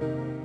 Amen. 0.00 0.37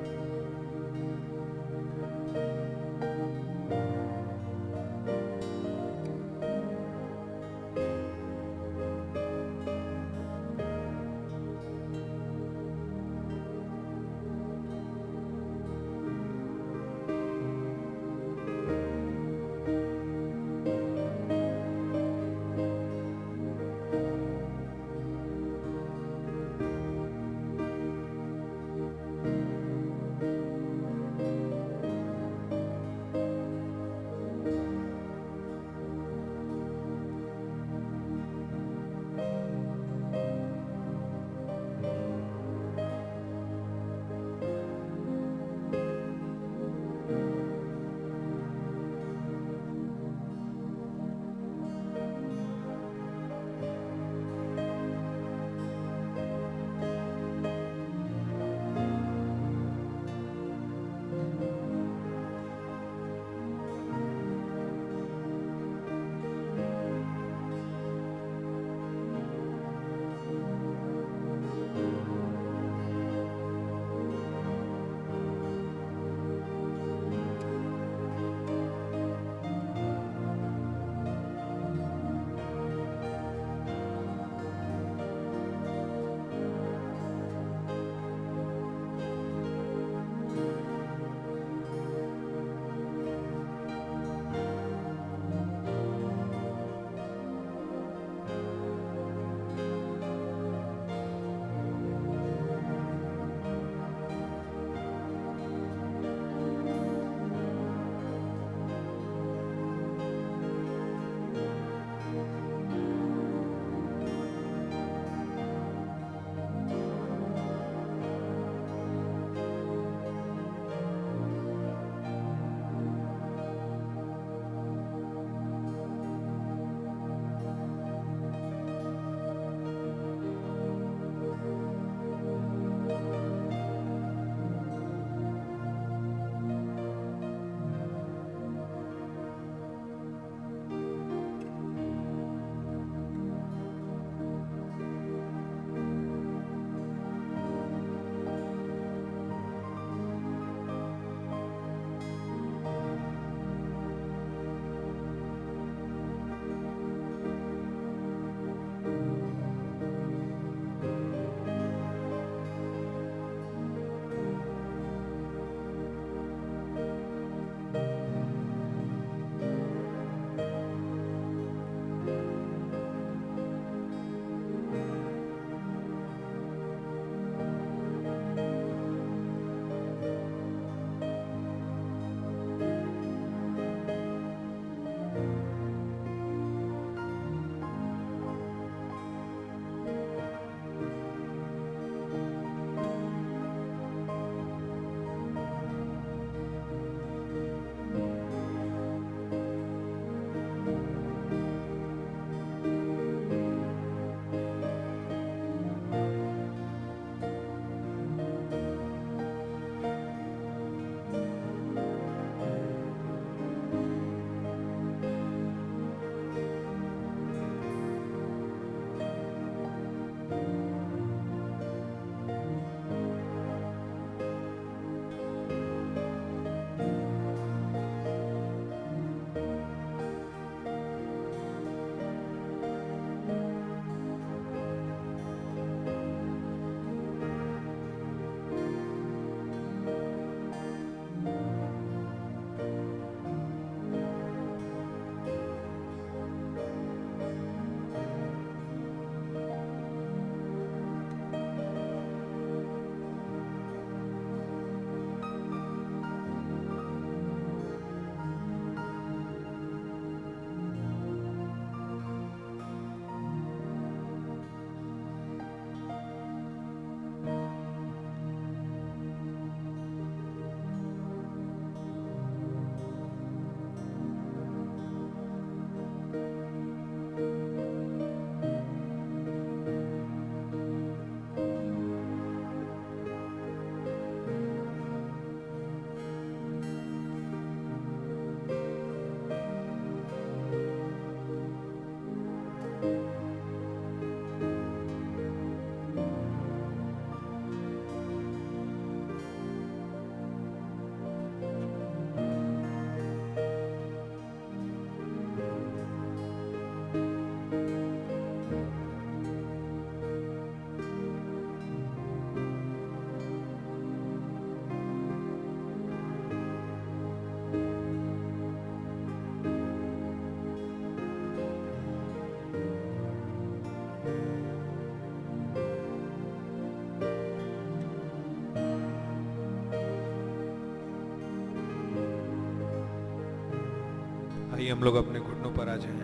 हम 334.73 334.83
लोग 334.83 334.95
अपने 334.95 335.19
घुटनों 335.19 335.51
पर 335.51 335.69
आ 335.69 335.75
जाएँ। 335.75 336.01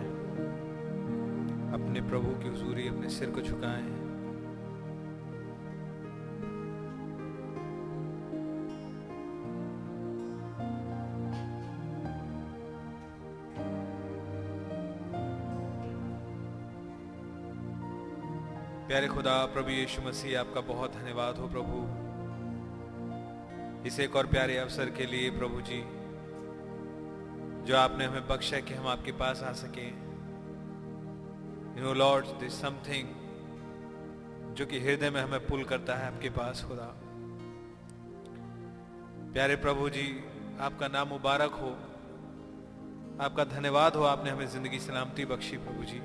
अपने 1.72 2.00
प्रभु 2.00 2.28
की 2.28 2.48
हजूरी 2.48 2.88
अपने 2.88 3.08
सिर 3.08 3.30
को 3.30 3.40
झुकाएँ। 3.40 3.82
प्यारे 18.86 19.08
खुदा, 19.08 19.46
प्रभु 19.46 19.70
यीशु 19.70 20.02
मसीह, 20.02 20.40
आपका 20.40 20.60
बहुत 20.60 20.94
धन्यवाद 20.94 21.36
हो 21.36 21.48
प्रभु। 21.48 21.86
इस 23.86 24.00
एक 24.00 24.16
और 24.16 24.26
प्यारे 24.26 24.56
अवसर 24.58 24.90
के 24.90 25.06
लिए 25.06 25.30
प्रभु 25.30 25.60
जी 25.60 25.99
जो 27.70 27.76
आपने 27.76 28.04
हमें 28.04 28.26
बख्शा 28.28 28.58
कि 28.60 28.74
हम 28.74 28.86
आपके 28.86 29.12
पास 29.12 29.42
आ 29.42 29.52
सके। 29.52 29.90
नो 31.80 31.92
लॉर्ड 31.94 32.26
दिस 32.26 32.60
समथिंग 32.60 33.08
जो 34.54 34.66
कि 34.66 34.80
हृदय 34.80 35.10
में 35.10 35.20
हमें 35.22 35.46
पुल 35.46 35.62
करता 35.64 35.94
है 35.94 36.06
आपके 36.06 36.30
पास, 36.30 36.64
खुदा। 36.68 36.86
प्यारे 39.32 39.56
प्रभु 39.56 39.88
जी, 39.90 40.24
आपका 40.60 40.88
नाम 40.88 41.08
मुबारक 41.08 41.52
हो। 41.52 41.70
आपका 43.24 43.44
धन्यवाद 43.44 43.96
हो 43.96 44.02
आपने 44.04 44.30
हमें 44.30 44.46
ज़िंदगी 44.46 44.78
सलामती 44.78 45.24
बख्शी 45.24 45.56
प्रभु 45.56 45.84
जी। 45.84 45.98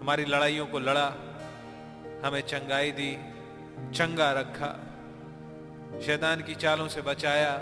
हमारी 0.00 0.24
लड़ाइयों 0.24 0.66
को 0.66 0.78
लड़ा, 0.78 1.06
हमें 2.24 2.40
चंगाई 2.40 2.90
दी, 2.90 3.12
चंगा 3.94 4.32
रखा, 4.32 4.72
शैतान 6.00 6.42
की 6.42 6.54
चालों 6.54 6.88
से 6.88 7.02
बचाया 7.02 7.52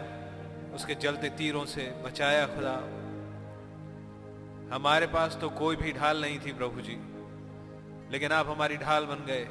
उसके 0.81 0.95
जलते 0.95 1.29
तीरों 1.29 1.65
से 1.67 1.83
बचाया 2.05 2.47
खुदा। 2.47 2.75
हमारे 4.75 5.07
पास 5.07 5.37
तो 5.41 5.49
कोई 5.51 5.77
भी 5.77 5.93
ढाल 5.93 6.21
नहीं 6.21 6.39
थी 6.39 6.53
प्रभु 6.53 6.81
जी, 6.81 6.97
लेकिन 8.13 8.33
आप 8.33 8.49
हमारी 8.49 8.77
ढाल 8.77 9.05
बन 9.05 9.25
गए। 9.27 9.43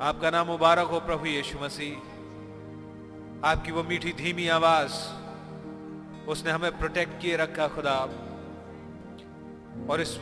आपका 0.00 0.30
नाम 0.30 0.46
मुबारक 0.46 0.86
हो 0.86 1.00
प्रभु 1.00 1.26
यीशु 1.26 1.58
मसीह। 1.58 1.96
आपकी 3.44 3.72
वो 3.72 3.82
मीठी 3.82 4.12
धीमी 4.12 4.48
आवाज़, 4.48 4.94
उसने 6.28 6.50
हमें 6.50 6.78
प्रोटेक्ट 6.78 7.20
किए 7.22 7.36
रखा 7.36 7.68
खुदा। 7.68 7.98
और 9.90 10.00
इस 10.00 10.18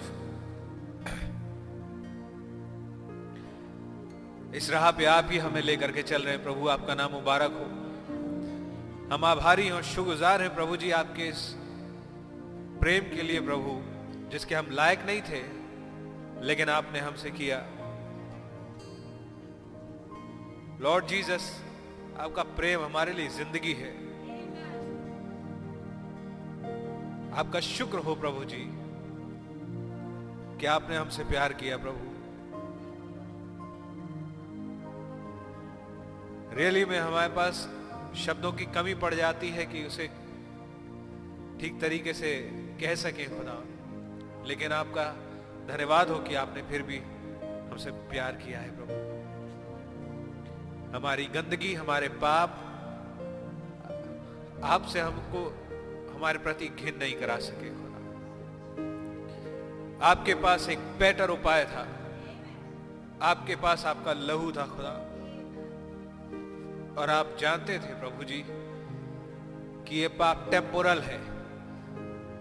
इस 4.54 4.70
राह 4.70 4.90
पे 4.90 5.04
आप 5.04 5.28
ही 5.30 5.38
हमें 5.38 5.62
लेकर 5.62 5.92
के 5.92 6.02
चल 6.02 6.22
रहे 6.22 6.34
हैं 6.34 6.42
प्रभु, 6.42 6.68
आपका 6.68 6.94
नाम 6.94 7.12
मुबारक 7.12 7.52
हो। 7.52 7.83
हम 9.12 9.24
आभारी 9.24 9.68
और 9.70 9.82
शुगुजार 9.82 10.42
हैं 10.42 10.54
प्रभु 10.54 10.76
जी 10.76 10.90
आपके 10.90 11.22
इस 11.22 11.40
प्रेम 12.80 13.04
के 13.16 13.22
लिए 13.22 13.40
प्रभु, 13.40 13.72
जिसके 14.30 14.54
हम 14.54 14.66
लायक 14.70 15.04
नहीं 15.06 15.20
थे, 15.22 15.42
लेकिन 16.46 16.68
आपने 16.68 17.00
हमसे 17.00 17.30
किया। 17.30 17.58
लॉर्ड 20.80 21.06
जीसस 21.06 21.50
आपका 22.20 22.42
प्रेम 22.56 22.84
हमारे 22.84 23.12
लिए 23.12 23.28
ज़िंदगी 23.28 23.72
है। 23.74 23.92
आपका 27.38 27.60
शुक्र 27.60 27.98
हो 27.98 28.14
प्रभु 28.14 28.44
जी, 28.44 28.64
कि 30.60 30.66
आपने 30.70 30.96
हमसे 30.96 31.24
प्यार 31.24 31.52
किया 31.52 31.76
प्रभु। 31.76 32.12
रियली 36.56 36.84
में 36.84 36.98
हमारे 37.00 37.28
पास 37.28 37.68
शब्दों 38.14 38.52
की 38.52 38.64
कमी 38.64 38.94
पड़ 38.94 39.14
जाती 39.14 39.50
है 39.50 39.66
कि 39.66 39.84
उसे 39.84 40.10
ठीक 41.60 41.78
तरीके 41.80 42.14
से 42.14 42.50
कह 42.80 42.94
सके 42.94 43.24
खुदा। 43.24 43.64
लेकिन 44.46 44.72
आपका 44.72 45.04
धन्यवाद 45.74 46.08
हो 46.08 46.18
कि 46.18 46.34
आपने 46.34 46.62
फिर 46.62 46.82
भी 46.82 46.98
हमसे 47.70 47.90
प्यार 47.90 48.32
किया 48.32 48.58
है 48.58 48.70
प्रभु। 48.76 49.14
हमारी 50.96 51.24
गंदगी, 51.24 51.74
हमारे 51.74 52.08
पाप, 52.08 52.50
आपसे 54.64 55.00
हमको, 55.00 55.68
हमारे 56.16 56.38
प्रति 56.38 56.68
घिन 56.68 56.96
नहीं 56.98 57.14
करा 57.14 57.36
सके 57.36 57.70
खुदा। 57.70 57.84
आपके 60.06 60.34
पास 60.34 60.68
एक 60.68 60.78
बेटर 60.78 61.30
उपाय 61.30 61.64
था। 61.64 61.88
आपके 63.22 63.56
पास 63.56 63.84
आपका 63.84 64.12
लहू 64.12 64.52
था 64.52 64.66
खुदा। 64.66 65.13
और 66.98 67.10
आप 67.10 67.36
जानते 67.40 67.78
थे 67.78 67.94
प्रभु 68.00 68.24
जी 68.24 68.44
कि 69.86 70.00
ये 70.00 70.08
पाप 70.08 70.46
टेम्पोरल 70.50 70.98
है। 70.98 71.18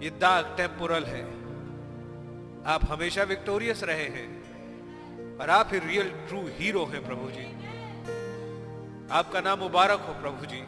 ये 0.04 0.10
दाग 0.10 0.54
टेम्पोरल 0.58 1.04
है। 1.04 1.22
आप 2.66 2.86
हमेशा 2.90 3.24
विक्टोरियस 3.24 3.84
रहे 3.84 4.08
हैं 4.10 5.38
और 5.38 5.50
आप 5.50 5.70
ही 5.74 5.80
रियल 5.80 6.12
ट्रू 6.28 6.42
हीरो 6.58 6.86
हैं 6.86 7.06
प्रभु 7.06 7.32
जी। 7.32 7.48
आपका 9.12 9.42
नाम 9.42 9.60
मुबारक 9.60 10.00
हो 10.00 10.14
प्रभु 10.14 10.46
जी। 10.46 10.62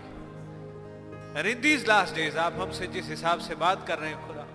And 1.39 1.47
in 1.47 1.61
these 1.61 1.87
last 1.87 2.15
days 2.15 2.37
आप 2.37 2.53
हमसे 2.53 2.87
जिस 2.87 3.09
हिसाब 3.09 3.39
से 3.39 3.55
बात 3.55 3.87
कर 3.87 3.99
रहे 3.99 4.09
हैं 4.09 4.27
खुदा, 4.27 4.45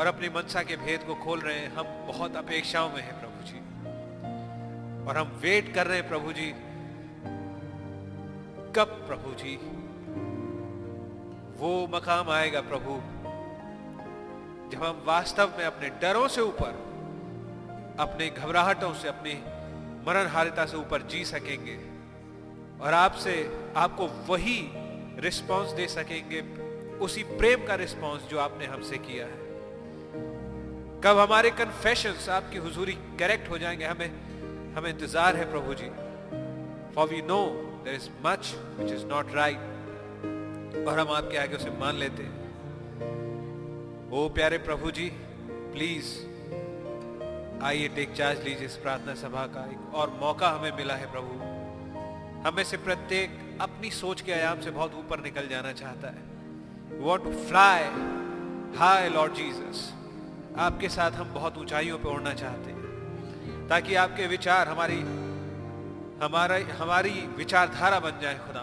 और 0.00 0.06
अपनी 0.06 0.28
मनसा 0.28 0.62
के 0.62 0.76
भेद 0.76 1.02
को 1.02 1.14
खोल 1.14 1.40
रहे 1.40 1.58
हैं, 1.58 1.70
हम 1.74 2.06
बहुत 2.06 2.36
अपेक्षाओं 2.36 2.88
में 2.88 3.02
हैं 3.02 3.20
प्रभु 3.20 3.46
जी। 3.46 3.58
और 5.08 5.16
हम 5.16 5.38
वेट 5.42 5.74
कर 5.74 5.86
रहे 5.86 5.98
हैं 5.98 6.08
प्रभु 6.08 6.32
जी 6.32 6.52
कब 8.76 8.86
प्रभु 8.86 9.34
जी? 9.34 9.56
वो 11.58 11.86
मकाम 11.86 12.30
आएगा 12.30 12.60
प्रभु, 12.60 12.92
जब 14.70 14.84
हम 14.84 15.02
वास्तव 15.06 15.52
में 15.58 15.64
अपने 15.64 15.88
डरों 15.88 16.28
से 16.28 16.40
ऊपर, 16.40 16.70
अपने 18.00 18.30
घबराहटों 18.30 18.94
से, 18.94 19.08
अपनी 19.08 19.34
मरण 20.06 20.26
हारिता 20.26 20.66
से 20.66 20.76
ऊपर 20.76 21.02
जी 21.02 21.24
सकेंगे 21.24 21.78
और 22.84 22.94
आपसे, 22.94 23.58
आपको 23.76 24.06
वही 24.06 24.70
रिस्पांस 25.18 25.70
दे 25.70 25.86
सकेंगे, 25.86 26.40
उसी 26.98 27.22
प्रेम 27.22 27.66
का 27.66 27.74
रिस्पांस 27.74 28.22
जो 28.22 28.38
आपने 28.38 28.66
हमसे 28.66 28.98
किया 28.98 29.26
है। 29.26 29.38
कब 31.00 31.18
हमारे 31.18 31.50
कन्फेशंस 31.50 32.28
आपकी 32.28 32.58
हुजूरी 32.58 32.92
करेक्ट 32.92 33.50
हो 33.50 33.58
जाएँगे, 33.58 33.84
हमें 33.84 34.10
हमें 34.74 34.90
इंतज़ार 34.90 35.36
है 35.36 35.50
प्रभु 35.50 35.74
जी। 35.74 35.90
For 36.94 37.08
we 37.08 37.22
know 37.22 37.66
there 37.84 37.96
is 37.96 38.08
much 38.24 38.54
which 38.78 38.92
is 38.92 39.04
not 39.10 39.30
right, 39.34 39.60
और 40.86 40.98
हम 40.98 41.10
आपके 41.12 41.38
आगे 41.38 41.56
उसे 41.56 41.70
मान 41.80 41.96
लेते 41.96 42.22
हैं। 42.22 42.36
ओ 44.12 44.28
प्यारे 44.34 44.58
प्रभु 44.58 44.90
जी 44.90 45.08
प्लीज़ 45.74 46.08
आइए 47.64 47.88
टेक 47.96 48.12
चार्ज 48.12 48.42
लीजिए 48.44 48.66
इस 48.66 48.76
प्रार्थना 48.76 49.14
सभा 49.14 49.46
का। 49.46 49.64
एक 49.72 49.94
और 49.94 50.10
मौका 50.20 50.48
हमें 50.48 50.76
मिला 50.76 50.94
है 50.94 51.10
प्रभु। 51.12 51.32
हमें 52.48 52.64
से 52.64 52.76
प्रत्येक 52.76 53.38
अपनी 53.60 53.90
सोच 53.90 54.20
के 54.20 54.32
आयाम 54.32 54.60
से 54.60 54.70
बहुत 54.70 54.94
ऊपर 54.98 55.20
निकल 55.20 55.48
जाना 55.48 55.72
चाहता 55.72 56.08
है। 56.08 56.98
Want 57.00 57.24
to 57.24 57.32
fly 57.48 57.82
high 58.78 59.08
Lord 59.08 59.34
Jesus 59.34 59.92
आपके 60.58 60.88
साथ 60.88 61.10
हम 61.12 61.34
बहुत 61.34 61.58
ऊंचाइयों 61.58 61.98
पर 61.98 62.10
उड़ना 62.10 62.32
चाहते 62.34 62.70
हैं, 62.70 63.68
ताकि 63.68 63.94
आपके 63.94 64.26
विचार 64.26 64.68
हमारी 64.68 65.02
हमारा, 66.22 66.56
हमारी 66.76 67.10
विचारधारा 67.10 68.00
बन 68.00 68.18
जाए 68.20 68.38
खुदा। 68.38 68.62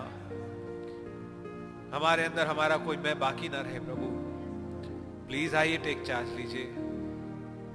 हमारे 1.98 2.24
अंदर 2.24 2.48
हमारा 2.48 2.78
कोई 2.78 2.98
मैं 2.98 3.20
बाकी 3.20 3.50
ना 3.50 3.62
रहे 3.62 3.80
प्रभु। 3.80 4.08
प्लीज़ 5.28 5.56
आइए 5.56 5.78
टेक 5.78 6.06
चार्ज 6.08 6.30
लीजिए। 6.30 6.65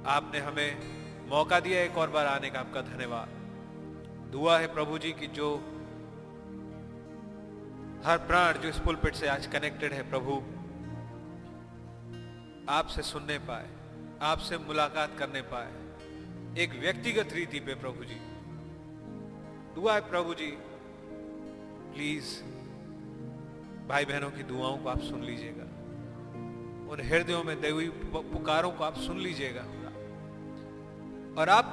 आपने 0.06 0.38
हमें 0.38 0.80
मौका 1.28 1.60
दिया 1.60 1.80
एक 1.80 1.96
और 1.96 2.10
बार 2.10 2.26
आने 2.26 2.50
का 2.50 2.60
आपका 2.60 2.80
धन्यवाद। 2.80 3.28
दुआ 4.32 4.58
है 4.58 4.74
प्रभु 4.74 4.98
जी 4.98 5.12
की 5.12 5.26
जो 5.26 5.54
हर 8.06 8.18
प्राण 8.18 8.52
जो 8.52 8.68
इस 8.68 8.78
पुलपिट 8.78 9.14
से 9.14 9.28
आज 9.28 9.46
कनेक्टेड 9.46 9.92
है 9.92 10.10
प्रभु, 10.10 10.42
आपसे 12.72 13.02
सुनने 13.02 13.38
पाए, 13.38 13.68
आपसे 14.22 14.58
मुलाकात 14.58 15.18
करने 15.18 15.42
पाए, 15.42 15.72
एक 16.62 16.80
व्यक्तिगत 16.80 17.32
रीति 17.32 17.60
पे 17.60 17.74
प्रभु 17.74 18.04
जी। 18.04 18.31
दुआ 19.74 19.94
है 19.94 20.00
प्रभु 20.10 20.34
जी। 20.34 20.50
प्लीज़ 21.94 22.42
भाई 23.88 24.04
बहनों 24.04 24.30
की 24.30 24.42
दुआओं 24.42 24.78
को 24.78 24.88
आप 24.88 25.00
सुन 25.00 25.22
लीजिएगा। 25.22 25.62
उन 26.92 27.00
हृदयों 27.04 27.44
में 27.44 27.60
देवी 27.60 27.88
पुकारों 28.14 28.72
को 28.72 28.84
आप 28.84 28.96
सुन 28.96 29.18
लीजिएगा। 29.18 29.62
और 31.40 31.48
आप 31.48 31.64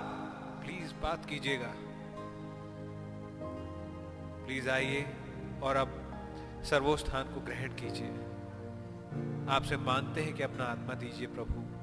प्लीज़ 0.66 0.94
बात 0.94 1.26
कीजिएगा। 1.26 1.74
प्लीज़ 4.46 4.70
आइए 4.70 5.06
और 5.64 5.76
अब 5.76 5.90
सर्वोस्थान 6.64 7.24
को 7.24 7.42
ग्रहण 7.42 7.70
कीजिए। 7.70 8.10
आपसे 9.50 9.78
मानते 9.78 10.22
हैं 10.22 10.34
कि 10.34 10.44
अपना 10.44 10.64
आत्मा 10.64 10.94
दीजिए 10.94 11.28
प्रभु। 11.28 11.80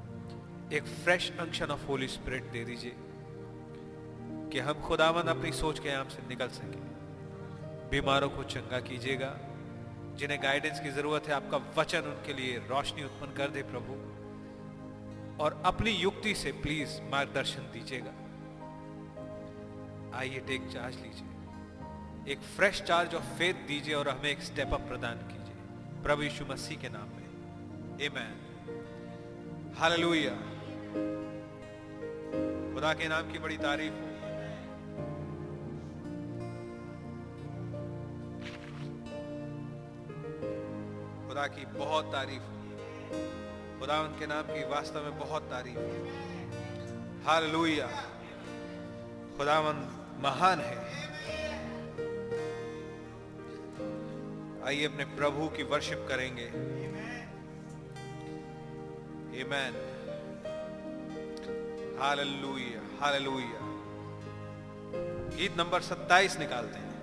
एक 0.75 0.83
fresh 0.83 1.37
anointing 1.39 1.65
of 1.65 1.87
Holy 1.87 2.07
Spirit 2.07 2.43
दे 2.43 2.65
दीजिए। 2.65 2.95
कि 4.51 4.59
हम 4.59 4.73
खुदावन 4.73 5.23
अपनी 5.23 5.51
सोच 5.51 5.79
के 5.79 5.89
आम 5.89 6.09
से 6.09 6.27
निकल 6.27 6.47
सके। 6.47 6.87
बीमारों 7.89 8.29
को 8.29 8.43
चंगा 8.43 8.79
कीजिएगा, 8.79 9.39
जिन्हें 10.15 10.43
गाइडेंस 10.43 10.79
की 10.79 10.89
ज़रूरत 10.89 11.23
है, 11.27 11.33
आपका 11.33 11.81
वचन 11.81 11.99
उनके 11.99 12.33
लिए 12.33 12.57
रोशनी 12.57 13.03
उत्पन्न 13.03 13.33
कर 13.33 13.47
दे 13.47 13.63
प्रभु। 13.63 14.17
और 15.43 15.61
अपनी 15.65 15.91
युक्ति 15.91 16.35
से 16.35 16.51
प्लीज़ 16.51 17.01
मार्गदर्शन 17.01 17.59
दीजिएगा। 17.59 18.11
आइए 20.17 20.39
टेक 20.39 20.67
चार्ज 20.73 20.95
लीजिए। 20.95 21.27
एक 22.31 22.39
फ्रेश 22.39 22.81
चार्ज 22.81 23.15
ऑफ़ 23.15 23.23
फेथ 23.23 23.53
दीजिए 23.53 23.93
और 23.93 24.09
हमें 24.09 24.29
एक 24.29 24.41
स्टेप 24.41 24.73
अप 24.73 24.81
प्रदान 24.81 25.17
कीजिए। 25.17 25.55
प्रभु 26.03 26.21
यीशु 26.21 26.45
मसीह 26.45 26.77
के 26.77 26.89
नाम 26.89 27.07
में। 27.07 27.27
आमेन 28.07 28.43
हालेलुया 29.77 30.35
खुदा 32.73 32.93
के 32.93 33.07
नाम 33.07 33.31
की 33.31 33.39
बड़ी 33.39 33.57
तारीफ़। 33.57 33.93
हो 33.93 34.06
खुदा 41.37 41.47
की 41.47 41.65
बहुत 41.65 42.05
तारीफ़। 42.05 42.41
खुदा 43.79 44.01
उनके 44.01 44.27
नाम 44.27 44.41
की 44.41 44.67
वास्तव 44.67 45.03
में 45.03 45.19
बहुत 45.19 45.43
तारीफ़। 45.43 45.77
हाल 47.27 47.45
लुया 47.45 47.87
खुदावन 49.37 49.75
महान 50.19 50.59
है। 50.59 50.77
आइए 54.65 54.85
अपने 54.85 55.05
प्रभु 55.05 55.47
की 55.47 55.63
वर्शिप 55.63 56.05
करेंगे। 56.09 56.49
Amen. 59.43 59.73
Hallelujah 62.01 62.97
hallelujah. 63.01 63.59
गीत 65.35 65.57
नंबर 65.57 65.81
27 65.81 66.39
निकालते 66.39 66.79
हैं। 66.79 66.93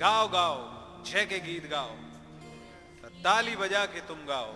गाओ 0.00 0.28
गाओ, 0.28 0.72
छह 1.04 1.24
के 1.24 1.38
गीत 1.38 1.70
गाओ। 1.70 2.03
ताली 3.24 3.56
बजा 3.56 3.84
के 3.86 4.00
तुम 4.00 4.18
गाओ। 4.26 4.52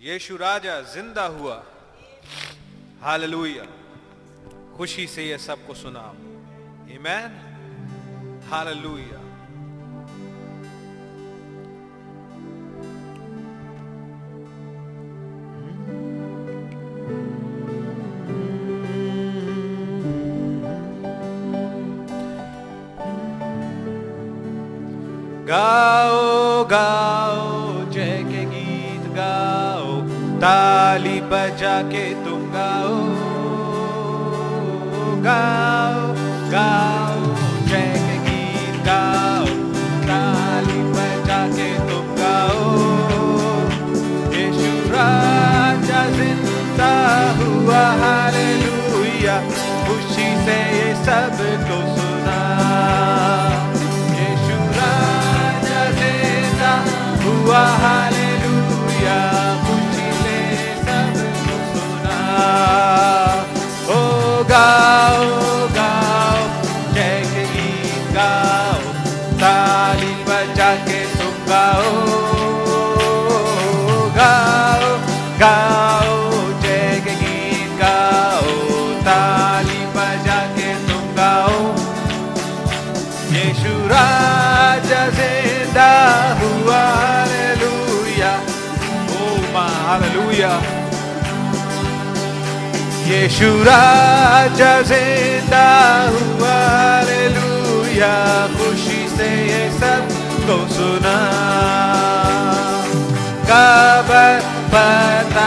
यीशु 0.00 0.36
राजा 0.36 0.80
ज़िंदा 0.80 1.24
हुआ। 1.26 1.56
हालेलुया। 3.02 3.64
खुशी 4.76 5.06
से 5.06 5.28
ये 5.28 5.38
सबको 5.38 5.74
सुनाओ। 5.74 6.14
Amen 6.96 7.32
hallelujah. 8.50 9.21
गाओ 25.52 26.64
गाओ, 26.64 27.90
जय 27.90 28.12
के 28.28 28.44
गीत 28.44 29.02
गाओ, 29.16 29.96
ताली 30.40 31.20
बजा 31.32 31.74
के 31.82 32.04
तुम 32.24 32.46
गाओ। 32.52 32.94
गाओ 35.26 36.06
गाओ, 36.54 37.34
जय 37.66 37.92
के 38.06 38.16
गीत 38.28 38.78
गाओ, 38.86 39.44
ताली 40.08 40.80
बजा 40.94 41.40
के 41.48 41.68
तुम 41.90 42.08
गाओ। 42.16 42.64
यीशु 44.34 44.72
राजा 44.94 46.04
ज़िंदा 46.16 46.94
हुआ, 47.42 47.84
हालेलुया। 48.00 49.40
खुशी 49.84 50.30
से 50.46 50.58
ये 50.78 50.94
सबको 51.04 52.01
हुआ 57.52 57.64
हालेलुया 57.82 58.01
यीशु 93.22 93.48
राजा 93.64 94.70
ज़िंदा 94.82 95.66
हुआ, 96.14 96.54
हालेलुया। 96.68 98.14
खुशी 98.54 99.02
से 99.08 99.28
ये 99.48 99.60
सबको 99.74 100.56
सुना। 100.72 101.12
कबर 103.50 104.40
पता, 104.72 105.46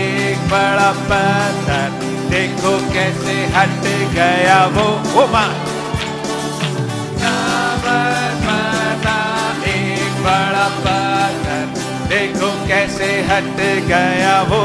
एक 0.00 0.44
बड़ा 0.50 0.90
पत्थर 1.08 1.88
देखो 2.30 2.74
कैसे 2.92 3.38
हट 3.56 3.88
गया 4.14 4.60
वो 4.76 4.86
ओ 5.16 5.26
माँ 5.32 5.48
एक 9.72 10.22
बड़ा 10.26 10.68
पत्थर 10.84 11.66
देखो 12.12 12.52
कैसे 12.68 13.10
हट 13.30 13.66
गया 13.88 14.40
वो 14.52 14.64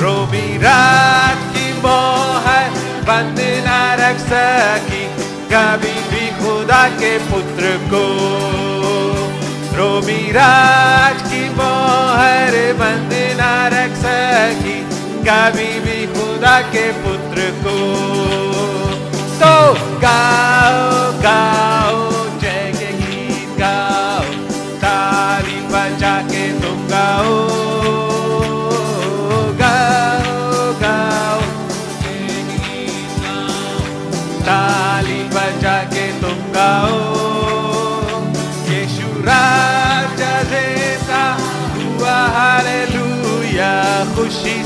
रोमी 0.00 0.46
रात 0.58 1.42
की 1.54 1.66
मोहर 1.82 2.70
बंद 3.08 3.38
न 3.66 3.68
रख 4.00 4.18
सकी 4.24 5.04
कभी 5.52 5.94
भी 6.10 6.24
खुदा 6.38 6.82
के 7.00 7.12
पुत्र 7.30 7.76
को। 7.92 8.04
रोमी 9.76 10.22
राज 10.32 11.22
की 11.22 11.42
मोहर 11.50 12.56
बंद 12.80 13.12
न 13.40 13.42
रख 13.74 13.96
सकी 14.04 14.78
कभी 15.28 15.70
भी 15.80 15.98
खुदा 16.06 16.60
के 16.74 16.86
पुत्र 17.02 17.50
को। 17.64 17.78
तो 19.40 19.54
गाओ 20.00 21.12
गाओ। 21.22 21.83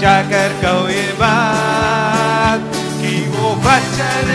जाकर 0.00 0.52
कहो 0.62 0.88
ये 0.88 1.12
बात 1.20 2.60
कि 3.00 3.14
वो 3.28 3.48
वचन 3.64 4.28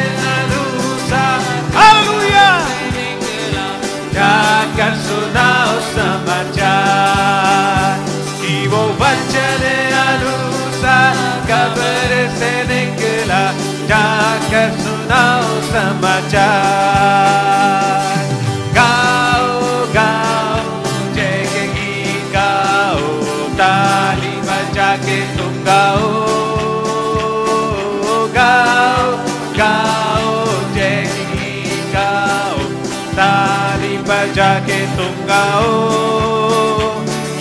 जाकर 4.16 4.94
सुनाओ 4.96 5.72
समाचार 5.96 8.06
कि 8.42 8.54
वो 8.68 8.84
वचन 9.00 9.64
अनुसार 10.02 11.18
कब्र 11.50 12.12
से 12.38 12.52
निकला। 12.70 13.42
जाकर 13.90 14.70
सुनाओ 14.84 15.50
समाचार। 15.72 17.95
जाके 34.36 34.80
तुम 34.96 35.14
गाओ। 35.28 35.68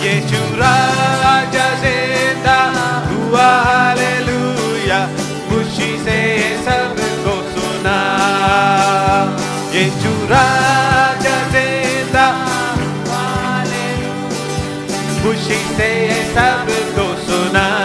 ये 0.03 0.13
राजा 0.59 1.65
ज़िंदा 1.81 2.59
हुआ, 3.07 3.47
हालेलुया। 3.65 4.99
खुशी 5.49 5.91
से 6.05 6.19
सबको 6.65 7.35
सुना। 7.51 7.97
ये 9.73 9.83
राजा 10.31 11.35
ज़िंदा 11.51 12.27
खुशी 15.23 15.59
से 15.75 15.91
सबको 16.33 17.07
सुना। 17.25 17.84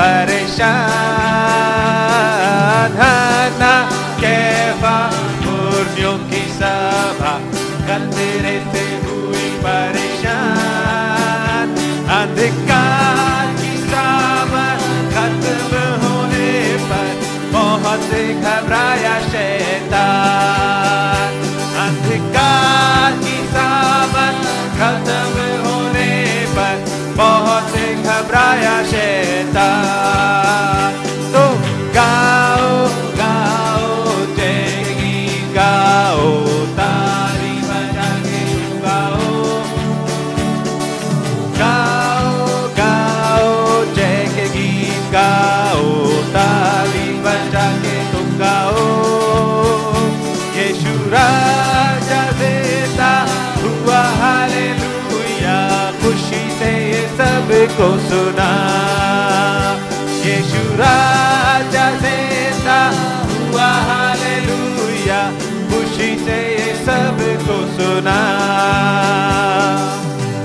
परेश 0.00 0.56
के 4.22 4.36
चुना 68.00 68.20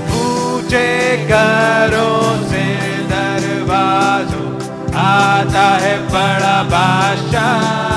पूछे 0.08 0.88
घरों 1.26 2.20
से 2.50 2.64
दरवाजो 3.12 4.44
आता 5.06 5.66
है 5.84 5.96
बड़ा 6.12 6.56
बादशाह। 6.74 7.95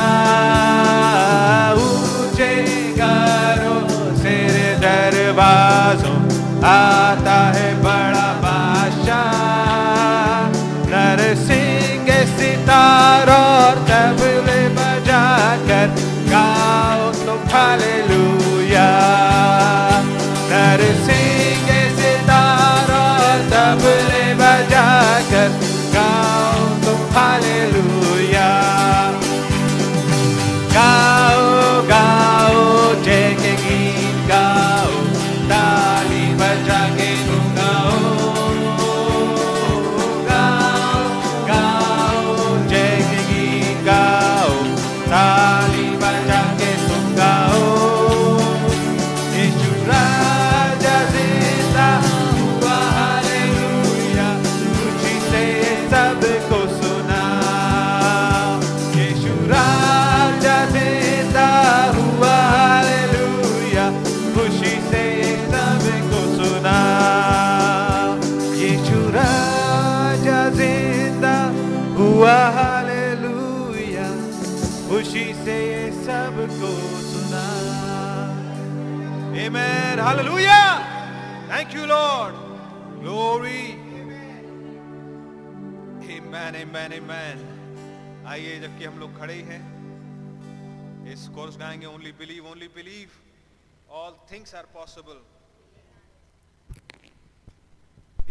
Amen. 80.00 80.18
Hallelujah. 80.18 81.48
Thank 81.50 81.74
you, 81.74 81.86
Lord. 81.86 82.34
Glory. 83.02 83.76
Amen. 86.02 86.56
Amen. 86.56 86.94
Amen. 86.94 87.38
आइए 88.28 88.60
जबकि 88.60 88.86
हम 88.86 89.00
लोग 89.00 89.18
खड़े 89.20 89.36
हैं 89.50 89.62
इस 91.14 91.28
chorus 91.36 91.58
गाएँगे 91.58 91.86
only 91.86 92.12
believe 92.20 92.48
only 92.48 92.68
believe 92.76 93.10
all 94.00 94.16
things 94.32 94.56
are 94.56 94.66
possible 94.74 95.22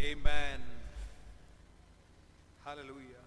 amen 0.24 0.61
hallelujah 2.66 3.17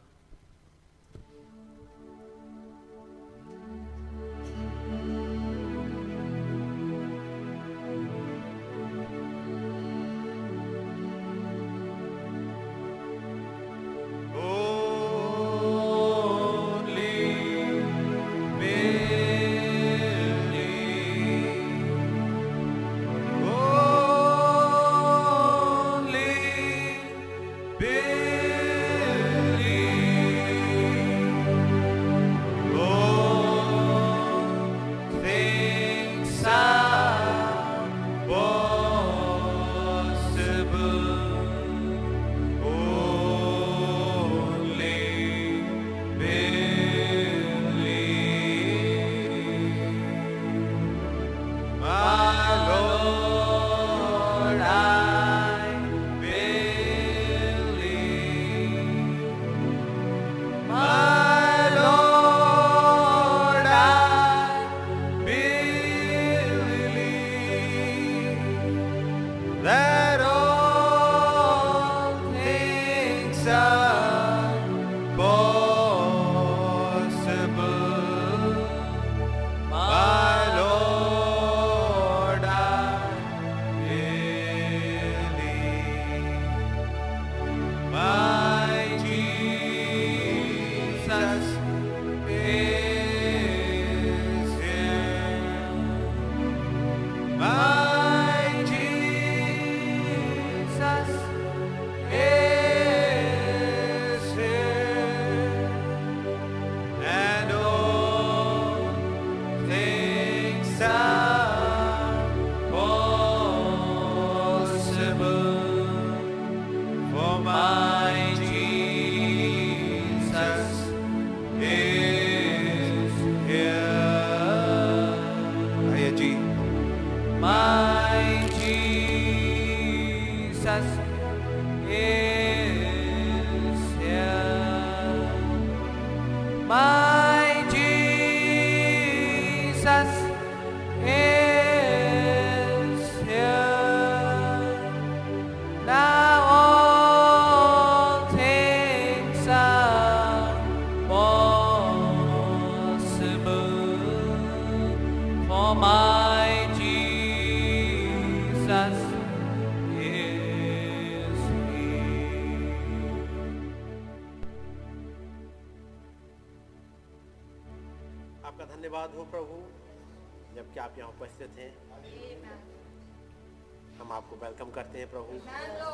हैं 175.02 175.10
प्रभु 175.12 175.40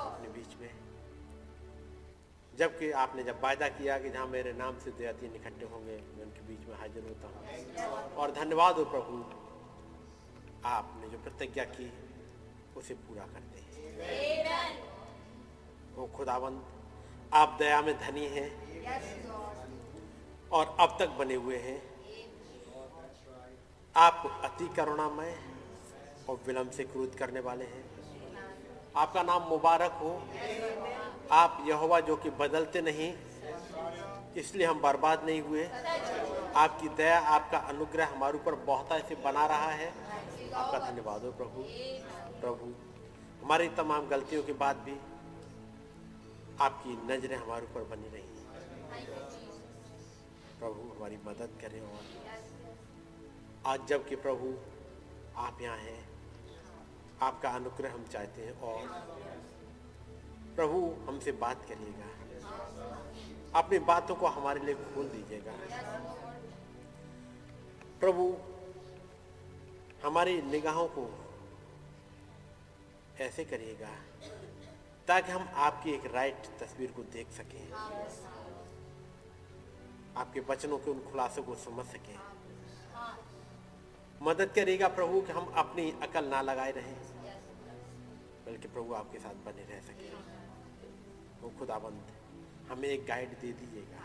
अपने 0.02 0.30
बीच 0.30 0.60
में। 0.62 0.70
जबकि 2.54 2.92
आपने 3.00 3.24
जब 3.24 3.42
वायदा 3.42 3.68
किया 3.70 3.98
कि 4.00 4.10
जहाँ 4.10 4.28
मेरे 4.28 4.54
नाम 4.54 4.78
से 4.80 4.92
दो 4.92 5.12
तीन 5.14 5.36
इकट्ठे 5.36 5.66
होंगे, 5.66 5.96
मैं 5.96 6.24
उनके 6.24 6.42
बीच 6.42 6.68
में 6.68 6.76
हाजिर 6.76 7.04
होता 7.04 7.28
हूँ। 7.28 8.16
और 8.16 8.32
धन्यवाद 8.32 8.76
हो 8.76 8.86
प्रभु, 8.86 9.18
आपने 10.66 11.10
जो 11.10 11.18
प्रतिज्ञा 11.18 11.64
की, 11.64 11.92
उसे 12.78 12.94
पूरा 12.94 13.26
करते 13.26 13.60
हैं 13.60 13.66
वो 15.96 16.08
खुदावंत, 16.08 16.66
आप 17.34 17.56
दया 17.60 17.82
में 17.82 17.98
धनी 18.00 18.26
हैं 18.28 18.50
और 20.52 20.76
अब 20.80 20.98
तक 21.00 21.10
बने 21.20 21.36
हुए 21.36 21.58
हैं। 21.58 21.82
आप 23.96 24.42
अति 24.44 24.68
करुणामय 24.76 25.38
और 26.30 26.42
विलंब 26.48 26.72
से 26.72 26.84
क्रोध 26.84 27.16
करने 27.16 27.40
वाले 27.40 27.66
हैं। 27.66 27.97
आपका 28.98 29.24
नाम 29.24 29.42
मुबारक 29.44 29.92
हो। 29.92 30.12
आप 31.32 31.64
यहोवा 31.68 32.00
जो 32.00 32.16
कि 32.16 32.30
बदलते 32.30 32.82
नहीं, 32.82 33.14
इसलिए 34.36 34.66
हम 34.68 34.80
बर्बाद 34.82 35.26
नहीं 35.26 35.42
हुए। 35.42 35.66
आपकी 36.56 36.90
दया, 36.90 37.20
आपका 37.20 37.58
अनुग्रह 37.58 38.08
हमारे 38.08 38.38
ऊपर 38.38 38.56
बहुत 38.66 38.92
ऐसे 38.92 39.16
बना 39.16 39.46
रहा 39.46 39.72
है। 39.72 39.90
आपका 40.54 40.80
धन्यवाद 40.80 41.24
हो 41.26 41.32
प्रभु। 41.32 41.64
प्रभु, 42.42 42.74
हमारी 43.44 43.68
तमाम 43.70 44.08
गलतियों 44.08 44.44
के 44.44 44.54
बाद 44.54 44.78
भी 44.78 44.98
आपकी 46.62 46.98
नज़रें 47.08 47.36
हमारे 47.36 47.66
ऊपर 47.66 47.84
बनी 47.84 48.10
रही। 48.10 48.24
प्रभु, 50.60 50.94
हमारी 50.96 51.18
मदद 51.26 51.58
करें 51.62 51.82
और 51.82 52.02
आज 53.66 53.88
जब 53.88 54.08
कि 54.08 54.16
प्रभु 54.18 54.54
आप 55.38 55.62
यहाँ 55.62 55.78
हैं 55.78 56.07
आपका 57.22 57.50
अनुग्रह 57.50 57.94
हम 57.94 58.06
चाहते 58.06 58.42
हैं 58.42 58.62
और 58.62 58.88
प्रभु 60.56 60.96
हमसे 61.08 61.32
बात 61.32 61.66
करिएगा। 61.70 62.10
अपनी 63.60 63.80
बातों 63.80 64.16
को 64.16 64.28
हमारे 64.28 64.60
लिए 64.60 64.76
खोल 64.76 65.10
दीजिएगा। 65.10 65.54
प्रभु, 68.00 68.38
हमारी 70.04 70.42
निगाहों 70.42 70.88
को 70.88 71.10
ऐसे 73.20 73.46
करिएगा 73.46 73.90
ताकि 75.08 75.32
हम 75.32 75.50
आपकी 75.56 75.92
एक 75.92 76.06
राइट 76.06 76.48
तस्वीर 76.60 76.92
को 76.92 77.04
देख 77.04 77.32
सकें। 77.32 77.74
आपके 80.18 80.40
वचनों 80.40 80.78
के 80.78 80.92
उन 80.92 81.00
खुलासों 81.00 81.44
को 81.44 81.56
समझ 81.56 81.86
सकें। 81.86 82.37
मदद 84.22 84.52
करेगा 84.56 84.88
प्रभु 84.88 85.22
कि 85.22 85.32
हम 85.32 85.46
अपनी 85.46 85.92
अकल 86.02 86.26
ना 86.26 86.42
लगाए 86.42 86.72
रहें। 86.72 86.96
बल्कि 88.46 88.68
प्रभु 88.68 88.94
आपके 88.94 89.20
साथ 89.20 89.36
बने 89.46 89.64
रह 89.64 89.80
सके। 89.80 90.10
वो 91.42 91.50
खुदाबंद 91.60 92.04
हमें 92.70 92.90
एक 92.90 93.06
गाइड 93.06 93.30
दे 93.30 93.52
दीजिएगा। 93.54 94.00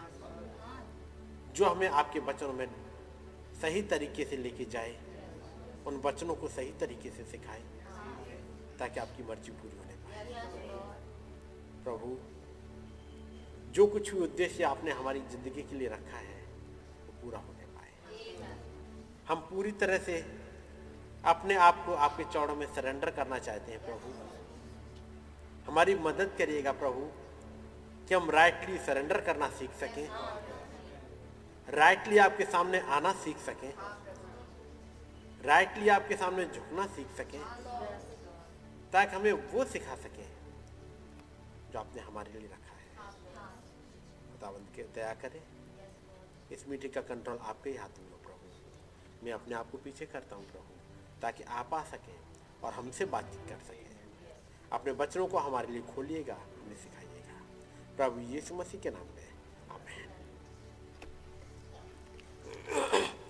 जो 1.54 1.64
हमें 1.64 1.88
आपके 1.88 2.18
वचनों 2.18 2.52
में 2.52 2.68
सही 3.62 3.82
तरीके 3.82 4.24
से 4.24 4.36
लेके 4.36 4.64
जाए, 4.64 4.92
उन 5.86 5.96
वचनों 5.96 6.34
को 6.34 6.48
सही 6.48 6.72
तरीके 6.72 7.10
से 7.10 7.24
सिखाए, 7.24 7.62
ताकि 8.78 9.00
आपकी 9.00 9.22
मर्ज़ी 9.22 9.52
पूरी 9.52 9.76
होने 9.76 9.94
पाए। 9.94 10.24
प्रभु, 11.84 12.18
जो 13.72 13.86
कुछ 13.86 14.14
भी 14.14 14.20
उद्देश्य 14.20 14.64
आपने 14.64 14.90
हमारी 14.90 15.20
ज़िंदगी 15.20 15.62
के 15.62 15.76
लिए 15.76 15.88
रखा 15.88 16.16
है, 16.16 16.40
वो 17.06 17.12
पूरा 17.22 17.38
पाए 17.38 17.51
हम 19.28 19.40
पूरी 19.40 19.72
तरह 19.72 19.98
से 19.98 20.14
अपने 21.24 21.54
आप 21.54 21.82
को 21.86 21.94
आपके 21.94 22.24
चौड़ों 22.24 22.56
में 22.56 22.66
सरेंडर 22.74 23.10
करना 23.10 23.38
चाहते 23.38 23.72
हैं, 23.72 23.84
प्रभु। 23.84 24.12
हमारी 25.70 25.94
मदद 25.94 26.34
करिएगा, 26.38 26.72
प्रभु, 26.72 27.10
कि 28.08 28.14
हम 28.14 28.30
राइटली 28.30 28.78
सरेंडर 28.78 29.20
करना 29.20 29.48
सीख 29.50 29.70
सकें। 29.70 30.08
राइटली 31.68 32.18
आपके 32.18 32.44
सामने 32.44 32.80
आना 32.80 33.12
सीख 33.12 33.38
सकें। 33.38 33.74
राइटली 35.42 35.88
आपके 35.88 36.16
सामने 36.16 36.44
झुकना 36.44 36.86
सीख 36.86 37.08
सकें, 37.16 37.44
ताकि 38.92 39.16
हमें 39.16 39.32
वो 39.32 39.64
सिखा 39.64 39.96
सकें 39.96 40.28
जो 41.70 41.78
आपने 41.78 42.02
हमारे 42.02 42.32
लिए 42.32 42.48
रखा 42.48 42.74
है। 42.74 42.96
खुदावंत 44.32 44.68
के 44.76 44.82
दया 44.82 45.14
करें। 45.14 45.42
इस 46.52 46.68
मीटिंग 46.68 46.92
का 46.92 47.00
कंट्रोल 47.00 47.38
आपके 47.38 47.70
ही 47.70 47.76
हाथ 47.76 47.98
में 47.98 48.10
हो। 48.10 48.21
मैं 49.24 49.32
अपने 49.32 49.54
आप 49.54 49.70
को 49.70 49.78
पीछे 49.78 50.06
करता 50.06 50.36
हूँ 50.36 50.44
प्रभु, 50.44 51.20
ताकि 51.22 51.42
आप 51.42 51.74
आ 51.74 51.82
सकें 51.84 52.16
और 52.64 52.72
हमसे 52.72 53.04
बातचीत 53.06 53.48
कर 53.48 53.58
सकें। 53.64 53.80
अपने 54.72 54.92
बच्चों 54.92 55.26
को 55.26 55.38
हमारे 55.38 55.72
लिए 55.72 55.82
खोलिएगा 55.94 56.34
हमें 56.34 56.76
सिखाइएगा। 56.76 57.40
प्रभु 57.96 58.20
यीशु 58.32 58.54
मसीह 58.54 58.80
के 58.80 58.90
नाम 58.90 59.06
में, 59.06 59.28
आमेन। 59.70 60.08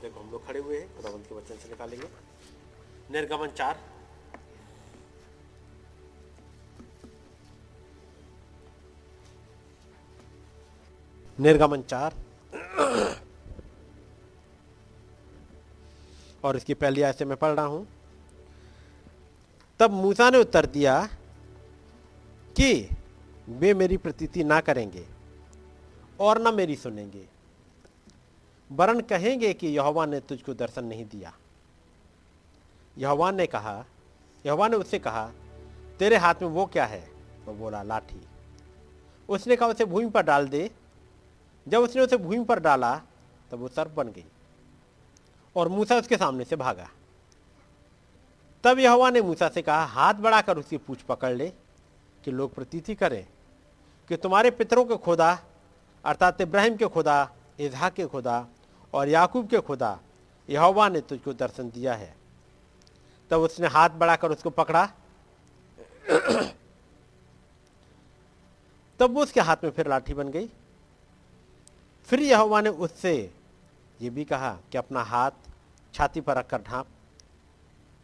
देखो, 0.03 0.21
हम 0.21 0.31
लोग 0.31 0.47
खड़े 0.47 0.61
हुए 0.61 0.79
हैं 0.81 0.97
खुदावंत 0.97 1.27
के 1.27 1.35
वचन 1.35 1.57
से 1.57 1.69
निकालेंगे। 1.69 2.09
निर्गमन 3.11 3.49
चार। 3.49 3.81
निर्गमन 11.39 11.83
चार। 11.83 12.15
और 16.45 16.57
इसकी 16.57 16.75
पहली 16.75 17.03
आयत 17.03 17.17
से 17.17 17.25
मैं 17.25 17.37
पढ़ 17.37 17.51
रहा 17.51 17.65
हूँ। 17.65 17.89
तब 19.81 19.91
मूसा 19.91 20.31
ने 20.31 20.39
उत्तर 20.39 20.67
दिया 20.67 21.09
कि 22.57 22.89
वे 23.49 23.75
मेरी 23.75 23.97
प्रतीति 23.97 24.45
ना 24.45 24.61
करेंगे 24.61 25.07
और 26.21 26.41
ना 26.41 26.51
मेरी 26.53 26.77
सुनेंगे 26.77 27.29
वरण 28.73 29.01
कहेंगे 29.01 29.55
कि 29.55 29.67
यहोवा 29.67 30.07
ने 30.07 30.21
तुझको 30.21 30.55
दर्शन 30.55 30.85
नहीं 30.85 31.05
दिया। 31.05 31.33
यहोवा 32.99 33.31
ने 33.31 33.47
कहा, 33.47 33.85
यहोवा 34.47 34.69
ने 34.69 34.77
उससे 34.77 34.99
कहा, 34.99 35.33
तेरे 35.99 36.17
हाथ 36.17 36.35
में 36.43 36.49
वो 36.49 36.67
क्या 36.67 36.85
है? 36.85 37.11
वो 37.45 37.55
बोला, 37.55 37.83
लाठी। 37.83 38.21
उसने 39.29 39.57
कहा, 39.57 39.69
उसे 39.69 39.85
भूमि 39.85 40.11
पर 40.11 40.23
डाल 40.23 40.49
दे। 40.49 40.71
जब 41.69 41.79
उसने 41.79 42.03
उसे 42.03 42.17
भूमि 42.17 42.45
पर 42.45 42.61
डाला, 42.61 43.03
तब 43.51 43.59
वो 43.59 43.69
सर्प 43.69 43.91
बन 43.91 44.09
गई। 44.09 44.25
और 45.57 45.69
मूसा 45.69 45.97
उसके 45.97 46.17
सामने 46.17 46.45
से 46.45 46.57
भागा। 46.57 46.89
तब 48.65 48.79
यहोवा 48.79 49.11
ने 49.11 49.23
मूसा 49.23 49.49
से 49.49 49.63
कहा, 49.63 49.85
हाथ 49.85 50.15
बढ़ाकर 50.15 50.59
उसकी 50.59 50.77
पूछ 50.77 51.03
पकड़ 51.03 51.35
ले 51.35 51.53
कि 52.25 52.31
लोग 52.31 52.55
प्रतीति 52.55 52.95
करें 52.95 53.27
कि 54.09 54.17
तुम्हारे 54.17 54.51
पितरों 54.51 54.85
के 54.85 54.97
खुदा, 54.97 55.39
अर्थात 56.05 56.41
इब्राहिम 56.41 56.77
के 56.77 56.87
खुदा 56.87 57.31
इजहा 57.61 57.89
के 57.89 58.07
खुदा 58.07 58.47
और 58.95 59.09
याकूब 59.09 59.49
के 59.49 59.59
खुदा, 59.59 59.99
यहोवा 60.51 60.89
ने 60.89 61.01
तुझको 61.01 61.33
दर्शन 61.33 61.71
दिया 61.71 61.95
है। 61.95 62.15
तब 63.31 63.41
उसने 63.41 63.67
हाथ 63.67 63.91
बढ़ाकर 63.91 64.31
उसको 64.31 64.51
पकड़ा। 64.51 64.87
तब 68.99 69.15
वो 69.15 69.23
उसके 69.23 69.41
हाथ 69.41 69.57
में 69.65 69.71
फिर 69.71 69.89
लाठी 69.89 70.15
बन 70.15 70.29
गई। 70.29 70.49
फिर 72.05 72.21
यहोवा 72.21 72.61
ने 72.61 72.69
उससे 72.69 73.35
ये 74.03 74.11
भी 74.11 74.25
कहा 74.25 74.59
कि 74.73 74.79
अपना 74.79 75.03
हाथ 75.03 75.31
छाती 75.95 76.21
पर 76.21 76.37
रखकर 76.37 76.63
ढांप। 76.63 76.87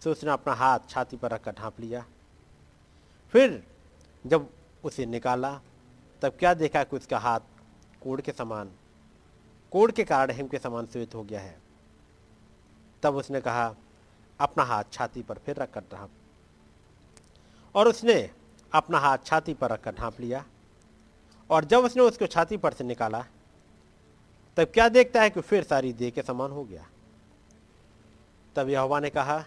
तो 0.03 0.11
उसने 0.11 0.31
अपना 0.31 0.55
हाथ 0.55 0.79
छाती 0.89 1.17
पर 1.17 1.31
रखकर 1.31 1.53
ढांप 1.53 1.81
लिया। 1.81 2.05
फिर 3.33 3.67
जब 4.27 4.51
उसे 4.85 5.07
निकाला, 5.07 5.61
तब 6.23 6.29
क्या 6.29 6.55
देखा 6.55 6.85
कि 6.85 6.97
उसका 6.97 7.19
हाथ 7.19 7.41
कोड़ 8.03 8.21
के 8.21 8.33
समान, 8.33 8.71
कोड़ 9.73 9.91
के 9.91 10.05
कारण 10.05 10.31
हिम 10.31 10.49
के 10.49 10.59
समान 10.59 10.87
श्वेत 10.87 11.15
हो 11.15 11.23
गया 11.23 11.41
है। 11.41 11.59
तब 13.03 13.15
उसने 13.15 13.41
कहा, 13.41 13.75
अपना 14.41 14.65
हाथ 14.65 14.85
छाती 14.93 15.23
पर 15.23 15.39
फिर 15.39 15.57
रखकर 15.57 15.81
ढांप। 15.81 16.11
और 17.75 17.89
उसने 17.89 18.31
अपना 18.73 18.99
हाथ 18.99 19.19
छाती 19.25 19.55
पर 19.55 19.71
रखकर 19.71 19.95
ढांप 19.95 20.21
लिया। 20.21 20.45
और 21.51 21.65
जब 21.65 21.79
उसने 21.79 22.03
उसको 22.03 22.27
छाती 22.27 22.57
पर 22.57 22.73
से 22.73 22.85
निकाला 22.85 23.25
तब 24.59 24.71
क्या 24.75 24.89
देखता 24.89 25.23
है 25.23 25.31
कि 25.31 25.41
फिर 25.41 25.63
सारी 25.63 25.93
देह 25.93 26.11
के 26.11 26.23
समान 26.23 26.51
हो 26.51 26.63
गया? 26.65 26.87
तब 28.57 28.69
यहोवा 28.69 28.99
ने 29.01 29.11
कहा 29.11 29.45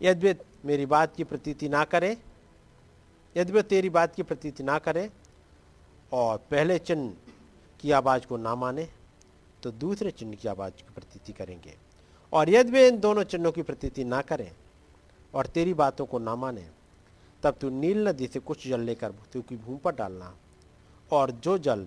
यदि 0.00 0.34
मेरी 0.64 0.86
बात 0.86 1.14
की 1.16 1.24
प्रतीति 1.24 1.68
ना 1.68 1.82
करे 1.84 2.16
यदि 3.36 3.62
तेरी 3.62 3.88
बात 3.90 4.14
की 4.14 4.22
प्रतीति 4.22 4.62
ना 4.62 4.78
करे, 4.78 5.10
और 6.12 6.36
पहले 6.50 6.78
चिन्ह 6.78 7.14
की 7.80 7.90
आवाज़ 7.90 8.26
को 8.26 8.36
ना 8.36 8.54
माने 8.54 8.88
तो 9.62 9.70
दूसरे 9.70 10.10
चिन्ह 10.10 10.34
की 10.34 10.48
आवाज़ 10.48 10.72
की 10.72 10.92
प्रतीति 10.94 11.32
करेंगे। 11.32 11.74
और 12.32 12.50
यदि 12.50 12.72
वे 12.72 12.86
इन 12.88 12.98
दोनों 12.98 13.22
चिन्हों 13.24 13.52
की 13.52 13.62
प्रतीति 13.62 14.04
ना 14.04 14.20
करें 14.22 14.50
और 15.34 15.46
तेरी 15.46 15.74
बातों 15.74 16.06
को 16.06 16.18
ना 16.18 16.34
माने, 16.36 16.66
तब 17.42 17.56
तू 17.60 17.70
नील 17.70 18.06
नदी 18.08 18.26
से 18.26 18.40
कुछ 18.40 18.68
जल 18.68 18.80
लेकर 18.80 19.12
सूखी 19.32 19.56
भूमि 19.56 19.78
पर 19.78 19.94
डालना, 19.94 20.34
और 21.12 21.30
जो 21.32 21.58
जल 21.58 21.86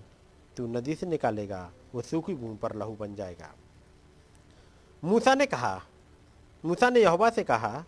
तू 0.58 0.68
नदी 0.68 0.96
से 0.96 1.06
निकालेगा 1.06 1.70
वो 1.96 2.02
सूखी 2.02 2.34
भूमि 2.34 2.56
पर 2.56 2.76
लहू 2.76 2.96
बन 2.96 3.16
जाएगा। 3.16 3.54
मूसा 5.04 5.36
ने 5.36 5.46
कहा, 5.46 5.82
मूसा 6.66 6.90
ने 6.90 7.02
यहोवा 7.02 7.30
से 7.30 7.44
कहा, 7.44 7.84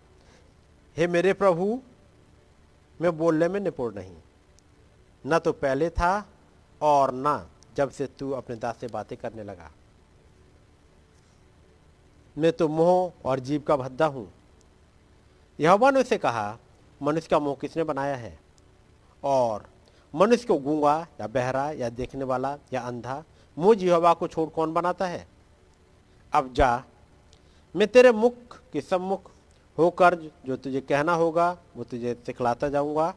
हे 0.98 1.08
मेरे 1.08 1.34
प्रभु, 1.34 1.82
मैं 3.02 3.18
बोलने 3.18 3.48
में 3.48 3.60
निपुण 3.60 3.96
नहीं। 3.96 4.16
न 5.28 5.40
तो 5.40 5.52
पहले 5.54 5.90
था 5.90 6.30
और 6.82 7.12
न 7.14 7.48
जब 7.78 7.90
से 7.90 8.08
तू 8.08 8.32
अपने 8.32 8.56
दास 8.56 8.78
से 8.78 8.88
बातें 8.88 9.18
करने 9.18 9.44
लगा। 9.44 9.72
मैं 12.38 12.52
तो 12.52 12.68
मोह 12.68 13.14
और 13.26 13.40
जीव 13.40 13.62
का 13.62 13.78
भद्दा 13.78 14.06
हूँ। 14.06 14.34
यहोवा 15.60 15.92
ने 15.92 16.00
उसे 16.00 16.18
कहा, 16.18 16.58
मनुष्य 17.02 17.28
का 17.32 17.40
मोह 17.40 17.56
किसने 17.56 17.84
बनाया 17.84 18.16
है? 18.16 18.40
और 19.24 19.66
मनुष्य 20.16 20.48
को 20.48 20.58
गूँगा 20.58 21.08
या 21.22 21.28
बहरा 21.28 21.72
या 21.72 21.90
देखने 21.90 22.24
वाला 22.24 22.58
या 22.74 22.82
अंधा 22.82 23.24
मुझ 23.58 23.84
यहोवा 23.84 24.14
को 24.14 24.28
छोड़ 24.28 24.50
कौन 24.50 24.74
बनाता 24.74 25.08
है? 25.08 25.28
अब 26.34 26.54
जा, 26.54 26.84
मैं 27.76 27.88
तेरे 27.88 28.12
मुख 28.12 28.34
के 28.74 28.82
सम्मुख 28.82 29.32
होकर 29.78 30.16
जो 30.46 30.56
तुझे 30.56 30.82
कहना 30.82 31.14
होगा, 31.14 31.58
वो 31.76 31.84
तुझे 31.84 32.14
सिखलाता 32.26 32.70
जाऊँगा। 32.70 33.14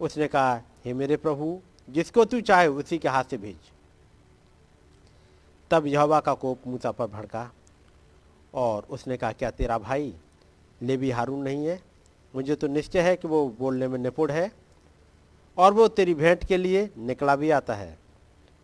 उसने 0.00 0.28
कहा, 0.28 0.60
हे 0.84 0.94
मेरे 0.94 1.16
प्रभु, 1.16 1.58
जिसको 1.90 2.24
तू 2.24 2.40
चाहे 2.40 2.66
उसी 2.66 2.98
के 2.98 3.08
हाथ 3.08 3.24
से 3.24 3.36
भेज। 3.36 3.56
तब 5.70 5.86
यहोवा 5.86 6.20
का 6.20 6.34
कोप 6.34 6.66
मूसा 6.66 6.90
पर 6.90 7.06
भड़का 7.06 7.50
और 8.54 8.86
उसने 8.90 9.16
कहा, 9.16 9.32
क्या 9.32 9.50
तेरा 9.50 9.78
भाई 9.78 10.14
लेवी 10.82 11.10
हारून 11.10 11.42
नहीं 11.42 11.66
है? 11.66 11.80
मुझे 12.34 12.54
तो 12.54 12.66
निश्चय 12.66 13.00
है 13.00 13.16
कि 13.16 13.28
वो 13.28 13.48
बोलने 13.58 13.88
में 13.88 13.98
निपुण 13.98 14.30
है 14.30 14.52
और 15.58 15.72
वो 15.72 15.88
तेरी 15.88 16.14
भेंट 16.14 16.44
के 16.44 16.56
लिए 16.56 16.90
निकला 16.98 17.36
भी 17.36 17.50
आता 17.50 17.74
है। 17.74 18.05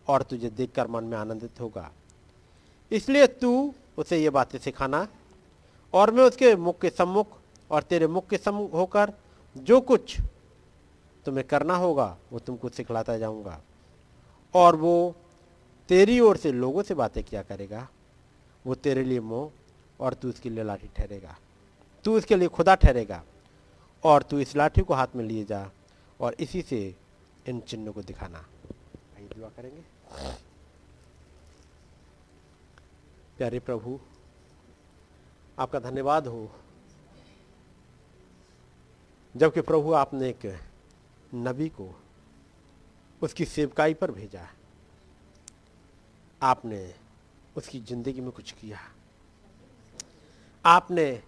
और 0.07 0.21
तुझे 0.21 0.49
देखकर 0.49 0.87
मन 0.87 1.03
में 1.03 1.17
आनंदित 1.17 1.59
होगा। 1.59 1.91
इसलिए 2.91 3.27
तू 3.27 3.73
उसे 3.97 4.17
ये 4.23 4.29
बातें 4.29 4.59
सिखाना 4.59 5.07
और 5.93 6.11
मैं 6.11 6.23
उसके 6.23 6.55
मुख 6.55 6.79
के 6.79 6.89
सम्मुख 6.89 7.27
और 7.71 7.83
तेरे 7.83 8.07
मुख 8.07 8.27
के 8.27 8.37
सम्मुख 8.37 8.73
होकर 8.73 9.13
जो 9.57 9.81
कुछ 9.81 10.17
तुम्हें 11.25 11.47
करना 11.47 11.75
होगा, 11.75 12.17
वो 12.31 12.39
तुमको 12.39 12.69
सिखलाता 12.69 13.17
जाऊँगा। 13.17 13.61
और 14.53 14.75
वो 14.75 15.15
तेरी 15.89 16.19
ओर 16.19 16.37
से 16.37 16.51
लोगों 16.51 16.83
से 16.83 16.93
बातें 16.93 17.23
किया 17.23 17.41
करेगा। 17.41 17.87
वो 18.65 18.75
तेरे 18.75 19.03
लिए 19.03 19.19
मोह 19.19 19.51
और 19.99 20.13
तू 20.13 20.29
उसके 20.29 20.49
लिए 20.49 20.63
लाठी 20.63 20.87
ठहरेगा। 20.87 21.37
तू 22.03 22.17
उसके 22.17 22.35
लिए 22.35 22.47
खुदा 22.47 22.75
ठहरेगा 22.75 23.23
और 24.03 24.23
तू 24.23 24.39
इस 24.39 24.55
लाठी 24.55 24.81
को 24.81 24.93
हाथ 24.93 25.07
में 25.15 25.25
लिए 25.25 25.45
जा 25.45 25.69
और 26.21 26.33
इसी 26.33 26.61
से 26.61 26.95
इन 27.47 27.59
चिन्हों 27.59 27.93
को 27.93 28.01
दिखाना। 28.01 28.45
दुआ 29.35 29.49
करेंगे। 29.49 29.92
प्यारे 33.37 33.59
प्रभु, 33.59 33.99
आपका 35.59 35.79
धन्यवाद 35.79 36.27
हो 36.27 36.51
जबकि 39.35 39.61
प्रभु 39.61 39.93
आपने 39.93 40.29
एक 40.29 40.45
नबी 41.35 41.69
को 41.69 41.89
उसकी 43.21 43.45
सेवकाई 43.45 43.93
पर 43.93 44.11
भेजा। 44.11 44.47
आपने 46.41 46.93
उसकी 47.57 47.79
ज़िंदगी 47.79 48.21
में 48.21 48.31
कुछ 48.31 48.51
किया। 48.51 48.79
आपने 50.65 51.23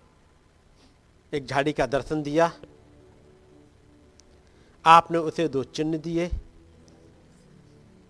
एक 1.34 1.45
झाड़ी 1.45 1.73
का 1.73 1.86
दर्शन 1.86 2.23
दिया। 2.23 2.51
आपने 4.86 5.17
उसे 5.17 5.47
दो 5.47 5.63
चिन्ह 5.63 5.97
दिए। 5.97 6.30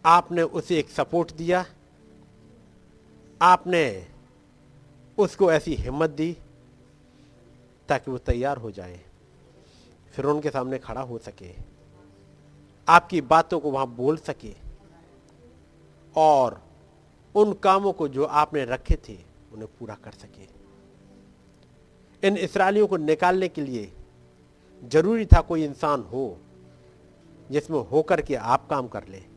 आपने 0.05 0.41
उसे 0.41 0.77
एक 0.79 0.89
सपोर्ट 0.89 1.31
दिया, 1.33 1.65
आपने 3.41 4.07
उसको 5.17 5.51
ऐसी 5.51 5.73
हिम्मत 5.75 6.09
दी 6.11 6.31
ताकि 7.89 8.11
वो 8.11 8.17
तैयार 8.19 8.57
हो 8.57 8.71
जाए, 8.71 8.99
फिर 10.13 10.25
उनके 10.25 10.49
सामने 10.49 10.77
खड़ा 10.79 11.01
हो 11.01 11.17
सके, 11.19 11.51
आपकी 12.87 13.21
बातों 13.23 13.59
को 13.59 13.71
वहाँ 13.71 13.87
बोल 13.95 14.17
सके 14.19 14.53
और 16.15 16.61
उन 17.35 17.53
कामों 17.63 17.93
को 17.93 18.07
जो 18.07 18.23
आपने 18.23 18.65
रखे 18.65 18.97
थे 19.09 19.17
उन्हें 19.53 19.67
पूरा 19.79 19.95
कर 20.03 20.11
सके। 20.13 20.47
इन 22.23 22.37
इसराइलियों 22.39 22.87
को 22.87 22.97
निकालने 22.99 23.47
के 23.47 23.61
लिए 23.61 23.91
ज़रूरी 24.83 25.25
था 25.25 25.41
कोई 25.41 25.63
इंसान 25.65 26.01
हो 26.03 26.37
जिसमें 27.49 27.79
होकर 27.87 28.21
के 28.21 28.35
आप 28.35 28.67
काम 28.69 28.87
कर 28.87 29.07
ले। 29.07 29.34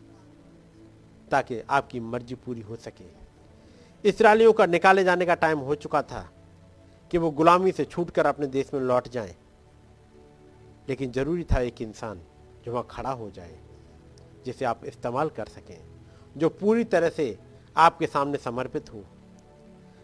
ताकि 1.30 1.60
आपकी 1.70 2.00
मर्ज़ी 2.00 2.34
पूरी 2.34 2.60
हो 2.60 2.76
सके। 2.76 3.04
इसराइलियों 4.04 4.52
का 4.52 4.66
निकाले 4.66 5.04
जाने 5.04 5.26
का 5.26 5.34
टाइम 5.34 5.58
हो 5.58 5.74
चुका 5.74 6.02
था 6.02 6.30
कि 7.10 7.18
वो 7.18 7.30
गुलामी 7.30 7.72
से 7.72 7.84
छूटकर 7.84 8.26
अपने 8.26 8.46
देश 8.46 8.74
में 8.74 8.80
लौट 8.80 9.08
जाएँ। 9.08 9.34
लेकिन 10.88 11.12
ज़रूरी 11.12 11.44
था 11.44 11.60
एक 11.60 11.82
इंसान 11.82 12.20
जो 12.64 12.72
वहाँ 12.72 12.86
खड़ा 12.90 13.10
हो 13.10 13.30
जाए, 13.30 13.58
जिसे 14.44 14.64
आप 14.64 14.84
इस्तेमाल 14.84 15.28
कर 15.28 15.46
सकें, 15.46 15.84
जो 16.36 16.48
पूरी 16.48 16.84
तरह 16.84 17.08
से 17.08 17.38
आपके 17.76 18.06
सामने 18.06 18.38
समर्पित 18.38 18.92
हो। 18.92 19.04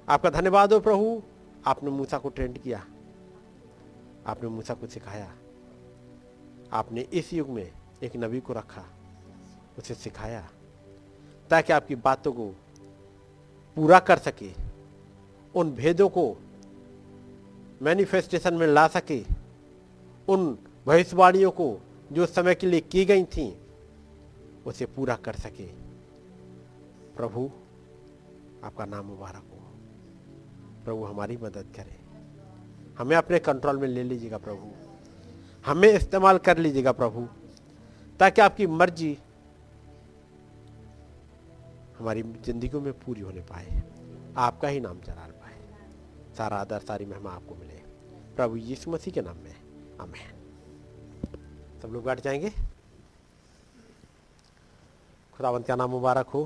आपका 0.08 0.30
धन्यवाद 0.30 0.72
हो 0.72 0.80
प्रभु, 0.80 1.22
आपने 1.66 1.90
मूसा 1.90 2.18
को 2.18 2.28
ट्रेंड 2.28 2.58
किया। 2.58 2.84
आपने 4.26 4.48
मूसा 4.48 4.74
को 4.74 4.86
सिखाया। 4.86 5.34
आपने 6.72 7.00
इस 7.00 7.32
युग 7.32 7.48
में 7.48 7.72
एक 8.02 8.16
नबी 8.16 8.40
को 8.40 8.52
रखा, 8.52 8.84
उसे 9.78 9.94
सिखाया। 9.94 10.48
ताकि 11.54 11.72
आपकी 11.72 11.94
बातों 11.94 12.32
को 12.32 12.48
पूरा 13.76 13.98
कर 13.98 14.18
सके, 14.18 14.52
उन 15.54 15.70
भेदों 15.70 16.08
को 16.08 16.36
मैनिफेस्टेशन 17.82 18.54
में 18.54 18.66
ला 18.66 18.88
सके, 18.88 19.24
उन 20.28 20.58
भविष्यवाणियों 20.86 21.50
को 21.50 21.80
जो 22.12 22.26
समय 22.26 22.54
के 22.54 22.66
लिए 22.66 22.80
की 22.80 23.04
गई 23.04 23.24
थी, 23.24 23.58
उसे 24.66 24.86
पूरा 24.86 25.16
कर 25.16 25.32
सके। 25.32 25.66
प्रभु, 27.16 27.50
आपका 28.64 28.84
नाम 28.84 29.06
मुबारक 29.06 29.44
हो। 29.52 29.72
प्रभु, 30.84 31.04
हमारी 31.04 31.36
मदद 31.36 31.66
करें। 31.76 31.96
हमें 32.98 33.16
अपने 33.16 33.38
कंट्रोल 33.38 33.78
में 33.78 33.88
ले 33.88 34.02
लीजिएगा 34.02 34.38
प्रभु। 34.38 34.70
हमें 35.66 35.88
इस्तेमाल 35.88 36.38
कर 36.38 36.58
लीजिएगा 36.58 36.92
प्रभु, 36.92 37.28
ताकि 38.20 38.40
आपकी 38.40 38.66
मर्ज़ी 38.66 39.18
हमारी 42.04 42.22
ज़िंदगी 42.22 42.78
में 42.78 42.92
पूरी 42.92 43.20
होने 43.20 43.40
पाए, 43.40 43.82
आपका 44.36 44.68
ही 44.68 44.80
नाम 44.80 45.00
चला 45.00 45.26
पाए। 45.40 46.34
सारा 46.36 46.56
आदर, 46.56 46.78
सारी 46.78 47.04
महिमा 47.04 47.30
आपको 47.30 47.54
मिले। 47.54 47.76
प्रभु 48.36 48.56
यीशु 48.56 48.90
मसीह 48.90 49.14
के 49.14 49.20
नाम 49.20 49.36
में 49.36 49.54
अमेन 49.98 51.80
सब 51.82 51.88
लोग 51.88 52.04
बैठ 52.04 52.20
जाएँगे? 52.20 52.50
खुदावंत 55.34 55.66
का 55.66 55.76
नाम 55.76 55.90
मुबारक 55.90 56.26
हो? 56.26 56.44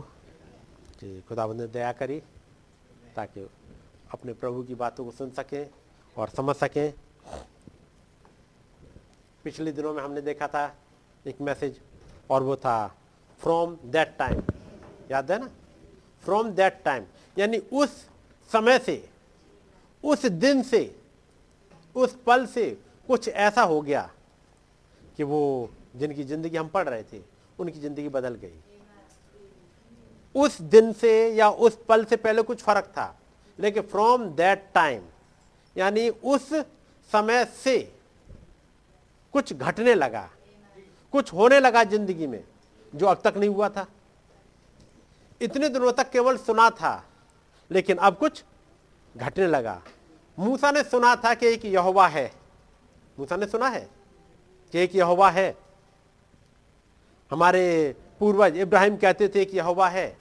कि 1.01 1.25
खुदावंत 1.29 1.61
ने 1.61 1.67
दया 1.67 1.93
करी 1.93 2.21
ताकि 3.17 3.49
अपने 4.13 4.33
प्रभु 4.33 4.63
की 4.63 4.75
बातों 4.75 5.05
को 5.05 5.11
सुन 5.11 5.31
सकें 5.31 5.71
और 6.17 6.29
समझ 6.29 6.57
सकें। 6.57 6.95
पिछले 9.45 9.73
दिनों 9.73 9.95
में 9.95 10.03
हमने 10.03 10.21
देखा 10.21 10.49
था, 10.49 10.77
एक 11.27 11.41
मैसेज 11.41 11.81
और 12.31 12.43
वो 12.43 12.57
था 12.57 12.97
फ्रॉम 13.41 13.77
दैट 13.85 14.17
टाइम 14.19 14.43
याद 15.11 15.31
है 15.33 15.39
ना? 15.39 15.49
फ्रॉम 16.25 16.51
दैट 16.53 16.83
टाइम 16.85 17.05
यानी 17.37 17.59
उस 17.59 17.91
समय 18.51 18.79
से, 18.79 19.03
उस 20.05 20.27
दिन 20.27 20.63
से, 20.63 20.95
उस 21.97 22.17
पल 22.27 22.47
से 22.47 22.71
कुछ 23.09 23.29
ऐसा 23.29 23.63
हो 23.63 23.81
गया 23.81 24.09
कि 25.17 25.23
वो 25.25 25.71
जिनकी 25.97 26.25
ज़िंदगी 26.25 26.57
हम 26.57 26.69
पढ़ 26.69 26.89
रहे 26.89 27.03
थे, 27.03 27.21
उनकी 27.59 27.81
ज़िंदगी 27.81 28.09
बदल 28.09 28.35
गई। 28.35 28.53
उस 30.35 30.61
दिन 30.63 30.93
से 30.93 31.13
या 31.35 31.49
उस 31.51 31.79
पल 31.89 32.05
से 32.05 32.17
पहले 32.17 32.43
कुछ 32.43 32.63
फ़र्क 32.63 32.85
था, 32.89 33.15
लेकिन 33.59 33.83
फ्रॉम 33.85 34.25
दैट 34.31 34.65
टाइम 34.75 35.03
यानी 35.77 36.09
उस 36.09 36.49
समय 37.11 37.45
से 37.57 37.79
कुछ 39.35 39.53
घटने 39.53 39.95
लगा, 39.95 40.29
कुछ 41.15 41.33
होने 41.33 41.61
लगा 41.61 41.85
ज़िंदगी 41.85 42.27
में, 42.27 42.43
जो 42.93 43.07
अब 43.07 43.21
तक 43.25 43.37
नहीं 43.37 43.51
हुआ 43.51 43.69
था। 43.69 43.87
इतने 45.41 45.69
दिनों 45.69 45.93
तक 45.93 46.11
केवल 46.11 46.37
सुना 46.37 46.69
था, 46.71 47.05
लेकिन 47.71 47.97
अब 47.97 48.17
कुछ 48.17 48.43
घटने 49.15 49.47
लगा। 49.47 49.81
मूसा 50.39 50.71
ने 50.71 50.83
सुना 50.83 51.15
था 51.17 51.35
कि 51.35 51.47
एक 51.47 51.65
यहोवा 51.65 52.07
है। 52.09 52.31
मूसा 53.19 53.37
ने 53.37 53.47
सुना 53.47 53.69
है 53.69 53.89
कि 54.73 54.79
एक 54.79 54.95
यहोवा 54.95 55.31
है। 55.31 55.55
हमारे 57.31 57.95
पूर्वज 58.21 58.57
इब्राहिम 58.57 58.97
कहते 58.97 59.29
थे 59.29 59.45
कि 59.45 59.57
यहोवा 59.57 59.89
है। 59.89 60.17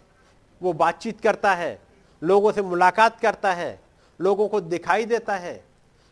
वो 0.62 0.74
बातचीत 0.74 1.22
करता 1.22 1.54
है, 1.54 1.80
लोगों 2.22 2.52
से 2.52 2.62
मुलाकात 2.62 3.20
करता 3.20 3.54
है, 3.54 3.80
लोगों 4.20 4.48
को 4.48 4.62
दिखाई 4.62 5.06
देता 5.06 5.36
है, 5.36 5.64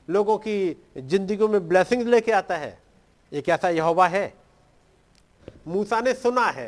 लोगों 0.08 0.38
की 0.38 0.86
ज़िंदगी 0.98 1.48
में 1.48 1.68
ब्लेसिंग 1.68 2.08
लेके 2.08 2.32
आता 2.32 2.58
है। 2.58 2.78
एक 3.32 3.50
ऐसा 3.50 3.70
यहोवा 3.70 4.08
है। 4.08 4.34
मूसा 5.68 6.00
ने 6.02 6.14
सुना 6.14 6.46
है 6.46 6.68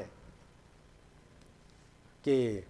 कि 2.27 2.65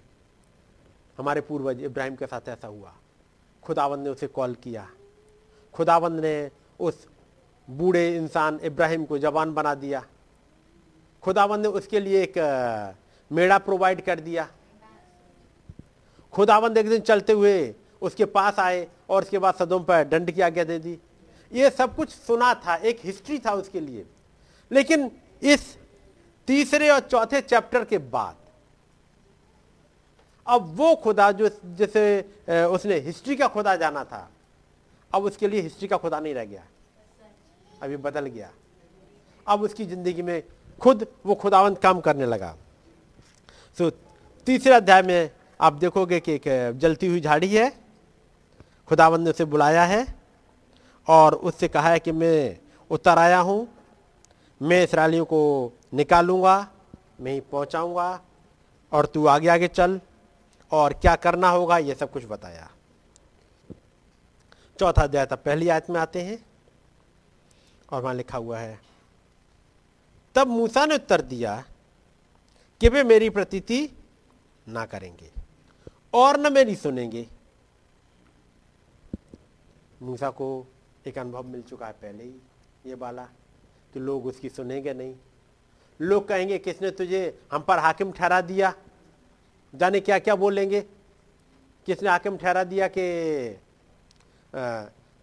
हमारे 1.18 1.42
पूर्वज 1.42 1.82
इब्राहिम 1.84 2.16
के 2.16 2.28
साथ 2.28 2.50
ऐसा 2.50 2.68
हुआ। 2.68 2.94
खुदावंद 3.64 4.04
ने 4.04 4.10
उसे 4.10 4.28
कॉल 4.28 4.54
किया। 4.54 4.90
खुदावंद 5.74 6.20
ने 6.20 6.52
उस 6.80 7.08
बूढ़े 7.70 8.16
इंसान 8.18 8.60
इब्राहिम 8.64 9.06
को 9.06 9.18
जवान 9.18 9.54
बना 9.54 9.76
दिया। 9.76 10.06
खुदावंद 11.24 11.62
ने 11.62 11.68
उसके 11.68 12.00
लिए 12.00 12.24
एक 12.24 12.38
मेड़ा 13.32 13.58
प्रोवाइड 13.58 14.02
कर 14.02 14.20
दिया। 14.20 14.48
खुदावंद 16.34 16.78
एक 16.78 16.90
दिन 16.90 17.02
चलते 17.02 17.34
हुए 17.34 17.76
उसके 18.02 18.26
पास 18.26 18.60
आए 18.60 18.88
और 19.10 19.24
उसके 19.24 19.40
बाद 19.40 19.56
सदों 19.56 19.80
पर 19.80 20.04
दंड 20.04 20.32
की 20.32 20.42
आज्ञा 20.42 20.64
दे 20.64 20.80
दी। 20.80 21.00
ये 21.52 21.70
सब 21.70 21.96
कुछ 21.96 22.10
सुना 22.10 22.54
था, 22.54 22.76
एक 22.76 23.00
हिस्ट्री 23.04 23.40
था 23.40 23.54
उसके 23.54 23.80
लिए। 23.80 24.06
लेकिन 24.72 25.12
इस 25.42 25.78
तीसरे 26.48 26.90
और 26.90 27.00
चौथे 27.00 27.42
चैप्टर 27.42 27.86
के 27.86 27.98
बाद 27.98 28.36
अब 30.48 30.76
वो 30.76 30.94
खुदा 30.96 31.32
जो 31.34 31.50
जैसे 31.78 32.04
उसने 32.68 32.96
हिस्ट्री 33.00 33.36
का 33.36 33.48
खुदा 33.48 33.76
जाना 33.76 34.04
था, 34.04 34.30
अब 35.12 35.24
उसके 35.24 35.48
लिए 35.48 35.62
हिस्ट्री 35.62 35.88
का 35.88 35.98
खुदा 35.98 36.20
नहीं 36.20 36.34
रह 36.34 36.46
गया। 36.46 36.64
अभी 37.82 37.98
बदल 37.98 38.26
गया। 38.28 38.50
अब 39.48 39.62
उसकी 39.62 39.86
ज़िंदगी 39.86 40.22
में 40.22 40.44
खुद, 40.82 41.06
वो 41.26 41.36
खुदावंत 41.36 41.78
काम 41.78 42.00
करने 42.02 42.26
लगा। 42.26 42.56
सो 43.78 43.90
तीसरे 44.48 44.74
अध्याय 44.74 45.02
में 45.02 45.30
आप 45.60 45.74
देखोगे 45.76 46.20
कि 46.20 46.34
एक 46.34 46.78
जलती 46.80 47.08
हुई 47.08 47.22
झाड़ी 47.22 47.48
है, 47.50 47.72
खुदावंत 48.88 49.24
ने 49.24 49.30
उसे 49.30 49.46
बुलाया 49.46 49.84
है 49.86 50.06
और 51.08 51.36
उससे 51.36 51.68
कहा 51.68 51.90
है 51.90 52.00
कि 52.00 52.12
मैं 52.12 52.58
उतर 52.92 53.18
आया 53.20 53.40
हूँ, 53.40 53.68
मैं 54.62 54.78
इस 54.78 54.90
इसराइलियों 54.90 55.26
को 55.26 55.74
निकालूँगा, 55.94 56.68
मैं 57.22 57.32
ही 57.32 57.40
पहुँचाऊँगा 57.52 58.20
और 58.92 59.06
तू 59.06 59.26
आगे 59.28 59.48
आगे 59.50 59.68
चल। 59.70 60.00
और 60.72 60.94
क्या 60.94 61.16
करना 61.16 61.50
होगा, 61.50 61.78
ये 61.78 61.96
सब 61.96 62.12
कुछ 62.12 62.26
बताया। 62.26 62.70
चौथा 64.80 65.04
अध्याय 65.04 65.26
तब 65.26 65.38
पहली 65.38 65.70
आयत 65.70 65.90
में 65.90 66.00
आते 66.00 66.22
हैं 66.22 66.38
और 67.90 68.02
वहाँ 68.02 68.14
लिखा 68.16 68.38
हुआ 68.38 68.60
है, 68.60 68.80
तब 70.36 70.48
मूसा 70.48 70.86
ने 70.86 70.96
उत्तर 70.96 71.22
दिया 71.24 71.64
कि 72.82 72.90
वे 72.90 73.04
मेरी 73.04 73.30
प्रतीति 73.30 73.90
ना 74.68 74.86
करेंगे 74.86 75.32
और 76.14 76.40
न 76.40 76.54
मेरी 76.54 76.76
सुनेंगे। 76.76 77.26
मूसा 80.02 80.30
को 80.30 80.68
एक 81.08 81.18
अनुभव 81.18 81.44
मिल 81.44 81.62
चुका 81.62 81.86
है 81.86 81.94
पहले 81.94 82.24
ही, 82.24 82.36
ये 82.86 82.96
वाला 82.96 83.24
कि 83.94 84.00
लोग 84.00 84.26
उसकी 84.26 84.50
सुनेंगे 84.50 84.94
नहीं। 84.94 85.16
लोग 86.00 86.28
कहेंगे, 86.28 86.58
किसने 86.58 86.92
तुझे 86.92 87.40
हम 87.52 87.62
पर 87.62 87.80
हाकिम 87.80 88.12
ठहरा 88.12 88.42
दिया? 88.42 88.74
जाने 89.78 90.00
क्या 90.00 90.18
क्या 90.20 90.36
बोलेंगे 90.36 90.82
किसने 91.88 92.10
हाकिम 92.10 92.38
ठहरा 92.38 92.64
दिया 92.64 92.88
कि 92.88 93.06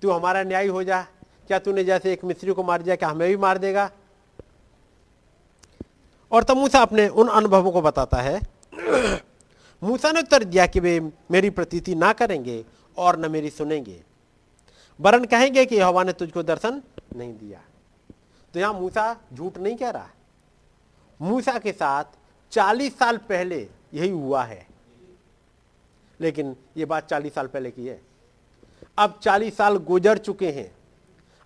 तू 0.03 0.11
हमारा 0.11 0.43
न्याय 0.43 0.67
हो 0.67 0.83
जा। 0.85 1.01
क्या 1.49 1.59
तूने 1.59 1.85
जैसे 1.85 2.13
एक 2.13 2.25
मिस्त्री 2.25 2.53
को 2.53 2.63
मार 2.63 2.83
दिया 2.83 2.97
क्या 2.97 3.09
हमें 3.09 3.29
भी 3.29 3.37
मार 3.37 3.59
देगा? 3.59 3.91
और 6.33 6.45
तब 6.45 6.57
मूसा 6.57 6.81
अपने 6.83 7.09
उन 7.09 7.29
अनुभवों 7.29 7.73
को 7.73 7.83
बताता 7.83 8.21
है। 8.23 8.41
मूसा 9.83 10.13
ने 10.13 10.21
उत्तर 10.21 10.45
दिया 10.45 10.67
कि 10.67 10.81
वे 10.81 10.99
मेरी 11.31 11.51
प्रतीति 11.51 11.95
ना 11.95 12.13
करेंगे 12.13 12.65
और 12.97 13.19
न 13.19 13.31
मेरी 13.31 13.51
सुनेंगे। 13.51 14.01
वरन 15.01 15.25
कहेंगे 15.25 15.65
कि 15.67 15.79
हवा 15.79 16.03
ने 16.05 16.13
तुझको 16.13 16.43
दर्शन 16.43 16.83
नहीं 17.17 17.33
दिया। 17.33 17.61
तो 18.55 18.61
यहाँ 18.61 18.73
मूसा 18.75 19.17
झूठ 19.35 19.59
नहीं 19.59 19.77
कह 19.77 19.91
रहा। 19.91 20.09
मूसा 21.21 21.59
के 21.59 21.73
साथ 21.73 22.05
40 22.53 22.99
साल 22.99 23.17
पहले 23.19 23.69
यही 23.95 24.11
हुआ 24.11 24.45
है। 24.45 24.67
लेकिन 26.21 26.57
ये 26.77 26.85
बात 26.85 27.09
40 27.09 27.35
साल 27.35 27.47
पहले 27.47 27.71
की 27.71 27.87
है। 27.87 28.03
अब 28.99 29.21
40 29.23 29.57
साल 29.57 29.77
गुजर 29.77 30.19
चुके 30.19 30.51
हैं। 30.51 30.75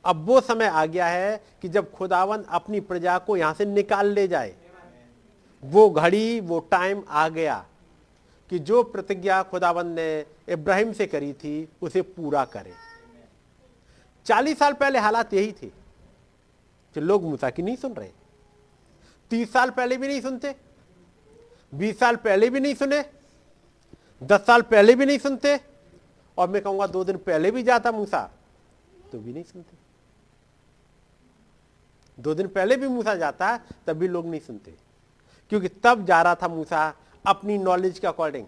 अब 0.05 0.27
वो 0.27 0.41
समय 0.41 0.65
आ 0.65 0.87
गया 0.87 1.07
है 1.07 1.45
कि 1.63 1.69
जब 1.69 1.93
खुदावन 1.93 2.43
अपनी 2.43 2.81
प्रजा 2.81 3.19
को 3.19 3.37
यहाँ 3.37 3.55
से 3.55 3.65
निकाल 3.65 4.07
ले 4.07 4.29
जाए। 4.29 4.57
वो 5.65 5.91
घड़ी, 5.91 6.41
वो 6.41 6.61
टाइम 6.61 7.05
आ 7.09 7.29
गया 7.29 7.67
कि 8.51 8.59
जो 8.59 8.83
प्रतिज्ञा 8.83 9.43
खुदावन 9.43 9.87
ने 9.87 10.27
इब्राहिम 10.49 10.93
से 10.93 11.07
करी 11.07 11.33
थी, 11.33 11.69
उसे 11.83 12.03
पूरा 12.03 12.45
करे। 12.45 12.73
चालीस 14.25 14.59
साल 14.59 14.73
पहले 14.73 14.99
हालात 14.99 15.35
यही 15.35 15.53
थे 15.53 15.67
कि 16.95 17.01
लोग 17.01 17.23
मूसा 17.23 17.51
की 17.51 17.63
नहीं 17.63 17.77
सुन 17.77 17.93
रहे। 17.93 18.11
तीस 19.31 19.53
साल 19.53 19.71
पहले 19.71 19.97
भी 19.97 20.09
नहीं 20.09 20.21
सुनते। 20.21 20.68
बीस 21.73 21.99
साल 21.99 22.17
पहले 22.17 22.51
भी 22.51 22.61
नहीं 22.61 22.75
सुने, 22.75 23.05
दस 24.23 24.47
साल 24.47 24.63
पहले 24.65 24.95
भी 24.95 25.07
नहीं 25.07 25.19
सुनते, 25.19 25.59
और 26.39 26.49
मैं 26.49 26.63
कहूँगा 26.63 26.87
दो 26.87 27.05
दिन 27.05 27.17
पहले 27.19 27.51
भी 27.51 27.63
जाता 27.63 27.93
मूसा 27.93 28.21
तो 29.13 29.19
भी 29.19 29.33
नहीं 29.33 29.45
सुनते। 29.45 29.77
दो 32.19 32.35
दिन 32.35 32.47
पहले 32.49 32.77
भी 32.77 32.89
मूसा 32.89 33.15
जाता, 33.15 33.57
तब 33.87 33.97
भी 33.97 34.09
लोग 34.09 34.27
नहीं 34.27 34.41
सुनते, 34.41 34.75
क्योंकि 35.53 35.69
तब 35.85 36.05
जा 36.07 36.23
रहा 36.23 36.35
था 36.35 36.49
मूसा 36.49 36.93
अपनी 37.25 37.59
नॉलेज 37.59 37.99
के 37.99 38.07
अकॉर्डिंग 38.07 38.47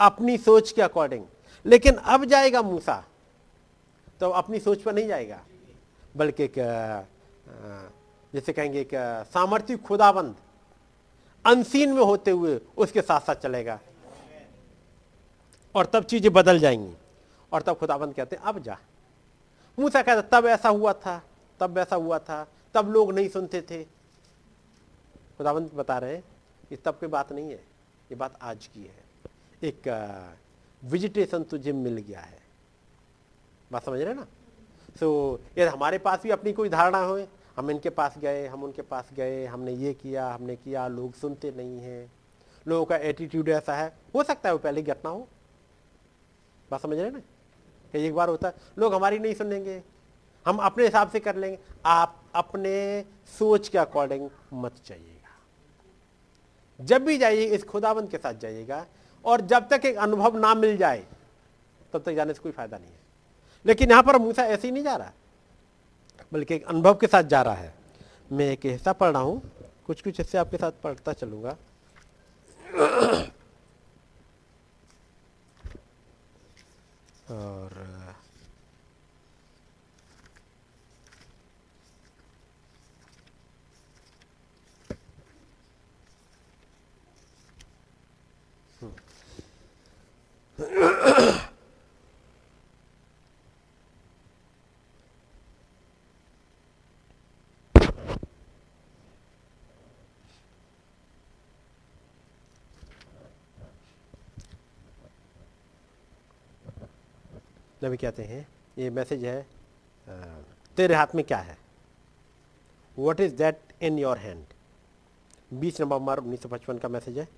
अपनी 0.00 0.36
सोच 0.38 0.72
के 0.72 0.82
अकॉर्डिंग 0.82 1.24
लेकिन 1.64 1.94
अब 1.94 2.24
जाएगा 2.24 2.62
मूसा 2.62 3.04
तो 4.20 4.30
अपनी 4.30 4.58
सोच 4.60 4.82
पर 4.82 4.94
नहीं 4.94 5.06
जाएगा, 5.08 5.40
बल्कि 6.14 6.44
एक 6.44 6.54
जैसे 8.32 8.52
कहेंगे 8.52 8.80
एक 8.80 8.90
सामर्थ्य 9.32 9.76
खुदाबंद 9.78 10.34
अनसीन 11.48 11.92
में 11.92 12.02
होते 12.02 12.30
हुए 12.30 12.60
उसके 12.76 13.02
साथ 13.02 13.20
साथ 13.20 13.34
चलेगा। 13.34 13.78
और 15.74 15.86
तब 15.86 16.04
चीज़ें 16.04 16.32
बदल 16.32 16.58
जाएँगी। 16.58 16.94
और 17.52 17.62
तब 17.62 17.76
खुदाबंद 17.76 18.14
कहते 18.14 18.36
हैं 18.36 18.42
अब 18.42 18.58
जा। 18.58 18.76
मूसा 19.78 20.02
कहता 20.02 20.40
तब 20.40 20.46
ऐसा 20.46 20.68
हुआ 20.68 20.92
था 20.92 21.22
तब 21.60 21.78
ऐसा 21.78 21.96
हुआ 21.96 22.18
था 22.18 22.46
तब 22.74 22.90
लोग 22.90 23.12
नहीं 23.12 23.28
सुनते 23.28 23.62
थे। 23.62 23.82
खुदाबंद 25.38 25.70
बता 25.74 25.98
रहे 25.98 26.14
हैं 26.14 26.24
ये 26.72 26.76
तब 26.76 26.94
की 26.94 27.06
बात 27.06 27.32
नहीं 27.32 27.50
है 27.50 27.62
ये 28.10 28.14
बात 28.14 28.38
आज 28.42 28.66
की 28.66 28.82
है। 28.82 29.04
एक 29.62 29.88
विजिटेशन 30.82 31.42
तुझे 31.42 31.72
मिल 31.72 31.96
गया 31.98 32.20
है। 32.20 32.38
बात 33.72 33.84
समझ 33.84 34.00
रहे 34.00 34.14
ना? 34.14 34.26
सो 35.00 35.08
so, 35.36 35.58
यदि 35.58 35.70
हमारे 35.70 35.98
पास 35.98 36.22
भी 36.22 36.30
अपनी 36.30 36.52
कोई 36.52 36.68
धारणा 36.68 36.98
हो 36.98 37.16
हम 37.58 37.70
इनके 37.70 37.90
पास 37.90 38.14
गए, 38.18 38.46
हम 38.46 38.64
उनके 38.64 38.82
पास 38.82 39.08
गए, 39.14 39.46
हमने 39.46 39.72
ये 39.72 39.94
किया, 39.94 40.32
हमने 40.32 40.56
किया, 40.56 40.88
लोग 40.88 41.14
सुनते 41.14 41.50
नहीं 41.56 41.78
हैं। 41.78 42.12
लोगों 42.68 42.86
का 42.86 42.96
एटीट्यूड 42.96 43.48
ऐसा 43.48 43.74
है। 43.74 43.96
हो 44.14 44.22
सकता 44.22 44.48
है 44.48 44.52
वो 44.52 44.58
पहले 44.58 44.82
घटना 44.82 45.10
हो। 45.10 45.28
बात 46.70 46.80
समझ 46.80 46.98
रहे 46.98 47.10
ना? 47.10 47.18
कि 47.92 48.06
एक 48.06 48.14
बार 48.14 48.28
होता 48.28 48.48
है, 48.48 48.54
लोग 48.78 48.94
हमारी 48.94 49.18
नहीं 49.18 49.34
सुनेंगे। 49.34 49.82
हम 50.46 50.56
अपने 50.56 50.84
हिसाब 50.84 51.10
से 51.10 51.20
कर 51.20 51.36
लेंगे। 51.36 51.58
आप 51.86 52.22
अपने 52.34 53.04
सोच 53.38 53.68
के 53.68 53.78
अकॉर्डिंग 53.78 54.30
मत 54.52 54.74
जाइएगा। 54.86 55.42
जब 56.84 57.04
भी 57.04 57.18
जाइए, 57.18 57.44
इस 57.44 57.64
खुदाबंद 57.64 58.10
के 58.10 58.18
साथ 58.18 58.34
जाइएगा। 58.34 58.86
और 59.24 59.40
जब 59.40 59.68
तक 59.68 59.80
एक 59.84 59.96
अनुभव 59.96 60.36
ना 60.36 60.54
मिल 60.54 60.76
जाए, 60.76 61.06
तब 61.92 62.02
तक 62.02 62.12
जाने 62.12 62.34
से 62.34 62.40
कोई 62.42 62.52
फ़ायदा 62.52 62.78
नहीं 62.78 62.90
है। 62.90 63.00
लेकिन 63.66 63.90
यहाँ 63.90 64.02
पर 64.02 64.18
मूसा 64.18 64.44
ऐसे 64.44 64.68
ही 64.68 64.72
नहीं 64.72 64.84
जा 64.84 64.96
रहा। 64.96 65.12
बल्कि 66.32 66.54
एक 66.54 66.66
अनुभव 66.66 66.94
के 66.94 67.06
साथ 67.06 67.22
जा 67.22 67.42
रहा 67.42 67.54
है। 67.54 67.74
मैं 68.32 68.50
एक 68.52 68.66
हिस्सा 68.66 68.92
पढ़ 68.92 69.12
रहा 69.12 69.22
हूँ। 69.22 69.40
कुछ 69.86 70.02
कुछ 70.02 70.18
हिस्से 70.18 70.38
आपके 70.38 70.56
साथ 70.56 70.72
पढ़ता 70.84 71.12
चलूँगा। 71.12 71.56
और 77.30 77.86
नबी 107.84 107.96
कहते 107.96 108.22
हैं, 108.22 108.46
ये 108.78 108.90
मैसेज 108.90 109.24
है 109.24 109.46
तेरे 110.76 110.94
हाथ 110.94 111.14
में 111.14 111.24
क्या 111.24 111.38
है? 111.38 111.56
What 112.96 113.20
is 113.20 113.34
that 113.34 113.58
in 113.82 113.98
your 113.98 114.18
hand 114.18 114.44
बीस 115.52 115.80
नवंबर 115.80 116.18
उन्नीस 116.18 116.42
सौ 116.42 116.48
पचपन 116.48 116.78
का 116.78 116.88
मैसेज 116.88 117.18
है। 117.18 117.28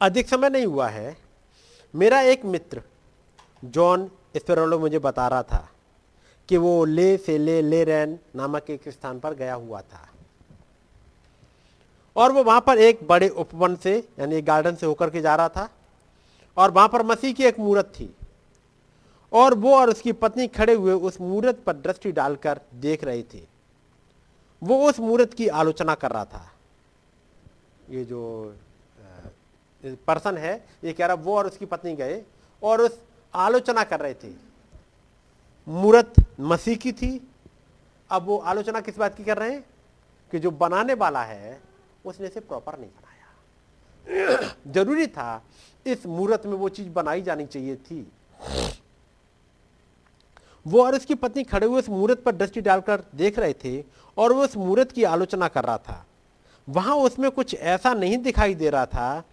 अधिक 0.00 0.28
समय 0.28 0.50
नहीं 0.50 0.66
हुआ 0.66 0.88
है। 0.88 1.16
मेरा 1.94 2.20
एक 2.22 2.44
मित्र, 2.44 2.82
जॉन 3.62 4.10
स्पेरोलो 4.36 4.78
मुझे 4.78 4.98
बता 4.98 5.26
रहा 5.28 5.42
था 5.42 5.68
कि 6.48 6.56
वो 6.56 6.84
ले 6.84 7.16
से 7.16 7.38
ले 7.38 7.60
ले 7.62 7.82
रैन 7.84 8.18
नामक 8.36 8.70
एक 8.70 8.88
स्थान 8.88 9.18
पर 9.20 9.34
गया 9.34 9.54
हुआ 9.54 9.80
था। 9.82 10.06
और 12.16 12.32
वो 12.32 12.44
वहाँ 12.44 12.60
पर 12.60 12.78
एक 12.78 13.06
बड़े 13.08 13.28
उपवन 13.28 13.76
से, 13.76 13.96
यानी 14.18 14.40
गार्डन 14.42 14.74
से 14.74 14.86
होकर 14.86 15.10
के 15.10 15.20
जा 15.20 15.34
रहा 15.36 15.48
था। 15.48 15.68
और 16.56 16.70
वहाँ 16.70 16.88
पर 16.88 17.02
मसीह 17.02 17.32
की 17.32 17.44
एक 17.44 17.58
मूर्त 17.58 17.92
थी। 17.94 18.14
और 19.32 19.54
वो 19.54 19.76
और 19.76 19.90
उसकी 19.90 20.12
पत्नी 20.12 20.48
खड़े 20.48 20.74
हुए 20.74 20.92
उस 20.92 21.20
मूर्त 21.20 21.56
पर 21.66 21.72
दृष्टि 21.72 22.12
डालकर 22.12 22.60
देख 22.74 23.04
रहे 23.04 23.22
थे। 23.22 23.46
वो 24.62 24.88
उस 24.88 25.00
मूर्त 25.00 25.34
की 25.34 25.48
आलोचना 25.48 25.94
कर 25.94 26.10
रहा 26.10 26.24
था। 26.24 26.52
ये 27.90 28.04
जो 28.04 28.54
पर्सन 29.84 30.36
है, 30.36 30.66
ये 30.84 30.92
कह 30.92 31.06
रहा, 31.06 31.14
वो 31.14 31.36
और 31.36 31.46
उसकी 31.46 31.66
पत्नी 31.66 31.94
गए 31.96 32.22
और 32.62 32.80
उस 32.80 33.00
आलोचना 33.34 33.84
कर 33.84 34.00
रहे 34.00 34.14
थे। 34.14 34.32
मूर्त 35.68 36.12
मसीह 36.40 36.76
की 36.76 36.92
थी। 36.92 37.30
अब 38.10 38.22
वो 38.22 38.38
आलोचना 38.38 38.80
किस 38.80 38.98
बात 38.98 39.16
की 39.16 39.24
कर 39.24 39.38
रहे 39.38 39.52
हैं? 39.52 39.64
कि 40.30 40.38
जो 40.38 40.50
बनाने 40.50 40.94
वाला 40.94 41.22
है, 41.22 41.60
उसने 42.04 42.26
इसे 42.26 42.40
प्रॉपर 42.40 42.78
नहीं 42.78 42.90
बनाया। 42.90 44.54
ज़रूरी 44.66 45.06
था 45.06 45.42
इस 45.86 46.06
मूर्त 46.06 46.46
में 46.46 46.52
वो 46.52 46.68
चीज़ 46.68 46.88
बनाई 46.88 47.22
जानी 47.22 47.46
चाहिए 47.46 47.76
थी। 47.76 48.12
वो 50.68 50.82
और 50.84 50.94
उसकी 50.94 51.14
पत्नी 51.16 51.44
खड़े 51.44 51.66
हुए 51.66 51.78
उस 51.78 51.88
मूर्त 51.88 52.22
पर 52.22 52.34
दृष्टि 52.34 52.60
डालकर 52.60 53.02
देख 53.14 53.38
रहे 53.38 53.52
थे 53.54 53.82
और 54.16 54.32
वो 54.32 54.44
उस 54.44 54.56
मूर्त 54.56 54.92
की 54.92 55.04
आलोचना 55.06 55.48
कर 55.48 55.64
रहा 55.64 55.78
था। 55.78 56.04
वहाँ 56.68 56.96
उसमें 56.98 57.30
कुछ 57.30 57.54
ऐसा 57.54 57.92
नहीं 57.94 58.18
दिखाई 58.18 58.54
दे 58.54 58.70
रहा 58.70 58.86
था 58.86 59.24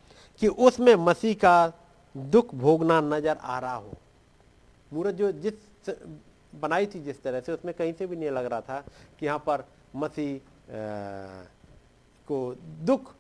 कि 0.41 0.47
उसमें 0.47 0.95
मसीह 0.97 1.33
का 1.35 1.73
दुख 2.15 2.53
भोगना 2.55 2.99
नज़र 3.03 3.37
आ 3.37 3.59
रहा 3.59 3.75
हो। 3.75 3.93
मूर्त 4.91 5.15
जो 5.15 5.31
जिस 5.33 5.53
बनाई 6.53 6.85
थी 6.85 6.99
जिस 7.03 7.21
तरह 7.23 7.39
से, 7.39 7.51
उसमें 7.51 7.73
कहीं 7.73 7.93
से 7.93 8.07
भी 8.07 8.15
नहीं 8.15 8.29
लग 8.31 8.45
रहा 8.45 8.61
था 8.61 8.79
कि 9.19 9.25
यहाँ 9.25 9.39
पर 9.47 9.63
मसीह 9.95 10.39
को 12.27 12.55
दुख 12.85 13.11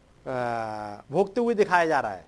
भोगते 1.11 1.41
हुए 1.41 1.53
दिखाया 1.55 1.85
जा 1.85 1.99
रहा 1.99 2.11
है। 2.11 2.25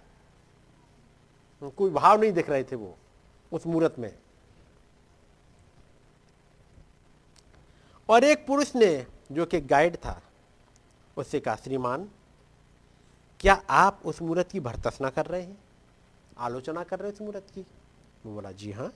कोई 1.77 1.89
भाव 1.91 2.21
नहीं 2.21 2.31
दिख 2.31 2.49
रहे 2.49 2.63
थे 2.63 2.75
वो 2.75 2.95
उस 3.51 3.67
मूर्त 3.67 3.95
में। 3.99 4.11
और 8.09 8.23
एक 8.23 8.47
पुरुष 8.47 8.75
ने 8.75 9.07
जो 9.31 9.45
कि 9.45 9.59
गाइड 9.61 9.95
था, 9.95 10.21
उससे 11.17 11.39
कहा, 11.39 11.55
श्रीमान, 11.55 12.09
क्या 13.39 13.63
आप 13.69 14.01
उस 14.05 14.21
मूर्त 14.21 14.51
की 14.51 14.59
भरतसना 14.59 15.09
कर 15.09 15.25
रहे 15.25 15.41
हैं? 15.41 15.57
आलोचना 16.37 16.83
कर 16.83 16.99
रहे 16.99 17.07
हैं 17.07 17.15
उस 17.15 17.21
मूर्त 17.21 17.45
की? 17.55 17.61
वो 18.25 18.33
बोला, 18.33 18.51
जी 18.51 18.71
हाँ। 18.71 18.93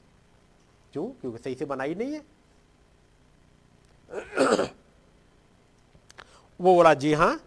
क्यों? 0.93 1.05
क्योंकि 1.07 1.38
सही 1.38 1.55
से 1.55 1.66
बनाई 1.66 1.95
नहीं 1.95 2.14
है। 2.14 2.22
वो 6.62 6.76
बोला, 6.76 6.93
जी 6.93 7.14
हाँ। 7.14 7.41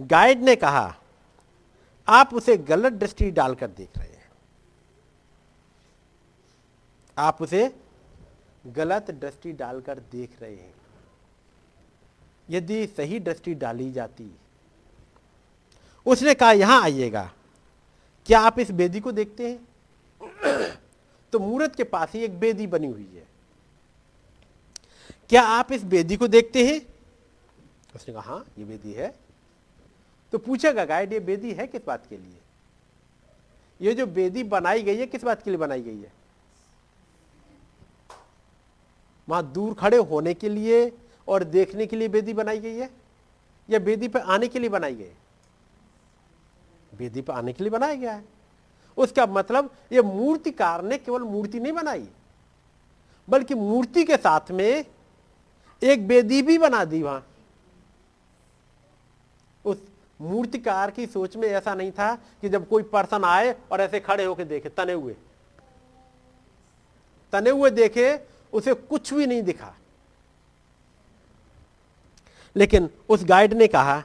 गाइड 0.00 0.42
ने 0.42 0.56
कहा, 0.56 0.96
आप 2.08 2.34
उसे 2.34 2.56
गलत 2.56 2.92
दृष्टि 2.92 3.30
डालकर 3.30 3.66
देख 3.66 3.98
रहे 3.98 4.08
हैं। 4.08 4.32
आप 7.18 7.42
उसे 7.42 7.83
गलत 8.66 9.10
दृष्टि 9.10 9.52
डालकर 9.52 9.98
देख 9.98 10.42
रहे 10.42 10.56
हैं। 10.56 10.74
यदि 12.50 12.86
सही 12.86 13.20
दृष्टि 13.20 13.54
डाली 13.54 13.92
जाती, 13.92 14.36
उसने 16.06 16.34
कहा, 16.34 16.52
यहाँ 16.52 16.82
आइएगा। 16.82 17.32
क्या 18.26 18.40
आप 18.40 18.58
इस 18.58 18.70
बेदी 18.70 19.00
को 19.00 19.12
देखते 19.12 19.50
हैं? 19.50 19.68
तो 21.32 21.38
मूर्त 21.38 21.74
के 21.74 21.84
पास 21.84 22.12
ही 22.12 22.20
एक 22.20 22.38
बेदी 22.38 22.66
बनी 22.66 22.86
हुई 22.86 23.12
है। 23.14 23.26
क्या 25.28 25.42
आप 25.42 25.72
इस 25.72 25.84
बेदी 25.84 26.16
को 26.16 26.28
देखते 26.28 26.66
हैं? 26.66 26.86
उसने 27.94 28.14
कहा 28.14 28.22
हाँ 28.22 28.46
ये 28.58 28.64
बेदी 28.64 28.92
है। 28.92 29.14
तो 30.32 30.38
पूछेगा 30.38 30.84
गाइड, 30.84 31.12
ये 31.12 31.20
बेदी 31.20 31.52
है 31.52 31.66
किस 31.66 31.84
बात 31.86 32.06
के 32.10 32.16
लिए? 32.16 32.38
ये 33.80 33.94
जो 33.94 34.06
बेदी 34.06 34.42
बनाई 34.42 34.82
गई 34.82 34.96
है, 34.96 35.06
किस 35.06 35.24
बात 35.24 35.42
के 35.42 35.50
लिए 35.50 35.58
बनाई 35.58 35.82
गई 35.82 35.98
है? 35.98 36.12
वहाँ 39.28 39.42
दूर 39.52 39.74
खड़े 39.74 39.96
होने 39.96 40.34
के 40.34 40.48
लिए 40.48 40.92
और 41.28 41.44
देखने 41.44 41.86
के 41.86 41.96
लिए 41.96 42.08
बेदी 42.08 42.32
बनाई 42.32 42.58
गई 42.58 42.74
है? 42.74 42.90
या 43.70 43.78
बेदी 43.78 44.08
पर 44.08 44.20
आने 44.20 44.48
के 44.48 44.58
लिए 44.58 44.68
बनाई 44.68 44.94
गई 44.94 45.12
बेदी 46.92 47.22
पर 47.22 47.32
आने 47.32 47.52
के 47.52 47.64
लिए 47.64 47.70
बनाया 47.70 47.94
गया 47.94 48.12
है। 48.12 48.24
उसका 48.96 49.26
मतलब 49.26 49.70
ये 49.92 50.02
मूर्तिकार 50.02 50.82
ने 50.82 50.98
केवल 50.98 51.22
मूर्ति 51.22 51.60
नहीं 51.60 51.72
बनाई, 51.72 52.08
बल्कि 53.28 53.54
मूर्ति 53.54 54.04
के 54.04 54.16
साथ 54.16 54.50
में 54.50 54.84
एक 55.82 56.06
बेदी 56.08 56.42
भी 56.42 56.58
बना 56.58 56.84
दी 56.84 57.02
वहाँ। 57.02 57.26
उस 59.64 59.82
मूर्तिकार 60.20 60.90
की 60.90 61.06
सोच 61.06 61.36
में 61.36 61.48
ऐसा 61.48 61.74
नहीं 61.74 61.90
था 61.92 62.14
कि 62.14 62.48
जब 62.48 62.68
कोई 62.68 62.82
पर्सन 62.82 63.24
आए 63.24 63.54
और 63.72 63.80
ऐसे 63.80 64.00
खड़े 64.00 64.24
होकर 64.24 64.44
देखे, 64.44 64.68
तने 64.68 64.92
हुए। 64.92 65.16
तने 67.32 67.50
हुए 67.50 67.70
देखे 67.70 68.14
उसे 68.54 68.74
कुछ 68.74 69.14
भी 69.14 69.26
नहीं 69.26 69.42
दिखा। 69.42 69.74
लेकिन 72.56 72.90
उस 73.08 73.24
गाइड 73.24 73.52
ने 73.52 73.66
कहा, 73.66 74.04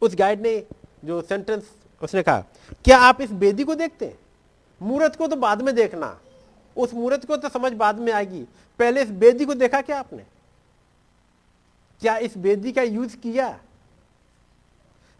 उस 0.00 0.14
गाइड 0.14 0.40
ने 0.40 0.66
जो 1.04 1.22
सेंटेंस 1.22 1.70
उसने 2.02 2.22
कहा, 2.22 2.40
क्या 2.84 2.98
आप 2.98 3.20
इस 3.20 3.30
बेदी 3.30 3.64
को 3.64 3.74
देखते 3.74 4.06
हैं? 4.06 4.18
मूर्त 4.82 5.16
को 5.16 5.26
तो 5.26 5.36
बाद 5.36 5.62
में 5.62 5.74
देखना। 5.74 6.20
उस 6.76 6.94
मूर्त 6.94 7.24
को 7.24 7.36
तो 7.36 7.48
समझ 7.48 7.72
बाद 7.72 7.98
में 7.98 8.12
आएगी। 8.12 8.44
पहले 8.78 9.02
इस 9.02 9.10
बेदी 9.10 9.44
को 9.44 9.54
देखा 9.54 9.80
क्या 9.80 9.98
आपने? 9.98 10.22
क्या 12.00 12.16
इस 12.16 12.38
बेदी 12.38 12.72
का 12.72 12.82
यूज़ 12.82 13.16
किया? 13.16 13.60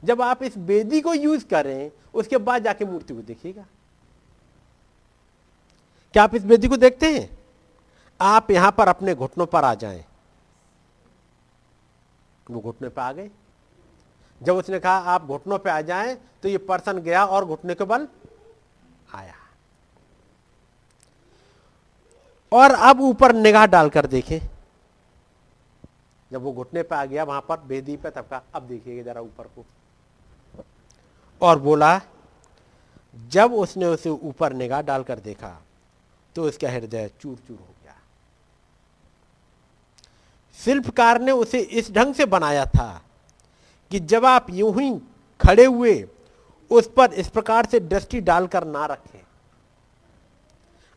जब 0.04 0.22
आप 0.22 0.42
इस 0.42 0.58
बेदी 0.58 1.00
को 1.00 1.14
यूज़ 1.14 1.46
करें 1.46 1.90
उसके 2.14 2.36
बाद 2.36 2.64
जाके 2.64 2.84
मूर्ति 2.84 3.14
को 3.14 3.20
देखिएगा। 3.20 3.66
क्या 6.12 6.22
आप 6.22 6.34
इस 6.34 6.44
बेदी 6.44 6.68
को 6.68 6.76
देखते 6.76 7.18
हैं? 7.18 7.43
आप 8.20 8.50
यहाँ 8.50 8.70
पर 8.72 8.88
अपने 8.88 9.14
घुटनों 9.14 9.46
पर 9.46 9.64
आ 9.64 9.74
जाएँ। 9.74 10.04
वो 12.50 12.60
घुटने 12.60 12.88
पर 12.88 13.02
आ 13.02 13.12
गए। 13.12 13.30
जब 14.40 14.56
उसने 14.56 14.78
कहा, 14.78 14.96
आप 14.96 15.24
घुटनों 15.24 15.58
पर 15.58 15.70
आ 15.70 15.80
जाएँ 15.80 16.16
तो 16.42 16.48
ये 16.48 16.58
पर्सन 16.58 16.98
गया 16.98 17.24
और 17.26 17.44
घुटने 17.44 17.74
के 17.74 17.84
बल 17.84 18.08
आया। 19.14 19.34
और 22.52 22.70
अब 22.70 23.00
ऊपर 23.00 23.32
निगाह 23.32 23.66
डालकर 23.66 24.06
देखें। 24.06 24.38
जब 26.30 26.42
वो 26.42 26.52
घुटने 26.52 26.82
पे 26.82 26.94
आ 26.96 27.04
गया, 27.04 27.24
वहाँ 27.24 27.40
पर 27.40 27.60
बेदी 27.60 27.96
पे 27.96 28.10
तब 28.10 28.26
कहा 28.30 28.42
अब 28.54 28.62
देखिए 28.62 29.02
जरा 29.02 29.20
ऊपर 29.20 29.44
को। 29.48 29.64
और 31.42 31.58
बोला, 31.58 32.00
जब 33.14 33.52
उसने 33.54 33.86
उसे 33.86 34.10
ऊपर 34.10 34.52
निगाह 34.52 34.82
डालकर 34.82 35.18
देखा 35.20 35.60
तो 36.36 36.44
उसका 36.44 36.70
हृदय 36.70 37.10
चूर 37.20 37.36
चूर 37.38 37.58
हो 37.58 37.73
शिल्पकार 40.58 41.20
ने 41.20 41.32
उसे 41.32 41.58
इस 41.58 41.90
ढंग 41.92 42.14
से 42.14 42.24
बनाया 42.24 42.66
था 42.66 43.02
कि 43.90 44.00
जब 44.00 44.24
आप 44.24 44.46
यूँ 44.50 44.80
ही 44.80 45.00
खड़े 45.40 45.64
हुए, 45.64 46.08
उस 46.70 46.90
पर 46.96 47.12
इस 47.12 47.28
प्रकार 47.28 47.66
से 47.66 47.80
दृष्टि 47.80 48.20
डालकर 48.20 48.64
ना 48.64 48.86
रखें। 48.86 49.20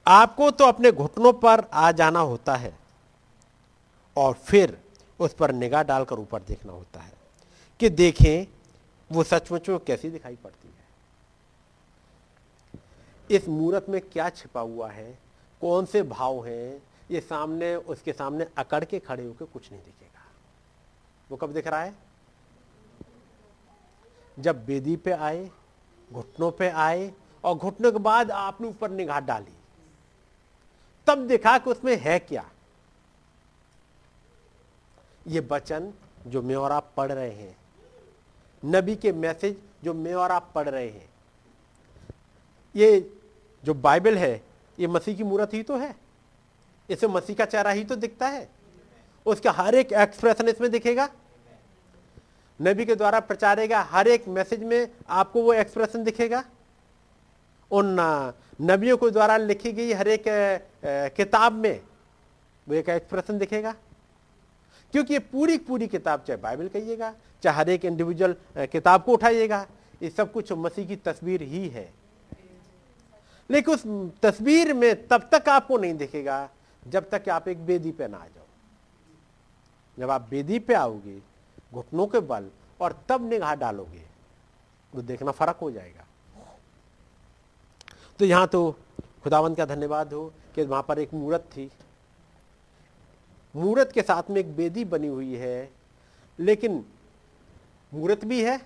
आपको 0.08 0.52
तो 0.52 0.66
अपने 0.66 0.92
घुटनों 0.92 1.34
पर 1.34 1.64
आ 1.74 1.92
जाना 1.92 2.20
होता 2.20 2.56
है 2.56 2.80
और 4.18 4.34
फिर 4.34 4.78
उस 5.20 5.34
पर 5.34 5.52
निगाह 5.52 5.84
डालकर 5.84 6.16
ऊपर 6.16 6.42
देखना 6.42 6.74
होता 6.74 7.00
है 7.00 7.14
कि 7.80 7.90
देखें, 7.90 8.48
वो 9.12 9.24
सचमुच 9.24 9.70
में 9.70 9.80
कैसी 9.80 10.10
दिखाई 10.10 10.36
पड़ती 10.36 10.68
है। 10.68 10.76
इस 13.38 13.48
मूर्त 13.48 13.90
में 13.90 14.02
क्या 14.02 14.30
छिपा 14.30 14.62
हुआ 14.62 14.90
है? 14.90 15.20
कौन 15.62 15.86
से 15.86 16.04
भाव 16.04 16.46
हैं? 16.46 16.87
ये 17.12 17.22
सामने, 17.22 17.76
उसके 17.76 18.14
सामने 18.14 18.48
अकड़ 18.58 18.86
के 18.86 19.00
खड़े 19.00 19.26
होकर 19.26 19.46
कुछ 19.46 19.72
नहीं 19.72 19.82
दिखेगा। 19.82 20.26
वो 21.32 21.38
कब 21.38 21.54
दिख 21.54 21.68
रहा 21.68 21.84
है? 21.84 21.96
जब 24.40 24.66
बेदी 24.66 24.96
पे 24.96 25.12
आए, 25.12 25.52
घुटनों 26.14 26.52
पे 26.52 26.70
आए 26.70 27.14
और 27.44 27.56
घुटनों 27.56 27.92
के 27.92 27.98
बाद 27.98 28.32
आपने 28.32 28.68
ऊपर 28.68 28.92
निगाह 28.92 29.20
डाली। 29.20 29.54
तब 31.08 31.28
देखा 31.28 31.58
कि 31.58 31.70
उसमें 31.70 31.98
है 31.98 32.20
क्या। 32.20 32.50
ये 35.28 35.48
वचन 35.52 35.94
जो 36.28 36.42
मैं 36.42 36.56
और 36.56 36.72
आप 36.72 36.94
पढ़ 36.98 37.12
रहे 37.12 37.32
हैं, 37.32 37.58
नबी 38.66 38.96
के 38.96 39.12
मैसेज 39.12 39.62
जो 39.84 39.94
मैं 39.94 40.14
और 40.14 40.32
आप 40.32 40.52
पढ़ 40.56 40.70
रहे 40.70 40.90
हैं, 40.90 41.10
ये 42.76 43.18
जो 43.64 43.74
बाइबल 43.74 44.18
है, 44.18 44.44
ये 44.80 44.88
मसीह 44.88 45.18
की 45.18 45.24
मूर्त 45.24 45.54
ही 45.54 45.64
तो 45.64 45.78
है। 45.78 46.07
इसे 46.90 47.08
मसीह 47.08 47.36
का 47.36 47.46
चेहरा 47.46 47.72
ही 47.72 47.84
तो 47.84 47.96
दिखता 47.96 48.28
है। 48.28 48.48
उसका 49.26 49.52
हर 49.52 49.76
एक 49.76 49.92
एक्सप्रेशन 49.94 50.48
इसमें 50.48 50.70
दिखेगा। 50.72 51.10
नबी 52.60 52.86
के 52.86 52.96
द्वारा 52.96 53.20
प्रचारेगा 53.22 53.82
हर 53.84 54.08
एक 54.08 54.28
मैसेज 54.28 54.64
में 54.64 54.88
आपको 55.10 55.42
वो 55.44 55.54
एक्सप्रेशन 55.54 56.04
दिखेगा। 56.04 56.44
उन 57.72 57.96
नबियों 58.62 58.98
के 58.98 59.10
द्वारा 59.12 59.38
लिखी 59.38 59.72
गई 59.72 59.94
हर 59.94 60.08
एक 60.08 60.24
किताब 61.16 61.54
में 61.54 61.80
वो 62.68 62.76
एक 62.76 62.90
एक्सप्रेशन 62.90 63.38
दिखेगा। 63.38 63.76
क्योंकि 64.94 65.14
ये 65.14 65.20
पूरी 65.22 65.58
पूरी 65.60 65.88
किताब 65.88 66.24
चाहे 66.28 66.38
बाइबल 66.42 66.68
कहिएगा, 66.68 67.14
चाहे 67.44 67.58
हर 67.58 67.70
एक 67.70 67.86
इंडिविजुअल 67.86 68.36
किताब 68.68 69.04
को 69.04 69.14
उठाइएगा, 69.14 69.66
ये 70.04 70.10
सब 70.10 70.32
कुछ 70.32 70.52
मसीह 70.54 70.88
की 70.88 70.96
तस्वीर 70.98 71.42
ही 71.44 71.68
है। 71.70 71.90
लेकिन 73.50 73.74
उस 73.74 73.84
तस्वीर 74.24 74.74
में 74.74 75.08
तब 75.08 75.30
तक 75.32 75.50
आपको 75.50 75.78
नहीं 75.78 75.94
दिखेगा 75.96 76.50
जब 76.88 77.10
तक 77.10 77.30
आप 77.30 77.48
एक 77.48 77.66
बेदी 77.66 77.92
पे 77.92 78.08
ना 78.08 78.18
आ 78.18 78.26
जाओ। 78.26 78.46
जब 79.98 80.10
आप 80.10 80.28
बेदी 80.30 80.60
पे 80.60 80.74
आओगे, 80.74 81.22
घुटनों 81.74 82.08
के 82.08 82.20
बल 82.22 82.50
और 82.80 83.02
तब 83.10 83.30
निगाह 83.30 83.56
डालोगे 83.56 84.04
तो 84.94 85.02
देखना 85.02 85.32
फ़र्क 85.32 85.58
हो 85.62 85.72
जाएगा। 85.72 86.06
तो 88.20 88.26
यहाँ 88.26 88.48
तो 88.48 88.72
खुदावंत 89.24 89.58
का 89.58 89.66
धन्यवाद 89.66 90.14
हो 90.14 90.32
कि 90.56 90.64
वहाँ 90.64 90.84
पर 90.84 91.00
एक 91.00 91.14
मूर्त 91.14 91.50
थी। 91.56 91.70
मूर्त 93.56 93.92
के 93.92 94.02
साथ 94.02 94.30
में 94.30 94.38
एक 94.38 94.56
बेदी 94.56 94.86
बनी 94.86 95.08
हुई 95.08 95.36
है, 95.36 95.70
लेकिन 96.40 96.84
मूर्त 97.92 98.26
भी 98.26 98.42
है, 98.44 98.60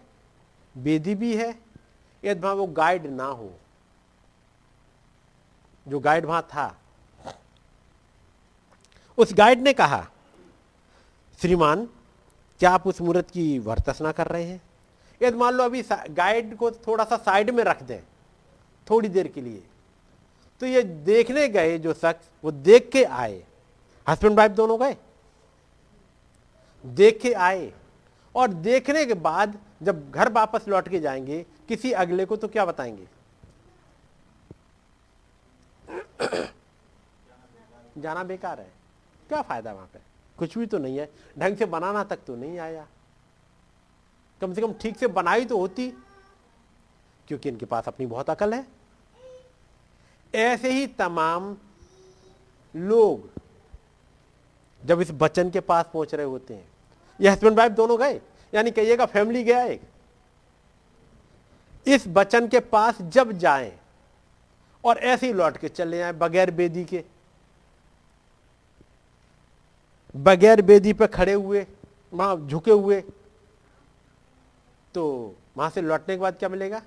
बेदी 0.76 1.16
भी 1.16 1.36
है, 1.36 1.50
यदि 2.24 2.40
वहाँ 2.40 2.54
वो 2.56 2.66
गाइड 2.68 3.06
ना 3.08 3.26
हो, 3.26 3.52
जो 5.86 6.00
गाइड 6.00 6.26
वहाँ 6.26 6.42
था 6.54 6.68
उस 9.22 9.34
गाइड 9.34 9.62
ने 9.62 9.74
कहा, 9.74 10.08
श्रीमान, 11.42 11.86
क्या 12.60 12.72
आप 12.72 12.88
उस 12.88 13.02
मूर्त 13.02 13.30
की 13.30 13.60
वर्तसना 13.60 14.12
कर 14.12 14.28
रहे 14.28 14.44
हैं? 14.44 14.62
यदि 15.24 15.38
मान 15.38 15.54
लो 15.54 15.64
अभी 15.64 15.84
गाइड 16.10 16.56
को 16.58 16.72
थोड़ा 16.72 17.04
सा 17.04 17.18
साइड 17.18 17.50
में 17.50 17.64
रख 17.64 17.84
दें, 17.84 18.02
थोड़ी 18.90 19.10
देर 19.10 19.28
के 19.28 19.42
लिए 19.42 19.64
तो 20.60 20.66
ये 20.66 20.82
देखने 20.84 21.48
गए 21.48 21.78
जो 21.78 21.94
शख्स, 21.94 22.30
वो 22.44 22.52
देख 22.52 22.90
के 22.90 23.04
आए। 23.04 23.44
हस्बैंड 24.10 24.38
वाइफ 24.38 24.52
दोनों 24.52 24.80
गए? 24.80 24.98
देख 26.86 27.22
के 27.22 27.34
आए। 27.34 27.74
और 28.36 28.48
देखने 28.48 29.06
के 29.06 29.14
बाद 29.14 29.58
जब 29.84 30.12
घर 30.12 30.32
वापस 30.32 30.68
लौट 30.68 30.90
के 30.90 31.00
जाएँगे, 31.00 31.46
किसी 31.68 31.92
अगले 31.92 32.26
को 32.26 32.36
तो 32.36 32.48
क्या 32.48 32.66
बताएँगे? 32.66 33.08
जाना 38.02 38.24
बेकार 38.24 38.60
है। 38.60 38.81
क्या 39.32 39.42
फ़ायदा 39.42 39.72
वहाँ 39.74 39.90
पे? 39.94 40.00
कुछ 40.38 40.58
भी 40.58 40.66
तो 40.66 40.78
नहीं 40.78 40.98
है। 40.98 41.10
ढंग 41.40 41.58
से 41.58 41.66
बनाना 41.66 42.04
तक 42.04 42.20
तो 42.28 42.36
नहीं 42.36 42.58
आया। 42.60 42.86
कम 44.42 44.54
से 44.54 44.62
कम 44.62 44.74
ठीक 44.74 44.98
से 44.98 45.08
बनाई 45.10 45.46
तो 45.46 45.58
होती, 45.58 45.88
क्योंकि 47.28 47.50
इनके 47.50 47.66
पास 47.66 47.88
अपनी 47.88 48.06
बहुत 48.06 48.30
अकल 48.30 48.54
है। 48.54 48.66
ऐसे 50.34 50.72
ही 50.72 50.88
तमाम 50.88 51.56
लोग 52.76 53.30
जब 54.84 55.02
इस 55.02 55.12
बच्चन 55.14 55.50
के 55.50 55.60
पास 55.60 55.86
पहुँच 55.94 56.16
रहे 56.16 56.26
होते 56.26 56.54
हैं, 56.54 56.68
ये 57.20 57.30
हस्बैंड 57.30 57.58
वाइफ 57.58 57.72
दोनों 57.72 58.00
गए, 58.00 58.20
यानी 58.54 58.72
कहिएगा 58.72 59.06
फैमिली 59.06 59.44
गया 59.44 59.64
एक। 59.64 59.82
इस 61.86 62.08
बचन 62.10 62.48
के 62.48 62.60
पास 62.60 63.02
जब 63.02 63.32
जाएँ 63.32 63.72
और 64.84 64.98
ऐसे 64.98 65.28
ही 65.28 65.34
लौट 65.34 65.58
के 65.58 65.70
चले 65.70 66.02
आए 66.02 66.12
बगैर 66.14 66.52
बेदी 66.52 66.86
के 66.86 67.04
बगैर 70.16 70.62
बेदी 70.62 70.94
पे 70.94 71.08
खड़े 71.08 71.34
हुए 71.34 71.66
वहाँ 72.14 72.36
झुके 72.48 72.72
हुए 72.72 73.02
तो 74.96 75.04
वहाँ 75.58 75.70
से 75.70 75.82
लौटने 75.82 76.16
के 76.16 76.22
बाद 76.22 76.38
क्या 76.38 76.50
मिलेगा? 76.50 76.82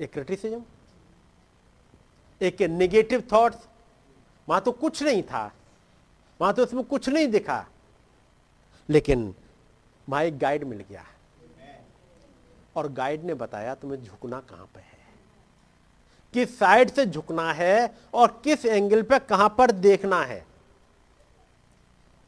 एक 0.00 0.12
क्रिटिसिज्म 0.12 0.62
एक 2.40 2.62
नेगेटिव 2.62 3.22
थॉट्स 3.32 3.68
वहाँ 4.48 4.60
तो 4.62 4.72
कुछ 4.74 5.02
नहीं 5.02 5.22
था 5.22 5.50
वहाँ 6.40 6.52
तो 6.54 6.62
उसमें 6.62 6.82
कुछ 6.84 7.08
नहीं 7.08 7.28
दिखा, 7.28 7.66
लेकिन 8.88 9.34
वहाँ 10.08 10.22
एक 10.24 10.38
गाइड 10.38 10.64
मिल 10.64 10.84
गया। 10.90 11.04
और 12.76 12.88
गाइड 12.92 13.24
ने 13.24 13.34
बताया, 13.34 13.74
तुम्हें 13.74 14.02
झुकना 14.02 14.40
कहाँ 14.40 14.66
पे 14.74 14.80
है? 14.80 14.95
किस 16.36 16.58
साइड 16.58 16.90
से 16.90 17.04
झुकना 17.06 17.52
है 17.52 17.94
और 18.14 18.40
किस 18.44 18.64
एंगल 18.66 19.02
पे 19.02 19.18
कहाँ 19.20 19.48
पर 19.58 19.70
देखना 19.72 20.20
है। 20.22 20.44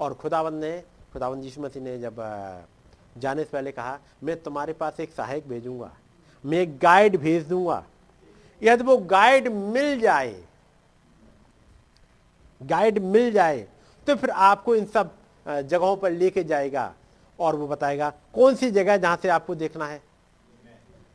और 0.01 0.15
खुदावंद 0.15 0.65
ने 0.65 0.79
खुदावंद 1.13 1.45
यीशु 1.45 1.61
मसीह 1.61 1.83
ने 1.83 1.99
जब 1.99 2.17
जाने 3.19 3.45
से 3.45 3.51
पहले 3.51 3.73
कहा, 3.73 3.99
मैं 4.25 4.37
तुम्हारे 4.43 4.73
पास 4.73 5.01
एक 5.01 5.13
सहायक 5.13 5.49
भेजूँगा, 5.49 5.91
मैं 6.45 6.59
एक 6.59 6.79
गाइड 6.79 7.17
भेज 7.17 7.47
दूँगा। 7.49 7.85
यदि 8.63 8.85
वो 8.85 8.97
गाइड 8.97 9.49
मिल 9.49 10.01
जाए 10.01 10.35
गाइड 12.61 12.99
मिल 12.99 13.31
जाए 13.33 13.67
तो 14.07 14.17
फिर 14.17 14.31
आपको 14.31 14.75
इन 14.77 14.87
सब 14.87 15.15
जगहों 15.47 15.97
पर 15.97 16.11
लेके 16.13 16.45
जाएगा 16.45 16.93
और 17.39 17.57
वो 17.57 17.69
बताएगा, 17.69 18.13
कौन 18.35 18.55
सी 18.55 18.71
जगह 18.71 18.97
जहाँ 18.97 19.19
से 19.23 19.29
आपको 19.29 19.55
देखना 19.55 19.87
है? 19.87 20.03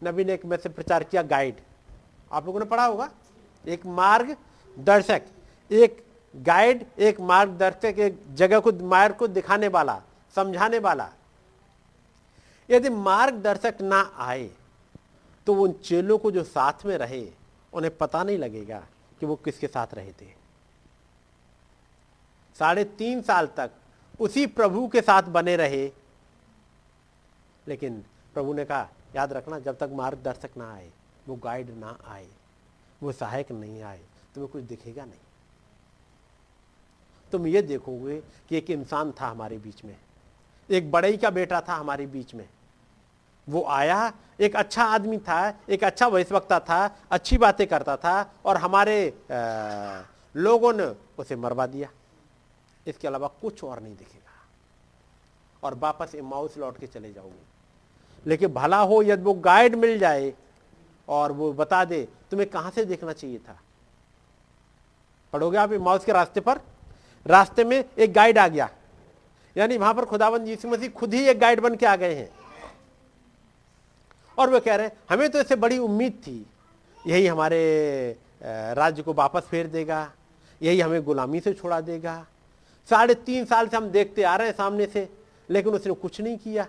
नबी 0.04 0.24
ने 0.26 0.34
एक 0.34 0.46
में 0.46 0.58
से 0.58 0.70
प्रचार 0.70 1.04
किया 1.04 1.22
गाइड 1.24 1.56
आप 2.34 2.46
लोगों 2.46 2.60
ने 2.60 2.66
पढ़ा 2.66 2.86
होगा, 2.86 3.10
एक 3.66 3.86
मार्ग 3.86 4.36
दर्शक, 4.78 5.22
एक 5.72 6.04
गाइड 6.34 6.86
एक 7.00 7.20
मार्गदर्शक, 7.22 8.00
एक 8.00 8.24
जगह 8.36 8.60
को, 8.60 8.72
मार्ग 8.72 9.16
को 9.16 9.28
दिखाने 9.30 9.68
वाला, 9.68 10.02
समझाने 10.36 10.80
वाला। 10.80 11.10
यदि 12.70 12.90
मार्गदर्शक 12.90 13.82
ना 13.82 14.02
आए 14.18 14.50
तो 15.48 15.54
उन 15.56 15.72
चेलों 15.84 16.18
को 16.18 16.32
जो 16.32 16.44
साथ 16.44 16.86
में 16.86 16.98
रहे, 16.98 17.28
उन्हें 17.74 17.98
पता 17.98 18.24
नहीं 18.24 18.38
लगेगा 18.38 18.84
कि 19.20 19.26
वो 19.26 19.36
किसके 19.36 19.68
साथ 19.68 19.94
रहे 19.94 20.12
थे 20.12 20.32
साढ़े 22.60 22.84
तीन 22.98 23.22
साल 23.22 23.48
तक 23.58 23.72
उसी 24.20 24.46
प्रभु 24.48 24.88
के 24.88 25.02
साथ 25.02 25.24
बने 25.30 25.56
रहे। 25.56 25.86
लेकिन 27.68 28.04
प्रभु 28.34 28.54
ने 28.54 28.66
कहा, 28.66 28.88
याद 29.16 29.34
रखना, 29.34 29.60
जब 29.60 29.78
तक 29.78 29.90
मार्गदर्शक 29.94 30.58
ना 30.58 30.74
आए 30.74 30.90
वो 31.28 31.36
गाइड 31.36 31.70
ना 31.78 31.98
आए 32.08 32.28
वो 33.04 33.12
सहायक 33.12 33.52
नहीं 33.52 33.82
आए 33.82 34.02
तुम्हें 34.36 34.52
कुछ 34.52 34.64
दिखेगा 34.64 35.06
नहीं। 35.06 35.20
तुम 37.32 37.48
ये 37.48 37.62
देखोगे 37.62 38.20
कि 38.50 38.58
एक 38.58 38.70
इंसान 38.70 39.12
था 39.12 39.28
हमारे 39.28 39.58
बीच 39.58 39.84
में 39.86 39.96
एक 40.70 40.92
बड़ई 40.92 41.18
का 41.18 41.30
बेटा 41.30 41.62
था 41.62 41.76
हमारे 41.76 42.06
बीच 42.08 42.34
में। 42.36 42.48
वो 43.48 43.64
आया 43.66 44.14
एक 44.40 44.56
अच्छा 44.56 44.84
आदमी 44.84 45.18
था 45.18 45.60
एक 45.70 45.84
अच्छा 45.84 46.08
वैश्वक्ता 46.08 46.60
था 46.60 46.86
अच्छी 47.12 47.38
बातें 47.38 47.66
करता 47.68 47.96
था 47.98 48.34
और 48.46 48.58
हमारे 48.58 49.10
आ, 49.10 50.04
लोगों 50.36 50.74
ने 50.74 50.86
उसे 51.20 51.36
मरवा 51.36 51.66
दिया। 51.68 51.90
इसके 52.88 53.08
अलावा 53.08 53.28
कुछ 53.42 53.64
और 53.64 53.80
नहीं 53.80 53.96
दिखेगा। 53.96 54.22
और 55.64 55.76
वापस 55.76 56.16
माउस 56.16 56.58
लौट 56.58 56.78
के 56.78 56.88
चले 56.88 57.14
जाओगे। 57.14 57.42
लेकिन 58.26 58.54
भला 58.54 58.78
हो 58.78 59.02
यदि 59.04 59.24
वो 59.24 59.34
गाइड 59.34 59.76
मिल 59.76 60.00
जाए 60.00 60.34
और 61.08 61.32
वो 61.32 61.52
बता 61.54 61.84
दे, 61.86 62.08
तुम्हें 62.32 62.50
कहाँ 62.50 62.72
से 62.72 62.86
देखना 62.86 63.14
चाहिए 63.14 63.38
था? 63.38 63.60
पढ़ोगे 65.34 65.58
आप 65.58 65.72
माउस 65.72 66.06
के 66.06 66.12
रास्ते 66.12 66.40
पर? 66.40 66.60
रास्ते 67.26 67.64
में 67.64 67.84
एक 67.98 68.14
गाइड 68.14 68.38
आ 68.38 68.48
गया। 68.48 68.70
यानी 69.56 69.78
वहाँ 69.78 69.94
पर 69.94 70.06
खुदाबंद 70.06 70.48
यीशु 70.48 70.68
मसीह 70.68 70.90
खुद 70.90 71.14
ही 71.14 71.26
एक 71.28 71.40
गाइड 71.40 71.60
बन 71.60 71.76
के 71.76 71.86
आ 71.86 71.96
गए 71.96 72.14
हैं। 72.16 72.30
और 74.38 74.50
वो 74.50 74.60
कह 74.60 74.76
रहे 74.76 74.88
हैं, 74.88 74.98
हमें 75.10 75.30
तो 75.30 75.40
इससे 75.40 75.56
बड़ी 75.56 75.78
उम्मीद 75.78 76.22
थी। 76.28 76.46
यही 77.08 77.28
हमारे 77.28 78.20
राज्य 78.44 79.04
को 79.04 79.14
वापस 79.14 79.42
फेर 79.42 79.68
देगा। 79.68 80.12
यही 80.62 80.82
हमें 80.82 81.04
गुलामी 81.04 81.40
से 81.40 81.54
छुड़ा 81.54 81.82
देगा। 81.82 82.26
साढ़े 82.90 83.14
तीन 83.16 83.46
साल 83.46 83.68
से 83.68 83.78
हम 83.78 83.90
देखते 83.90 84.24
आ 84.24 84.36
रहे 84.36 84.48
हैं 84.48 84.56
सामने 84.56 84.86
से, 84.86 85.08
लेकिन 85.50 85.74
उसने 85.74 85.94
कुछ 85.94 86.20
नहीं 86.22 86.38
किया। 86.38 86.68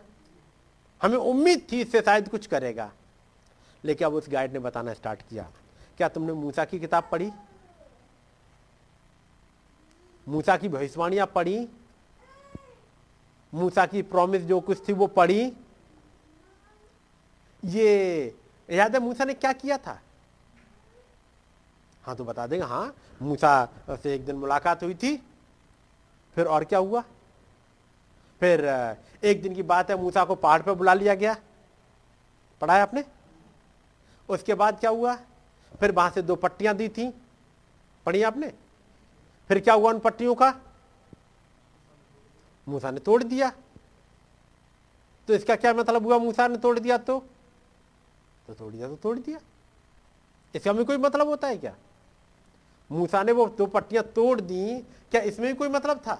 हमें 1.02 1.16
उम्मीद 1.16 1.66
थी 1.72 1.80
इससे 1.80 2.00
शायद 2.00 2.28
कुछ 2.28 2.46
करेगा। 2.46 2.90
लेकिन 3.84 4.06
अब 4.06 4.14
उस 4.14 4.28
गाइड 4.28 4.52
ने 4.52 4.58
बताना 4.58 4.94
स्टार्ट 4.94 5.22
किया। 5.22 5.50
क्या 5.96 6.08
तुमने 6.08 6.32
मूसा 6.32 6.64
की 6.64 6.80
किताब 6.80 7.08
पढ़ी? 7.12 7.32
मूसा 10.28 10.56
की 10.56 10.68
भविष्यवाणियाँ 10.68 11.26
पढ़ी? 11.26 11.68
मूसा 13.54 13.86
की 13.86 14.02
प्रॉमिस 14.02 14.42
जो 14.42 14.60
कुछ 14.60 14.88
थी 14.88 14.92
वो 14.92 15.06
पढ़ी? 15.06 15.52
ये, 17.64 18.38
याद 18.70 18.94
है 18.94 19.00
मूसा 19.00 19.24
ने 19.24 19.34
क्या 19.34 19.52
किया 19.52 19.78
था? 19.78 20.00
हाँ 22.02 22.16
तो 22.16 22.24
बता 22.24 22.46
देंगे। 22.46 22.66
हाँ 22.66 22.94
मूसा 23.22 23.68
से 23.90 24.14
एक 24.14 24.26
दिन 24.26 24.36
मुलाकात 24.36 24.82
हुई 24.82 24.94
थी। 24.94 25.16
फिर 26.34 26.46
और 26.46 26.64
क्या 26.64 26.78
हुआ? 26.78 27.00
फिर, 28.40 28.64
एक 29.24 29.42
दिन 29.42 29.54
की 29.54 29.62
बात 29.62 29.90
है, 29.90 29.96
मूसा 29.96 30.24
को 30.24 30.34
पहाड़ 30.34 30.62
पर 30.62 30.72
बुला 30.72 30.94
लिया 30.94 31.14
गया। 31.14 31.36
पढ़ा 32.60 32.74
है 32.74 32.82
आपने? 32.82 33.04
उसके 34.28 34.54
बाद 34.54 34.80
क्या 34.80 34.90
हुआ? 34.90 35.14
फिर 35.80 35.92
वहाँ 35.92 36.10
से 36.10 36.22
दो 36.22 36.36
पट्टियाँ 36.36 36.74
दी 36.76 36.88
थी। 36.88 37.12
पढ़ी 38.06 38.22
आपने? 38.22 38.52
फिर 39.48 39.60
क्या 39.60 39.74
हुआ 39.74 39.92
उन 39.92 39.98
पट्टियों 39.98 40.34
का? 40.34 40.54
मूसा 42.68 42.90
ने 42.90 43.00
तोड़ 43.00 43.22
दिया। 43.22 43.52
तो 45.28 45.34
इसका 45.34 45.56
क्या 45.56 45.74
मतलब 45.74 46.04
हुआ? 46.04 46.18
मूसा 46.18 46.48
ने 46.48 46.56
तोड़ 46.56 46.78
दिया 46.78 46.98
तो? 46.98 47.24
तो 48.46 48.54
तोड़ 48.54 48.72
दिया 48.72 48.88
तो 48.88 48.96
तोड़ 48.96 49.18
दिया। 49.18 49.38
इसका 50.54 50.72
भी 50.72 50.84
कोई 50.84 50.96
मतलब 50.96 51.28
होता 51.28 51.48
है 51.48 51.58
क्या? 51.58 51.74
मूसा 52.90 53.22
ने 53.22 53.32
वो 53.32 53.46
दो 53.46 53.66
पट्टियाँ 53.66 54.04
तोड़ 54.04 54.40
दी। 54.40 54.78
क्या 55.10 55.20
इसमें 55.20 55.48
भी 55.48 55.54
कोई 55.54 55.68
मतलब 55.68 55.98
था? 55.98 56.14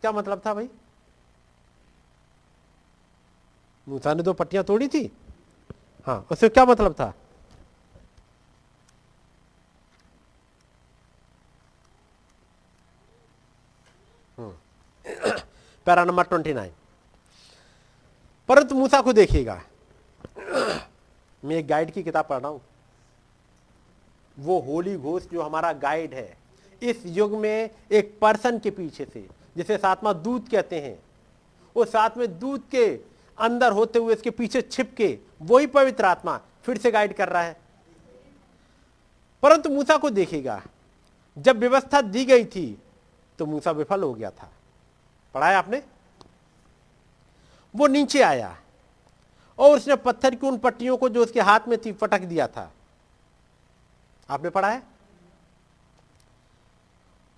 क्या 0.00 0.12
मतलब 0.12 0.42
था 0.46 0.54
भाई? 0.54 0.68
मूसा 3.88 4.14
ने 4.14 4.22
दो 4.22 4.32
पट्टियाँ 4.32 4.64
तोड़ी 4.64 4.88
थी। 4.88 5.12
हाँ 6.06 6.26
उससे 6.30 6.48
क्या 6.48 6.64
मतलब 6.64 6.92
था? 6.92 7.14
Para 15.86 16.04
number 16.04 16.24
twenty 16.24 16.52
nine. 16.54 16.72
परंतु 18.48 18.74
मूसा 18.74 19.00
को 19.00 19.12
देखिएगा। 19.12 19.62
मैं 21.44 21.56
एक 21.56 21.66
गाइड 21.68 21.90
की 21.90 22.02
किताब 22.02 22.26
पढ़ 22.26 22.38
रहा 22.38 22.48
हूँ। 22.48 22.60
वो 24.38 24.60
होली 24.60 24.96
घोष 24.96 25.22
जो 25.22 25.42
हमारा 25.42 25.72
गाइड 25.72 26.14
है, 26.14 26.36
इस 26.82 27.02
युग 27.06 27.32
में 27.32 27.70
एक 27.92 28.18
पर्सन 28.20 28.58
के 28.58 28.70
पीछे 28.70 29.04
से, 29.04 29.28
जिसे 29.56 29.78
सातवा 29.78 30.12
दूध 30.12 30.48
कहते 30.48 30.80
हैं, 30.80 31.02
वो 31.76 31.84
साथ 31.84 32.10
में 32.16 32.38
दूध 32.38 32.68
के 32.68 33.09
अंदर 33.40 33.72
होते 33.72 33.98
हुए 33.98 34.14
इसके 34.14 34.30
पीछे 34.30 34.62
छिप 34.62 34.94
के 34.96 35.18
वही 35.42 35.66
पवित्र 35.66 36.04
आत्मा 36.04 36.40
फिर 36.64 36.78
से 36.78 36.90
गाइड 36.90 37.16
कर 37.16 37.28
रहा 37.28 37.42
है। 37.42 37.56
परंतु 39.42 39.70
मूसा 39.70 39.96
को 39.96 40.10
देखेगा, 40.10 40.62
जब 41.38 41.58
व्यवस्था 41.58 42.00
दी 42.00 42.24
गई 42.24 42.44
थी 42.44 42.82
तो 43.38 43.46
मूसा 43.46 43.70
विफल 43.70 44.02
हो 44.02 44.12
गया 44.14 44.30
था। 44.30 44.50
पढ़ाया 45.34 45.58
आपने? 45.58 45.82
वो 47.74 47.86
नीचे 47.86 48.22
आया 48.22 48.56
और 49.58 49.76
उसने 49.76 49.96
पत्थर 49.96 50.34
की 50.34 50.46
उन 50.46 50.58
पट्टियों 50.58 50.96
को 50.96 51.08
जो 51.08 51.22
उसके 51.22 51.40
हाथ 51.40 51.68
में 51.68 51.76
थी 51.78 51.92
पटक 51.92 52.20
दिया 52.20 52.46
था। 52.46 52.70
आपने 54.30 54.50
पढ़ा 54.50 54.70
है? 54.70 54.82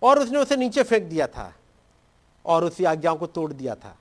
और 0.02 0.18
उसने 0.18 0.38
उसे 0.38 0.56
नीचे 0.56 0.82
फेंक 0.82 1.04
दिया 1.04 1.26
था 1.26 1.52
और 2.44 2.64
उसी 2.64 2.84
आज्ञाओं 2.84 3.16
को 3.16 3.26
तोड़ 3.26 3.52
दिया 3.52 3.74
था। 3.74 3.96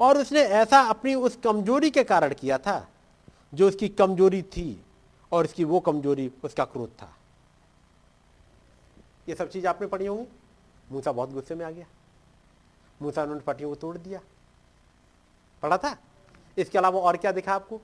और 0.00 0.18
उसने 0.18 0.40
ऐसा 0.40 0.80
अपनी 0.80 1.14
उस 1.14 1.38
कमज़ोरी 1.44 1.90
के 1.90 2.04
कारण 2.04 2.34
किया 2.34 2.58
था, 2.58 2.88
जो 3.54 3.68
उसकी 3.68 3.88
कमज़ोरी 3.88 4.42
थी 4.42 4.84
और 5.32 5.44
इसकी 5.44 5.64
वो 5.64 5.80
कमज़ोरी 5.80 6.32
उसका 6.44 6.64
क्रोध 6.64 6.90
था। 6.90 7.16
ये 9.28 9.34
सब 9.34 9.50
चीज़ 9.50 9.66
आपने 9.66 9.86
पढ़ी 9.86 10.06
होंगी। 10.06 10.26
मूसा 10.92 11.12
बहुत 11.12 11.30
गुस्से 11.30 11.54
में 11.54 11.66
आ 11.66 11.70
गया। 11.70 11.86
मूसा 13.02 13.22
उन्होंने 13.22 13.42
पट्टियों 13.42 13.70
को 13.70 13.76
तोड़ 13.76 13.98
दिया। 13.98 14.20
पढ़ा 15.62 15.78
था? 15.78 15.96
इसके 16.58 16.78
अलावा 16.78 17.00
और 17.00 17.16
क्या 17.16 17.32
दिखा 17.32 17.54
आपको? 17.54 17.78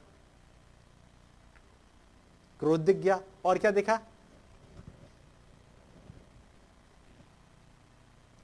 क्रोध 2.60 2.80
दिख 2.80 2.96
गया। 2.96 3.20
और 3.44 3.58
क्या 3.58 3.70
दिखा? 3.70 4.00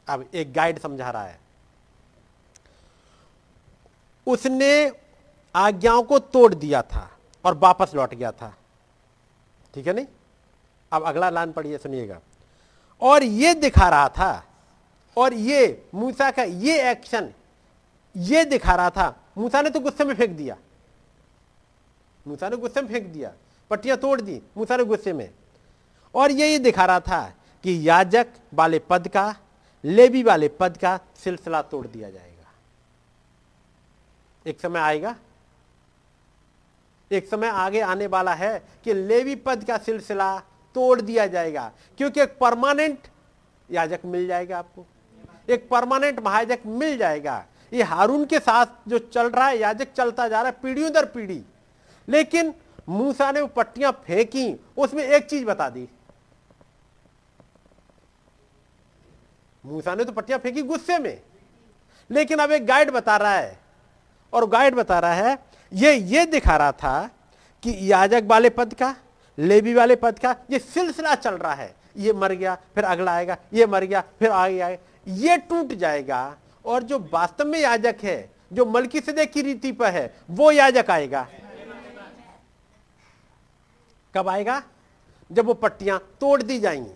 अब 0.09 0.31
एक 0.35 0.53
गाइड 0.53 0.79
समझा 0.79 1.11
रहा 1.11 1.25
है। 1.25 1.42
उसने 4.27 4.93
आज्ञाओं 5.55 6.03
को 6.03 6.19
तोड़ 6.19 6.55
दिया 6.55 6.83
था 6.83 7.09
और 7.45 7.59
वापस 7.59 7.95
लौट 7.95 8.15
गया 8.15 8.31
था। 8.33 8.55
ठीक 9.75 9.87
है 9.87 9.93
नहीं? 9.93 10.07
अब 10.93 11.03
अगला 11.03 11.31
लाइन 11.31 11.53
पढ़िए, 11.53 11.79
सुनिएगा। 11.79 12.21
और 13.03 13.23
ये 13.23 13.55
दिखा 13.55 13.89
रहा 13.89 14.09
था, 14.09 14.45
और 15.17 15.35
ये 15.35 15.85
मूसा 15.95 16.31
का 16.31 16.43
ये 16.43 16.91
एक्शन 16.91 17.33
ये 18.17 18.45
दिखा 18.45 18.75
रहा 18.75 18.91
था। 18.91 19.15
मूसा 19.39 19.63
ने 19.63 19.71
तो 19.71 19.81
गुस्से 19.81 20.05
में 20.05 20.15
फेंक 20.15 20.31
दिया। 20.31 20.57
मूसा 22.27 22.49
ने 22.49 22.57
गुस्से 22.57 22.83
में 22.83 22.89
फेंक 22.89 23.07
दिया, 23.07 23.33
पट्टियाँ 23.71 23.97
तोड़ 23.97 24.21
दी, 24.21 24.41
मूसा 24.57 24.77
ने 24.77 24.85
गुस्से 24.85 25.13
में। 25.13 25.31
और 26.15 26.31
ये 26.31 26.51
ये 26.53 26.59
दिखा 26.59 26.85
रहा 26.85 27.01
था 27.01 27.23
कि 27.65 27.89
याजक 27.89 28.27
वाले 28.55 28.79
पद 28.79 29.09
का 29.09 29.35
लेबी 29.85 30.23
वाले 30.23 30.49
पद 30.49 30.77
का 30.77 30.99
सिलसिला 31.17 31.63
तोड़ 31.63 31.87
दिया 31.87 32.11
जाएगा। 32.11 32.32
एक 34.47 34.61
समय 34.61 34.81
आएगा। 34.81 35.15
एक 37.11 37.29
समय 37.29 37.49
आगे 37.49 37.81
आने 37.81 38.07
वाला 38.07 38.35
है 38.35 38.59
कि 38.85 38.95
लेवी 38.95 39.35
पद 39.37 39.65
का 39.65 39.77
सिलसिला 39.79 40.39
तोड़ 40.75 41.01
दिया 41.01 41.27
जाएगा, 41.27 41.73
क्योंकि 41.99 42.21
एक 42.21 42.39
परमानेंट 42.39 43.09
याजक 43.71 44.01
मिल 44.05 44.27
जाएगा 44.27 44.59
आपको। 44.59 44.87
एक 45.49 45.69
परमानेंट 45.69 46.21
महायाजक 46.21 46.59
मिल 46.67 46.97
जाएगा। 46.99 47.45
ये 47.73 47.83
हारून 47.83 48.25
के 48.25 48.39
साथ 48.39 48.67
जो 48.89 48.99
चल 48.99 49.31
रहा 49.31 49.47
है, 49.49 49.59
याजक 49.59 49.93
चलता 49.93 50.29
जा 50.29 50.43
रहा 50.43 50.51
है 50.51 50.59
पीढ़ियों 50.63 50.93
दर 50.93 51.05
पीढ़ी। 51.05 51.43
लेकिन 52.09 52.55
मूसा 52.89 53.31
ने 53.33 53.41
वो 53.41 53.47
पट्टियाँ 53.47 53.93
फेंकी, 54.07 54.55
उसमें 54.77 55.05
एक 55.05 55.27
चीज़ 55.27 55.45
बता 55.45 55.69
दी। 55.69 55.89
मूसा 59.65 59.95
ने 59.95 60.05
तो 60.05 60.13
पट्टियाँ 60.13 60.39
फेंकी 60.39 60.63
गुस्से 60.63 60.99
में। 60.99 61.23
लेकिन 62.11 62.39
अब 62.39 62.53
एक 62.53 62.67
गाइड 62.67 62.91
बता 62.91 63.17
रहा 63.17 63.35
है 63.35 63.62
और 64.33 64.49
गाइड 64.49 64.75
बता 64.75 64.99
रहा 64.99 65.13
है, 65.13 65.39
ये 65.73 65.95
ये 65.95 66.27
दिखा 66.27 66.57
रहा 66.57 66.73
था 66.73 67.11
कि 67.63 67.93
याजक 67.93 68.23
वाले 68.27 68.51
पद 68.51 68.75
का 68.75 68.97
लेबी 69.39 69.75
वाले 69.75 69.97
पद 69.97 70.19
का, 70.19 70.37
ये 70.51 70.59
सिलसिला 70.59 71.15
चल 71.15 71.35
रहा 71.35 71.55
है। 71.55 71.75
ये 71.97 72.13
मर 72.13 72.33
गया, 72.33 72.55
फिर 72.75 72.85
अगला 72.85 73.13
आएगा, 73.13 73.37
ये 73.53 73.67
मर 73.67 73.85
गया, 73.85 74.01
फिर 74.19 74.31
आगे 74.31 74.61
आएगा 74.61 74.83
ये 75.09 75.37
टूट 75.37 75.67
जाएगा 75.67 76.37
और 76.65 76.83
जो 76.83 76.99
वास्तव 77.13 77.45
में 77.45 77.61
याजक 77.61 77.97
है, 78.03 78.31
जो 78.53 78.67
मलकी 78.67 79.01
सदे 79.01 79.27
की 79.27 79.43
रीति 79.43 79.73
पर 79.73 79.91
है, 79.91 80.15
वो 80.31 80.51
याजक 80.51 80.91
आएगा। 80.91 81.29
कब 84.15 84.29
आएगा? 84.29 84.63
जब 85.33 85.47
वो 85.47 85.55
पट्टियाँ 85.55 85.99
तोड़ 86.21 86.43
दी 86.43 86.59
जाएँगी। 86.59 86.93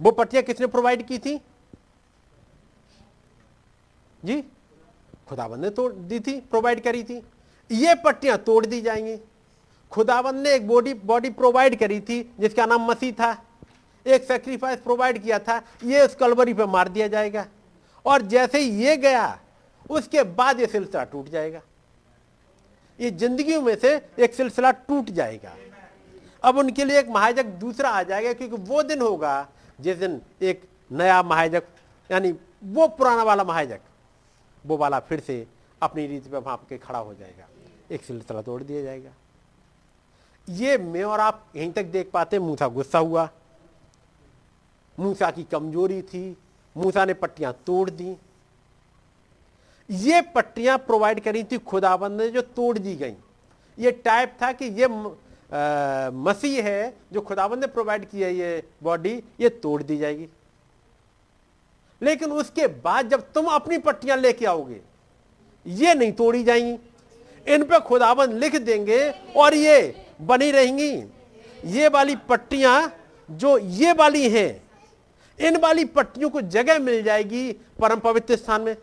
वो 0.00 0.10
पट्टियाँ 0.10 0.42
किसने 0.44 0.66
प्रोवाइड 0.66 1.06
की 1.06 1.18
थी? 1.18 1.40
जी? 4.24 4.51
खुदाबंद 5.26 5.64
ने 5.64 5.70
तोड़ 5.70 5.92
दी 5.92 6.18
थी 6.20 6.38
प्रोवाइड 6.50 6.82
करी 6.82 7.02
थी। 7.02 7.22
ये 7.70 7.94
पट्टियाँ 7.94 8.36
तोड़ 8.38 8.64
दी 8.66 8.80
जाएँगी। 8.80 9.16
खुदाबंद 9.92 10.42
ने 10.42 10.54
एक 10.54 10.66
बॉडी 10.68 10.94
बॉडी 10.94 11.30
प्रोवाइड 11.30 11.78
करी 11.78 12.00
थी, 12.00 12.20
जिसका 12.40 12.66
नाम 12.66 12.86
मसीह 12.86 13.12
था। 13.12 13.36
एक 14.06 14.24
सेक्रीफाइस 14.24 14.80
प्रोवाइड 14.80 15.22
किया 15.22 15.38
था, 15.38 15.60
ये 15.84 16.00
उस 16.00 16.14
कलवरी 16.14 16.54
पे 16.54 16.66
मार 16.66 16.88
दिया 16.88 17.08
जाएगा। 17.08 17.46
और 18.04 18.22
जैसे 18.22 18.58
ही 18.58 18.70
ये 18.84 18.96
गया, 18.96 19.38
उसके 19.90 20.22
बाद 20.22 20.60
ये 20.60 20.66
सिलसिला 20.66 21.04
टूट 21.04 21.28
जाएगा। 21.28 21.60
ये 22.98 23.10
ज़िंदगी 23.10 23.58
में 23.58 23.74
से 23.76 23.94
एक 24.18 24.34
सिलसिला 24.34 24.70
टूट 24.70 25.10
जाएगा। 25.10 25.54
अब 26.44 26.58
उनके 26.58 26.84
लिए 26.84 26.98
एक 26.98 27.08
महाजक 27.08 27.46
दूसरा 27.60 27.88
आ 27.88 28.02
जाएगा, 28.02 28.32
क्योंकि 28.32 28.56
वो 28.58 28.82
दिन 28.82 29.00
होगा 29.00 29.48
जिस 29.78 29.96
दिन 29.96 30.20
एक 30.42 30.62
नया 30.90 31.22
महाजक, 31.22 31.62
यानी 32.10 32.34
वो 32.64 32.86
पुराना 32.88 33.22
वाला 33.22 33.44
महाजक 33.44 33.80
वो 34.64 34.76
वाला 34.76 34.98
फिर 35.00 35.20
से 35.20 35.46
अपनी 35.82 36.06
रीति 36.06 36.30
पे 36.30 36.38
वहाँ 36.38 36.56
के 36.68 36.78
खड़ा 36.78 36.98
हो 36.98 37.14
जाएगा। 37.14 37.48
एक 37.90 38.04
सिलसिला 38.04 38.42
तोड़ 38.42 38.62
दिया 38.62 38.82
जाएगा। 38.82 39.10
ये 40.48 40.76
मैं 40.78 41.02
और 41.04 41.20
आप 41.20 41.44
यहीं 41.56 41.72
तक 41.72 41.84
देख 41.84 42.10
पाते 42.10 42.38
मूसा 42.38 42.68
गुस्सा 42.68 42.98
हुआ। 42.98 43.28
मूसा 44.98 45.30
की 45.30 45.42
कमज़ोरी 45.42 46.00
थी। 46.02 46.36
मूसा 46.76 47.04
ने 47.04 47.14
पट्टियाँ 47.14 47.52
तोड़ 47.66 47.90
दी। 47.90 48.16
ये 49.88 50.20
पट्टियाँ 50.34 50.78
प्रोवाइड 50.78 51.20
करी 51.20 51.42
थी 51.44 51.58
खुदाबंद 51.58 52.20
ने 52.20 52.28
जो 52.28 52.42
तोड़ 52.56 52.78
दी 52.78 52.94
गई। 52.96 53.14
ये 53.78 53.90
टाइप 54.04 54.36
था 54.42 54.52
कि 54.52 54.64
ये 54.64 54.86
मसीह 56.16 56.64
है 56.64 56.94
जो 57.12 57.20
खुदाबंद 57.20 57.60
ने 57.60 57.66
प्रोवाइड 57.66 58.04
किया 58.04 58.28
ये 58.28 58.62
बॉडी 58.82 59.22
ये 59.40 59.48
तोड़ 59.48 59.82
दी 59.82 59.96
जाएगी। 59.98 60.28
लेकिन 62.02 62.32
उसके 62.32 62.66
बाद 62.66 63.08
जब 63.08 63.20
तुम 63.32 63.46
अपनी 63.46 63.78
पट्टियाँ 63.78 64.16
लेके 64.16 64.46
आओगे, 64.46 64.80
ये 65.66 65.94
नहीं 65.94 66.12
तोड़ी 66.12 66.42
जाएँगी। 66.44 66.78
इन 67.46 67.62
पे 67.64 67.78
खुदाबंद 67.80 68.32
लिख 68.34 68.56
देंगे 68.56 69.08
और 69.36 69.54
ये 69.54 69.94
बनी 70.22 70.50
रहेंगी। 70.50 70.90
ये 71.70 71.88
वाली 71.88 72.16
पट्टियाँ 72.28 72.92
जो 73.28 73.56
ये 73.58 73.92
वाली 73.92 74.28
हैं, 74.30 74.62
इन 75.38 75.56
वाली 75.56 75.84
पट्टियों 75.84 76.30
को 76.30 76.40
जगह 76.40 76.78
मिल 76.78 77.02
जाएगी 77.02 77.52
परम 77.80 78.00
पवित्र 78.00 78.36
स्थान 78.36 78.62
में। 78.62 78.76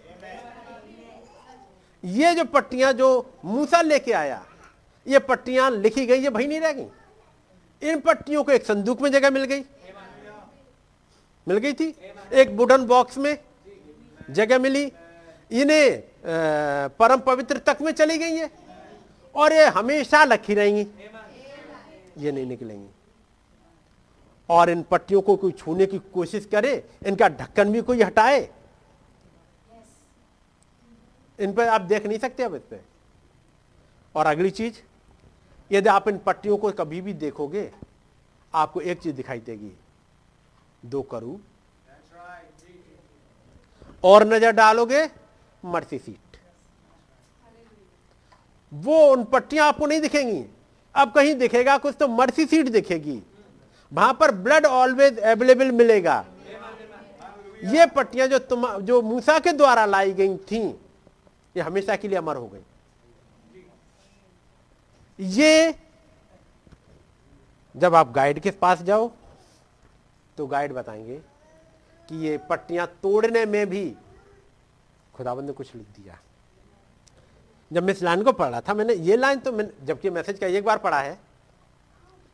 ये 2.04 2.34
जो 2.36 2.44
पट्टियाँ 2.46 2.94
जो 2.94 3.10
मूसा 3.46 3.82
लेके 3.82 4.12
आया, 4.12 4.44
ये 5.06 5.20
पट्टियाँ 5.20 5.70
लिखी 5.72 6.06
गई, 6.06 6.20
ये 6.20 6.30
भाई 6.30 6.48
नहीं 6.48 6.60
रह 6.60 6.72
गई। 6.72 6.88
इन 7.82 8.00
पट्टियों 8.00 8.44
को 8.44 8.52
एक 8.52 8.66
संदूक 8.66 9.02
में 9.02 9.12
जगह 9.12 9.30
मिल 9.30 9.44
गई। 9.44 9.62
मिल 11.48 11.58
गई 11.58 11.74
थी। 11.74 11.88
एक 12.34 12.50
वुडन 12.50 12.86
बॉक्स 12.86 13.18
में 13.18 13.38
जगह 14.30 14.60
मिली। 14.60 14.84
इन्हें 15.52 16.04
परम 16.98 17.20
पवित्र 17.20 17.58
तक 17.58 17.78
में 17.82 17.92
चली 17.92 18.18
गई 18.18 18.36
है। 18.36 18.50
और 19.36 19.54
ये 19.54 19.66
हमेशा 19.68 20.24
लखी 20.24 20.54
रहेंगी। 20.54 20.88
ये 22.18 22.32
नहीं 22.32 22.46
निकलेंगी। 22.46 22.90
और 24.50 24.70
इन 24.70 24.82
पट्टियों 24.84 25.22
को 25.22 25.36
कोई 25.36 25.52
छूने 25.52 25.86
की 25.86 25.98
कोशिश 26.14 26.46
करे, 26.46 26.84
इनका 27.08 27.28
ढक्कन 27.30 27.72
भी 27.72 27.82
कोई 27.82 28.02
हटाए। 28.02 28.50
इन 31.40 31.54
पर 31.54 31.68
आप 31.68 31.82
देख 31.82 32.06
नहीं 32.06 32.20
सकते 32.20 32.44
अब 32.44 32.56
इस 32.56 32.62
पर 32.62 32.84
और 34.16 34.26
अगली 34.26 34.50
चीज़, 34.50 34.82
यदि 35.72 35.90
आप 35.90 36.08
इन 36.10 36.18
पट्टियों 36.18 36.58
को 36.58 36.72
कभी 36.72 37.02
भी 37.02 37.14
देखोगे, 37.14 37.72
आपको 38.54 38.82
एक 38.82 39.00
चीज़ 39.00 39.16
दिखाई 39.16 39.40
देगी। 39.40 39.72
दो 40.84 41.02
करू। 41.02 41.40
और 44.04 44.24
नज़र 44.28 44.52
डालोगे, 44.52 45.10
मर्सी 45.64 45.98
सीट। 45.98 46.38
वो 48.72 49.06
उन 49.08 49.24
पट्टियाँ 49.24 49.68
आपको 49.68 49.86
नहीं 49.86 50.02
दिखेंगी। 50.02 50.46
अब 50.96 51.12
कहीं 51.12 51.36
दिखेगा, 51.36 51.78
कुछ 51.78 51.96
तो 52.00 52.08
मर्सी 52.08 52.46
सीट 52.46 52.70
दिखेगी। 52.70 53.22
वहाँ 53.92 54.14
पर 54.14 54.32
ब्लड 54.34 54.66
ऑलवेज 54.66 55.20
अवेलेबल 55.20 55.72
मिलेगा। 55.72 56.26
ये 57.66 57.86
पट्टियाँ 57.86 58.28
जो 58.28 58.40
तुम, 58.40 58.68
जो 58.78 59.02
मूसा 59.02 59.40
के 59.40 59.52
द्वारा 59.52 59.86
लाई 59.86 60.14
गई 60.14 60.38
थी, 60.52 60.62
ये 61.56 61.62
हमेशा 61.62 61.96
के 61.96 62.08
लिए 62.08 62.18
अमर 62.18 62.36
हो 62.36 62.48
गई। 62.48 62.62
ये, 65.20 65.76
जब 67.76 67.96
आप 67.96 68.12
गाइड 68.12 68.40
के 68.40 68.52
पास 68.52 68.82
जाओ 68.82 69.12
तो 70.40 70.46
गाइड 70.48 70.74
बताएँगे 70.74 71.16
कि 72.10 72.18
ये 72.18 72.38
पट्टियाँ 72.50 72.86
तोड़ने 73.04 73.46
में 73.46 73.70
भी 73.70 73.96
खुदाबंद 75.14 75.46
ने 75.46 75.54
कुछ 75.54 75.76
लिख 75.76 75.86
दिया। 75.86 76.20
जब 77.72 77.84
मैं 77.84 77.94
इस 77.94 78.04
लाइन 78.04 78.24
को 78.24 78.32
पढ़ 78.32 78.50
रहा 78.50 78.62
था, 78.62 78.74
मैंने 78.74 78.94
ये 78.94 79.18
लाइन 79.18 79.40
तो 79.40 79.52
मैंने, 79.52 79.86
जबकि 79.86 80.10
मैसेज 80.10 80.40
का 80.40 80.48
एक 80.48 80.66
बार 80.66 80.78
पढ़ा 80.78 81.00
है, 81.00 81.20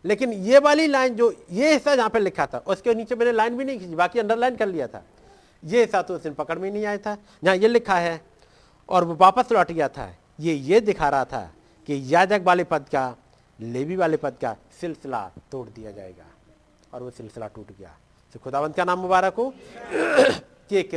लेकिन 0.06 0.34
ये 0.34 0.60
वाली 0.60 0.88
लाइन 0.88 1.16
जो, 1.16 1.32
ये 1.52 1.74
हिस्सा 1.74 1.96
जहाँ 1.96 2.10
पे 2.10 2.20
लिखा 2.20 2.46
था, 2.46 2.58
उसके 2.58 2.94
नीचे 2.94 3.16
मैंने 3.16 3.32
लाइन 3.32 3.58
भी 3.58 3.66
नहीं 3.66 3.80
खींची, 3.80 3.96
बाकी 3.96 4.20
अंडरलाइन 4.20 4.56
कर 4.56 4.68
लिया 4.68 4.88
था। 4.88 5.04
ये 5.64 5.82
हिस्सा 5.82 6.02
तो 6.02 6.16
उस 6.16 6.24
दिन 6.24 6.34
पकड़ 6.34 6.60
में 6.60 6.72
नहीं 6.72 6.86
आया 6.86 6.98
था। 6.98 7.18
जहाँ 7.44 7.56
ये 7.56 7.68
लिखा 7.68 7.96
है, 7.96 8.22
और 8.90 9.04
वो 9.04 9.16
वापस 9.16 9.52
लौट 9.52 9.72
गया 9.72 9.88
था, 9.90 10.16
ये 10.40 10.54
ये 10.54 10.80
दिखा 10.80 11.10
रहा 11.10 11.26
था 11.26 11.52
कि 11.88 12.02
याजक 12.06 12.42
वाले 12.44 12.64
पद 12.64 12.86
का, 12.92 13.16
लेवी 13.60 13.96
वाले 13.96 14.18
पद 14.18 14.38
का 14.42 14.56
सिलसिला 14.82 15.32
तोड़ 15.52 15.68
दिया 15.70 15.92
जाएगा। 15.92 16.35
और 16.96 17.04
वो 17.04 17.10
सिलसिला 17.10 17.48
टूट 17.48 17.72
गया। 17.78 17.98
तो 18.34 18.40
खुदावंत 18.40 18.76
का 18.76 18.84
नाम 18.84 19.00
मुबारक 19.00 19.34
हो? 19.34 19.54
कि 20.70 20.78
एक 20.78 20.90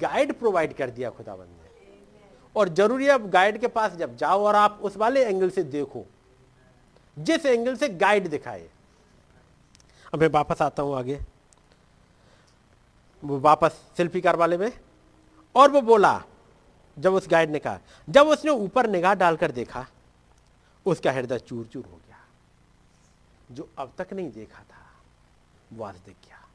गाइड 0.00 0.32
प्रोवाइड 0.32 0.74
कर 0.74 0.90
दिया 0.90 1.10
खुदावंत 1.10 1.48
ने। 1.48 1.68
और 2.56 2.68
ज़रूरी 2.68 3.08
अब 3.08 3.30
गाइड 3.30 3.58
के 3.58 3.66
पास 3.66 3.92
जब 3.92 4.16
जाओ 4.16 4.44
और 4.44 4.54
आप 4.54 4.80
उस 4.82 4.96
वाले 4.96 5.24
एंगल 5.24 5.50
से 5.50 5.62
देखो, 5.62 6.06
जिस 7.18 7.46
एंगल 7.46 7.76
से 7.76 7.88
गाइड 7.88 8.28
दिखाए। 8.28 8.70
अब 10.14 10.20
मैं 10.20 10.28
वापस 10.28 10.62
आता 10.62 10.82
हूँ 10.82 10.96
आगे। 10.96 11.20
वो 13.24 13.40
वापस 13.40 13.82
शिल्पीकार 13.96 14.36
वाले 14.36 14.56
में, 14.56 14.72
और 15.54 15.70
वो 15.70 15.80
बोला, 15.80 16.24
जब 16.98 17.14
उस 17.14 17.28
गाइड 17.28 17.50
ने 17.50 17.58
कहा, 17.58 17.78
जब 18.08 18.26
उसने 18.26 18.50
ऊपर 18.50 18.86
निगाह 18.86 19.14
डालकर 19.14 19.50
देखा, 19.50 19.86
उसका 20.86 21.12
हृदय 21.12 21.38
चूर 21.38 21.66
चूर 21.66 21.86
हो 21.86 21.97
जो 23.52 23.68
अब 23.78 23.92
तक 23.98 24.12
नहीं 24.12 24.32
देखा 24.32 24.62
था 24.62 25.02
वो 25.72 25.84
आज 25.84 25.94
देख 25.94 26.16
गया 26.26 26.48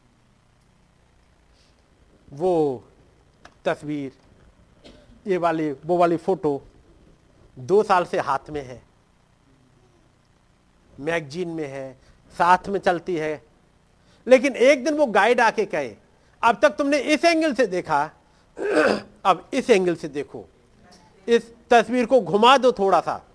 वो 2.34 2.84
तस्वीर, 3.66 4.12
ये 5.28 5.38
वाली, 5.38 5.72
वो 5.72 5.98
वाली 5.98 6.18
फ़ोटो 6.18 6.62
दो 7.60 7.84
साल 7.84 8.06
से 8.06 8.20
हाथ 8.20 8.50
में 8.50 8.66
है, 8.66 8.84
मैगजीन 11.00 11.50
में 11.50 11.68
है, 11.68 11.98
साथ 12.38 12.68
में 12.68 12.80
चलती 12.80 13.16
है। 13.16 13.44
लेकिन 14.28 14.56
एक 14.56 14.86
दिन 14.86 14.94
वो 14.94 15.06
गाइड 15.06 15.42
आके 15.42 15.66
कहे, 15.66 15.96
अब 16.44 16.60
तक 16.62 16.70
तुमने 16.70 16.98
इस 16.98 17.26
एंगल 17.26 17.54
से 17.54 17.68
देखा, 17.68 18.12
अब 19.26 19.50
इस 19.54 19.70
एंगल 19.70 19.96
से 19.96 20.08
देखो। 20.08 20.46
इस 21.28 21.54
तस्वीर 21.70 22.06
को 22.06 22.22
घुमा 22.22 22.58
दो 22.58 22.72
थोड़ा 22.72 23.02
सा। 23.02 23.26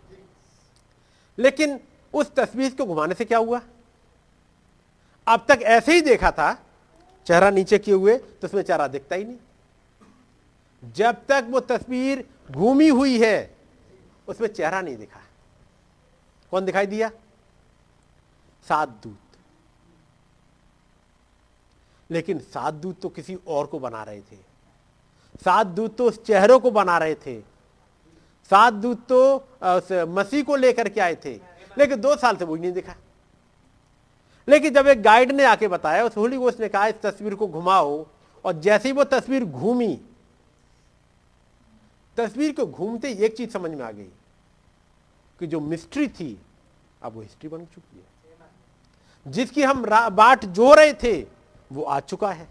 लेकिन 1.39 1.81
उस 2.15 2.35
तस्वीर 2.35 2.75
को 2.75 2.85
घुमाने 2.85 3.15
से 3.15 3.25
क्या 3.25 3.39
हुआ? 3.39 3.61
अब 5.27 5.45
तक 5.49 5.63
ऐसे 5.63 5.95
ही 5.95 6.01
देखा 6.01 6.31
था, 6.31 6.53
चेहरा 7.27 7.51
नीचे 7.51 7.79
किए 7.79 7.95
हुए 7.95 8.17
तो 8.17 8.47
उसमें 8.47 8.63
चेहरा 8.63 8.87
दिखता 8.89 9.17
ही 9.17 9.25
नहीं। 9.25 10.93
जब 10.93 11.25
तक 11.29 11.47
वो 11.51 11.61
तस्वीर 11.61 12.25
घूमी 12.51 12.89
हुई 12.89 13.19
है, 13.21 13.57
उसमें 14.29 14.49
चेहरा 14.49 14.81
नहीं 14.81 14.97
दिखा। 14.97 15.21
कौन 16.53 16.65
दिखाई 16.65 16.87
दिया? 16.87 17.11
सात 18.67 18.89
दूत। 18.89 19.19
लेकिन 22.11 22.39
सात 22.39 22.75
दूत 22.75 23.01
तो 23.01 23.09
किसी 23.09 23.35
और 23.47 23.67
को 23.67 23.79
बना 23.79 24.03
रहे 24.03 24.21
थे। 24.23 24.37
सात 25.45 25.67
दूत 25.67 25.97
तो 25.97 26.05
उस 26.05 26.23
चेहरों 26.25 26.59
को 26.61 26.71
बना 26.71 26.99
रहे 26.99 27.15
थे। 27.17 27.41
सात 28.51 28.73
दूत 28.75 29.07
तो 29.09 30.07
मसीह 30.09 30.43
को 30.45 30.57
लेकर 30.57 30.89
के 30.89 31.01
आए 31.01 31.15
थे। 31.15 31.35
लेकिन 31.79 32.01
दो 32.01 32.17
साल 32.17 32.37
से 32.37 32.45
वो 32.45 32.57
नहीं 32.57 32.73
दिखा। 32.73 32.95
लेकिन 34.49 34.75
जब 34.75 34.87
एक 34.87 35.03
गाइड 35.03 35.33
ने 35.33 35.45
आके 35.45 35.69
बताया, 35.69 36.05
उस 36.05 36.17
होली 36.17 36.37
गोस्ट 36.37 36.61
ने 36.61 36.69
कहा, 36.69 36.87
इस 36.87 37.01
तस्वीर 37.03 37.35
को 37.35 37.47
घुमाओ। 37.47 38.07
और 38.45 38.53
जैसे 38.53 38.89
ही 38.89 38.93
वो 38.93 39.05
तस्वीर 39.05 39.45
घूमी, 39.45 40.01
तस्वीर 42.17 42.53
को 42.53 42.67
घूमते 42.67 43.13
एक 43.13 43.37
चीज़ 43.37 43.51
समझ 43.51 43.71
में 43.71 43.85
आ 43.85 43.91
गई 43.91 44.09
कि 45.41 45.47
जो 45.47 45.61
मिस्ट्री 45.61 46.09
थी, 46.09 46.41
अब 47.03 47.13
वो 47.13 47.23
हिस्ट्री 47.23 47.49
बन 47.49 47.65
चुकी 47.65 47.97
है। 47.97 49.33
जिसकी 49.33 49.63
हम 49.63 49.85
बाट 50.09 50.45
जो 50.45 50.75
रहे 50.75 50.93
थे, 50.93 51.27
वो 51.73 51.83
आ 51.83 52.01
चुका 52.01 52.31
है। 52.31 52.49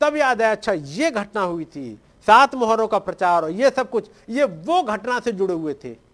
तब 0.00 0.16
याद 0.16 0.42
है 0.42 0.50
अच्छा 0.52 0.72
ये 0.72 1.10
घटना 1.10 1.40
हुई 1.40 1.64
थी, 1.64 2.00
सात 2.26 2.54
मोहरों 2.54 2.88
का 2.88 2.98
प्रचार 2.98 3.42
और 3.42 3.50
ये 3.50 3.70
सब 3.70 3.90
कुछ, 3.90 4.10
ये 4.28 4.44
वो 4.44 4.82
घटना 4.82 5.20
से 5.20 5.32
जुड़े 5.32 5.54
हुए 5.54 5.74
थे। 5.74 6.07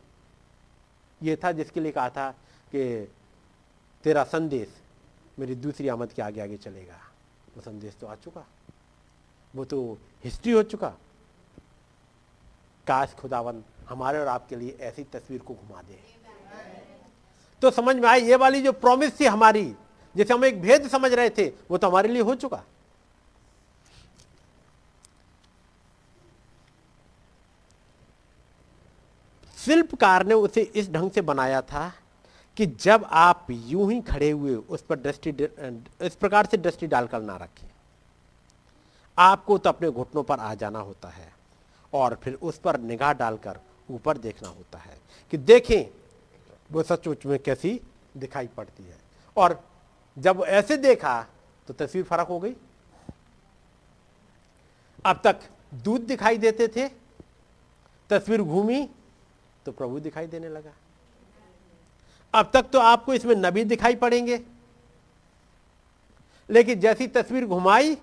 ये 1.25 1.37
था 1.37 1.53
जिसके 1.53 1.81
लिए 1.81 1.93
कहा 1.93 2.11
था 2.11 2.31
कि 2.75 3.13
तेरा 4.05 4.25
संदेश 4.25 4.69
मेरी 5.39 5.55
दूसरी 5.55 5.89
आमद 5.89 6.13
के 6.13 6.23
आगे 6.23 6.41
आगे 6.41 6.57
चलेगा। 6.57 6.99
वो 7.57 7.63
संदेश 7.63 7.95
तो 8.01 8.07
आ 8.07 8.15
चुका। 8.15 8.47
वो 9.55 9.65
तो 9.65 9.99
हिस्ट्री 10.25 10.53
हो 10.53 10.63
चुका। 10.63 10.89
काश 12.87 13.15
खुदावन 13.15 13.63
हमारे 13.89 14.19
और 14.19 14.27
आपके 14.27 14.57
लिए 14.57 14.77
ऐसी 14.81 15.05
तस्वीर 15.05 15.41
को 15.41 15.55
घुमा 15.55 15.83
दे। 15.83 15.99
तो 17.63 17.71
समझ 17.71 17.97
में 17.97 18.09
आई 18.09 18.21
ये 18.21 18.37
वाली 18.37 18.63
जो 18.63 18.73
प्रॉमिस 18.73 19.21
थी 19.21 19.25
हमारी, 19.25 19.75
जैसे 20.17 20.35
हम 20.35 20.45
एक 20.45 20.61
भेद 20.61 20.89
समझ 20.89 21.13
रहे 21.13 21.31
थे, 21.31 21.49
वो 21.71 21.79
तो 21.79 21.89
हमारे 21.89 22.09
लिए 22.09 22.23
हो 22.23 22.35
चुका। 22.35 22.63
शिल्पकार 29.65 30.27
ने 30.27 30.35
उसे 30.35 30.63
इस 30.75 30.91
ढंग 30.91 31.11
से 31.11 31.21
बनाया 31.23 31.61
था 31.63 31.93
कि 32.57 32.67
जब 32.67 33.05
आप 33.11 33.47
यूँ 33.51 33.91
ही 33.93 34.01
खड़े 34.01 34.31
हुए 34.31 34.55
उस 34.55 34.83
पर 34.83 34.99
दृष्टि 34.99 35.31
इस 36.03 36.15
प्रकार 36.15 36.47
से 36.47 36.57
दृष्टि 36.57 36.87
डालकर 36.87 37.23
ना 37.23 37.37
रखें। 37.37 37.69
आपको 39.19 39.59
तो 39.59 39.71
अपने 39.71 39.91
घुटनों 39.91 40.23
पर 40.23 40.41
आ 40.41 40.55
जाना 40.55 40.79
होता 40.79 41.09
है 41.09 41.33
और 41.93 42.19
फिर 42.23 42.35
उस 42.35 42.59
पर 42.59 42.81
निगाह 42.81 43.13
डालकर 43.13 43.59
ऊपर 43.91 44.19
देखना 44.19 44.49
होता 44.49 44.79
है 44.79 44.97
कि 45.33 45.37
देखें, 45.39 45.87
वो 46.71 46.83
सचमुच 46.83 47.27
में 47.27 47.39
कैसी 47.39 47.81
दिखाई 48.17 48.47
पड़ती 48.47 48.85
है। 48.85 48.99
और 49.37 49.61
जब 50.17 50.43
ऐसे 50.47 50.77
देखा 50.77 51.21
तो 51.69 51.75
तस्वीर 51.75 52.05
फ़र्क 52.05 52.29
हो 52.29 52.39
गई। 52.41 52.55
अब 55.05 55.21
तक 55.25 55.41
दूध 55.75 56.01
दिखाई 56.03 56.39
देते 56.39 56.69
थे, 56.69 56.89
तस्वीर 58.11 58.43
घूमी 58.43 58.89
तो 59.67 59.73
प्रभु 59.73 60.01
दिखाई 60.01 60.27
देने 60.27 60.49
लगा। 60.49 60.73
अब 62.35 62.51
तक 62.55 62.63
तो 62.63 62.79
आपको 62.79 63.15
इसमें 63.15 63.35
नबी 63.37 63.65
दिखाई 63.65 63.95
पड़ेंगे। 63.95 64.43
लेकिन 66.51 66.81
जैसी 66.81 67.07
तस्वीर 67.07 67.47
घुमाई, 67.47 67.99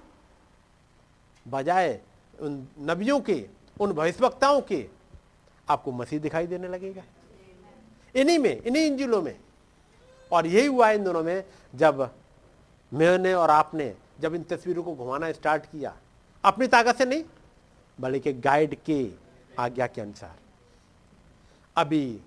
बजाय 1.47 2.01
उन 2.39 2.67
नबियों 2.79 3.19
के, 3.19 3.49
उन 3.79 3.93
भविष्यवक्ताओं 3.93 4.61
के, 4.61 4.89
आपको 5.69 5.91
मसीह 5.91 6.19
दिखाई 6.19 6.47
देने 6.47 6.67
लगेगा। 6.67 7.03
इन्हीं 8.15 8.39
में, 8.39 8.61
इन्हीं 8.61 8.83
इंजिलों 8.83 9.21
में। 9.21 9.39
और 10.31 10.47
यही 10.47 10.65
हुआ 10.65 10.91
इन 10.91 11.03
दोनों 11.03 11.23
में, 11.23 11.43
जब 11.75 12.15
मैंने 12.93 13.33
और 13.33 13.49
आपने, 13.49 13.95
जब 14.19 14.35
इन 14.35 14.43
तस्वीरों 14.43 14.83
को 14.83 14.95
घुमाना 14.95 15.31
स्टार्ट 15.31 15.65
किया, 15.65 15.97
अपनी 16.45 16.67
ताकत 16.67 16.95
से 16.95 17.05
नहीं, 17.05 17.23
बल्कि 17.99 18.33
गाइड 18.33 18.77
के 18.85 19.11
आज्ञा 19.59 19.87
के 19.87 20.01
अनुसार। 20.01 20.35
अभी 21.75 22.21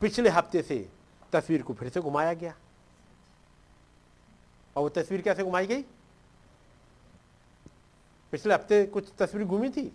पिछले 0.00 0.30
हफ़्ते 0.30 0.62
से 0.62 0.88
तस्वीर 1.32 1.62
को 1.62 1.74
फिर 1.74 1.88
से 1.88 2.00
घुमाया 2.00 2.32
गया। 2.34 2.54
और 4.76 4.82
वो 4.82 4.88
तस्वीर 4.88 5.20
कैसे 5.20 5.42
घुमाई 5.44 5.66
गई? 5.66 5.82
पिछले 8.32 8.54
हफ़्ते 8.54 8.84
कुछ 8.86 9.08
तस्वीर 9.18 9.44
घूमी 9.44 9.68
थी 9.68 9.90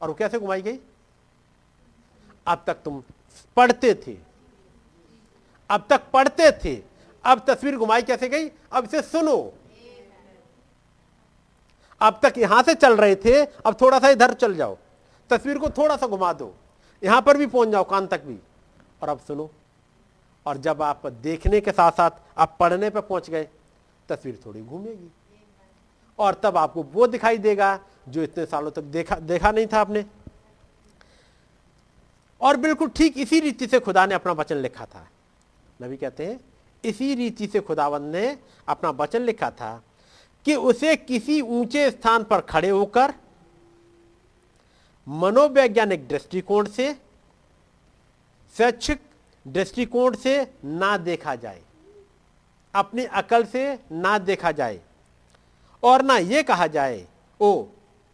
और 0.00 0.08
वो 0.08 0.14
कैसे 0.14 0.38
घुमाई 0.38 0.62
गई? 0.62 0.78
अब 2.46 2.64
तक 2.66 2.82
तुम 2.84 3.02
पढ़ते 3.56 3.94
थे। 4.06 4.16
अब 5.70 5.86
तक 5.90 6.10
पढ़ते 6.12 6.50
थे। 6.64 6.74
अब 7.24 7.44
तस्वीर 7.48 7.76
घुमाई 7.76 8.02
कैसे 8.02 8.28
गई? 8.28 8.48
अब 8.72 8.84
इसे 8.84 9.02
सुनो। 9.02 9.54
अब 12.00 12.20
तक 12.22 12.38
यहाँ 12.38 12.62
से 12.62 12.74
चल 12.74 12.96
रहे 12.96 13.16
थे। 13.16 13.44
अब 13.44 13.76
थोड़ा 13.80 13.98
सा 13.98 14.08
इधर 14.08 14.34
चल 14.34 14.54
जाओ। 14.56 14.76
तस्वीर 15.30 15.58
को 15.58 15.70
थोड़ा 15.70 15.96
सा 15.96 16.06
घुमा 16.06 16.32
दो। 16.32 16.54
यहाँ 17.02 17.22
पर 17.22 17.36
भी 17.36 17.46
पहुँच 17.46 17.68
जाओ, 17.68 17.84
कान 17.84 18.06
तक 18.06 18.24
भी। 18.24 18.38
और 19.02 19.08
अब 19.08 19.18
सुनो। 19.18 19.50
और 20.46 20.56
जब 20.56 20.82
आप 20.82 21.06
देखने 21.06 21.60
के 21.60 21.72
साथ 21.72 21.92
साथ 21.92 22.10
आप 22.38 22.56
पढ़ने 22.60 22.90
पर 22.90 23.00
पहुँच 23.00 23.30
गए, 23.30 23.48
तस्वीर 24.08 24.40
थोड़ी 24.46 24.62
घूमेगी। 24.62 25.10
और 26.18 26.34
तब 26.34 26.56
आपको 26.56 26.82
वो 26.82 27.06
दिखाई 27.06 27.38
देगा, 27.38 27.78
जो 28.08 28.22
इतने 28.22 28.46
सालों 28.46 28.70
तक 28.70 28.82
देखा 28.82 29.16
देखा 29.16 29.50
नहीं 29.50 29.66
था 29.66 29.80
आपने। 29.80 30.04
और 32.40 32.56
बिल्कुल 32.56 32.88
ठीक 32.88 33.18
इसी 33.18 33.40
रीति 33.40 33.66
से 33.66 33.80
खुदा 33.80 34.06
ने 34.06 34.14
अपना 34.14 34.32
वचन 34.32 34.56
लिखा 34.56 34.84
था। 34.84 35.08
नबी 35.82 35.96
कहते 35.96 36.26
हैं, 36.26 36.40
इसी 36.84 37.14
रीति 37.14 37.46
से 37.46 37.60
खुदावंद 37.60 38.14
ने 38.16 38.38
अपना 38.68 38.90
वचन 38.90 39.22
लिखा 39.22 39.50
था 39.50 39.82
कि 40.44 40.54
उसे 40.56 40.96
किसी 40.96 41.40
ऊँचे 41.40 41.90
स्थान 41.90 42.24
पर 42.24 42.40
खड़े 42.40 42.68
होकर 42.68 43.14
मनोवैज्ञानिक 45.08 46.08
दृष्टिकोण 46.08 46.66
से 46.66 46.92
शैक्षिक 48.56 49.00
दृष्टिकोण 49.46 50.14
से 50.14 50.54
ना 50.64 50.96
देखा 50.96 51.34
जाए, 51.34 51.62
अपनी 52.74 53.04
अकल 53.04 53.44
से 53.44 53.78
ना 53.92 54.18
देखा 54.18 54.52
जाए, 54.52 54.80
और 55.82 56.02
ना 56.02 56.16
ये 56.16 56.42
कहा 56.42 56.66
जाए, 56.66 57.06
ओ, 57.40 57.64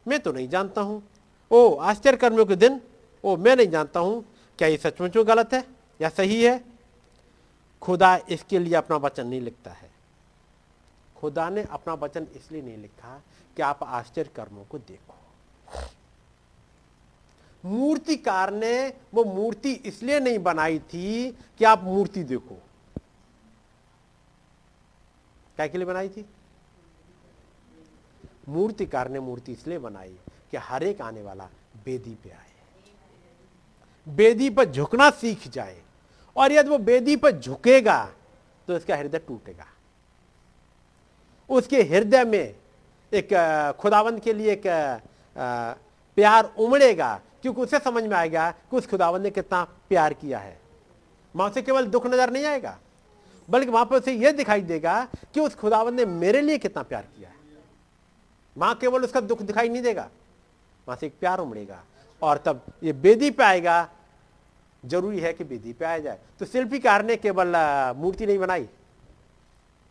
मैं 0.08 0.20
तो 0.20 0.32
नहीं 0.32 0.48
जानता 0.48 0.80
हूँ, 0.80 1.02
ओ 1.50 1.74
आश्चर्य 1.74 2.16
कर्मियों 2.16 2.46
के 2.46 2.56
दिन, 2.56 2.80
ओ, 3.24 3.36
मैं 3.36 3.56
नहीं 3.56 3.68
जानता 3.68 4.00
हूँ, 4.00 4.24
क्या 4.58 4.68
ये 4.68 4.76
सचमुच 4.76 5.16
गलत 5.16 5.54
है, 5.54 5.64
या 6.00 6.08
सही 6.08 6.44
है? 6.44 6.64
खुदा 7.82 8.16
इसके 8.28 8.58
लिए 8.58 8.74
अपना 8.74 8.96
वचन 8.96 9.26
नहीं 9.26 9.40
लिखता 9.40 9.70
है। 9.70 9.90
खुदा 11.16 11.50
ने 11.50 11.62
अपना 11.70 11.94
वचन 11.94 12.26
इसलिए 12.36 12.62
नहीं 12.62 12.76
लिखा 12.76 13.22
कि 13.56 13.62
आप 13.62 13.82
आश्चर्य 13.82 14.30
कर्मों 14.36 14.64
को 14.64 14.78
देखो। 14.78 15.14
मूर्तिकार 17.65 18.53
ने 18.53 18.93
वो 19.15 19.24
मूर्ति 19.24 19.73
इसलिए 19.73 20.20
नहीं 20.20 20.39
बनाई 20.39 20.78
थी 20.78 21.31
कि 21.59 21.65
आप 21.65 21.85
मूर्ति 21.85 22.23
देखो। 22.24 22.59
क्या 25.57 25.66
के 25.66 25.78
लिए 25.78 25.86
बनाई 25.86 26.09
थी? 26.09 26.24
मूर्तिकार 28.49 29.09
ने 29.09 29.20
मूर्ति 29.20 29.53
इसलिए 29.53 29.78
बनाई 29.78 30.16
कि 30.51 30.57
हर 30.57 30.82
एक 30.82 31.01
आने 31.03 31.23
वाला 31.23 31.49
बेदी 31.85 32.15
पे 32.24 32.31
आए। 32.31 32.53
बेदी 34.07 34.51
पर 34.51 34.65
झुकना 34.65 35.11
सीख 35.11 35.49
जाए। 35.49 35.81
और 36.36 36.53
यदि 36.53 36.70
वो 36.70 36.78
बेदी 36.78 37.16
पर 37.16 37.31
झुकेगा 37.32 38.05
तो 38.69 38.77
इसका 38.77 38.97
हृदय 38.97 39.19
टूटेगा। 39.19 39.66
उसके 41.51 41.82
हृदय 41.82 42.24
में 42.24 42.55
एक 43.12 43.28
खुदावंत 43.81 44.23
के 44.24 44.32
लिए 44.32 44.53
एक 44.53 44.62
प्यार 46.16 46.53
उमड़ेगा 46.59 47.20
क्योंकि 47.44 47.60
उसे 47.60 47.78
समझ 47.80 48.02
में 48.04 48.16
आएगा 48.16 48.50
कि 48.50 48.76
उस 48.76 48.86
खुदावन 48.86 49.20
ने 49.22 49.30
कितना 49.30 49.62
प्यार 49.88 50.12
किया 50.14 50.38
है। 50.38 50.56
वहाँ 51.34 51.50
से 51.50 51.62
केवल 51.62 51.86
दुख 51.86 52.06
नज़र 52.06 52.30
नहीं 52.30 52.44
आएगा, 52.46 52.78
बल्कि 53.48 53.70
वहाँ 53.70 53.84
पर 53.84 53.96
उसे 53.96 54.12
यह 54.12 54.32
दिखाई 54.32 54.60
देगा 54.62 54.94
कि 55.34 55.40
उस 55.40 55.54
खुदावन 55.54 55.94
ने 55.94 56.04
मेरे 56.06 56.40
लिए 56.40 56.58
कितना 56.58 56.82
प्यार 56.82 57.02
किया 57.06 57.28
है। 57.28 57.34
वहाँ 58.56 58.74
केवल 58.74 59.04
उसका 59.04 59.20
दुख 59.22 59.42
दिखाई 59.42 59.68
नहीं 59.68 59.82
देगा, 59.82 60.08
वहाँ 60.86 60.96
से 60.96 61.06
एक 61.06 61.18
प्यार 61.20 61.38
उमड़ेगा 61.40 61.82
और 62.22 62.38
तब 62.38 62.62
ये 62.82 62.92
बेदी 62.94 63.30
पे 63.30 63.44
आएगा। 63.44 63.88
ज़रूरी 64.82 65.20
है 65.20 65.32
कि 65.32 65.44
बेदी 65.44 65.72
पे 65.72 65.84
आया 65.84 65.98
जाए। 65.98 66.18
तो 66.38 66.46
शिल्पीकार 66.46 67.04
ने 67.04 67.16
केवल 67.16 67.52
मूर्ति 67.96 68.26
नहीं 68.26 68.38
बनाई, 68.38 68.64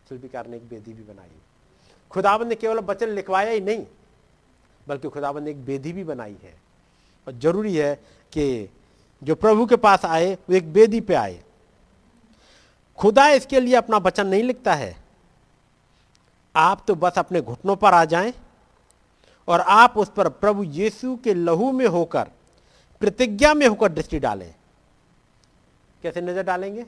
शिल्पीकार 0.08 0.46
ने 0.46 0.56
एक 0.56 0.68
बेदी 0.68 0.92
भी 0.92 1.02
बनाई। 1.04 1.30
खुदाबंद 2.10 2.48
ने 2.48 2.54
केवल 2.56 2.78
वचन 2.80 3.08
लिखवाया 3.10 3.50
ही 3.50 3.60
नहीं, 3.62 3.86
बल्कि 4.86 5.08
खुदावन 5.08 5.42
ने 5.42 5.50
एक 5.50 5.64
बेदी 5.64 5.92
भी 5.92 6.04
बनाई 6.04 6.36
है। 6.42 6.63
और 7.26 7.32
ज़रूरी 7.32 7.76
है 7.76 7.94
कि 8.32 8.68
जो 9.22 9.34
प्रभु 9.34 9.66
के 9.66 9.76
पास 9.76 10.04
आए, 10.04 10.34
वो 10.34 10.54
एक 10.56 10.72
बेदी 10.72 11.00
पे 11.00 11.14
आए। 11.14 11.42
खुदा 12.98 13.28
इसके 13.28 13.60
लिए 13.60 13.74
अपना 13.74 13.96
वचन 13.96 14.26
नहीं 14.26 14.42
लिखता 14.42 14.74
है। 14.74 14.96
आप 16.54 16.84
तो 16.88 16.94
बस 16.94 17.18
अपने 17.18 17.40
घुटनों 17.40 17.76
पर 17.76 17.94
आ 17.94 18.04
जाएँ 18.04 18.32
और 19.48 19.60
आप 19.60 19.98
उस 19.98 20.10
पर 20.16 20.28
प्रभु 20.28 20.62
यीशु 20.62 21.16
के 21.16 21.34
लहू 21.34 21.72
में 21.72 21.86
होकर, 21.86 22.28
प्रतिज्ञा 23.00 23.54
में 23.54 23.66
होकर 23.66 23.92
दृष्टि 23.92 24.18
डालें। 24.18 24.54
कैसे 26.02 26.20
नज़र 26.20 26.42
डालेंगे? 26.42 26.84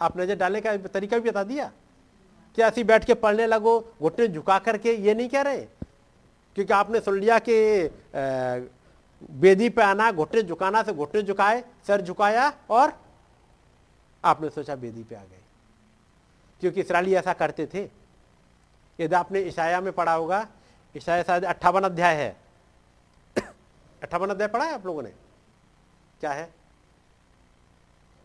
आप 0.00 0.18
नज़र 0.18 0.34
डालने 0.34 0.60
का 0.60 0.76
तरीका 0.76 1.18
भी 1.18 1.30
बता 1.30 1.44
दिया। 1.44 1.70
क्या 2.54 2.66
ऐसी 2.68 2.84
बैठ 2.84 3.04
के 3.04 3.14
पढ़ने 3.14 3.46
लगो, 3.46 3.78
घुटने 4.02 4.28
झुका 4.28 4.58
करके 4.58 4.94
ये 4.96 5.14
नहीं 5.14 5.28
कह 5.28 5.42
रहे? 5.42 5.66
क्योंकि 6.56 6.72
आपने 6.72 7.00
सुन 7.00 7.18
लिया 7.20 7.38
कि 7.38 7.54
बेदी 9.30 9.68
पे 9.70 9.82
आना, 9.82 10.10
घुटने 10.12 10.42
झुकाना 10.42 10.82
से 10.82 10.92
घुटने 10.92 11.22
झुकाए, 11.22 11.62
सर 11.86 12.00
झुकाया 12.00 12.52
और 12.70 12.92
आपने 14.24 14.50
सोचा 14.50 14.76
बेदी 14.76 15.02
पे 15.04 15.14
आ 15.14 15.20
गए। 15.20 15.40
क्योंकि 16.60 16.80
इसराइली 16.80 17.14
ऐसा 17.14 17.32
करते 17.32 17.66
थे। 17.66 17.82
यदि 19.00 19.14
आपने 19.14 19.40
ईशाया 19.40 19.80
में 19.80 19.92
पढ़ा 19.92 20.12
होगा, 20.12 20.46
ईशाया 20.96 21.22
शायद 21.22 21.44
अट्ठावन 21.44 21.84
अध्याय 21.84 22.14
है। 22.14 22.36
अट्ठावन 24.02 24.30
अध्याय 24.30 24.48
पढ़ा 24.48 24.64
है 24.64 24.74
आप 24.74 24.86
लोगों 24.86 25.02
ने? 25.02 25.12
क्या 26.20 26.32
है? 26.32 26.50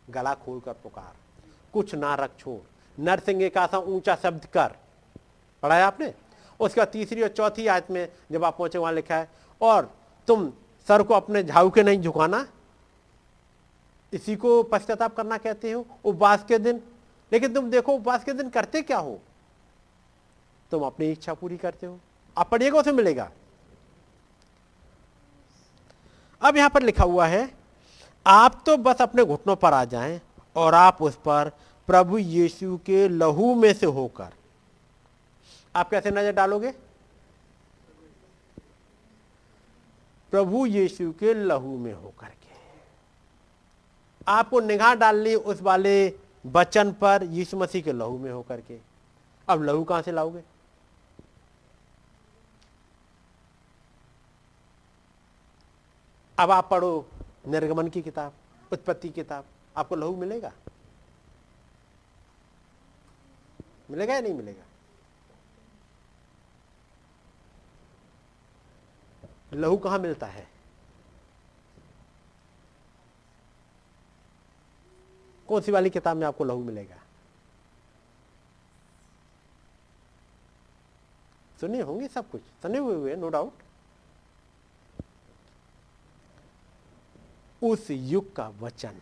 गला 0.09 0.33
खोल 0.33 0.59
कर 0.59 0.73
पुकार। 0.73 1.15
कुछ 1.73 1.95
ना 1.95 2.15
रख 2.15 2.37
छोड़। 2.39 3.01
नरसिंह 3.01 3.49
का 3.49 3.67
सा 3.67 3.77
ऊँचा 3.77 4.15
शब्द 4.15 4.45
कर। 4.45 4.75
पढ़ा 5.63 5.75
है 5.75 5.83
आपने? 5.83 6.13
उसके 6.61 6.81
बाद 6.81 6.87
तीसरी 6.87 7.21
और 7.21 7.27
चौथी 7.27 7.67
आयत 7.67 7.91
में 7.91 8.09
जब 8.31 8.43
आप 8.43 8.57
पहुँचे, 8.57 8.77
वहाँ 8.77 8.93
लिखा 8.93 9.15
है, 9.15 9.29
और 9.61 9.95
तुम 10.27 10.53
सर 10.87 11.03
को 11.03 11.13
अपने 11.13 11.43
झाऊ 11.43 11.69
के 11.69 11.83
नहीं 11.83 12.01
झुकाना। 12.01 12.47
इसी 14.13 14.35
को 14.35 14.63
पश्चाताप 14.63 15.15
करना 15.15 15.37
कहते 15.37 15.71
हो, 15.71 15.85
उपवास 16.05 16.45
के 16.47 16.57
दिन। 16.57 16.81
लेकिन 17.31 17.53
तुम 17.53 17.69
देखो, 17.69 17.93
उपवास 17.93 18.23
के 18.23 18.33
दिन 18.33 18.49
करते 18.49 18.81
क्या 18.81 18.97
हो? 18.97 19.19
तुम 20.71 20.83
अपनी 20.83 21.11
इच्छा 21.11 21.33
पूरी 21.33 21.57
करते 21.57 21.87
हो। 21.87 21.99
आप 22.37 22.49
पढ़िएगा 22.49 22.79
उसे 22.79 22.91
मिलेगा? 22.91 23.31
अब 26.41 26.57
यहाँ 26.57 26.69
पर 26.69 26.83
लिखा 26.83 27.03
हुआ 27.03 27.27
है, 27.27 27.51
आप 28.27 28.63
तो 28.65 28.77
बस 28.77 29.01
अपने 29.01 29.25
घुटनों 29.25 29.55
पर 29.55 29.73
आ 29.73 29.85
जाएँ 29.85 30.21
और 30.55 30.73
आप 30.73 31.01
उस 31.01 31.15
पर 31.15 31.51
प्रभु 31.87 32.17
यीशु 32.17 32.79
के 32.85 33.07
लहू 33.07 33.55
में 33.55 33.73
से 33.73 33.85
होकर 33.85 34.29
आप 35.75 35.89
कैसे 35.89 36.11
नज़र 36.11 36.31
डालोगे? 36.31 36.71
प्रभु 40.31 40.65
यीशु 40.65 41.11
के 41.11 41.33
लहू 41.33 41.77
में 41.77 41.93
होकर 41.93 42.27
के। 42.27 42.55
आपको 44.27 44.59
निगाह 44.59 44.93
डालनी 44.95 45.35
उस 45.35 45.61
वाले 45.61 46.13
बचन 46.45 46.91
पर 46.91 47.23
यीशु 47.23 47.57
मसीह 47.57 47.81
के 47.81 47.91
लहू 47.91 48.17
में 48.17 48.31
होकर 48.31 48.61
के। 48.61 48.79
अब 49.47 49.63
लहू 49.63 49.83
कहाँ 49.83 50.01
से 50.01 50.11
लाओगे? 50.11 50.43
अब 56.39 56.51
आप 56.51 56.69
पढ़ो 56.69 57.07
निर्गमन 57.47 57.87
की 57.87 58.01
किताब, 58.01 58.33
उत्पत्ति 58.71 59.09
किताब, 59.09 59.45
आपको 59.77 59.95
लहू 59.95 60.15
मिलेगा? 60.15 60.51
मिलेगा 63.91 64.13
या 64.13 64.21
नहीं 64.21 64.33
मिलेगा? 64.33 64.63
लहू 69.53 69.77
कहाँ 69.77 69.99
मिलता 69.99 70.27
है? 70.27 70.47
कौन 75.47 75.61
सी 75.61 75.71
वाली 75.71 75.89
किताब 75.89 76.17
में 76.17 76.27
आपको 76.27 76.43
लहू 76.43 76.63
मिलेगा? 76.63 76.95
सुने 81.61 81.81
होंगे 81.81 82.07
सब 82.07 82.29
कुछ? 82.29 82.41
सुने 82.41 82.77
हुए 82.77 82.95
हुए 82.95 83.15
नो 83.15 83.29
डाउट 83.29 83.53
उस 87.63 87.91
युग 87.91 88.35
का 88.35 88.47
वचन। 88.47 89.01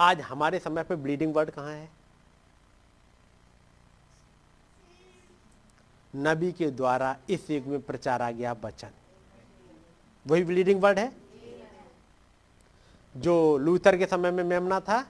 आज 0.00 0.20
हमारे 0.20 0.58
समय 0.58 0.84
पे 0.84 0.96
ब्लीडिंग 0.96 1.34
वर्ड 1.34 1.50
कहाँ 1.50 1.72
है? 1.72 2.01
नबी 6.14 6.52
के 6.52 6.70
द्वारा 6.70 7.16
इस 7.30 7.50
युग 7.50 7.66
में 7.66 7.80
प्रचारा 7.80 8.30
गया 8.30 8.52
वचन 8.64 8.90
वही 10.26 10.44
ब्लीडिंग 10.44 10.82
वर्ड 10.82 10.98
है? 10.98 11.12
जो 13.16 13.58
लूथर 13.58 13.96
के 13.96 14.06
समय 14.06 14.30
में 14.30 14.44
मेमना 14.44 14.80
था, 14.80 15.06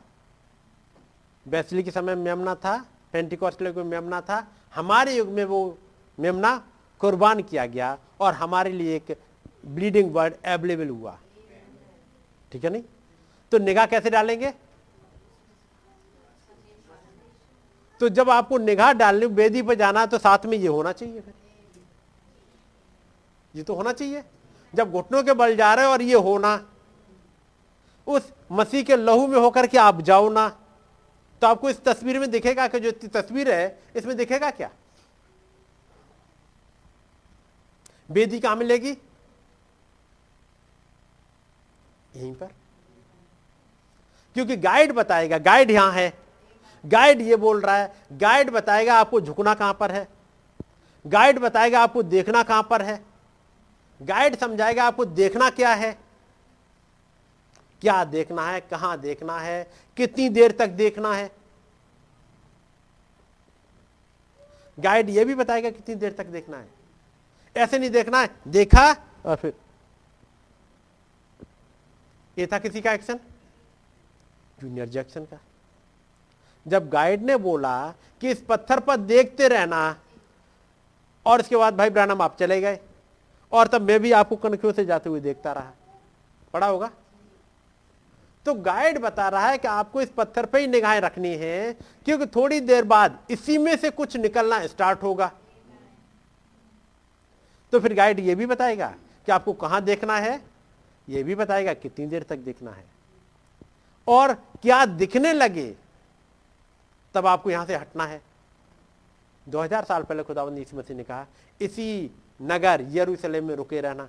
बैसली 1.47 1.83
के 1.83 1.91
समय 1.91 2.15
में 2.15 2.23
मेमना 2.23 2.55
था, 2.55 2.77
पेंटिकॉस्टल 3.13 3.73
में 3.73 3.85
मेमना 3.85 4.21
था, 4.21 4.47
हमारे 4.75 5.17
युग 5.17 5.29
में 5.29 5.45
वो 5.45 5.79
मेमना 6.19 6.57
कुर्बान 6.99 7.43
किया 7.43 7.67
गया 7.67 7.99
और 8.21 8.35
हमारे 8.35 8.73
लिए 8.73 8.97
एक 8.97 9.17
ब्लीडिंग 9.67 10.15
वर्ड 10.15 10.35
अवेलेबल 10.45 10.89
हुआ। 10.89 11.19
ठीक 12.53 12.65
है 12.65 12.71
नहीं? 12.71 12.83
तो 13.53 13.59
निगाह 13.59 13.87
कैसे 13.87 14.11
डालेंगे? 14.11 14.53
तो 18.03 18.09
जब 18.09 18.31
आपको 18.31 18.59
निगाह 18.59 18.93
डालने 18.93 19.27
वेदी 19.29 19.61
पर 19.63 19.75
जाना 19.75 20.01
है 20.01 20.07
तो 20.07 20.19
साथ 20.19 20.47
में 20.47 20.57
ये 20.59 20.69
होना 20.69 20.93
चाहिए 20.93 21.21
फिर। 21.21 21.35
ये 23.55 23.63
तो 23.63 23.75
होना 23.75 23.93
चाहिए। 23.93 24.23
जब 24.73 24.93
घुटनों 24.93 25.23
के 25.23 25.33
बल 25.33 25.55
जा 25.57 25.73
रहे 25.75 25.87
और 25.87 26.03
ये 26.03 26.15
होना, 26.17 26.55
उस 28.07 28.33
मसीह 28.53 28.83
के 28.83 28.97
लहू 28.97 29.27
में 29.27 29.39
होकर 29.39 29.67
के 29.67 29.79
आप 29.79 30.01
जाओ 30.01 30.29
ना 30.31 30.49
तो 31.43 31.47
आपको 31.47 31.71
इस 31.71 31.83
तस्वीर 31.85 32.19
में 32.19 32.31
दिखेगा 32.31 32.67
कि 32.69 32.81
जो 32.81 32.91
तस्वीर 33.11 33.51
है, 33.51 33.83
इसमें 33.97 34.17
दिखेगा 34.17 34.51
क्या? 34.51 34.71
बेदी 38.09 38.41
कहाँ 38.41 38.57
मिलेगी? 38.57 38.91
यहीं 42.17 42.35
पर। 42.35 42.51
क्योंकि 44.37 44.57
गाइड 44.59 44.93
बताएगा 44.93 45.39
गाइड 45.39 45.71
यहाँ 45.71 45.93
है। 45.93 46.22
गाइड 46.85 47.21
ये 47.21 47.37
बोल 47.37 47.61
रहा 47.61 47.77
है 47.77 47.93
गाइड 48.13 48.51
बताएगा 48.51 48.95
आपको 48.95 49.21
झुकना 49.21 49.55
कहाँ 49.55 49.75
पर 49.75 49.93
है? 49.93 50.07
गाइड 51.07 51.39
बताएगा 51.39 51.81
आपको 51.81 52.03
देखना 52.03 52.43
कहाँ 52.43 52.63
पर 52.63 52.83
है? 52.83 53.03
गाइड 54.01 54.37
समझाएगा 54.37 54.85
आपको 54.85 55.05
देखना 55.05 55.51
क्या 55.51 55.75
है? 55.75 55.93
क्या 57.83 58.05
देखना 58.05 58.47
है, 58.49 58.61
कहाँ 58.61 59.01
देखना 59.01 59.39
है, 59.39 59.71
कितनी 59.97 60.29
देर 60.29 60.53
तक 60.53 60.67
देखना 60.67 61.15
है? 61.15 61.31
गाइड 64.79 65.11
ये 65.11 65.25
भी 65.25 65.35
बताएगा 65.35 65.71
कितनी 65.71 65.95
देर 65.95 66.13
तक 66.13 66.27
देखना 66.27 66.57
है। 66.57 66.69
ऐसे 67.57 67.79
नहीं 67.79 67.91
देखना 67.91 68.21
है, 68.21 68.31
देखा 68.49 68.91
और 69.27 69.37
फिर। 69.37 69.55
ये 72.37 72.47
था 72.47 72.59
किसी 72.59 72.81
का 72.81 72.93
एक्शन 72.93 73.21
जूनियर 74.61 74.89
जैक्सन 74.89 75.25
का। 75.25 75.39
जब 76.67 76.89
गाइड 76.89 77.23
ने 77.23 77.37
बोला 77.37 77.95
कि 78.21 78.31
इस 78.31 78.43
पत्थर 78.43 78.81
पर 78.81 78.97
देखते 78.97 79.49
रहना, 79.49 79.97
और 81.27 81.41
इसके 81.41 81.57
बाद 81.57 81.77
भाई 81.77 81.91
ब्रानम 81.91 82.23
आप 82.23 82.37
चले 82.37 82.61
गए, 82.61 82.79
और 83.53 83.67
तब 83.67 83.83
मैं 83.83 84.01
भी 84.01 84.13
आपको 84.13 84.37
कनखियों 84.37 84.73
से 84.73 84.85
जाते 84.85 85.11
हुए 85.11 85.21
देखता 85.21 85.53
रहा। 85.53 85.73
पड़ा 86.55 86.67
होगा? 86.67 86.91
तो 88.47 88.55
गाइड 88.55 88.99
बता 88.99 89.29
रहा 89.29 89.49
है 89.49 89.59
कि 89.59 89.69
आपको 89.69 90.01
इस 90.01 90.11
पत्थर 90.11 90.47
पे 90.47 90.61
ही 90.61 90.67
निगाहें 90.67 91.01
रखनी 91.01 91.35
है, 91.35 91.73
क्योंकि 92.07 92.27
थोड़ी 92.27 92.61
देर 92.61 92.85
बाद 92.85 93.19
इसी 93.31 93.59
में 93.59 93.77
से 93.77 93.91
कुछ 93.91 94.17
निकलना 94.17 94.67
स्टार्ट 94.67 95.03
होगा। 95.03 95.31
तो 97.73 97.81
फिर 97.81 97.95
गाइड 97.95 98.21
ये 98.21 98.35
भी 98.35 98.47
बताएगा 98.47 98.95
कि 99.27 99.33
आपको 99.33 99.53
कहाँ 99.53 99.83
देखना 99.83 100.17
है, 100.17 100.41
ये 101.09 101.23
भी 101.23 101.35
बताएगा 101.35 101.75
कितनी 101.75 102.07
देर 102.07 102.23
तक 102.23 102.37
देखना 102.37 102.71
है। 102.71 102.85
और 104.07 104.33
क्या 104.63 104.85
दिखने 104.87 105.33
लगे 105.33 105.75
तब 107.15 107.27
आपको 107.27 107.51
यहाँ 107.51 107.67
से 107.67 107.77
हटना 107.77 108.05
है। 108.05 108.23
2000 109.49 109.85
साल 109.85 110.03
पहले 110.03 110.23
खुदावंद 110.23 110.59
यीशु 110.59 110.77
मसीह 110.77 110.97
ने 110.97 111.05
कहा, 111.05 111.27
इसी 111.61 112.11
नगर 112.43 112.87
यरूशलेम 112.89 113.45
में 113.45 113.55
रुके 113.55 113.81
रहना। 113.81 114.09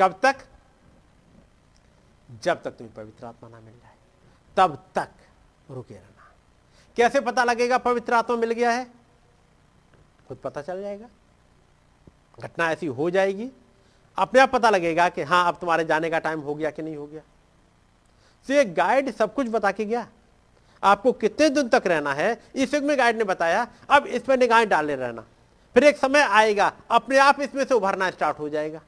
कब 0.00 0.20
तक? 0.22 0.36
जब 2.42 2.62
तक 2.62 2.70
तुम्हें 2.70 2.94
पवित्र 2.94 3.26
आत्मा 3.26 3.48
ना 3.48 3.60
मिल 3.60 3.74
जाए, 3.74 3.94
तब 4.56 4.86
तक 4.94 5.08
रुके 5.70 5.94
रहना। 5.94 6.32
कैसे 6.96 7.20
पता 7.20 7.44
लगेगा 7.44 7.78
पवित्र 7.78 8.14
आत्मा 8.14 8.36
मिल 8.36 8.52
गया 8.52 8.70
है? 8.70 8.90
खुद 10.28 10.38
पता 10.38 10.62
चल 10.62 10.80
जाएगा। 10.80 11.08
घटना 12.40 12.70
ऐसी 12.70 12.86
हो 12.86 13.10
जाएगी। 13.10 13.50
अपने 14.18 14.40
आप 14.40 14.50
पता 14.50 14.70
लगेगा 14.70 15.08
कि 15.08 15.22
हाँ 15.22 15.48
अब 15.48 15.58
तुम्हारे 15.58 15.84
जाने 15.84 16.10
का 16.10 16.18
टाइम 16.18 16.40
हो 16.40 16.54
गया 16.54 16.70
कि 16.70 16.82
नहीं 16.82 16.96
हो 16.96 17.06
गया। 17.06 17.20
तो 18.48 18.54
ये 18.54 18.64
गाइड 18.64 19.10
सब 19.10 19.34
कुछ 19.34 19.48
बता 19.48 19.72
के 19.72 19.84
गया। 19.84 20.08
आपको 20.84 21.12
कितने 21.12 21.50
दिन 21.50 21.68
तक 21.68 21.82
रहना 21.86 22.14
है, 22.14 22.42
इस 22.54 22.74
युग 22.74 22.84
में 22.84 22.98
गाइड 22.98 23.18
ने 23.18 23.24
बताया, 23.24 23.68
अब 23.90 24.06
इस 24.06 24.22
पर 24.22 24.38
निगाहें 24.38 24.68
डाले 24.68 24.96
रहना। 24.96 25.24
फिर 25.74 25.84
एक 25.84 25.96
समय 25.96 26.20
आएगा, 26.20 26.72
अपने 26.90 27.18
आप 27.18 27.40
इसमें 27.40 27.64
से 27.64 27.74
उभरना 27.74 28.10
स्टार्ट 28.10 28.38
हो 28.38 28.48
जाएगा। 28.48 28.80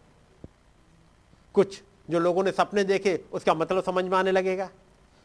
कुछ 1.55 1.83
जो 2.11 2.19
लोगों 2.19 2.45
ने 2.45 2.53
सपने 2.53 2.85
देखे, 2.85 3.25
उसका 3.33 3.55
मतलब 3.55 3.85
समझ 3.85 4.05
में 4.05 4.19
आने 4.19 4.31
लगेगा। 4.31 4.71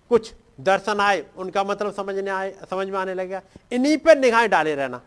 कुछ 0.09 0.33
दर्शन 0.59 0.99
आए, 0.99 1.25
उनका 1.37 1.63
मतलब 1.63 1.93
समझने 1.93 2.31
आए, 2.31 2.55
समझ 2.69 2.87
में 2.87 2.99
आने 2.99 3.13
लगेगा। 3.13 3.41
इन्हीं 3.71 3.97
पर 3.97 4.17
निगाहें 4.17 4.49
डाले 4.49 4.75
रहना। 4.75 5.01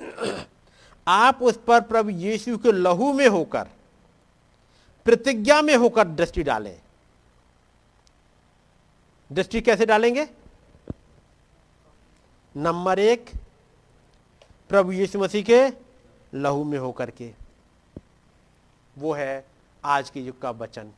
आप 1.08 1.42
उस 1.42 1.58
पर 1.66 1.80
प्रभु 1.80 2.10
यीशु 2.10 2.58
के 2.58 2.72
लहू 2.72 3.12
में 3.12 3.28
होकर, 3.28 3.66
प्रतिज्ञा 5.04 5.62
में 5.62 5.76
होकर 5.76 6.08
दृष्टि 6.08 6.42
डालें। 6.42 6.80
दृष्टि 9.34 9.60
कैसे 9.60 9.86
डालेंगे? 9.86 10.28
नंबर 12.56 12.98
एक, 12.98 13.30
प्रभु 14.68 14.92
यीशु 14.92 15.18
मसीह 15.18 15.44
के 15.44 15.68
लहू 16.34 16.64
में 16.64 16.78
होकर 16.78 17.10
के। 17.10 17.32
वो 18.98 19.12
है 19.12 19.46
आज 19.84 20.10
के 20.10 20.20
युग 20.20 20.40
का 20.40 20.50
वचन 20.50 20.92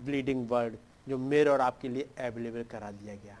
ब्लीडिंग 0.00 0.48
वर्ड 0.50 0.76
जो 1.08 1.18
मेरे 1.18 1.50
और 1.50 1.60
आपके 1.60 1.88
लिए 1.88 2.02
अवेलेबल 2.02 2.62
करा 2.62 2.90
दिया 2.90 3.14
गया। 3.14 3.38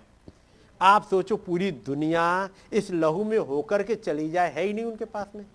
आप 0.80 1.06
सोचो 1.06 1.36
पूरी 1.36 1.70
दुनिया 1.70 2.48
इस 2.72 2.90
लहू 2.90 3.24
में 3.24 3.38
होकर 3.38 3.82
के 3.82 3.94
चली 3.94 4.30
जाए, 4.30 4.52
है 4.52 4.62
ही 4.62 4.72
नहीं 4.72 4.84
उनके 4.84 5.04
पास 5.04 5.26
में। 5.34 5.46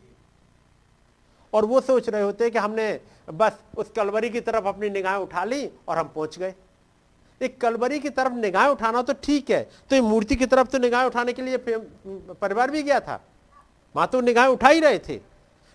और 1.54 1.66
वो 1.66 1.82
सोच 1.82 2.10
रहे 2.10 2.22
होते 2.22 2.50
कि 2.50 2.58
हमने 2.58 3.02
बस 3.34 3.60
उस 3.78 3.90
कलवरी 3.90 4.30
की 4.30 4.42
तरफ़ 4.42 4.66
अपनी 4.66 4.90
निगाहें 4.90 5.18
उठा 5.18 5.44
ली 5.44 5.70
और 5.88 5.98
हम 5.98 6.08
पहुँच 6.08 6.40
गए। 6.40 6.56
एक 7.42 7.60
कलवरी 7.62 8.00
की 8.00 8.10
तरफ़ 8.10 8.34
निगाह 8.34 8.68
उठाना 8.68 9.02
तो 9.02 9.14
ठीक 9.24 9.50
है 9.52 9.62
तो 9.90 9.96
ये 9.96 10.02
मूर्ति 10.02 10.36
की 10.36 10.46
तरफ़ 10.46 10.68
तो 10.68 10.78
निगाह 10.78 11.06
उठाने 11.06 11.34
के 11.34 11.42
लिए 11.42 11.58
परिवार 11.58 12.72
भी 12.72 12.84
गया 12.84 13.00
था। 13.00 13.20
वहाँ 13.96 14.08
तो 14.08 14.22
निगाह 14.22 14.48
उठा 14.48 14.70
ही 14.70 14.80
रहे 14.80 15.00
थे। 15.00 15.20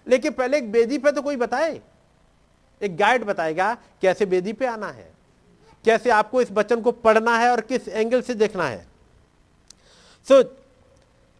लेकिन 0.07 0.32
पहले 0.32 0.59
एक 0.59 0.70
बेदी 0.73 0.99
पे 0.99 1.12
तो 1.12 1.23
कोई 1.23 1.36
बताए? 1.36 1.81
एक 2.82 2.97
गाइड 2.97 3.24
बताएगा 3.24 3.74
कैसे 4.03 4.27
बेदी 4.27 4.53
पे 4.53 4.66
आना 4.66 4.89
है? 4.89 5.12
कैसे 5.85 6.11
आपको 6.11 6.43
इस 6.43 6.49
बचन 6.53 6.81
को 6.81 6.93
पढ़ना 6.93 7.36
है 7.39 7.51
और 7.51 7.61
किस 7.61 7.89
एंगल 7.89 8.23
से 8.23 8.35
देखना 8.35 8.65
है? 8.65 8.86
सो 10.28 10.43
so, 10.43 10.49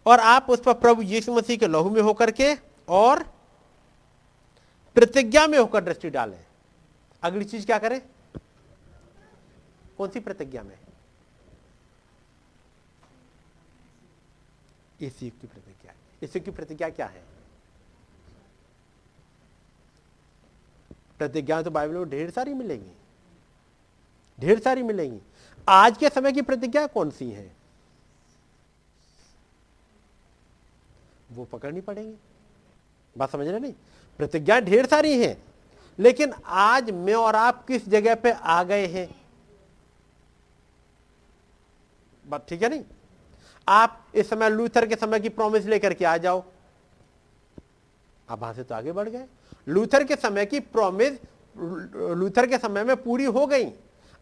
और 0.07 0.21
आप 0.21 0.47
उस 0.51 0.61
पर 0.61 0.73
प्रभु 0.73 1.03
यीशु 1.03 1.35
मसीह 1.35 1.57
के 1.57 1.67
लहू 1.67 1.91
में 1.91 2.01
होकर 2.03 2.31
के 2.31 2.55
और 2.89 3.23
प्रतिज्ञा 4.97 5.47
में 5.47 5.59
होकर 5.59 5.85
दृष्टि 5.85 6.11
डालें। 6.11 6.45
अगली 7.23 7.45
चीज़ 7.45 7.67
क्या 7.67 7.79
करें? 7.79 8.01
कौन 9.99 10.09
सी 10.09 10.21
प्रतिज्ञा 10.21 10.63
में? 10.63 10.79
युग 15.03 15.13
की 15.21 15.47
प्रतिज्ञा। 15.47 15.93
इस 16.23 16.33
की 16.33 16.51
प्रतिज्ञा 16.51 16.89
क्या 16.89 17.07
है? 17.07 17.25
प्रतिज्ञा 21.19 21.63
तो 21.63 21.71
बाइबल 21.71 21.95
में 21.95 22.11
ढेर 22.11 22.31
सारी 22.31 22.55
मिलेंगी। 22.55 22.91
ढेर 24.41 24.61
सारी 24.61 24.83
मिलेंगी। 24.83 25.21
आज 25.69 25.99
के 25.99 26.09
समय 26.09 26.33
की 26.33 26.43
प्रतिज्ञा 26.43 26.87
कौन 26.87 27.11
सी 27.11 27.31
है? 27.31 27.57
वो 31.33 31.45
पकड़नी 31.45 31.81
पड़ेगी। 31.81 32.17
बात 33.19 33.31
समझ 33.31 33.49
रहे 33.49 33.61
नहीं? 33.61 33.75
प्रतिज्ञा 34.17 34.61
ढेर 34.61 34.87
सारी 34.87 35.25
हैं, 35.25 35.45
लेकिन 35.99 36.35
आज 36.45 36.91
मैं 36.91 37.15
और 37.15 37.37
आप 37.37 37.67
किस 37.67 37.89
जगह 37.89 38.15
पे 38.15 38.31
आ 38.33 38.63
गए 38.63 38.87
हैं? 38.87 39.24
बात 42.27 42.47
ठीक 42.49 42.63
है 42.63 42.69
नहीं? 42.69 42.83
आप 43.69 44.07
इस 44.15 44.31
समय 44.31 44.51
लूथर 44.51 44.87
के 44.87 44.97
समय 44.97 45.21
की 45.21 45.29
प्रॉमिस 45.29 45.67
लेकर 45.67 45.95
के 45.95 46.05
आ 46.05 46.17
जाओ। 46.17 46.45
आप 48.31 48.41
वहाँ 48.41 48.55
से 48.55 48.63
तो 48.63 48.75
आगे 48.75 48.93
बढ़ 48.93 49.09
गए। 49.09 49.25
लूथर 49.69 50.05
के 50.05 50.17
समय 50.17 50.47
की 50.47 50.61
प्रॉमिस 50.61 51.13
लूथर 52.17 52.47
के 52.47 52.59
समय 52.59 52.85
में 52.85 52.97
पूरी 52.97 53.25
हो 53.25 53.47
गई। 53.47 53.73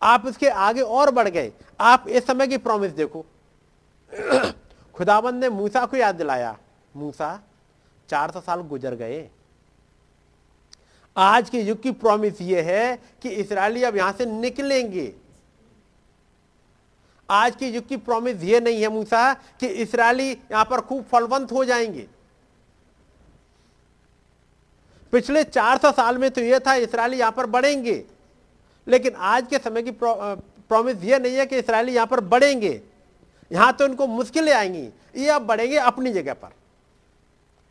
आप 0.03 0.27
उसके 0.27 0.49
आगे 0.49 0.81
और 0.81 1.11
बढ़ 1.11 1.29
गए। 1.29 1.53
आप 1.81 2.09
इस 2.09 2.27
समय 2.27 2.47
की 2.47 2.57
प्रॉमिस 2.57 2.93
देखो। 2.93 3.25
खुदाबंद 4.95 5.41
ने 5.41 5.49
मूसा 5.49 5.87
को 5.87 5.97
याद 5.97 6.15
दिलाया। 6.15 6.59
मूसा, 6.97 7.41
चार 8.09 8.31
सौ 8.31 8.41
साल 8.41 8.61
गुजर 8.61 8.95
गए। 8.95 9.31
आज 11.17 11.51
के 11.51 11.61
युग 11.61 11.83
की 11.83 11.91
प्रॉमिस 11.91 12.41
यह 12.41 12.65
है 12.65 12.97
कि 13.23 13.29
इसराइली 13.29 13.83
अब 13.83 13.97
यहाँ 13.97 14.13
से 14.13 14.27
निकलेंगे। 14.27 15.15
आज 17.33 17.55
के 17.57 17.69
युग 17.69 17.87
की 17.89 17.97
प्रॉमिस 17.99 18.43
यह 18.45 18.61
नहीं 18.61 18.81
है 18.83 18.89
मूसा 18.89 19.33
कि 19.61 19.67
इसराइली 19.83 20.31
यहाँ 20.31 20.65
पर 20.65 20.81
खूब 20.81 21.05
फलवंत 21.13 21.53
हो 21.53 21.65
जाएँगे। 21.65 22.07
पिछले 25.13 25.45
400 25.45 25.93
साल 25.93 26.19
में 26.19 26.31
तो 26.31 26.41
यह 26.41 26.59
था 26.59 26.75
इसराइली 26.77 27.19
यहाँ 27.19 27.33
पर 27.33 27.47
बढ़ेंगे। 27.47 28.05
लेकिन 28.87 29.15
आज 29.17 29.47
के 29.47 29.59
समय 29.59 29.83
की 29.83 29.91
प्रॉमिस 30.01 31.05
यह 31.05 31.19
नहीं 31.19 31.37
है 31.37 31.47
कि 31.47 31.59
इसराइली 31.59 31.95
यहाँ 31.95 32.07
पर 32.07 32.21
बढ़ेंगे। 32.21 32.81
यहाँ 33.51 33.73
तो 33.73 33.85
इनको 33.85 34.07
मुश्किलें 34.07 34.53
आएँगी। 34.53 34.89
ये 35.17 35.29
अब 35.31 35.43
बढ़ेंगे 35.43 35.77
अपनी 35.79 36.13
जगह 36.13 36.35
पर। 36.35 36.51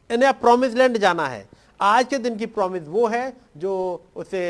इन्हें 0.10 0.30
अब 0.30 0.36
प्रॉमिस 0.36 0.74
लैंड 0.74 0.98
जाना 0.98 1.28
है। 1.28 1.48
आज 1.80 2.06
के 2.08 2.18
दिन 2.18 2.38
की 2.38 2.46
प्रॉमिस 2.48 2.88
वो 2.88 3.08
है 3.08 3.34
जो 3.58 3.74
उसे 4.16 4.44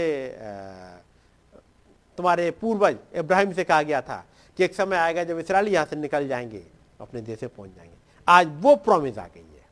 तुम्हारे 2.18 2.50
पूर्वज 2.52 2.98
इब्राहिम 3.16 3.54
से 3.54 3.64
कहा 3.64 3.82
गया 3.82 4.02
था। 4.02 4.26
कि 4.62 4.66
एक 4.66 4.76
समय 4.76 4.96
आएगा 4.96 5.24
जब 5.24 5.40
इसराइली 5.40 5.72
यहाँ 5.72 5.86
से 5.86 5.96
निकल 5.96 6.28
जाएँगे, 6.28 6.64
अपने 7.02 7.22
देश 7.22 7.40
से 7.40 7.48
पहुँच 7.48 7.70
जाएँगे। 7.76 7.96
आज 8.28 8.48
वो 8.52 8.76
प्रॉमिस 8.76 9.18
आ 9.18 9.28
गई 9.28 9.40
है। 9.40 9.66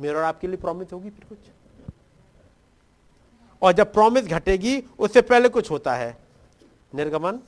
मेरे 0.00 0.14
और 0.14 0.22
आपके 0.22 0.46
लिए 0.46 0.56
प्रॉमिस 0.56 0.92
होगी 0.92 1.10
फिर 1.10 1.24
कुछ। 1.24 1.38
और 3.62 3.72
जब 3.72 3.92
प्रॉमिस 3.92 4.24
घटेगी, 4.24 4.84
उससे 4.98 5.22
पहले 5.22 5.48
कुछ 5.48 5.70
होता 5.70 5.94
है। 5.94 6.18
निर्गमन। 6.94 7.38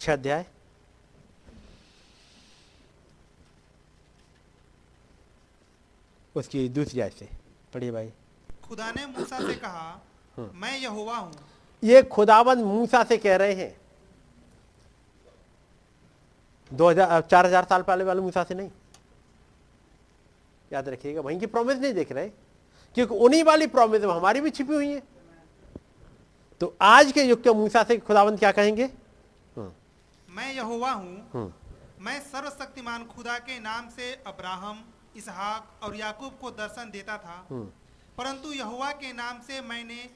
छह 0.00 0.12
अध्याय। 0.12 0.46
उसकी 6.34 6.68
दूसरी 6.68 7.00
आय 7.00 7.10
से। 7.10 7.28
पढ़िए 7.74 7.90
भाई। 7.90 8.12
खुदा 8.72 8.90
ने 8.90 9.04
मूसा 9.06 9.38
से 9.38 9.54
कहा 9.56 10.00
मैं 10.56 10.76
यहोवा 10.78 11.16
हूँ। 11.16 11.32
ये 11.82 12.02
खुदाबंद 12.04 12.64
मूसा 12.64 13.02
से 13.04 13.16
कह 13.18 13.34
रहे 13.36 13.54
हैं। 13.54 13.76
दो 16.70 16.88
हज़ार 16.90 17.20
चार 17.22 17.46
हज़ार 17.46 17.64
साल 17.64 17.82
पहले 17.82 18.04
वाले 18.04 18.20
मूसा 18.22 18.44
से 18.44 18.54
नहीं। 18.54 18.70
याद 20.70 20.88
रखिएगा 20.88 21.20
वहीं 21.20 21.38
की 21.40 21.46
प्रॉमिस 21.48 21.78
नहीं 21.78 21.92
देख 21.94 22.12
रहे। 22.12 22.28
क्योंकि 22.96 23.14
उन्हीं 23.16 23.42
वाली 23.44 23.66
प्रॉमिस 23.66 24.04
हमारी 24.04 24.40
भी 24.40 24.50
छिपी 24.52 24.74
हुई 24.74 24.88
है। 24.88 25.02
तो 26.60 26.74
आज 26.82 27.12
के 27.12 27.22
युग 27.24 27.42
के 27.44 27.52
मूसा 27.52 27.82
से 27.84 27.98
खुदाबंद 28.00 28.38
क्या 28.38 28.52
कहेंगे? 28.52 28.88
मैं 29.56 30.52
यहोवा 30.54 30.92
हूँ। 30.92 31.16
हम्म, 31.34 31.52
मैं 32.00 32.18
सर्वशक्तिमान 32.22 33.04
खुदा 33.06 33.38
के 33.40 33.58
नाम 33.60 33.88
से 33.90 34.12
अब्राहम 34.26 34.82
इसहाक 35.16 35.84
और 35.84 35.96
याकूब 35.96 36.38
को 36.40 36.50
दर्शन 36.56 36.90
देता 36.90 37.18
था। 37.18 37.38
परंतु 38.18 38.52
यहोवा 38.52 38.90
के 38.92 39.12
नाम 39.12 39.40
से 39.40 39.60
मैंने, 39.62 40.08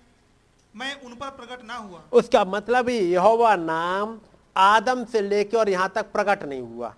मैं 0.75 0.95
उन 1.03 1.15
पर 1.15 1.31
प्रकट 1.31 1.65
ना 1.65 1.75
हुआ। 1.75 2.03
उसका 2.13 2.45
मतलब 2.47 2.89
ही 2.89 2.99
यहोवा 3.13 3.55
नाम 3.57 4.19
आदम 4.57 5.05
से 5.05 5.21
लेकर 5.21 5.59
और 5.59 5.69
यहाँ 5.69 5.89
तक 5.95 6.13
प्रकट 6.13 6.43
नहीं 6.45 6.61
हुआ। 6.63 6.95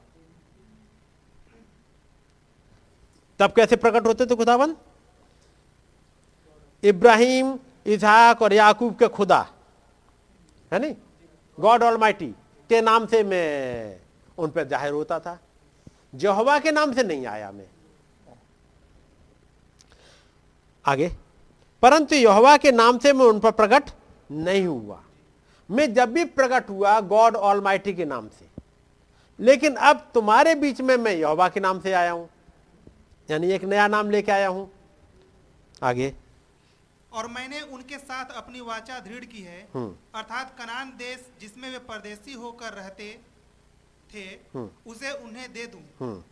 तब 3.41 3.53
कैसे 3.53 3.77
प्रकट 3.77 4.07
होते 4.07 4.27
थे 4.27 4.37
खुदाबंद 4.37 4.77
इब्राहिम, 6.83 7.59
इसहाक 7.87 8.43
और 8.43 8.53
याकूब 8.53 8.95
के 8.99 9.09
खुदा। 9.09 9.41
है 10.73 10.79
नहीं? 10.79 10.95
गॉड 11.59 11.83
ऑल 11.83 11.97
के 12.71 12.81
नाम 12.81 13.07
से 13.07 13.23
मैं 13.25 14.01
उन 14.39 14.51
पर 14.51 14.69
ज़ाहिर 14.69 14.93
होता 14.93 15.19
था। 15.21 15.39
यहोवा 16.15 16.59
के 16.59 16.73
नाम 16.73 16.93
से 16.93 17.03
नहीं 17.03 17.27
आया 17.27 17.51
मैं। 17.53 17.67
आगे 20.87 21.09
परंतु 21.83 22.15
यहोवा 22.15 22.57
के 22.57 22.73
नाम 22.73 22.99
से 22.99 23.13
मैं 23.13 23.27
उन 23.27 23.41
पर 23.41 23.51
प्रकट 23.51 23.91
नहीं 24.31 24.67
हुआ। 24.67 25.05
मैं 25.71 25.95
जब 25.95 26.13
भी 26.13 26.25
प्रकट 26.25 26.69
हुआ 26.69 27.01
गॉड 27.01 27.37
ऑल 27.37 27.79
के 27.79 28.05
नाम 28.05 28.29
से। 28.29 28.49
लेकिन 29.41 29.75
अब 29.75 30.11
तुम्हारे 30.15 30.55
बीच 30.55 30.81
में 30.81 30.97
मैं 30.97 31.13
यहोवा 31.13 31.49
के 31.49 31.61
नाम 31.61 31.81
से 31.81 31.93
आया 31.93 32.11
हूँ। 32.11 32.31
यानी 33.31 33.51
एक 33.51 33.65
नया 33.65 33.89
नाम 33.89 34.11
लेके 34.11 34.33
आया 34.33 34.49
हूँ। 34.49 34.71
आगे। 35.83 36.15
और 37.13 37.27
मैंने 37.27 37.61
उनके 37.61 37.99
साथ 37.99 38.25
अपनी 38.25 38.61
वाचा 38.61 39.01
दृढ़ 39.01 39.25
की 39.25 39.43
है। 39.43 39.69
हम्म। 39.75 39.97
अर्थात 40.15 40.55
कनान 40.59 40.91
देश 40.91 41.27
जिसमें 41.41 41.71
वे 41.71 41.79
परदेशी 41.79 42.33
होकर 42.33 42.73
रहते 42.73 43.21
थे 44.15 44.19
हम्म। 44.19 44.71
उसे 44.87 45.11
उन्हें 45.11 45.53
दे 45.53 45.67
दूँ। 45.67 45.83
हम्म। 46.01 46.23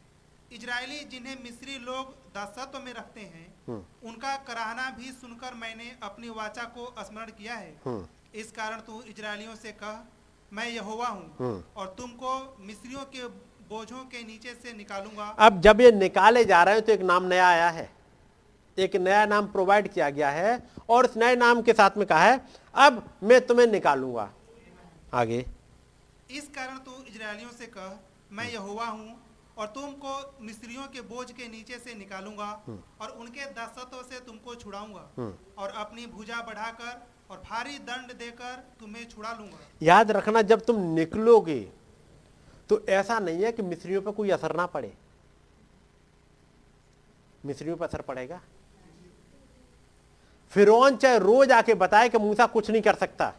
इजरायली 0.52 1.04
जिन्हें 1.04 1.42
मिस्री 1.44 1.78
लोग 1.78 2.10
दासत्व 2.34 2.78
में 2.78 2.94
रखते 2.94 3.20
हैं। 3.20 3.55
उनका 3.68 4.36
कराहना 4.46 4.88
भी 4.90 5.10
सुनकर 5.12 5.54
मैंने 5.54 5.90
अपनी 6.02 6.28
वाचा 6.30 6.62
को 6.76 6.94
स्मरण 7.00 7.30
किया 7.38 7.54
है। 7.54 7.72
हम्म। 7.86 8.06
इस 8.34 8.50
कारण 8.52 8.80
तू 8.80 9.02
इजरायलियों 9.08 9.54
से 9.56 9.72
कह 9.72 9.98
मैं 10.52 10.68
यहोवा 10.68 11.08
हूँ 11.08 11.34
हम्म। 11.38 11.62
और 11.76 11.94
तुमको 11.98 12.32
मिस्रियों 12.60 13.04
के 13.06 13.26
बोझों 13.68 14.04
के 14.04 14.22
नीचे 14.24 14.54
से 14.54 14.72
निकालूँगा। 14.72 15.24
अब 15.40 15.60
जब 15.60 15.80
ये 15.80 15.90
निकाले 15.92 16.44
जा 16.44 16.62
रहे 16.62 16.74
हैं 16.74 16.84
तो 16.84 16.92
एक 16.92 17.00
नाम 17.02 17.24
नया 17.24 17.48
आया 17.48 17.68
है। 17.70 17.88
एक 18.76 18.96
नया 18.96 19.24
नाम 19.26 19.46
प्रोवाइड 19.46 19.92
किया 19.92 20.10
गया 20.10 20.30
है 20.30 20.62
और 20.88 21.04
उस 21.04 21.16
नए 21.16 21.36
नाम 21.36 21.62
के 21.62 21.72
साथ 21.72 21.96
में 21.96 22.06
कहा 22.06 22.24
है 22.24 22.40
अब 22.74 23.02
मैं 23.22 23.40
तुम्हें 23.46 23.66
निकालूँगा। 23.66 24.30
आगे। 25.14 25.44
इस 26.30 26.48
कारण 26.54 26.78
तू 26.78 26.92
इजरायलियों 27.08 27.50
से 27.50 27.66
कह 27.66 27.98
मैं 28.32 28.50
यहोवा 28.52 28.86
हूँ 28.86 29.16
और 29.56 29.66
तुमको 29.66 30.14
मिस्रियों 30.42 30.86
के 30.86 31.00
बोझ 31.04 31.30
के 31.32 31.48
नीचे 31.48 31.78
से 31.78 31.94
निकालूँगा 31.94 32.50
और 33.00 33.10
उनके 33.10 33.44
दासत्व 33.52 34.02
से 34.04 34.20
तुमको 34.20 34.54
छुड़ाऊँगा। 34.54 35.04
और 35.58 35.70
अपनी 35.76 36.06
भुजा 36.08 36.40
बढ़ाकर 36.42 37.06
और 37.30 37.38
भारी 37.40 37.78
दंड 37.80 38.12
देकर 38.18 38.54
तुम्हें 38.80 39.08
छुड़ा 39.08 39.32
लूँगा। 39.32 39.58
याद 39.82 40.10
रखना 40.10 40.42
जब 40.44 40.64
तुम 40.64 40.82
निकलोगे 40.94 41.60
तो 42.70 42.80
ऐसा 42.90 43.18
नहीं 43.18 43.42
है 43.44 43.52
कि 43.52 43.62
मिस्रियों 43.62 44.02
पर 44.02 44.12
कोई 44.12 44.30
असर 44.30 44.56
ना 44.56 44.66
पड़े। 44.66 44.92
मिस्रियों 47.44 47.76
पर 47.76 47.86
असर 47.86 48.00
पड़ेगा। 48.02 48.40
फिर 50.52 50.68
चाहे 50.96 51.18
रोज 51.18 51.52
आके 51.52 51.74
बताए 51.76 52.08
कि 52.08 52.18
मूसा 52.18 52.46
कुछ 52.46 52.70
नहीं 52.70 52.82
कर 52.82 52.94
सकता। 52.94 53.32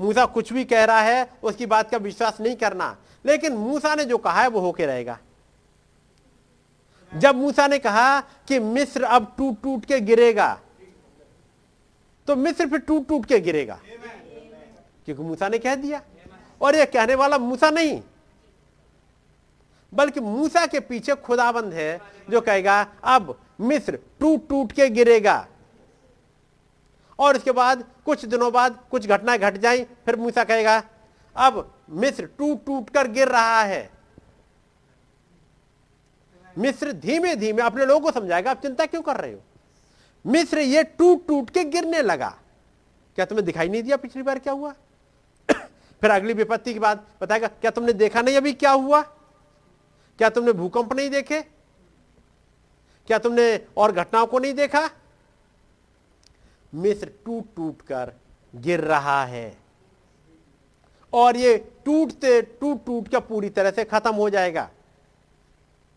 मूसा 0.00 0.24
कुछ 0.26 0.52
भी 0.52 0.64
कह 0.64 0.84
रहा 0.84 1.00
है 1.00 1.38
उसकी 1.42 1.66
बात 1.66 1.90
का 1.90 1.96
विश्वास 1.98 2.40
नहीं 2.40 2.56
करना। 2.56 2.96
लेकिन 3.24 3.52
मूसा 3.52 3.94
ने 3.94 4.04
जो 4.04 4.18
कहा 4.18 4.42
है 4.42 4.48
वो 4.48 4.60
होके 4.60 4.86
रहेगा। 4.86 5.18
जब 7.12 7.36
मूसा 7.36 7.66
ने 7.66 7.78
कहा 7.78 8.20
कि 8.48 8.58
मिस्र 8.60 9.04
अब 9.04 9.34
टूट 9.38 9.60
टूट 9.62 9.84
के 9.84 10.00
गिरेगा 10.00 10.52
तो 12.28 12.36
मिस्र 12.36 12.66
फिर 12.66 12.78
टूट 12.80 13.06
टूट 13.08 13.26
के 13.26 13.38
गिरेगा। 13.40 13.78
क्योंकि 15.06 15.22
मूसा 15.22 15.48
ने 15.48 15.58
कह 15.58 15.74
दिया। 15.74 16.00
और 16.60 16.76
यह 16.76 16.84
कहने 16.84 17.14
वाला 17.14 17.38
मूसा 17.38 17.70
नहीं, 17.70 18.00
बल्कि 19.92 20.20
मूसा 20.20 20.66
के 20.66 20.80
पीछे 20.80 21.14
खुदाबंद 21.16 21.72
है 21.72 22.00
जो 22.30 22.40
कहेगा, 22.40 22.80
अब 23.04 23.38
मिस्र 23.60 23.98
टूट 24.20 24.48
टूट 24.48 24.72
के 24.72 24.88
गिरेगा। 24.90 25.46
और 27.18 27.36
इसके 27.36 27.52
बाद 27.52 27.84
कुछ 28.04 28.24
दिनों 28.24 28.52
बाद 28.52 28.78
कुछ 28.90 29.06
घटनाएँ 29.06 29.38
घट 29.38 29.56
जाएँ 29.56 29.84
फिर 30.06 30.16
मूसा 30.16 30.44
कहेगा 30.44 30.82
अब 31.36 31.74
मिस्र 31.90 32.26
टूट 32.26 32.64
टूट 32.64 32.90
कर 32.90 33.08
गिर 33.08 33.28
रहा 33.28 33.62
है। 33.62 33.90
मिस्र 36.58 36.92
धीमे 36.92 37.36
धीमे, 37.36 37.62
अपने 37.62 37.86
लोगों 37.86 38.00
को 38.00 38.20
समझाएगा, 38.20 38.50
आप 38.50 38.62
चिंता 38.62 38.86
क्यों 38.86 39.02
कर 39.02 39.16
रहे 39.16 39.32
हो? 39.32 39.42
मिस्र 40.26 40.58
ये 40.58 40.82
टूट 40.82 41.26
टूट 41.26 41.50
के 41.50 41.64
गिरने 41.64 42.02
लगा। 42.02 42.38
क्या 43.16 43.24
तुम्हें 43.24 43.46
दिखाई 43.46 43.68
नहीं 43.68 43.82
दिया 43.82 43.96
पिछली 43.96 44.22
बार 44.22 44.38
क्या 44.38 44.52
हुआ? 44.52 44.72
फिर 46.00 46.10
अगली 46.10 46.32
विपत्ति 46.32 46.72
के 46.72 46.80
बाद 46.80 47.06
बताएगा, 47.22 47.48
क्या 47.48 47.70
तुमने 47.70 47.92
देखा 47.92 48.22
नहीं 48.22 48.36
अभी 48.36 48.52
क्या 48.52 48.70
हुआ? 48.70 49.02
क्या 50.18 50.28
तुमने 50.28 50.52
भूकंप 50.52 50.92
नहीं 50.92 51.10
देखे? 51.10 51.42
क्या 53.06 53.18
तुमने 53.18 53.66
और 53.76 53.92
घटनाओं 53.92 54.26
को 54.26 54.38
नहीं 54.38 54.54
देखा? 54.54 54.90
मिस्र 56.74 57.12
टूट 57.24 57.44
टूट 57.56 57.82
कर 57.82 58.12
गिर 58.56 58.80
रहा 58.80 59.24
है। 59.24 59.63
और 61.14 61.36
ये 61.36 61.56
टूटते 61.84 62.40
टूट 62.60 62.84
टूट 62.86 63.08
कर 63.08 63.20
पूरी 63.22 63.48
तरह 63.50 63.70
से 63.70 63.84
खत्म 63.84 64.14
हो 64.14 64.28
जाएगा। 64.30 64.68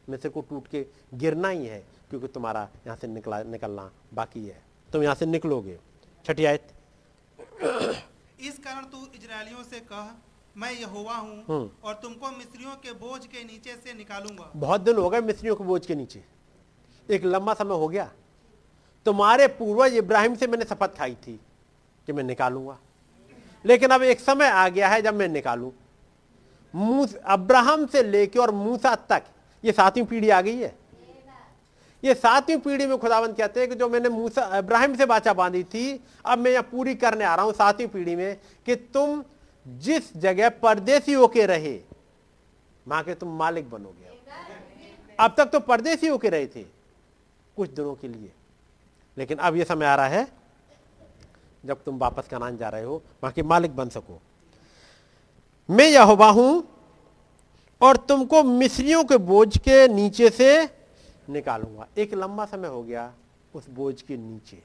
मिस्र 0.09 0.29
को 0.29 0.41
टूट 0.41 0.67
के 0.67 0.85
गिरना 1.15 1.49
ही 1.49 1.65
है 1.65 1.79
क्योंकि 2.09 2.27
तुम्हारा 2.29 2.67
यहाँ 2.85 2.97
से 2.97 3.07
निकला 3.07 3.41
निकलना 3.45 3.89
बाकी 4.13 4.45
है। 4.45 4.61
तुम 4.89 5.03
यहाँ 5.03 5.15
से 5.15 5.25
निकलोगे। 5.25 5.77
छठी 6.25 6.45
आयत 6.45 6.73
इस 8.39 8.57
कारण 8.59 8.83
तू 8.85 8.97
इजरायलियों 9.15 9.63
से 9.63 9.79
कह 9.91 10.09
मैं 10.55 10.71
यहोवा 10.71 11.15
हूँ 11.15 11.43
हम्म। 11.47 11.69
और 11.83 11.93
तुमको 12.03 12.29
मिस्रियों 12.31 12.75
के 12.75 12.91
बोझ 12.95 13.25
के 13.25 13.43
नीचे 13.43 13.75
से 13.75 13.93
निकालूँगा। 13.93 14.51
बहुत 14.55 14.81
दिन 14.81 14.97
हो 14.97 15.09
गए 15.09 15.21
मिस्रियों 15.23 15.55
के 15.55 15.63
बोझ 15.63 15.85
के 15.85 15.95
नीचे। 15.95 16.23
एक 17.09 17.25
लंबा 17.25 17.53
समय 17.53 17.75
हो 17.75 17.87
गया। 17.87 18.09
तुम्हारे 19.05 19.47
पूर्वज 19.59 19.93
इब्राहिम 19.95 20.35
से 20.35 20.47
मैंने 20.47 20.65
शपथ 20.65 20.97
खाई 20.97 21.15
थी 21.25 21.39
कि 22.07 22.13
मैं 22.13 22.23
निकालूँगा। 22.23 22.77
लेकिन 23.67 23.89
अब 23.91 24.03
एक 24.03 24.19
समय 24.19 24.47
आ 24.47 24.67
गया 24.69 24.87
है 24.87 25.01
जब 25.01 25.15
मैं 25.15 25.27
निकालू। 25.29 25.73
अब्राहम 27.27 27.85
से 27.85 28.03
लेके 28.03 28.39
और 28.39 28.51
मूसा 28.53 28.95
तक, 29.09 29.23
ये 29.63 29.71
सातवीं 29.71 30.05
पीढ़ी 30.05 30.29
आ 30.29 30.41
गई 30.41 30.57
है। 30.57 30.75
ये 32.03 32.13
सातवीं 32.15 32.57
पीढ़ी 32.57 32.85
में 32.85 32.97
खुदावंत 32.97 33.37
कहते 33.37 33.59
हैं 33.59 33.69
कि 33.69 33.75
जो 33.75 33.87
मैंने 33.89 34.09
मूसा 34.09 34.57
इब्राहिम 34.57 34.95
से 34.95 35.05
बाचा 35.05 35.33
बांधी 35.33 35.63
थी, 35.65 35.99
अब 36.25 36.39
मैं 36.39 36.51
यहाँ 36.51 36.63
पूरी 36.63 36.95
करने 36.95 37.25
आ 37.25 37.35
रहा 37.35 37.45
हूँ 37.45 37.53
सातवीं 37.53 37.87
पीढ़ी 37.87 38.15
में 38.15 38.37
कि 38.65 38.75
तुम 38.75 39.23
जिस 39.65 40.15
जगह 40.17 40.49
परदेसी 40.61 41.13
होके 41.13 41.45
रहे, 41.45 41.79
वहाँ 42.85 43.03
के 43.03 43.13
तुम 43.15 43.37
मालिक 43.37 43.69
बनोगे। 43.69 44.05
अब 45.19 45.33
तक 45.37 45.45
तो 45.45 45.59
परदेसी 45.61 46.07
होके 46.07 46.29
रहे 46.29 46.45
थे 46.47 46.63
कुछ 47.57 47.69
दिनों 47.69 47.93
के 47.95 48.07
लिए, 48.07 48.31
लेकिन 49.17 49.37
अब 49.37 49.55
यह 49.55 49.63
समय 49.65 49.85
आ 49.85 49.95
रहा 49.95 50.07
है 50.07 50.27
जब 51.67 51.83
तुम 51.83 51.97
वापस 51.97 52.27
कनान 52.27 52.57
जा 52.57 52.69
रहे 52.69 52.83
हो 52.83 52.95
वहाँ 53.23 53.31
के 53.31 53.43
मालिक 53.43 53.75
बन 53.75 53.89
सको। 53.89 54.19
मैं 55.69 55.87
यहोवा 55.87 56.29
हूँ 56.29 56.63
और 57.81 57.97
तुमको 58.07 58.43
मिस्रियों 58.43 59.03
के 59.03 59.17
बोझ 59.17 59.57
के 59.57 59.87
नीचे 59.87 60.29
से 60.29 60.49
निकालूँगा। 61.29 61.87
एक 61.97 62.13
लंबा 62.13 62.45
समय 62.45 62.67
हो 62.67 62.83
गया 62.83 63.13
उस 63.55 63.69
बोझ 63.69 64.01
के 64.01 64.17
नीचे। 64.17 64.61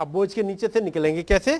अब 0.00 0.08
बोझ 0.08 0.32
के 0.34 0.42
नीचे 0.42 0.68
से 0.68 0.80
निकलेंगे 0.80 1.22
कैसे? 1.22 1.56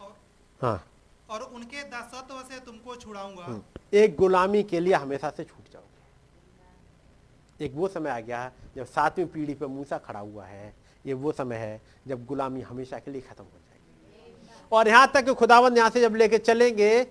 और, 0.00 0.16
हाँ। 0.60 0.84
और 1.30 1.42
उनके 1.42 1.82
दासत्व 1.82 2.42
से 2.48 2.60
तुमको 2.60 2.96
छुड़ाऊँगा। 2.96 3.62
एक 3.94 4.16
गुलामी 4.16 4.62
के 4.62 4.80
लिए 4.80 4.94
हमेशा 4.94 5.30
से 5.30 5.44
छूट 5.44 5.72
जाओगे। 5.72 7.64
एक 7.64 7.72
वो 7.74 7.88
समय 7.88 8.10
आ 8.10 8.20
गया 8.20 8.50
जब 8.76 8.84
सातवीं 8.84 9.26
पीढ़ी 9.26 9.54
पर 9.54 9.66
मूसा 9.66 9.98
खड़ा 9.98 10.20
हुआ 10.20 10.44
है। 10.44 10.74
ये 11.06 11.14
वो 11.14 11.32
समय 11.32 11.56
है 11.56 11.80
जब 12.06 12.24
गुलामी 12.26 12.60
हमेशा 12.60 12.98
के 12.98 13.10
लिए 13.10 13.20
खत्म 13.20 13.44
हो 13.44 13.50
जाएगी। 13.50 14.68
और 14.72 14.88
यहाँ 14.88 15.10
तक 15.14 15.24
कि 15.24 15.34
खुदावंद 15.34 15.78
यहाँ 15.78 15.90
से 15.90 16.00
जब 16.00 16.14
लेके 16.16 16.38
चलेंगे 16.38 17.06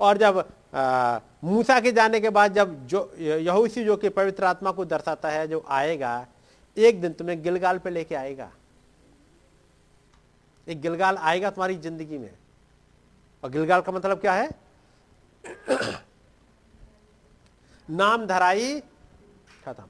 और 0.00 0.16
जब 0.18 0.44
मूसा 1.44 1.80
के 1.80 1.92
जाने 1.92 2.20
के 2.20 2.30
बाद 2.30 2.54
जब 2.54 2.86
जो 2.86 3.12
यहूसी 3.18 3.84
जो 3.84 3.96
कि 3.96 4.08
पवित्र 4.08 4.44
आत्मा 4.44 4.70
को 4.70 4.84
दर्शाता 4.84 5.28
है, 5.28 5.46
जो 5.48 5.64
आएगा, 5.68 6.26
एक 6.76 7.00
दिन 7.00 7.12
तुम्हें 7.12 7.42
गिलगाल 7.42 7.78
पे 7.78 7.90
लेके 7.90 8.14
आएगा। 8.14 8.50
एक 10.66 10.80
गिलगाल 10.80 11.16
आएगा 11.16 11.50
तुम्हारी 11.50 11.76
ज़िंदगी 11.78 12.18
में। 12.18 12.30
और 13.42 13.50
गिलगाल 13.50 13.80
का 13.80 13.92
मतलब 13.92 14.20
क्या 14.20 14.32
है? 14.32 14.50
नाम 17.88 18.26
धराई 18.26 18.80
खत्म। 19.64 19.84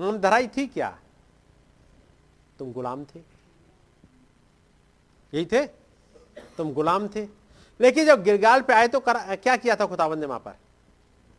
नाम 0.00 0.18
धराई 0.18 0.48
थी 0.48 0.66
क्या? 0.66 0.98
तुम 2.58 2.72
गुलाम 2.72 3.04
थे। 3.04 3.18
यही 5.32 5.44
थे? 5.46 5.66
तुम 6.56 6.72
गुलाम 6.72 7.08
थे। 7.08 7.26
लेकिन 7.80 8.06
जब 8.06 8.22
गिरगाल 8.22 8.62
पे 8.62 8.72
आए 8.72 8.88
तो 8.88 9.00
कर, 9.00 9.36
क्या 9.36 9.56
किया 9.56 9.76
था 9.76 9.86
खुदाबंद 9.86 10.20
ने 10.20 10.26
वहाँ 10.26 10.40
पर? 10.40 10.56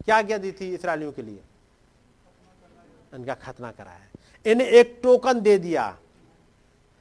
क्या 0.06 0.18
आज्ञा 0.18 0.38
दी 0.38 0.52
थी 0.52 0.74
इसराइलियों 0.74 1.12
के 1.12 1.22
लिए? 1.22 1.40
इनका 3.16 3.34
खतना 3.34 3.72
कराया। 3.72 4.52
इन्हें 4.52 4.68
एक 4.68 5.00
टोकन 5.04 5.40
दे 5.42 5.58
दिया। 5.58 5.98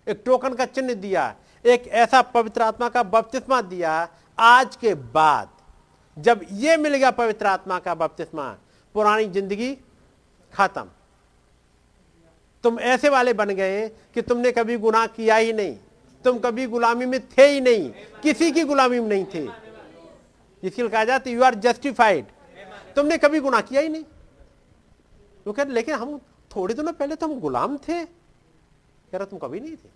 एक 0.07 0.23
टोकन 0.27 0.55
का 0.55 0.65
चिन्ह 0.65 0.95
दिया। 0.95 1.35
एक 1.65 1.87
ऐसा 1.87 2.23
पवित्र 2.23 2.63
आत्मा 2.63 2.89
का 2.89 3.03
बपतिस्मा 3.03 3.61
दिया 3.63 4.09
आज 4.39 4.77
के 4.77 4.95
बाद। 4.95 5.49
जब 6.17 6.41
ये 6.53 6.77
मिल 6.77 6.97
गया 6.97 7.11
पवित्र 7.11 7.47
आत्मा 7.47 7.79
का 7.79 7.95
बपतिस्मा 7.95 8.51
पुरानी 8.95 9.27
ज़िंदगी 9.27 9.75
खत्म। 10.55 10.89
तुम 12.65 12.79
ऐसे 12.81 13.09
वाले 13.09 13.33
बन 13.33 13.51
गए 13.51 13.89
कि 14.15 14.23
तुमने 14.23 14.53
कभी 14.53 14.77
गुनाह 14.79 15.07
किया 15.09 15.37
ही 15.37 15.53
नहीं। 15.53 15.77
तुम 16.25 16.39
कभी 16.39 16.67
गुलामी 16.67 17.07
में 17.07 17.21
थे 17.29 17.47
ही 17.47 17.61
नहीं। 17.61 17.91
किसी 18.23 18.51
की 18.53 18.63
गुलामी 18.65 19.01
में 19.01 19.09
नहीं 19.09 19.25
थे। 19.25 19.47
इसके 20.63 20.89
कहा 20.89 21.05
जाता 21.05 21.31
यू 21.31 21.43
आर 21.43 21.55
जस्टिफाइड 21.57 22.25
तुमने 22.97 23.19
कभी 23.19 23.41
गुनाह 23.41 23.61
किया 23.61 23.81
ही 23.81 23.89
नहीं। 23.89 24.05
वो 25.47 25.53
कह 25.53 25.65
लेकिन 25.65 25.95
हम 25.95 26.19
थोड़े 26.51 26.75
दिनों 26.75 26.93
पहले 26.93 27.15
तो 27.15 27.27
हम 27.27 27.39
गुलाम 27.41 27.77
थे। 27.79 28.05
कह 28.05 29.17
रहा, 29.19 29.25
तुम 29.25 29.39
कभी 29.39 29.61
नहीं 29.61 29.77
थे। 29.77 29.89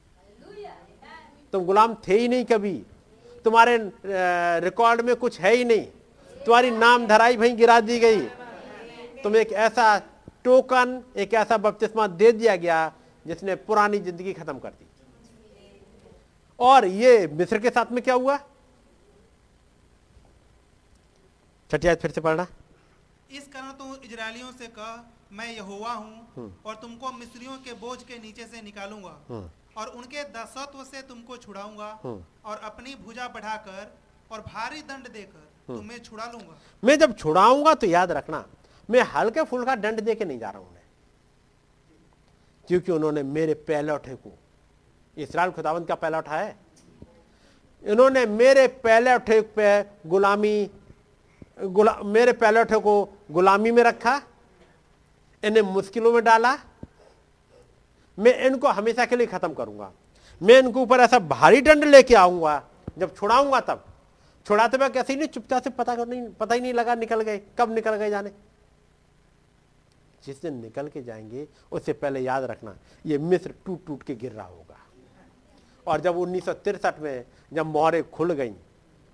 तुम 1.52 1.64
गुलाम 1.64 1.94
थे 2.08 2.18
ही 2.18 2.28
नहीं 2.28 2.44
कभी। 2.44 2.74
तुम्हारे 3.44 3.76
रिकॉर्ड 4.64 5.00
में 5.00 5.14
कुछ 5.16 5.40
है 5.40 5.54
ही 5.54 5.64
नहीं। 5.64 5.84
तुम्हारी 6.36 6.70
नाम 6.70 7.06
धराई 7.06 7.36
भाई 7.36 7.52
गिरा 7.52 7.80
दी 7.80 7.98
गई। 7.98 8.20
तुम 9.22 9.36
एक 9.36 9.52
ऐसा 9.52 9.98
टोकन 10.44 11.02
एक 11.16 11.34
ऐसा 11.36 11.56
बपतिस्मा 11.58 12.06
दे 12.14 12.32
दिया 12.34 12.56
गया 12.58 12.80
जिसने 13.26 13.54
पुरानी 13.62 13.98
ज़िंदगी 14.00 14.32
खत्म 14.34 14.58
कर 14.58 14.70
दी 14.70 14.86
और 16.58 16.86
ये 16.86 17.26
मिस्र 17.32 17.58
के 17.58 17.70
साथ 17.70 17.92
में 17.92 18.02
क्या 18.04 18.14
हुआ 18.16 18.38
छठिया 21.70 21.94
फिर 21.96 22.10
से 22.10 22.20
पढ़ना 22.20 22.46
इस 23.32 23.48
कारण 23.48 23.70
तू 23.74 23.94
इजरायलियों 24.04 24.50
से 24.52 24.66
कह 24.68 25.02
मैं 25.32 25.48
यहोवा 25.48 25.92
हूँ 25.92 26.26
हम्म। 26.36 26.52
और 26.66 26.74
तुमको 26.76 27.12
मिस्रियों 27.14 27.56
के 27.58 27.72
बोझ 27.76 27.98
के 28.02 28.18
नीचे 28.18 28.46
से 28.46 28.62
निकालूँगा 28.62 29.16
हम्म। 29.28 29.48
और 29.76 29.88
उनके 29.90 30.24
दसत्व 30.32 30.82
से 30.84 31.02
तुमको 31.04 31.36
छुड़ाऊँगा 31.38 31.88
हम्म। 32.04 32.22
और 32.44 32.58
अपनी 32.64 32.94
भुजा 32.96 33.28
बढ़ाकर 33.30 33.92
और 34.30 34.40
भारी 34.42 34.82
दंड 34.84 35.08
देकर 35.10 35.48
तुम्हें 35.68 35.98
छुड़ा 36.00 36.26
लूँगा 36.26 36.58
मैं 36.82 36.98
जब 36.98 37.16
छुड़ाऊँगा 37.16 37.74
तो 37.74 37.86
याद 37.88 38.12
रखना 38.12 38.44
मैं 38.92 39.02
हल्के 39.14 39.42
फुल 39.44 39.64
का 39.64 39.74
दंड 39.76 40.00
दे 40.00 40.14
के 40.14 40.24
नहीं 40.24 40.38
जा 40.38 40.50
रहा 40.50 40.58
हूँ 40.58 40.68
उन्हें 40.68 40.82
क्योंकि 42.68 42.92
उन्होंने 42.92 43.22
मेरे 43.22 43.54
पहलौठे 43.68 44.14
को 44.16 44.32
इसराइल 45.16 45.50
खुदावंत 45.52 45.88
का 45.88 45.94
पहला 45.94 46.18
उठा 46.18 46.36
है। 46.36 46.56
इन्होंने 47.84 48.24
मेरे 48.28 48.66
पहले 48.80 49.14
उठे 49.14 49.40
पे 49.56 49.82
गुलामी 50.06 50.70
गुला, 51.60 51.96
मेरे 52.04 52.32
पहले 52.34 52.60
उठे 52.60 52.78
को 52.78 52.92
गुलामी 53.30 53.70
में 53.70 53.82
रखा 53.84 54.20
इन्हें 55.42 55.62
मुश्किलों 55.64 56.12
में 56.12 56.22
डाला। 56.24 56.56
मैं 58.18 58.34
इनको 58.46 58.68
हमेशा 58.70 59.04
के 59.06 59.16
लिए 59.16 59.26
खत्म 59.26 59.52
करूँगा। 59.54 59.90
मैं 60.40 60.58
इनके 60.58 60.80
ऊपर 60.80 61.00
ऐसा 61.00 61.18
भारी 61.18 61.60
दंड 61.62 61.84
लेके 61.84 62.14
आऊँगा 62.14 62.62
जब 62.98 63.14
छुड़ाऊँगा 63.16 63.60
तब। 63.62 63.84
छुड़ाते 64.46 64.76
वक्त 64.76 64.94
कैसे 64.94 65.16
नहीं 65.16 65.28
चुपचाप 65.28 65.62
से 65.62 65.70
पता 65.72 65.94
नहीं 65.94 66.22
पता 66.40 66.54
ही 66.54 66.60
नहीं 66.60 66.72
लगा 66.74 66.94
निकल 66.96 67.20
गए 67.22 67.40
कब 67.58 67.74
निकल 67.74 67.96
गए 67.96 68.10
जाने। 68.10 68.30
जिस 70.26 70.42
दिन 70.42 70.54
निकल 70.54 70.88
के 70.88 71.02
जाएँगे, 71.02 71.48
उससे 71.72 71.92
पहले 71.92 72.20
याद 72.20 72.44
रखना, 72.44 72.76
ये 73.06 73.18
मिस्र 73.18 73.54
टूट 73.66 73.86
टूट 73.86 74.02
के 74.02 74.14
गिर 74.14 74.32
रहा 74.32 74.46
होगा। 74.46 74.78
और 75.86 76.00
जब 76.00 76.16
उन्नीस 76.16 76.48
में 76.98 77.24
जब 77.52 77.66
मोहरे 77.66 78.02
खुल 78.02 78.32
गई, 78.32 78.54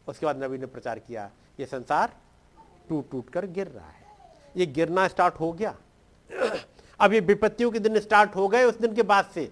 उसके 0.09 0.27
बाद 0.27 0.45
नबी 0.45 0.59
ने 0.59 0.67
प्रचार 0.67 0.99
किया, 0.99 1.31
ये 1.61 1.67
संसार 1.67 2.17
टूट 2.89 3.11
टूट 3.11 3.31
कर 3.31 3.47
गिर 3.47 3.67
रहा 3.67 3.89
है। 3.89 4.07
ये 4.57 4.67
गिरना 4.67 5.09
स्टार्ट 5.09 5.35
हो 5.35 5.53
गया। 5.53 5.77
अब 7.01 7.13
ये 7.13 7.21
विपत्तियों 7.21 7.71
के 7.71 7.79
दिन 7.79 7.99
स्टार्ट 8.01 8.37
हो 8.37 8.49
गए 8.49 8.65
उस 8.65 8.79
दिन 8.79 8.95
के 8.95 9.03
बाद 9.03 9.31
से। 9.35 9.51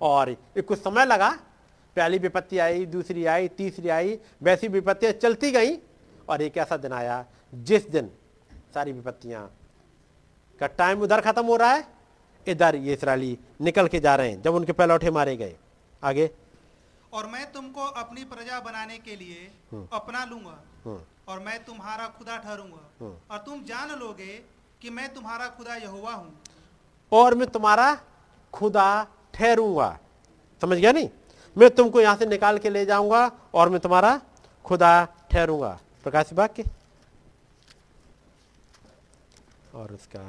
और 0.00 0.30
ये 0.30 0.62
कुछ 0.62 0.78
समय 0.78 1.04
लगा, 1.04 1.30
पहली 1.96 2.18
विपत्ति 2.18 2.58
आई, 2.58 2.86
दूसरी 2.86 3.24
आई, 3.24 3.48
तीसरी 3.48 3.88
आई, 3.88 4.18
वैसी 4.42 4.68
विपत्तियाँ 4.68 5.12
चलती 5.12 5.50
गई 5.50 5.76
और 6.28 6.42
एक 6.42 6.56
ऐसा 6.56 6.76
दिन 6.76 6.92
आया 6.92 7.26
जिस 7.54 7.90
दिन 7.90 8.10
सारी 8.74 8.92
विपत्तियाँ 8.92 9.56
का 10.60 10.66
टाइम 10.78 11.02
उधर 11.02 11.20
खत्म 11.20 11.44
हो 11.46 11.56
रहा 11.56 11.72
है 11.72 11.84
इधर 12.46 12.76
ये 12.76 12.92
इसराइली 12.94 13.38
निकल 13.60 13.88
के 13.88 14.00
जा 14.00 14.14
रहे 14.16 14.30
हैं 14.30 14.42
जब 14.42 14.54
उनके 14.54 14.72
पहलौठे 14.72 15.10
मारे 15.10 15.36
गए। 15.36 15.54
आगे। 16.04 16.30
और 17.12 17.26
मैं 17.26 17.44
तुमको 17.52 17.84
अपनी 18.00 18.24
प्रजा 18.24 18.60
बनाने 18.60 18.98
के 18.98 19.16
लिए 19.16 19.50
हम्म। 19.72 19.86
अपना 19.92 20.24
लूँगा 20.24 20.58
हम्म, 20.84 20.98
और 21.28 21.38
मैं 21.40 21.58
तुम्हारा 21.64 22.06
खुदा 22.18 22.36
ठहरूँगा। 22.36 22.82
हम्म। 23.00 23.14
और 23.30 23.38
तुम 23.38 23.62
जान 23.64 23.90
लोगे 23.98 24.32
कि 24.82 24.90
मैं 24.90 25.12
तुम्हारा 25.14 25.48
खुदा 25.48 25.74
यहोवा 25.76 26.12
हूँ। 26.12 26.32
और 27.12 27.34
मैं 27.34 27.48
तुम्हारा 27.48 27.88
खुदा 28.52 28.88
ठहरूँगा। 29.34 29.98
समझ 30.62 30.78
गया 30.78 30.92
नहीं? 30.92 31.08
मैं 31.56 31.70
तुमको 31.70 32.00
यहाँ 32.00 32.16
से 32.16 32.26
निकाल 32.26 32.58
के 32.58 32.70
ले 32.70 32.84
जाऊँगा 32.86 33.30
और 33.54 33.68
मैं 33.68 33.80
तुम्हारा 33.80 34.20
खुदा 34.64 34.92
ठहरूँगा। 35.32 35.78
प्रकाश 36.04 36.32
वाक्य 36.32 36.64
और 39.76 39.92
उसका 39.92 40.22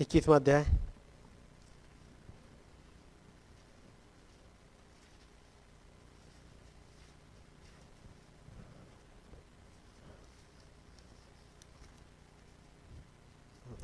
इक्कीसवा 0.00 0.36
अध्याय 0.36 0.81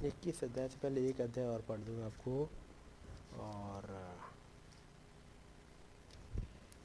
इक्कीस 0.05 0.43
अध्याय 0.45 0.69
से 0.69 0.77
पहले 0.83 1.09
एक 1.09 1.21
अध्याय 1.21 1.47
और 1.47 1.61
पढ़ 1.69 1.79
दूँगा 1.79 2.07
आपको। 2.07 2.49
और 3.39 3.87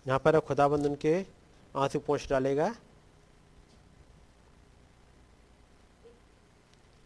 यहाँ 0.06 0.20
पर 0.20 0.40
खुदाबंद 0.40 0.86
उनके 0.86 1.14
आँसू 1.76 2.00
पहुँच 2.00 2.28
डालेगा। 2.30 2.74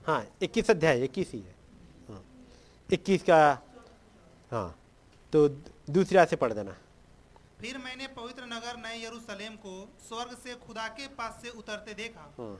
हाँ 0.06 0.26
इक्कीस 0.42 0.70
अध्याय 0.72 1.04
इक्कीस 1.04 1.32
ही 1.34 1.40
है। 1.40 1.56
हाँ 2.10 2.24
इक्कीस 2.90 3.24
का 3.24 3.38
हाँ 4.52 4.76
तो 5.34 5.48
दूसरी 5.90 6.26
से 6.26 6.36
पढ़ 6.36 6.54
देना। 6.54 6.76
फिर 7.60 7.78
मैंने 7.78 8.08
पवित्र 8.08 8.46
नगर 8.46 8.78
नए 8.78 9.04
यरूशलेम 9.04 9.56
को 9.56 9.74
स्वर्ग 10.08 10.38
से 10.38 10.56
खुदा 10.66 10.88
के 10.90 11.08
पास 11.16 11.42
से 11.42 11.50
उतरते 11.50 11.94
देखा। 11.94 12.34
हम्म 12.40 12.58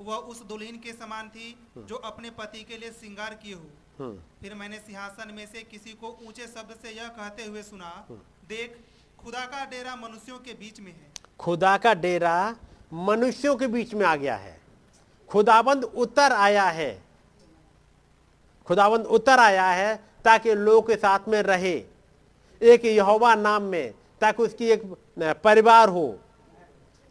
वह 0.00 0.16
उस 0.30 0.42
दुल्हन 0.42 0.76
के 0.76 0.92
समान 0.92 1.28
थी 1.28 1.46
जो 1.78 1.96
अपने 1.96 2.30
पति 2.30 2.62
के 2.62 2.78
लिए 2.78 2.90
श्रृंगार 2.90 3.34
की 3.34 3.52
हो। 3.52 3.62
हम्म। 3.98 4.18
फिर 4.40 4.54
मैंने 4.54 4.78
सिंहासन 4.78 5.34
में 5.34 5.46
से 5.46 5.62
किसी 5.62 5.92
को 5.92 6.08
ऊँचे 6.26 6.46
शब्द 6.46 6.76
से 6.82 6.90
यह 6.90 7.08
कहते 7.08 7.44
हुए 7.44 7.62
सुना 7.62 8.06
देख 8.48 8.76
खुदा 9.18 9.44
का 9.46 9.64
डेरा 9.64 9.96
मनुष्यों 9.96 10.38
के 10.38 10.54
बीच 10.54 10.80
में 10.80 10.92
है। 10.92 11.12
खुदा 11.38 11.76
का 11.76 11.94
डेरा 11.94 12.56
मनुष्यों 12.92 13.56
के 13.56 13.66
बीच 13.66 13.94
में 13.94 14.06
आ 14.06 14.16
गया 14.16 14.36
है। 14.36 14.60
खुदाबंद 15.28 15.84
उतर 15.84 16.32
आया 16.32 16.64
है। 16.64 17.02
खुदाबंद 18.66 19.06
उतर 19.06 19.38
आया 19.38 19.66
है 19.70 19.96
ताकि 20.24 20.54
लोग 20.54 20.86
के 20.86 20.96
साथ 20.96 21.28
में 21.28 21.42
रहे। 21.42 21.74
एक 22.62 22.84
यहोवा 22.84 23.34
नाम 23.34 23.62
में 23.62 23.94
ताकि 24.20 24.42
उसकी 24.42 24.68
एक 24.68 24.82
परिवार 25.44 25.88
हो। 25.88 26.18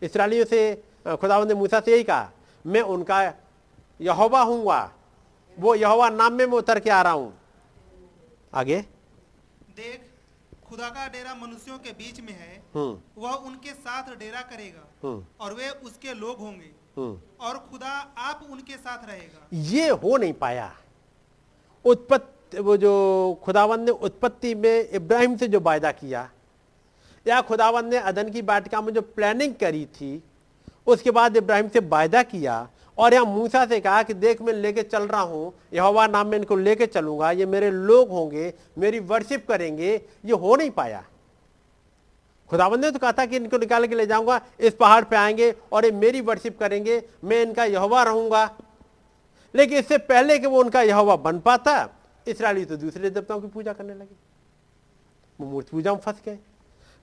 इसराइलियों 0.01 0.45
से 0.45 0.83
खुदाबंद 1.07 1.47
ने 1.47 1.53
मूसा 1.53 1.79
से 1.79 1.91
यही 1.91 2.03
कहा 2.03 2.31
मैं 2.65 2.81
उनका 2.81 3.33
यहोवा 4.01 4.41
हूँगा। 4.41 4.91
वो 5.59 5.75
यहोवा 5.75 6.09
नाम 6.09 6.33
में 6.33 6.45
मैं 6.45 6.57
उतर 6.57 6.79
के 6.79 6.89
आ 6.89 7.01
रहा 7.01 7.13
हूँ। 7.13 7.37
आगे। 8.53 8.81
देख 9.75 10.11
खुदा 10.69 10.89
का 10.89 11.07
डेरा 11.07 11.35
मनुष्यों 11.35 11.79
के 11.79 11.91
बीच 11.91 12.19
में 12.19 12.33
है। 12.33 12.63
हम्म। 12.75 13.21
वह 13.21 13.31
उनके 13.31 13.69
साथ 13.69 14.15
डेरा 14.15 14.41
करेगा। 14.41 15.07
हम्म। 15.07 15.25
और 15.39 15.53
वे 15.53 15.69
उसके 15.69 16.13
लोग 16.13 16.37
होंगे। 16.37 16.71
हम्म। 16.97 17.45
और 17.45 17.57
खुदा 17.57 18.13
आप 18.17 18.47
उनके 18.49 18.73
साथ 18.73 19.07
रहेगा। 19.07 19.47
ये 19.53 19.89
हो 19.89 20.17
नहीं 20.17 20.33
पाया। 20.33 20.75
उत्पत्ति 21.85 22.59
वो 22.59 22.77
जो 22.77 23.39
खुदावन 23.43 23.81
ने 23.81 23.91
उत्पत्ति 23.91 24.55
में 24.55 24.89
इब्राहिम 24.89 25.37
से 25.37 25.47
जो 25.47 25.59
वायदा 25.59 25.91
किया 25.91 26.29
या 27.27 27.41
खुदावन 27.41 27.85
ने 27.85 27.97
अदन 27.97 28.31
की 28.31 28.41
वाटिका 28.41 28.81
में 28.81 28.93
जो 28.93 29.01
प्लानिंग 29.01 29.55
करी 29.55 29.85
थी 29.85 30.23
उसके 30.87 31.11
बाद 31.11 31.37
इब्राहिम 31.37 31.69
से 31.69 31.79
वायदा 31.81 32.23
किया 32.23 32.67
और 32.97 33.13
यहाँ 33.13 33.25
मूसा 33.25 33.65
से 33.65 33.79
कहा 33.79 34.03
कि 34.03 34.13
देख, 34.13 34.41
मैं 34.41 34.53
लेके 34.53 34.83
चल 34.83 35.03
रहा 35.03 35.21
हूँ, 35.21 35.53
यहोवा 35.73 36.05
नाम 36.07 36.27
में 36.27 36.37
इनको 36.37 36.55
लेके 36.55 36.85
चलूँगा, 36.85 37.31
ये 37.31 37.45
मेरे 37.45 37.71
लोग 37.71 38.09
होंगे, 38.09 38.53
मेरी 38.77 38.99
वर्शिप 38.99 39.47
करेंगे, 39.47 39.93
ये 40.25 40.33
हो 40.33 40.55
नहीं 40.55 40.71
पाया। 40.71 41.03
खुदाबंद 42.49 42.85
ने 42.85 42.91
तो 42.91 42.99
कहा 42.99 43.11
था 43.11 43.25
कि 43.25 43.35
इनको 43.35 43.57
निकाल 43.57 43.87
के 43.87 43.95
ले 43.95 44.05
जाऊँगा, 44.05 44.39
इस 44.59 44.73
पहाड़ 44.73 45.03
पे 45.03 45.15
आएँगे 45.15 45.53
और 45.71 45.85
ये 45.85 45.91
मेरी 45.91 46.21
वर्शिप 46.21 46.59
करेंगे, 46.59 47.01
मैं 47.23 47.41
इनका 47.41 47.65
यहोवा 47.65 48.03
रहूँगा। 48.03 48.49
लेकिन 49.53 49.77
इससे 49.77 49.97
पहले 49.97 50.39
कि 50.39 50.47
वो 50.47 50.59
उनका 50.59 50.81
यहोवा 50.81 51.15
बन 51.15 51.39
पाता, 51.39 51.89
इसराइली 52.27 52.65
तो 52.65 52.77
दूसरे 52.77 53.09
देवताओं 53.09 53.41
की 53.41 53.47
पूजा 53.47 53.73
करने 53.73 53.93
लगे। 53.93 54.15
वो 55.39 55.47
मूर्ति 55.47 55.71
पूजा 55.71 55.93
में 55.93 55.99
फंस 55.99 56.21
गए। 56.25 56.37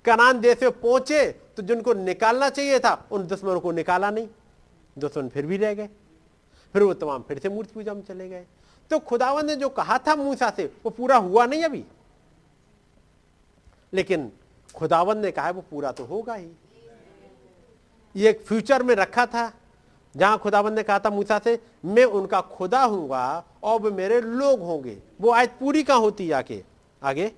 कनान 0.05 0.41
देश 0.41 0.63
में 0.63 0.71
पहुँचे 0.73 1.27
तो 1.57 1.63
जिनको 1.63 1.93
निकालना 1.95 2.49
चाहिए 2.49 2.79
था 2.79 2.93
उन 3.13 3.27
दुश्मनों 3.27 3.61
को 3.61 3.73
निकाला 3.73 4.11
नहीं। 4.11 4.29
दुश्मन 4.97 5.29
फिर 5.29 5.47
भी 5.47 5.57
रह 5.57 5.75
गए। 5.75 5.89
फिर 6.75 6.83
वो 6.83 6.95
तमाम 6.95 7.23
फिर 7.23 7.39
से 7.39 7.49
मूर्ति 7.49 7.73
पूजा 7.75 7.95
में 7.95 8.03
चले 8.03 8.29
गए। 8.29 8.45
तो 8.91 8.99
खुदावन 8.99 9.47
ने 9.47 9.57
जो 9.57 9.69
कहा 9.69 9.99
था 9.99 10.15
मूसा 10.17 10.51
से 10.51 10.65
वो 10.85 10.91
पूरा 10.91 11.17
हुआ 11.17 11.47
नहीं 11.47 11.65
अभी। 11.65 11.85
लेकिन 13.93 14.31
खुदावन 14.75 15.19
ने 15.19 15.31
कहा 15.31 15.51
वो 15.51 15.65
पूरा 15.71 15.93
तो 15.93 16.05
होगा 16.05 16.35
ही। 16.35 16.49
ये 18.15 18.31
एक 18.31 18.41
फ्यूचर 18.41 18.83
में 18.83 18.95
रखा 18.95 19.27
था। 19.27 19.53
जहाँ 20.15 20.39
खुदावन 20.39 20.73
ने 20.73 20.83
कहा 20.83 20.99
था 20.99 21.11
मूसा 21.11 21.39
से 21.39 21.59
मैं 21.85 22.05
उनका 22.05 22.41
खुदा 22.41 22.83
हूँगा 22.83 23.45
और 23.63 23.81
वे 23.81 23.91
मेरे 23.91 24.21
लोग 24.21 24.61
होंगे। 24.61 24.97
वो 25.21 25.31
आज 25.31 25.49
पूरी 25.61 25.83
कहाँ 25.83 26.01
होती 26.01 26.31
आके? 26.31 26.63
आगे? 27.03 27.29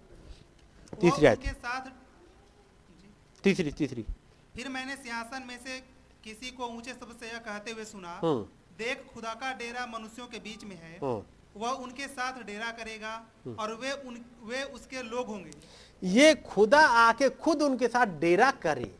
तीसरी 1.00 1.26
आयत। 1.26 1.38
उनके 1.38 1.52
साथ 1.52 1.90
तीसरी 3.44 3.70
तीसरी 3.72 4.04
फिर 4.54 4.68
मैंने 4.70 4.96
सिंहासन 4.96 5.42
में 5.42 5.58
से 5.58 5.78
किसी 6.24 6.50
को 6.52 6.66
ऊँचे 6.68 6.92
शब्द 6.92 7.16
से 7.20 7.26
यह 7.26 7.38
कहते 7.40 7.70
हुए 7.70 7.84
सुना 7.86 8.18
हम्म। 8.18 8.42
देख 8.78 9.04
खुदा 9.14 9.32
का 9.36 9.52
डेरा 9.54 9.86
मनुष्यों 9.88 10.26
के 10.26 10.38
बीच 10.40 10.64
में 10.64 10.76
है 10.76 10.96
हम्म। 10.96 11.22
वह 11.56 11.70
उनके 11.80 12.06
साथ 12.08 12.42
डेरा 12.44 12.70
करेगा 12.72 13.14
और 13.58 13.74
वे 13.76 13.92
उन 14.02 14.18
वे 14.44 14.62
उसके 14.74 15.02
लोग 15.04 15.26
होंगे 15.26 15.50
ये 16.02 16.34
खुदा 16.46 16.80
आके 17.00 17.28
खुद 17.38 17.62
उनके 17.62 17.88
साथ 17.88 18.18
डेरा 18.20 18.50
करे 18.62 18.90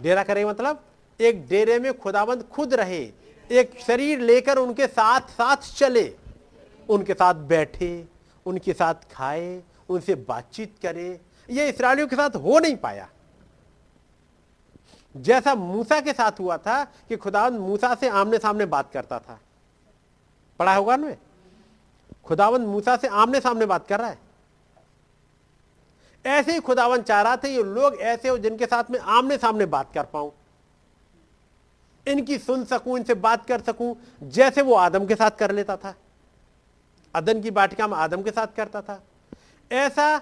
डेरा 0.00 0.22
करे 0.22 0.44
मतलब 0.44 0.84
एक 1.20 1.46
डेरे 1.48 1.78
में 1.78 1.92
खुदाबंद 1.98 2.42
खुद 2.48 2.74
रहे 2.74 3.02
एक 3.50 3.78
शरीर 3.80 4.20
लेकर 4.22 4.58
उनके 4.58 4.86
साथ 4.88 5.28
साथ 5.32 5.72
चले 5.74 6.08
उनके 6.88 7.14
साथ 7.14 7.34
बैठे 7.48 7.90
उनके 8.46 8.72
साथ 8.74 9.08
खाए 9.10 9.62
उनसे 9.88 10.14
बातचीत 10.24 10.74
करे 10.82 11.08
ये 11.50 11.68
इसराइलियों 11.68 12.08
के 12.08 12.16
साथ 12.16 12.30
हो 12.30 12.58
नहीं 12.58 12.76
पाया। 12.76 13.08
जैसा 15.16 15.54
मूसा 15.54 16.00
के 16.00 16.12
साथ 16.12 16.40
हुआ 16.40 16.56
था 16.56 16.84
कि 16.84 17.16
खुदावंद 17.16 17.60
मूसा 17.60 17.94
से 17.94 18.08
आमने 18.08 18.38
सामने 18.38 18.66
बात 18.66 18.92
करता 18.92 19.18
था। 19.18 19.40
पढ़ा 20.58 20.74
होगा 20.74 20.96
ना? 20.96 21.14
खुदावंद 22.24 22.66
मूसा 22.66 22.96
से 22.96 23.08
आमने 23.08 23.40
सामने 23.40 23.66
बात 23.66 23.86
कर 23.86 24.00
रहा 24.00 24.08
है। 24.08 24.18
ऐसे 26.26 26.52
ही 26.52 26.60
खुदावन 26.60 27.02
चाह 27.02 27.22
रहा 27.22 27.36
था 27.36 27.48
ये 27.48 27.62
लोग 27.62 27.94
ऐसे 27.94 28.28
हो 28.28 28.38
जिनके 28.38 28.66
साथ 28.66 28.84
में 28.90 28.98
आमने 29.00 29.38
सामने 29.38 29.66
बात 29.66 29.92
कर 29.94 30.04
पाऊँ। 30.04 30.32
इनकी 32.06 32.38
सुन 32.38 32.64
सकूँ, 32.64 32.98
इनसे 32.98 33.14
बात 33.14 33.46
कर 33.46 33.60
सकूँ, 33.60 33.96
जैसे 34.22 34.62
वो 34.62 34.74
आदम 34.74 35.06
के 35.06 35.14
साथ 35.14 35.30
कर 35.30 35.50
लेता 35.50 35.76
था। 35.76 35.94
अदन 37.14 37.40
की 37.42 37.50
बाटिका 37.50 37.86
में 37.86 37.96
आदम 37.96 38.22
के 38.22 38.30
साथ 38.30 38.46
करता 38.56 38.82
था? 38.82 39.02
ऐसा 39.72 40.20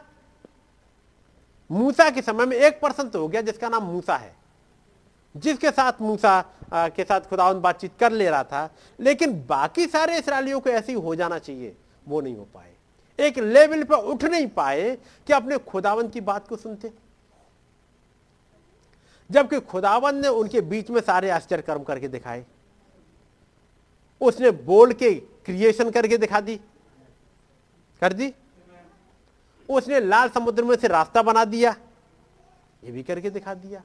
मूसा 1.71 2.09
के 2.11 2.23
समय 2.23 2.47
में 2.47 2.57
एक 2.57 2.81
पर्सन 2.81 3.09
तो 3.09 3.21
हो 3.21 3.29
गया 3.29 3.41
जिसका 3.41 3.69
नाम 3.69 3.85
मूसा 3.85 4.17
है, 4.17 4.35
जिसके 5.35 5.71
साथ 5.71 6.01
मूसा 6.01 6.41
के 6.75 7.05
साथ 7.05 7.21
खुदावन 7.21 7.61
बातचीत 7.61 7.93
कर 8.01 8.13
ले 8.13 8.29
रहा 8.31 8.45
था, 8.45 8.69
लेकिन 9.01 9.35
बाकी 9.47 9.87
सारे 9.87 10.19
इसराइलियों 10.19 10.61
को 10.61 10.71
ऐसे 10.71 10.93
ही 10.93 11.17
जाना 11.17 11.39
चाहिए, 11.39 11.77
वो 12.09 12.21
नहीं 12.21 12.37
हो 12.37 12.47
पाए। 12.55 12.73
एक 13.19 13.39
लेवल 13.39 13.83
पर 13.85 13.97
उठ 13.97 14.25
नहीं 14.25 14.47
पाए 14.49 14.95
कि 15.27 15.33
अपने 15.33 15.59
खुदावन 15.61 16.09
की 16.09 16.21
बात 16.21 16.49
को 16.49 16.57
सुनते। 16.57 16.93
जबकि 19.31 19.61
खुदावन 19.61 20.17
ने 20.17 20.29
उनके 20.29 20.61
बीच 20.61 20.91
में 20.91 21.01
सारे 21.01 21.31
आश्चर्य 21.31 21.63
कर्म 21.63 21.83
करके 21.83 22.09
दिखाए। 22.09 22.45
उसने 24.21 24.51
बोल 24.51 24.93
के 24.93 25.15
क्रिएशन 25.15 25.91
करके 25.91 26.19
दिखा 26.19 26.41
दी। 26.41 26.57
कर 28.03 28.13
दी? 28.13 28.33
उसने 29.69 30.01
लाल 30.01 30.29
समुद्र 30.29 30.65
में 30.65 30.77
से 30.77 30.89
रास्ता 30.89 31.23
बना 31.23 31.45
दिया, 31.45 31.75
ये 32.85 32.93
भी 32.93 33.03
करके 33.03 33.31
दिखा 33.31 33.55
दिया। 33.55 33.83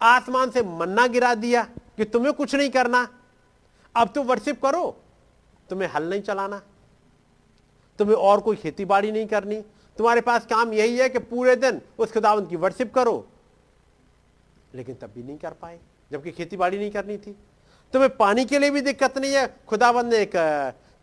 आसमान 0.00 0.50
से 0.50 0.62
मन्ना 0.62 1.06
गिरा 1.06 1.34
दिया 1.34 1.62
कि 1.96 2.04
तुम्हें 2.04 2.32
कुछ 2.32 2.54
नहीं 2.54 2.70
करना। 2.70 3.06
अब 3.94 4.12
तो 4.14 4.22
वर्शिप 4.22 4.62
करो, 4.62 4.96
तुम्हें 5.70 5.88
हल 5.88 6.08
नहीं 6.10 6.22
चलाना। 6.22 6.60
तुम्हें 7.98 8.16
और 8.16 8.40
कोई 8.40 8.56
खेती 8.56 8.84
बाड़ी 8.84 9.10
नहीं 9.12 9.26
करनी। 9.26 9.60
तुम्हारे 9.98 10.20
पास 10.20 10.46
काम 10.46 10.72
यही 10.72 10.96
है 10.98 11.08
कि 11.08 11.18
पूरे 11.18 11.56
दिन 11.56 11.80
उस 11.98 12.12
खुदावंत 12.12 12.48
की 12.50 12.56
वर्शिप 12.56 12.94
करो। 12.94 13.26
लेकिन 14.74 14.94
तब 14.94 15.12
भी 15.14 15.22
नहीं 15.22 15.38
कर 15.38 15.50
पाए, 15.52 15.78
जबकि 16.10 16.30
खेती 16.30 16.56
बाड़ी 16.56 16.78
नहीं 16.78 16.90
करनी 16.90 17.16
थी। 17.18 17.36
तुम्हें 17.92 18.16
पानी 18.16 18.44
के 18.44 18.58
लिए 18.58 18.70
भी 18.70 18.80
दिक्कत 18.80 19.18
नहीं 19.18 19.32
है। 19.32 19.46
खुदाबंद 19.68 20.12
ने 20.12 20.18
एक 20.18 20.32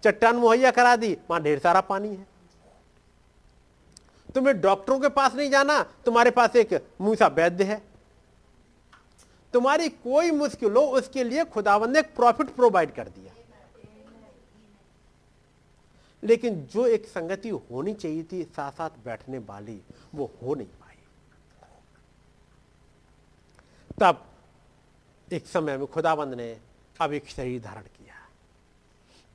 चट्टान 0.03 0.35
मुहैया 0.35 0.71
करा 0.71 0.95
दी। 0.95 1.17
वहाँ 1.29 1.41
ढेर 1.43 1.59
सारा 1.59 1.81
पानी 1.81 2.09
है। 2.09 2.27
तुम्हें 4.35 4.59
डॉक्टरों 4.61 4.99
के 4.99 5.09
पास 5.09 5.35
नहीं 5.35 5.49
जाना, 5.49 5.81
तुम्हारे 6.05 6.31
पास 6.31 6.55
एक 6.55 6.73
मूसा 7.01 7.27
वैद्य 7.27 7.63
है। 7.63 7.81
तुम्हारी 9.53 9.89
कोई 9.89 10.31
मुश्किल 10.31 10.71
हो, 10.71 10.81
उसके 10.81 11.23
लिए 11.23 11.43
खुदाबंद 11.45 11.93
ने 11.93 11.99
एक 11.99 12.13
प्रॉफिट 12.15 12.49
प्रोवाइड 12.49 12.93
कर 12.93 13.07
दिया। 13.07 13.33
लेकिन 16.23 16.61
जो 16.65 16.85
एक 16.87 17.05
संगति 17.07 17.49
होनी 17.49 17.93
चाहिए 17.93 18.23
थी 18.23 18.43
साथ 18.45 18.71
साथ 18.71 18.89
बैठने 19.05 19.37
वाली, 19.39 19.79
वो 20.15 20.31
हो 20.43 20.55
नहीं 20.55 20.67
पाई। 20.67 20.97
तब 23.99 24.25
एक 25.27 25.45
समय 25.47 25.77
में 25.77 25.87
खुदाबंद 25.87 26.33
ने 26.33 26.57
अब 26.99 27.13
एक 27.13 27.29
शरीर 27.29 27.61
धारण 27.61 27.81
किया, 27.81 28.15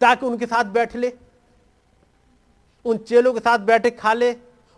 ताकि 0.01 0.27
उनके 0.27 0.47
साथ 0.47 0.65
बैठ 0.65 0.97
ले, 0.97 1.13
उन 2.85 2.99
चेलों 2.99 3.33
के 3.35 3.41
साथ 3.41 3.59
बैठे, 3.59 3.91
खा 3.91 4.13
ले 4.13 4.33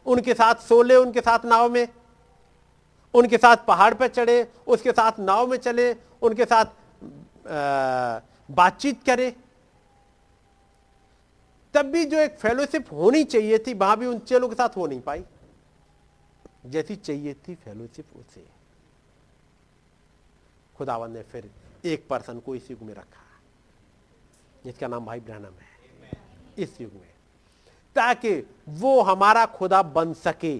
उनके 0.06 0.34
साथ 0.34 0.54
सोले, 0.54 0.96
उनके 0.96 1.20
साथ 1.20 1.38
नाव 1.44 1.70
में, 1.70 1.88
उनके 3.14 3.38
साथ 3.38 3.56
पहाड़ 3.56 3.94
पर 3.94 4.08
चढ़े, 4.08 4.52
उसके 4.66 4.92
साथ 4.92 5.12
नाव 5.18 5.46
में 5.46 5.56
चले, 5.56 5.96
उनके 6.22 6.44
साथ 6.44 6.64
बातचीत 8.50 9.04
करें। 9.04 9.32
तब 11.74 11.86
भी 11.86 12.04
जो 12.04 12.18
एक 12.18 12.38
फेलोशिप 12.38 12.92
होनी 12.92 13.24
चाहिए 13.24 13.58
थी, 13.58 13.74
वहाँ 13.74 13.96
भी 13.96 14.06
उन 14.06 14.18
चेलों 14.18 14.48
के 14.48 14.54
साथ 14.54 14.68
हो 14.68 14.86
नहीं 14.86 15.00
पाई। 15.00 15.24
जैसी 16.66 16.96
चाहिए 16.96 17.34
थी 17.34 17.54
फेलोशिप 17.54 18.06
उसे। 18.16 18.48
खुदावन 20.78 21.10
ने 21.10 21.22
फिर 21.22 21.50
एक 21.84 22.08
पर्सन 22.08 22.40
को 22.40 22.54
इस 22.54 22.70
युग 22.70 22.82
में 22.82 22.94
रखा। 22.94 23.20
जिसका 24.64 24.88
नाम 24.88 25.06
भाई 25.06 25.20
ब्रहणम 25.20 25.54
है। 25.54 25.74
इस 26.58 26.80
युग 26.80 26.92
में। 26.92 27.13
ताकि 27.96 28.50
वो 28.68 29.02
हमारा 29.02 29.46
खुदा 29.46 29.82
बन 29.82 30.12
सके। 30.12 30.56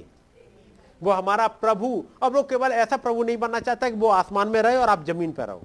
वो 1.02 1.11
हमारा 1.11 1.47
प्रभु। 1.47 2.05
अब 2.23 2.36
वो 2.36 2.43
केवल 2.43 2.73
ऐसा 2.73 2.97
प्रभु 2.97 3.24
नहीं 3.24 3.36
बनना 3.36 3.61
चाहता 3.61 3.90
कि 3.90 3.97
वो 3.97 4.09
आसमान 4.09 4.48
में 4.48 4.62
रहे 4.62 4.77
और 4.77 4.89
आप 4.89 5.05
ज़मीन 5.05 5.32
पर 5.32 5.47
रहो। 5.47 5.62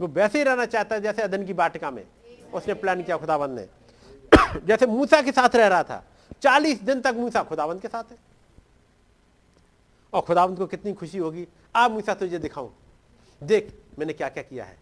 वो 0.00 0.06
वैसे 0.06 0.38
ही 0.38 0.44
रहना 0.44 0.64
चाहता 0.64 0.94
है 0.94 1.00
जैसे 1.00 1.22
अदन 1.22 1.44
की 1.44 1.52
बाटिका 1.54 1.90
में 1.90 2.06
उसने 2.54 2.74
प्लान 2.74 3.02
किया 3.02 3.16
खुदाबंद 3.16 3.58
ने। 3.58 3.68
जैसे 4.66 4.86
मूसा 4.86 5.22
के 5.22 5.32
साथ 5.32 5.56
रह 5.56 5.66
रहा 5.66 5.82
था। 5.82 6.04
चालीस 6.42 6.82
दिन 6.82 7.00
तक 7.00 7.14
मूसा 7.16 7.42
खुदाबंद 7.42 7.80
के 7.80 7.88
साथ 7.88 8.04
है। 8.12 8.18
और 10.12 10.20
खुदाबंद 10.20 10.58
को 10.58 10.66
कितनी 10.66 10.92
खुशी 10.92 11.18
होगी। 11.18 11.48
आप 11.76 11.90
मूसा, 11.90 12.14
तुझे 12.14 12.38
दिखाऊँ। 12.38 12.74
देख, 13.42 13.82
मैंने 13.98 14.12
क्या 14.12 14.28
क्या 14.28 14.42
किया 14.42 14.64
है। 14.64 14.78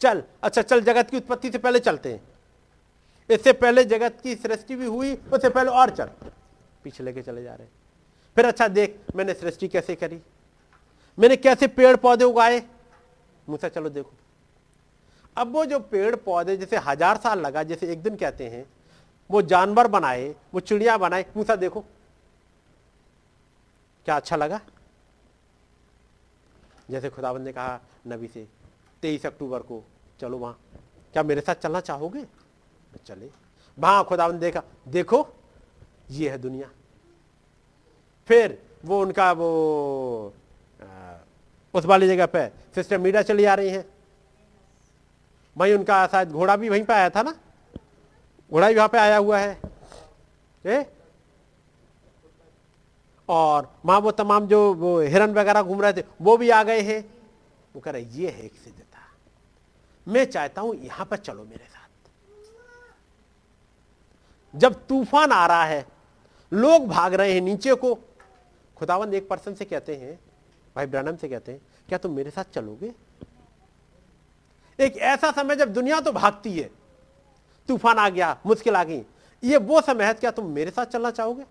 चल 0.00 0.22
अच्छा 0.42 0.62
चल, 0.62 0.80
जगत 0.80 1.10
की 1.10 1.16
उत्पत्ति 1.16 1.50
से 1.50 1.58
पहले 1.58 1.78
चलते 1.78 2.12
हैं। 2.12 2.31
इससे 3.30 3.52
पहले 3.52 3.84
जगत 3.84 4.18
की 4.22 4.34
सृष्टि 4.34 4.76
भी 4.76 4.86
हुई, 4.86 5.14
उससे 5.14 5.48
पहले 5.48 5.70
और 5.70 5.90
चल। 5.90 6.10
पीछे 6.84 7.04
लेके 7.04 7.22
चले 7.22 7.42
जा 7.42 7.54
रहे 7.54 7.66
फिर 8.36 8.46
अच्छा 8.46 8.68
देख, 8.68 8.98
मैंने 9.16 9.34
सृष्टि 9.34 9.68
कैसे 9.68 9.94
करी? 9.94 10.20
मैंने 11.18 11.36
कैसे 11.36 11.66
पेड़ 11.68 11.96
पौधे 11.96 12.24
उगाए? 12.24 12.62
मूसा 13.48 13.68
चलो 13.68 13.88
देखो। 13.90 14.12
अब 15.36 15.52
वो 15.52 15.64
जो 15.66 15.78
पेड़ 15.80 16.14
पौधे 16.16 16.56
जैसे 16.56 16.76
हज़ार 16.76 17.16
साल 17.16 17.40
लगा, 17.40 17.62
जैसे 17.62 17.92
एक 17.92 18.02
दिन 18.02 18.16
कहते 18.16 18.48
हैं, 18.48 18.64
वो 19.30 19.42
जानवर 19.42 19.86
बनाए, 19.88 20.34
वो 20.54 20.60
चिड़िया 20.60 20.96
बनाए 20.98 21.24
मूसा 21.36 21.56
देखो। 21.56 21.84
क्या 24.06 24.16
अच्छा 24.16 24.36
लगा? 24.36 24.60
जैसे 26.90 27.10
खुदाबंद 27.10 27.44
ने 27.44 27.52
कहा, 27.52 27.80
नबी 28.06 28.26
से 28.26 28.46
तेईस 29.02 29.26
अक्टूबर 29.26 29.58
को, 29.58 29.82
चलो 30.20 30.38
वहाँ। 30.38 30.58
क्या 31.12 31.22
मेरे 31.22 31.40
साथ 31.40 31.54
चलना 31.54 31.80
चाहोगे? 31.80 32.24
चले। 32.98 33.30
वहाँ 33.78 34.04
खुदाबंद 34.04 34.40
देखा 34.40 34.62
देखो 34.88 35.26
ये 36.10 36.30
है 36.30 36.38
दुनिया। 36.38 36.68
फिर 38.28 38.58
वो 38.84 39.00
उनका 39.00 39.32
वो 39.32 40.32
आ, 40.82 41.14
उस 41.74 41.84
वाली 41.84 42.08
जगह 42.08 42.26
पे 42.26 42.46
सिस्टर 42.74 42.98
मीडिया 42.98 43.22
चली 43.22 43.44
आ 43.44 43.54
रही 43.54 43.68
है। 43.68 43.84
वहीं 45.56 45.74
उनका 45.74 46.06
शायद 46.06 46.30
घोड़ा 46.30 46.56
भी 46.56 46.68
वहीं 46.68 46.84
पे 46.84 46.92
आया 46.92 47.10
था 47.10 47.22
ना? 47.22 47.34
घोड़ा 48.50 48.68
भी 48.68 48.74
वहाँ 48.74 48.88
पे 48.88 48.98
आया 48.98 49.16
हुआ 49.16 49.38
है। 49.38 49.60
ए? 50.64 50.84
और 53.28 53.72
वहाँ 53.84 54.00
वो 54.00 54.10
तमाम 54.10 54.46
जो 54.46 54.72
वो 54.74 55.00
हिरन 55.00 55.32
वगैरह 55.34 55.62
घूम 55.62 55.82
रहे 55.82 55.92
थे 55.92 56.04
वो 56.20 56.36
भी 56.36 56.50
आ 56.50 56.62
गए 56.62 56.80
हैं। 56.80 57.02
वो 57.74 57.80
कह 57.80 57.90
रहे 57.90 58.02
ये 58.02 58.30
है 58.30 58.44
एक 58.44 58.54
सिद्धता। 58.54 58.98
मैं 60.06 60.24
चाहता 60.24 60.60
हूँ 60.60 60.74
यहाँ 60.76 61.06
पर 61.06 61.16
चलो 61.16 61.44
मेरे 61.44 61.64
साथ। 61.64 61.81
जब 64.54 64.74
तूफ़ान 64.86 65.32
आ 65.32 65.46
रहा 65.46 65.64
है, 65.64 65.86
लोग 66.52 66.86
भाग 66.88 67.14
रहे 67.14 67.32
हैं 67.32 67.40
नीचे 67.40 67.74
को। 67.74 67.94
खुदावंद 68.76 69.14
एक 69.14 69.28
पर्सन 69.28 69.54
से 69.54 69.64
कहते 69.64 69.96
हैं, 69.96 70.18
भाई 70.76 70.86
ब्रनम 70.86 71.16
से 71.16 71.28
कहते 71.28 71.52
हैं, 71.52 71.60
क्या 71.88 71.98
तुम 71.98 72.12
मेरे 72.12 72.30
साथ 72.30 72.44
चलोगे? 72.44 72.92
एक 74.78 74.96
ऐसा 74.96 75.30
समय 75.30 75.56
जब 75.56 75.72
दुनिया 75.72 76.00
तो 76.00 76.12
भागती 76.12 76.52
है, 76.58 76.70
तूफ़ान 77.68 77.98
आ 77.98 78.08
गया, 78.08 78.36
मुश्किल 78.46 78.76
आ 78.76 78.84
गई, 78.84 79.02
ये 79.42 79.56
वो 79.56 79.80
समय 79.80 80.04
है, 80.04 80.14
क्या 80.14 80.30
तुम 80.30 80.46
मेरे 80.46 80.70
साथ 80.70 80.86
चलना 80.86 81.10
चाहोगे? 81.10 81.44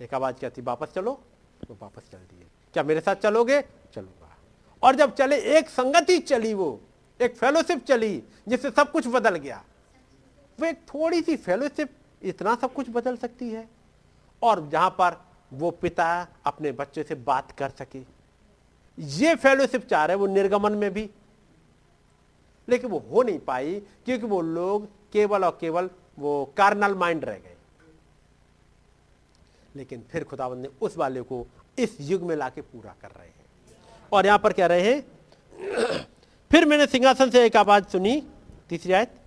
एक 0.00 0.14
आवाज़ 0.14 0.36
क्या 0.36 0.50
थी 0.50 0.62
वापस 0.62 0.92
चलो। 0.94 1.20
तो 1.68 1.74
वापस 1.74 2.10
चल 2.12 2.18
दिए, 2.18 2.46
क्या 2.74 2.82
मेरे 2.82 3.00
साथ 3.00 3.16
चलोगे? 3.16 3.60
चलूँगा। 3.94 4.36
और 4.82 4.94
जब 4.94 5.14
चले, 5.14 5.36
एक 5.58 5.68
संगति 5.70 6.18
चली 6.18 6.54
वो, 6.54 6.80
एक 7.20 7.36
फेलोशिप 7.36 7.84
चली, 7.84 8.22
जिससे 8.48 8.70
सब 8.70 8.90
कुछ 8.90 9.06
बदल 9.06 9.36
गया। 9.36 9.62
वो 10.60 10.66
एक 10.66 10.76
थोड़ी 10.76 11.22
सी 11.22 11.36
फेलोशिप 11.36 11.96
इतना 12.22 12.54
सब 12.54 12.72
कुछ 12.72 12.86
बदल 12.90 13.16
सकती 13.16 13.50
है। 13.50 13.68
और 14.42 14.68
जहाँ 14.68 14.90
पर 14.90 15.24
वो 15.52 15.70
पिता 15.70 16.28
अपने 16.44 16.72
बच्चे 16.72 17.02
से 17.02 17.14
बात 17.14 17.52
कर 17.52 17.68
सके। 17.68 18.02
ये 18.98 19.34
फेलोशिप 19.34 19.88
चाह 19.88 20.04
रहे 20.04 20.16
वो 20.16 20.26
निर्गमन 20.26 20.72
में 20.72 20.90
भी। 20.90 21.10
लेकिन 22.68 22.90
वो 22.90 22.98
हो 22.98 23.22
नहीं 23.22 23.38
पाई, 23.38 23.80
क्योंकि 24.04 24.26
वो 24.26 24.40
लोग 24.40 24.88
केवल 25.12 25.44
और 25.44 25.58
केवल 25.60 25.90
वो 26.18 26.52
कार्नल 26.56 26.94
माइंड 26.94 27.24
रह 27.24 27.38
गए। 27.38 27.56
लेकिन 29.76 30.04
फिर 30.10 30.24
खुदावंद 30.24 30.62
ने 30.62 30.68
उस 30.80 30.96
वाले 30.96 31.22
को 31.22 31.46
इस 31.78 31.96
युग 32.00 32.22
में 32.22 32.36
लाके 32.36 32.60
पूरा 32.60 32.94
कर 33.02 33.08
रहे 33.08 33.26
हैं। 33.26 33.44
और 34.12 34.26
यहाँ 34.26 34.38
पर 34.38 34.52
कह 34.52 34.66
रहे 34.66 34.94
हैं? 34.94 35.06
फिर 36.52 36.66
मैंने 36.66 36.86
सिंहासन 36.86 37.30
से 37.30 37.44
एक 37.44 37.56
आवाज़ 37.56 37.84
सुनी, 37.84 38.28
तीसरी 38.68 38.92
आयत। 38.92 39.23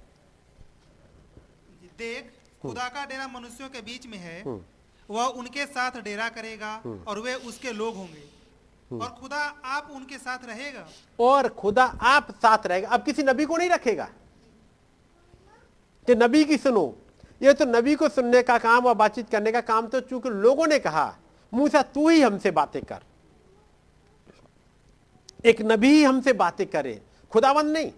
देख 1.98 2.34
खुदा 2.62 2.88
का 2.90 3.06
डेरा 3.06 3.28
मनुष्यों 3.28 3.70
के 3.70 3.82
बीच 3.82 4.08
में 4.08 4.18
है 4.18 4.42
हम्म। 4.42 4.62
वह 5.10 5.26
उनके 5.26 5.66
साथ 5.66 5.92
डेरा 5.92 6.30
करेगा 6.30 6.82
हम्म। 6.86 7.04
और 7.04 7.20
वे 7.20 7.34
उसके 7.34 7.72
लोग 7.72 7.96
होंगे। 7.96 8.38
और 9.02 9.10
खुदा 9.10 9.38
आप 9.66 9.88
उनके 9.92 10.18
साथ 10.18 10.46
रहेगा। 10.46 10.88
और 11.20 11.48
खुदा 11.48 11.86
आप 12.02 12.32
साथ 12.32 12.68
रहेगा। 12.68 12.90
अब 12.90 13.04
किसी 13.04 13.24
नबी 13.24 13.46
को 13.46 13.58
नहीं 13.58 13.70
रखेगा। 13.70 14.10
कि 16.08 16.16
नबी 16.16 16.46
की 16.46 16.58
सुनो। 16.58 16.96
ये 17.42 17.54
तो 17.54 17.66
नबी 17.66 17.96
को 17.96 18.10
सुनने 18.10 18.42
का 18.42 18.58
काम 18.58 18.86
और 18.86 18.94
बातचीत 18.94 19.30
करने 19.30 19.52
का 19.52 19.62
काम 19.62 19.88
तो 19.88 20.00
चूँकि 20.00 20.30
लोगों 20.30 20.68
ने 20.68 20.80
कहा। 20.80 21.18
मूसा 21.54 21.82
तू 21.82 22.10
ही 22.10 22.22
हमसे 22.22 22.52
बातें 22.52 22.82
कर। 22.84 23.04
एक 25.46 25.62
नबी 25.62 25.90
ही 25.90 26.04
हमसे 26.04 26.34
बातें 26.34 26.68
करे। 26.68 27.02
खुदावंद 27.32 27.72
नहीं। 27.72 27.92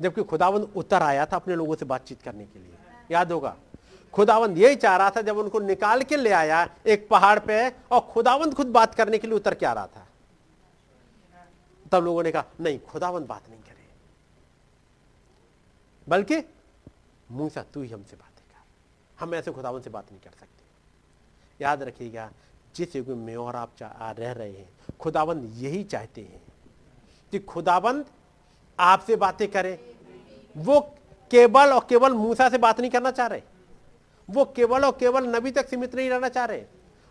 जबकि 0.00 0.22
खुदावंद 0.22 0.72
उतर 0.76 1.02
आया 1.02 1.26
था 1.26 1.36
अपने 1.36 1.56
लोगों 1.56 1.76
से 1.76 1.84
बातचीत 1.84 2.22
करने 2.22 2.44
के 2.44 2.58
लिए। 2.58 2.74
याद 3.10 3.32
होगा। 3.32 3.56
खुदावंद 4.12 4.58
यही 4.58 4.76
चाह 4.76 4.96
रहा 4.96 5.10
था 5.10 5.20
जब 5.22 5.38
उनको 5.38 5.60
निकाल 5.60 6.02
के 6.02 6.16
ले 6.16 6.30
आया 6.30 6.68
एक 6.86 7.08
पहाड़ 7.08 7.38
पे 7.38 7.68
और 7.68 8.00
खुदावंद 8.00 8.54
खुद 8.54 8.66
बात 8.66 8.94
करने 8.94 9.18
के 9.18 9.26
लिए 9.26 9.36
उतर 9.36 9.54
के 9.54 9.66
आ 9.66 9.72
रहा 9.72 9.86
था। 9.86 10.06
तब 11.92 12.04
लोगों 12.04 12.22
ने 12.22 12.32
कहा, 12.32 12.44
नहीं, 12.60 12.78
खुदावंद 12.80 13.26
बात 13.26 13.48
नहीं 13.48 13.60
करे। 13.60 13.88
बल्कि 16.08 16.42
मूसा, 17.30 17.62
तू 17.62 17.82
ही 17.82 17.88
हमसे 17.88 18.16
बातें 18.16 18.44
कर। 18.44 19.24
हम 19.24 19.34
ऐसे 19.34 19.52
खुदावंद 19.52 19.84
से 19.84 19.90
बात 19.90 20.10
नहीं 20.10 20.20
कर 20.20 20.30
सकते। 20.30 21.64
याद 21.64 21.82
रखिएगा, 21.82 22.30
जिस 22.76 22.96
युग 22.96 23.08
में 23.08 23.36
और 23.36 23.56
आप 23.56 23.72
रह 24.18 24.32
रहे 24.32 24.52
हैं, 24.52 24.68
खुदावंद 25.00 25.52
यही 25.56 25.84
चाहते 25.84 26.20
हैं 26.20 26.42
कि 27.32 27.38
खुदावंद 27.38 28.04
आपसे 28.78 29.16
बातें 29.16 29.48
करें। 29.50 29.78
वो 30.56 30.80
केवल 31.30 31.72
और 31.72 31.86
केवल 31.88 32.12
मूसा 32.12 32.48
से 32.48 32.58
बात 32.58 32.80
नहीं 32.80 32.90
करना 32.90 33.10
चाह 33.10 33.26
रहे। 33.26 33.42
वो 34.30 34.44
केवल 34.44 34.84
और 34.84 34.96
केवल 35.00 35.36
नबी 35.36 35.50
तक 35.50 35.68
सीमित 35.68 35.94
नहीं 35.94 36.10
रहना 36.10 36.28
चाह 36.28 36.44
रहे। 36.44 36.64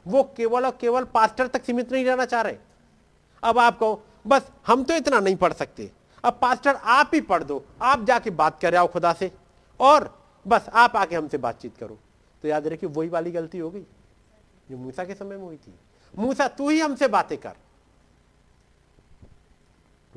वो 0.07 0.23
केवल 0.23 0.65
और 0.65 0.77
केवल 0.81 1.03
पास्टर 1.03 1.47
तक 1.47 1.65
सीमित 1.65 1.91
नहीं 1.91 2.05
रहना 2.05 2.25
चाह 2.25 2.41
रहे। 2.41 2.57
अब 3.43 3.59
आप 3.59 3.79
कहो, 3.79 4.03
बस 4.27 4.51
हम 4.67 4.83
तो 4.83 4.93
इतना 4.93 5.19
नहीं 5.19 5.35
पढ़ 5.35 5.53
सकते। 5.53 5.91
अब 6.23 6.39
पास्टर 6.41 6.75
आप 6.75 7.11
ही 7.13 7.21
पढ़ 7.21 7.43
दो, 7.43 7.65
आप 7.81 8.03
जाके 8.03 8.29
बात 8.29 8.61
कर 8.61 8.75
आओ 8.75 8.87
खुदा 8.87 9.13
से। 9.13 9.31
और 9.79 10.23
बस 10.47 10.69
आप 10.73 10.95
आके 10.95 11.15
हमसे 11.15 11.37
बातचीत 11.37 11.77
करो। 11.77 11.99
तो 12.41 12.47
याद 12.47 12.67
रखिए, 12.67 12.89
वही 12.89 13.09
वाली 13.09 13.31
गलती 13.31 13.57
हो 13.57 13.69
गई, 13.69 13.85
जो 14.69 14.77
मूसा 14.77 15.03
के 15.03 15.15
समय 15.15 15.37
में 15.37 15.43
हुई 15.43 15.57
थी। 15.57 15.73
मूसा, 16.17 16.47
तू 16.47 16.69
ही 16.69 16.79
हमसे 16.79 17.07
बातें 17.07 17.37
कर। 17.37 17.53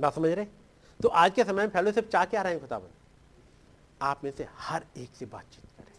बात 0.01 0.15
समझ 0.15 0.31
रहे? 0.31 0.47
तो 1.03 1.09
आज 1.09 1.33
के 1.33 1.45
समय 1.45 1.63
में 1.63 1.69
फेलोशिप 1.69 2.11
चाह 2.11 2.25
के 2.25 2.37
आ 2.37 2.43
रहे 2.43 2.53
हैं 2.53 2.61
खुदाबंद 2.61 2.91
आप 4.03 4.25
में 4.25 4.31
से 4.31 4.47
हर 4.59 4.85
एक 4.97 5.11
से 5.19 5.27
बातचीत 5.27 5.65
करें। 5.79 5.93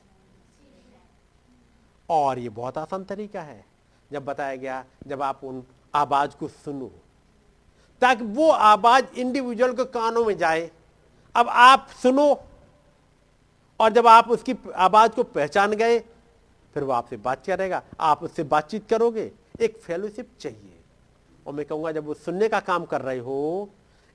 और 2.10 2.40
ये 2.40 2.50
बहुत 2.50 2.78
आसान 2.78 3.04
तरीका 3.04 3.42
है। 3.42 3.66
जब 4.12 4.26
बताया 4.26 4.56
गया, 4.56 4.86
जब 5.08 5.22
आप 5.22 5.44
उन 5.44 5.64
आवाज़ 5.96 6.32
को 6.32 6.48
सुनो, 6.48 6.92
ताकि 8.02 8.24
वो 8.24 8.52
आवाज़ 8.52 9.06
इंडिविजुअल 9.16 9.74
के 9.74 9.86
कानों 9.86 10.26
में 10.26 10.38
जाए। 10.38 10.72
अब 11.36 11.50
आप 11.50 11.88
सुनो, 12.04 12.44
और 13.80 13.92
जब 13.94 14.08
आप 14.08 14.30
उसकी 14.30 14.56
आवाज़ 14.76 15.12
को 15.12 15.24
पहचान 15.24 15.72
गए, 15.72 16.00
फिर 16.74 16.84
वो 16.84 16.92
आपसे 16.92 17.18
बात 17.18 17.46
करेगा 17.46 17.84
आप 18.00 18.24
उससे 18.24 18.44
बातचीत 18.44 18.90
करोगे। 18.90 19.32
एक 19.62 19.78
फेलोशिप 19.78 20.32
चाहिए। 20.40 20.80
और 21.48 21.54
मैं 21.54 21.66
कहूँगा, 21.66 21.92
जब 21.92 22.06
वो 22.06 22.14
सुनने 22.14 22.50
का 22.50 22.60
काम 22.60 22.86
कर 22.86 23.02
रहे 23.02 23.20
हो, 23.20 23.70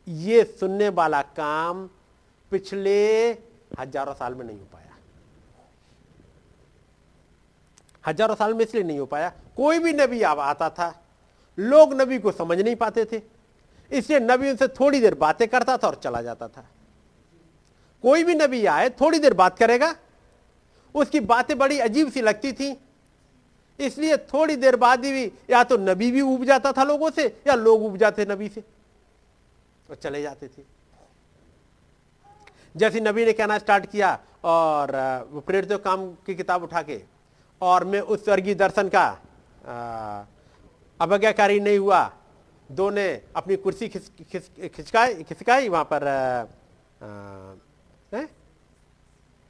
ये 0.08 0.44
सुनने 0.44 0.88
वाला 0.88 1.22
काम 1.22 1.90
पिछले 2.50 3.34
हज़ारों 3.70 4.14
साल 4.14 4.34
में 4.34 4.44
नहीं 4.44 4.58
हो 4.58 4.64
पाया। 4.64 4.96
हज़ारों 8.04 8.34
साल 8.34 8.54
में 8.54 8.64
इसलिए 8.64 8.82
नहीं 8.84 8.98
हो 8.98 9.06
पाया। 9.06 9.28
कोई 9.56 9.78
भी 9.78 9.92
नबी 9.92 10.22
आता 10.22 10.68
था, 10.70 10.94
लोग 11.58 11.94
नबी 11.94 12.18
को 12.18 12.32
समझ 12.32 12.58
नहीं 12.58 12.76
पाते 12.76 13.04
थे। 13.04 13.20
इसलिए 13.90 14.20
नबी 14.20 14.50
उनसे 14.50 14.68
थोड़ी 14.70 15.00
देर 15.00 15.14
बातें 15.16 15.46
करता 15.48 15.76
था 15.76 15.86
और 15.88 15.94
चला 15.94 16.22
जाता 16.22 16.48
था। 16.48 16.64
कोई 18.04 18.24
भी 18.24 18.34
नबी 18.34 18.64
आए, 18.66 18.88
थोड़ी 18.90 19.18
देर 19.18 19.34
बात 19.34 19.58
करेगा। 19.58 19.94
उसकी 20.94 21.20
बातें 21.22 21.56
बड़ी 21.58 21.78
अजीब 21.80 22.10
सी 22.10 22.20
लगती 22.22 22.52
थी। 22.52 22.76
इसलिए 23.78 24.16
थोड़ी 24.16 24.56
देर 24.56 24.76
बाद 24.76 25.04
ही 25.04 25.24
या 25.50 25.62
तो 25.64 25.76
नबी 25.78 26.10
भी 26.10 26.20
उब 26.22 26.44
जाता 26.44 26.72
था 26.72 26.84
लोगों 26.84 27.10
से, 27.10 27.26
या 27.46 27.54
लोग 27.54 27.84
उब 27.84 27.96
जाते 27.96 28.26
नबी 28.26 28.48
से। 28.48 28.62
और 29.90 29.96
चले 29.96 30.22
जाते 30.22 30.48
थे। 30.48 30.62
जैसे 32.78 33.00
नबी 33.00 33.24
ने 33.24 33.32
कहना 33.32 33.58
स्टार्ट 33.58 33.86
किया 33.86 34.18
और 34.44 34.90
प्रेरित 35.46 35.72
काम 35.84 36.06
की 36.26 36.34
किताब 36.34 36.62
उठा 36.62 36.82
के 36.82 37.00
और 37.60 37.84
मैं 37.84 38.00
उस 38.02 38.24
स्वर्गीय 38.24 38.54
दर्शन 38.54 38.88
का 38.88 39.06
अवज्ञाकारी 41.00 41.60
नहीं 41.60 41.78
हुआ। 41.78 42.02
दो 42.70 42.88
ने 42.90 43.08
अपनी 43.36 43.56
कुर्सी 43.56 43.88
खिस, 43.88 44.08
खिस, 44.22 44.48
खिसकाई 44.74 45.22
खिसकाई 45.24 45.68
वहाँ 45.68 45.84
पर 45.92 46.02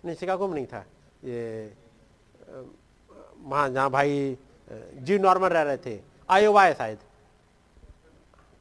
नहीं 0.05 0.14
शिकागो 0.14 0.48
में 0.48 0.55
नहीं 0.55 0.66
था। 0.66 0.84
ये 1.24 1.72
वहाँ 3.38 3.68
जहाँ 3.70 3.90
भाई 3.90 4.36
जी 5.02 5.18
नॉर्मल 5.18 5.48
रह 5.48 5.62
रहे 5.62 5.76
थे। 5.76 6.00
आयोवा 6.28 6.64
है 6.64 6.74
शायद। 6.74 6.98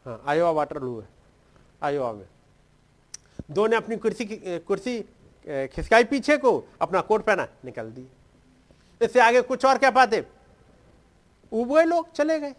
हाँ 0.06 0.22
आयोवा 0.27 0.52
वाटर 0.52 0.81
लू 0.81 0.99
है। 0.99 1.07
आयोवा 1.84 2.11
में। 2.14 2.26
दो 3.49 3.68
ने 3.68 3.76
अपनी 3.76 3.95
कुर्सी 3.98 4.26
कुर्सी 4.68 4.99
खिसकाई 5.48 6.03
पीछे 6.03 6.38
को, 6.38 6.64
अपना 6.82 7.02
कोट 7.02 7.24
पहना, 7.26 7.48
निकल 7.65 7.91
दी। 7.91 8.06
इससे 9.02 9.19
आगे 9.19 9.41
कुछ 9.44 9.65
और 9.65 9.78
क्या 9.78 9.91
पाते 9.91 10.26
उब 11.52 11.76
गए 11.76 11.86
लोग, 11.86 12.11
चले 12.11 12.40
गए। 12.40 12.53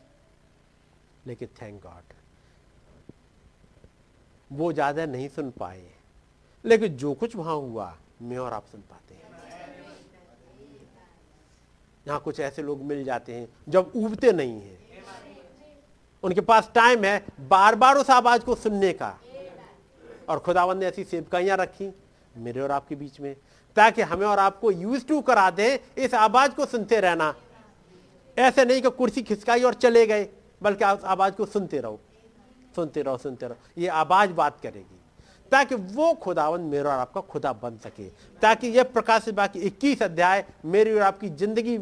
लेकिन 1.26 1.48
थैंक 1.60 1.82
गॉड 1.82 2.14
वो 4.50 4.72
ज़्यादा 4.72 5.06
नहीं 5.06 5.28
सुन 5.28 5.50
पाए। 5.50 5.82
लेकिन 6.64 6.96
जो 6.96 7.12
कुछ 7.14 7.36
वहाँ 7.36 7.54
हुआ, 7.56 7.96
मैं 8.22 8.38
और 8.38 8.52
आप 8.52 8.66
सुन 8.66 8.80
पाते 8.80 9.14
हैं। 9.14 9.20
यहाँ 12.06 12.20
कुछ 12.20 12.40
ऐसे 12.40 12.62
लोग 12.62 12.82
मिल 12.82 13.04
जाते 13.04 13.34
हैं, 13.34 13.48
जब 13.68 13.92
उबते 13.96 14.32
नहीं 14.32 14.60
हैं। 14.60 14.78
उनके 16.22 16.40
पास 16.40 16.70
टाइम 16.74 17.04
है 17.04 17.24
बार 17.48 17.74
बार 17.74 17.96
उस 17.96 18.10
आवाज़ 18.10 18.42
को 18.42 18.54
सुनने 18.56 18.92
का। 18.92 19.18
और 20.28 20.38
खुदावन 20.38 20.78
ने 20.78 20.86
ऐसी 20.86 21.04
सेवकाइयाँ 21.04 21.56
रखी 21.56 21.92
मेरे 22.36 22.60
और 22.60 22.70
आपके 22.70 22.94
बीच 22.96 23.20
में, 23.20 23.34
ताकि 23.76 24.02
हमें 24.02 24.26
और 24.26 24.38
आपको 24.38 24.70
यूज़ 24.72 25.06
टू 25.06 25.20
करा 25.22 25.50
दे, 25.50 25.80
इस 25.98 26.14
आवाज़ 26.16 26.52
को 26.52 26.66
सुनते 26.66 27.00
रहना। 27.00 27.34
ऐसे 28.36 28.64
नहीं 28.64 28.82
कि 28.82 28.90
कुर्सी 28.90 29.22
खिसकाई 29.22 29.62
और 29.62 29.74
चले 29.76 30.06
गए, 30.06 30.28
बल्कि 30.60 30.84
आप 30.84 31.04
आवाज़ 31.06 31.34
को 31.34 31.46
सुनते 31.46 31.78
रहो 31.78 32.00
सुनते 32.76 33.02
रहो 33.02 33.16
सुनते 33.18 33.46
रहो। 33.46 33.56
ये 33.78 33.88
आवाज़ 33.88 34.30
बात 34.32 34.60
करेगी, 34.60 34.98
ताकि 35.52 35.74
वो 35.74 36.12
खुदावन 36.14 36.60
मेरा 36.62 36.90
और 36.90 36.98
आपका 36.98 37.20
खुदा 37.22 37.52
बन 37.54 37.76
सके, 37.78 38.08
ताकि 38.42 38.68
ये 38.68 38.82
प्रकाश 38.84 39.28
बाकी 39.30 39.58
इक्कीस 39.60 40.02
अध्याय 40.02 40.44
मेरी 40.64 40.92
और 40.92 41.02
आपकी 41.02 41.28
ज़िंदगी 41.30 41.78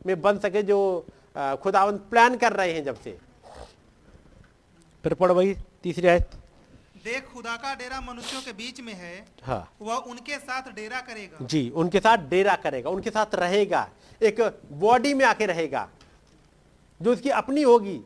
में 0.00 0.20
बन 0.20 0.38
सके, 0.38 0.62
जो 0.62 1.06
खुदावन 1.36 1.96
प्लान 2.10 2.36
कर 2.36 2.52
रहे 2.52 2.72
हैं 2.72 2.84
जब 2.84 3.00
से। 3.00 3.18
फिर 5.04 5.14
पढ़ 5.14 5.32
वही 5.32 5.54
तीसरी 5.82 6.08
आयत। 6.08 6.30
देख 7.04 7.24
खुदा 7.32 7.56
का 7.56 7.74
डेरा 7.74 8.00
मनुष्यों 8.00 8.40
के 8.42 8.52
बीच 8.52 8.80
में 8.80 8.92
है 8.94 9.14
हाँ। 9.42 9.72
वह 9.80 9.96
उनके 10.10 10.38
साथ 10.38 10.70
डेरा 10.72 11.00
करेगा। 11.00 11.46
जी 11.46 11.68
उनके 11.70 12.00
साथ 12.00 12.18
डेरा 12.28 12.54
करेगा 12.56 12.90
उनके 12.90 13.10
साथ 13.10 13.34
रहेगा 13.34 13.88
एक 14.20 14.40
बॉडी 14.72 15.12
में 15.14 15.24
आके 15.24 15.46
रहेगा 15.46 15.88
जो 17.00 17.12
उसकी 17.12 17.30
अपनी 17.30 17.62
होगी। 17.62 17.96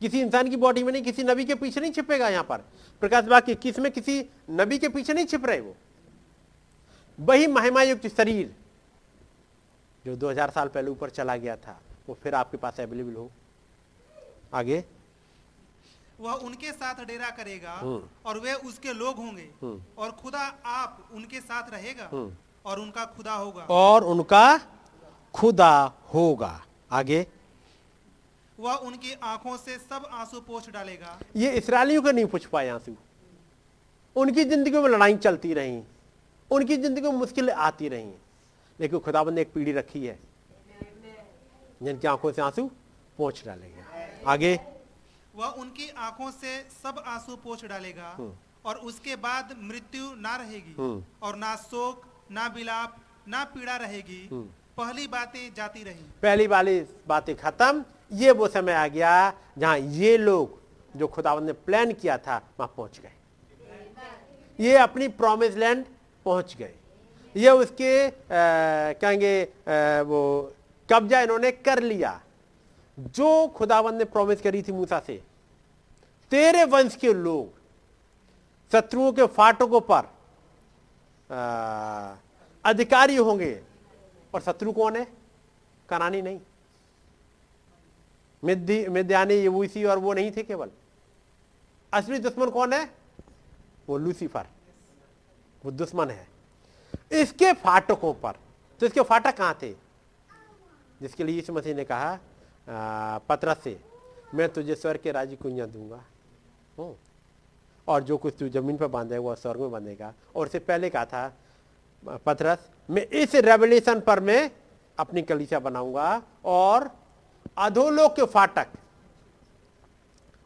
किसी 0.00 0.20
इंसान 0.20 0.50
की 0.50 0.56
बॉडी 0.56 0.82
में 0.82 0.92
नहीं 0.92 1.02
किसी 1.02 1.22
नबी 1.24 1.44
के 1.44 1.54
पीछे 1.54 1.80
नहीं 1.80 1.92
छिपेगा 1.92 2.28
यहाँ 2.28 2.44
पर। 2.44 2.58
प्रकाश 3.02 3.24
बाग 3.24 3.54
किसमें 3.62 3.90
किसी 3.92 4.24
नबी 4.50 4.78
के 4.78 4.88
पीछे 4.88 5.12
नहीं 5.12 5.26
छिप 5.26 5.46
रहे 5.46 5.60
वो? 5.60 5.76
वही 7.18 7.46
महिमा 7.46 7.82
युक्त 7.82 8.06
शरीर 8.08 8.54
जो 10.04 10.16
2000 10.16 10.50
साल 10.50 10.68
पहले 10.68 10.90
ऊपर 10.90 11.10
चला 11.10 11.36
गया 11.36 11.56
था 11.56 11.80
वो 12.08 12.18
फिर 12.22 12.34
आपके 12.34 12.56
पास 12.56 12.80
अवेलेबल 12.80 13.14
हो। 13.14 13.30
आगे। 14.54 14.84
वह 16.20 16.32
उनके 16.32 16.72
साथ 16.72 17.04
डेरा 17.04 17.30
करेगा 17.30 17.72
हम्म। 17.72 18.02
और 18.26 18.38
वे 18.38 18.52
उसके 18.52 18.92
लोग 18.92 19.16
होंगे। 19.16 19.48
हम्म। 19.62 19.82
और 19.98 20.10
खुदा 20.12 20.40
आप 20.66 21.08
उनके 21.14 21.40
साथ 21.40 21.70
रहेगा 21.70 22.08
हम्म। 22.12 22.36
और 22.64 22.80
उनका 22.80 23.04
खुदा 23.06 23.34
होगा। 23.34 23.62
और 23.62 24.04
उनका 24.04 24.58
खुदा 25.34 25.72
होगा। 26.14 26.60
आगे। 26.92 27.26
वह 28.58 28.74
उनकी 28.74 29.12
आँखों 29.22 29.56
से 29.56 29.76
सब 29.78 30.08
आँसू 30.12 30.40
पोछ 30.40 30.70
डालेगा। 30.70 31.18
ये 31.36 31.50
इसराइलियों 31.52 32.02
को 32.02 32.10
नहीं 32.10 32.26
पूछ 32.26 32.46
पाए 32.46 32.68
आँसू 32.68 32.94
उनकी 34.16 34.44
ज़िंदगी 34.44 34.78
में 34.78 34.88
लड़ाई 34.88 35.16
चलती 35.16 35.52
रही। 35.54 35.82
उनकी 36.50 36.76
ज़िंदगी 36.76 37.08
में 37.08 37.18
मुश्किलें 37.18 37.52
आती 37.54 37.88
रही। 37.88 38.12
लेकिन 38.80 38.98
खुदाबंद 38.98 39.34
ने 39.34 39.40
एक 39.40 39.52
पीढ़ी 39.52 39.72
रखी 39.72 40.06
है। 40.06 40.18
जिनकी 41.82 42.08
आँखों 42.08 42.32
से 42.32 42.42
आँसू 42.42 42.70
पोछ 43.18 43.44
डालेंगे। 43.46 43.84
आगे। 44.26 44.58
वह 45.36 45.46
उनकी 45.60 45.88
आँखों 45.98 46.30
से 46.30 46.58
सब 46.82 47.02
आँसू 47.06 47.36
पोछ 47.36 47.64
डालेगा 47.64 48.10
और 48.64 48.76
उसके 48.82 49.16
बाद 49.16 49.56
मृत्यु 49.62 50.04
ना 50.16 50.36
रहेगी। 50.36 50.74
हम्म। 50.78 51.02
और 51.22 51.36
ना 51.36 51.54
शोक 51.56 52.04
ना 52.30 52.46
विलाप 52.46 52.96
ना 53.28 53.42
पीड़ा 53.44 53.76
रहेगी। 53.76 54.28
पहली 54.32 55.06
बातें 55.06 55.54
जाती 55.54 55.82
रही। 55.82 56.04
पहली 56.22 56.46
वाली 56.46 56.80
बातें 57.08 57.34
खत्म। 57.36 57.84
ये 58.12 58.30
वो 58.30 58.48
समय 58.48 58.72
आ 58.72 58.86
गया 58.88 59.12
जहाँ 59.58 59.78
ये 59.78 60.16
लोग 60.18 60.58
जो 60.94 61.06
खुदावंद 61.06 61.46
ने 61.46 61.52
प्लान 61.52 61.92
किया 61.92 62.16
था 62.18 62.36
वहाँ 62.58 62.72
पहुँच 62.76 63.00
गए। 63.00 63.12
ये 64.58 64.76
अपनी 64.78 65.08
प्रॉमिस 65.20 65.56
लैंड 65.56 65.84
पहुँच 66.24 66.56
गए। 66.56 66.74
ये 67.34 67.50
उसके 67.50 68.06
आ, 68.06 68.12
कहेंगे 69.00 69.42
आ, 69.42 70.02
वो 70.02 70.52
कब्जा 70.88 71.20
इन्होंने 71.20 71.50
कर 71.50 71.82
लिया। 71.82 72.20
जो 72.98 73.48
खुदावन 73.48 73.94
ने 73.94 74.04
प्रॉमिस 74.04 74.40
करी 74.40 74.62
थी 74.62 74.72
मूसा 74.72 75.00
से। 75.00 75.22
तेरे 76.30 76.64
वंश 76.64 76.96
के 76.96 77.12
लोग 77.14 77.58
शत्रुओं 78.72 79.12
के 79.12 79.26
फाटकों 79.26 79.80
पर 79.80 80.04
आ, 81.30 82.14
अधिकारी 82.64 83.16
होंगे 83.16 83.62
और 84.34 84.40
शत्रु 84.40 84.72
कौन 84.72 84.96
है? 84.96 85.06
कनानी 85.88 86.22
नहीं। 86.22 86.40
मिद्यानी 88.88 89.34
यबूसी 89.34 89.84
और 89.84 89.98
वो 89.98 90.12
नहीं 90.14 90.30
थे 90.36 90.42
केवल। 90.42 90.70
असली 91.92 92.18
दुश्मन 92.18 92.50
कौन 92.50 92.72
है? 92.72 92.90
वो 93.88 93.98
लूसीफर। 93.98 94.46
वो 95.64 95.70
दुश्मन 95.70 96.10
है। 96.10 96.26
इसके 97.12 97.52
फाटकों 97.52 98.14
पर 98.14 98.32
तो 98.80 98.86
इसके 98.86 99.00
फाटक 99.00 99.36
कहाँ 99.36 99.58
थे? 99.62 99.72
जिसके 101.02 101.24
लिए 101.24 101.34
यीशु 101.36 101.52
मसीह 101.52 101.74
ने 101.74 101.84
कहा 101.84 102.18
पत्रस 102.66 103.62
से, 103.64 103.78
मैं 104.34 104.48
तुझे 104.48 104.74
स्वर्ग 104.74 105.00
के 105.00 105.12
राज्य 105.12 105.36
कुंजा 105.36 105.66
दूँगा। 105.66 106.04
और 107.88 108.02
जो 108.02 108.16
कुछ 108.16 108.34
तू 108.38 108.48
ज़मीन 108.50 108.76
पर 108.76 108.86
बांधेगा 108.88 109.20
वह 109.20 109.34
स्वर्ग 109.34 109.60
में 109.60 109.70
बांधेगा। 109.70 110.12
और 110.36 110.46
उससे 110.46 110.58
पहले 110.60 110.90
कहा 110.90 111.04
था 111.04 111.32
पथरस 112.26 112.68
मैं 112.88 113.06
इस 113.12 113.34
रेवल्यूशन 113.36 114.00
पर 114.00 114.20
मैं 114.20 114.50
अपनी 114.98 115.22
कलिसिया 115.22 115.60
बनाऊँगा 115.60 116.22
और 116.44 116.90
अधोलोक 117.58 118.14
के 118.16 118.24
फाटक, 118.24 118.66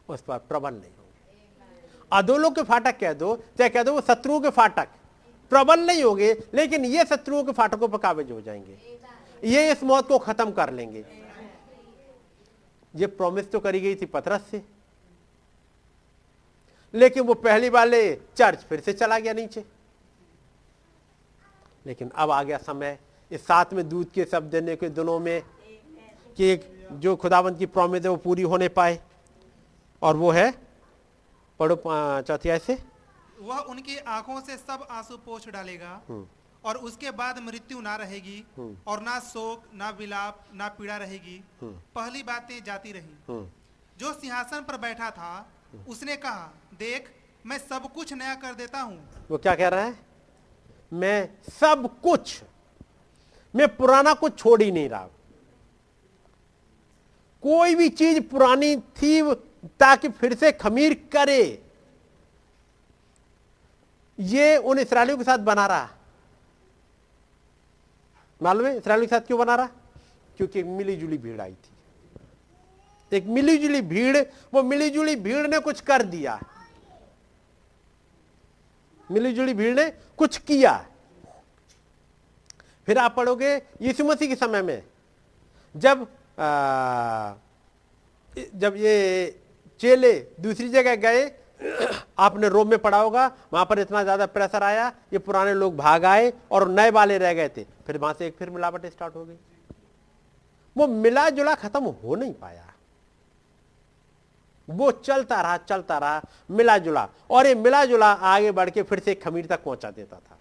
उस 0.09 0.21
पर 0.21 0.37
प्रबल 0.39 0.73
नहीं 0.73 0.91
होंगे। 0.91 0.99
अधोलोक 2.11 2.55
के 2.55 2.63
फाटक 2.63 2.97
कह 2.99 3.13
दो, 3.13 3.35
चाहे 3.57 3.69
कह 3.69 3.83
दो 3.83 3.93
वो 3.93 4.01
शत्रुओं 4.01 4.39
के 4.41 4.49
फाटक, 4.51 4.87
प्रबल 5.51 5.79
नहीं 5.79 6.03
होंगे, 6.03 6.33
लेकिन 6.53 6.85
ये 6.85 7.05
शत्रुओं 7.05 7.43
के 7.43 7.51
फाटकों 7.51 7.87
पर 7.87 7.97
काबिज 7.97 8.31
हो 8.31 8.41
जाएँगे। 8.41 8.77
ये 9.43 9.71
इस 9.71 9.83
मौत 9.83 10.07
को 10.07 10.17
खत्म 10.19 10.51
कर 10.51 10.73
लेंगे। 10.73 11.05
ये 12.93 13.07
प्रॉमिस 13.07 13.51
तो 13.51 13.59
करी 13.59 13.79
गई 13.79 13.95
थी 13.95 14.05
पथरस 14.05 14.45
से। 14.51 14.61
लेकिन 16.93 17.23
वो 17.23 17.33
पहली 17.33 17.69
वाले 17.69 18.01
चर्च 18.37 18.63
फिर 18.63 18.79
से 18.79 18.93
चला 18.93 19.19
गया 19.19 19.33
नीचे। 19.33 19.63
लेकिन 21.85 22.09
अब 22.15 22.31
आ 22.31 22.41
गया 22.43 22.57
समय 22.57 22.97
इस 23.31 23.41
साथ 23.41 23.73
में 23.73 23.87
दूध 23.89 24.11
के 24.11 24.25
शब्द 24.25 24.51
देने 24.51 24.75
के 24.75 24.89
दिनों 24.89 25.19
में 25.19 25.41
कि 26.37 26.45
एक 26.45 26.67
जो 26.93 27.15
खुदावंत 27.15 27.57
की 27.59 27.65
प्रॉमिस 27.67 28.03
है 28.03 28.09
वो 28.09 28.17
पूरी 28.17 28.41
होने 28.43 28.67
पाए। 28.69 28.99
और 30.01 30.15
वो 30.17 30.31
है 30.31 30.51
पढ़ो 31.59 31.75
चौथी 32.21 32.49
ऐसे 32.49 32.77
वह 33.39 33.57
उनकी 33.69 33.97
आँखों 33.97 34.39
से 34.41 34.57
सब 34.57 34.87
आँसू 34.91 35.17
पोछ 35.17 35.49
डालेगा। 35.49 36.01
हम्म। 36.09 36.25
और 36.63 36.77
उसके 36.77 37.11
बाद 37.11 37.39
मृत्यु 37.39 37.79
ना 37.81 37.95
रहेगी 37.95 38.43
हम्म। 38.57 38.77
और 38.87 39.01
ना 39.01 39.19
शोक 39.19 39.63
ना 39.75 39.89
विलाप 39.89 40.43
ना 40.53 40.67
पीड़ा 40.67 40.97
रहेगी। 40.97 41.41
हम्म। 41.61 41.73
पहली 41.95 42.23
बातें 42.23 42.63
जाती 42.63 42.91
रही। 42.91 43.45
जो 43.97 44.13
सिंहासन 44.13 44.61
पर 44.61 44.77
बैठा 44.77 45.09
था 45.11 45.33
उसने 45.87 46.15
कहा 46.17 46.51
देख 46.79 47.09
मैं 47.45 47.57
सब 47.57 47.91
कुछ 47.93 48.13
नया 48.13 48.35
कर 48.35 48.53
देता 48.53 48.81
हूँ। 48.81 49.25
वो 49.29 49.37
क्या 49.37 49.55
कह 49.55 49.67
रहा 49.67 49.83
है? 49.83 49.95
मैं 50.93 51.29
सब 51.51 51.89
कुछ 52.01 52.41
मैं 53.53 53.67
पुराना 53.75 54.13
कुछ 54.13 54.37
छोड़ 54.39 54.61
ही 54.61 54.71
नहीं 54.71 54.89
रहा। 54.89 55.07
कोई 57.43 57.75
भी 57.75 57.89
चीज़ 57.89 58.19
पुरानी 58.21 58.75
थी 58.75 59.21
ताकि 59.79 60.09
फिर 60.09 60.33
से 60.35 60.51
खमीर 60.51 60.93
करे। 61.13 61.41
ये 64.19 64.57
उन 64.57 64.79
इसराइलियों 64.79 65.17
के 65.17 65.23
साथ 65.23 65.37
बना 65.39 65.65
रहा। 65.67 65.89
मालूम 68.41 68.67
है 68.67 68.77
इसराइलियों 68.77 69.09
के 69.09 69.15
साथ 69.15 69.27
क्यों 69.27 69.39
बना 69.39 69.55
रहा? 69.55 69.69
क्योंकि 70.37 70.59
एक 70.59 70.65
मिली 70.65 70.95
जुली 70.95 71.17
भीड़ 71.17 71.41
आई 71.41 71.53
थी। 71.53 73.17
एक 73.17 73.25
मिली 73.25 73.57
जुली 73.57 73.81
भीड़ 73.81 74.17
वो 74.53 74.63
मिली 74.63 74.89
जुली 74.89 75.15
भीड़ 75.15 75.47
ने 75.47 75.59
कुछ 75.59 75.81
कर 75.81 76.03
दिया। 76.03 76.41
मिली 79.11 79.33
जुली 79.33 79.53
भीड़ 79.53 79.75
ने 79.75 79.89
कुछ 80.17 80.37
किया। 80.37 80.87
फिर 82.85 82.97
आप 82.97 83.15
पढ़ोगे 83.15 83.55
यीशु 83.81 84.05
मसीह 84.05 84.27
के 84.27 84.35
समय 84.35 84.61
में 84.61 84.83
जब 85.77 86.07
आ, 86.39 87.33
जब 88.55 88.73
ये 88.77 89.39
चेले 89.79 90.27
दूसरी 90.39 90.69
जगह 90.69 90.95
गए 90.95 91.40
आपने 92.19 92.49
रोम 92.49 92.69
में 92.69 92.77
पढ़ा 92.79 92.97
होगा 92.97 93.25
वहाँ 93.53 93.65
पर 93.65 93.79
इतना 93.79 94.03
ज़्यादा 94.03 94.25
प्रेशर 94.27 94.63
आया 94.63 94.87
ये 95.13 95.19
पुराने 95.19 95.53
लोग 95.53 95.75
भाग 95.77 96.05
आए 96.05 96.31
और 96.51 96.67
नए 96.69 96.91
वाले 96.91 97.17
रह 97.17 97.33
गए 97.33 97.49
थे। 97.49 97.63
फिर 97.87 97.97
वहाँ 97.97 98.13
से 98.13 98.27
एक 98.27 98.35
फिर 98.37 98.49
मिलावट 98.49 98.85
स्टार्ट 98.87 99.15
हो 99.15 99.25
गई। 99.25 99.37
वो 100.75 100.87
मिला 100.87 101.29
जुला 101.29 101.55
खत्म 101.57 101.83
हो 102.03 102.15
नहीं 102.15 102.33
पाया। 102.33 102.67
वो 104.67 104.91
चलता 104.91 105.41
रहा 105.41 105.57
चलता 105.59 105.97
रहा 105.97 106.21
मिला 106.51 106.77
जुला 106.79 107.07
और 107.29 107.47
ये 107.47 107.55
मिला 107.55 107.83
जुला 107.85 108.11
आगे 108.11 108.51
बढ़ 108.51 108.69
के 108.69 108.83
फिर 108.83 108.99
से 108.99 109.15
खमीर 109.15 109.45
तक 109.45 109.63
पहुँचा 109.63 109.91
देता 109.91 110.17
था। 110.17 110.37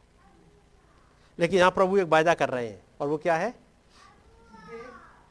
लेकिन 1.38 1.58
यहाँ 1.58 1.70
प्रभु 1.70 1.98
एक 1.98 2.08
वायदा 2.08 2.34
कर 2.34 2.48
रहे 2.48 2.66
हैं 2.68 2.82
और 3.00 3.08
वो 3.08 3.16
क्या 3.18 3.36
है? 3.36 3.54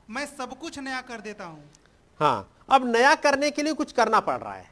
मैं 0.10 0.26
सब 0.28 0.58
कुछ 0.60 0.80
नया 0.80 1.02
कर 1.02 1.22
देता 1.22 1.46
हूँ। 1.46 1.64
हाँ 2.20 2.50
अब 2.70 2.86
नया 2.88 3.14
करने 3.18 3.52
के 3.52 3.64
लिए 3.64 3.74
कुछ 3.74 3.92
करना 3.92 4.20
पड़ 4.20 4.38
रहा 4.38 4.54
है। 4.54 4.68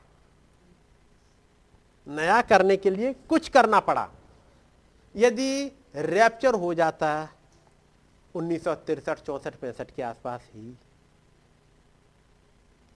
नया 2.08 2.42
करने 2.42 2.78
के 2.78 2.90
लिए 2.90 3.14
कुछ 3.30 3.50
करना 3.50 3.80
पड़ा। 3.80 4.10
यदि 5.16 5.72
रैप्चर 5.96 6.54
हो 6.54 6.74
जाता, 6.74 7.30
उन्नीस 8.36 8.64
सौ 8.64 8.76
तिरसठ, 8.76 9.20
चौसठ, 9.20 9.56
पैंसठ 9.56 9.92
के 9.92 10.02
आसपास 10.02 10.50
ही। 10.54 10.74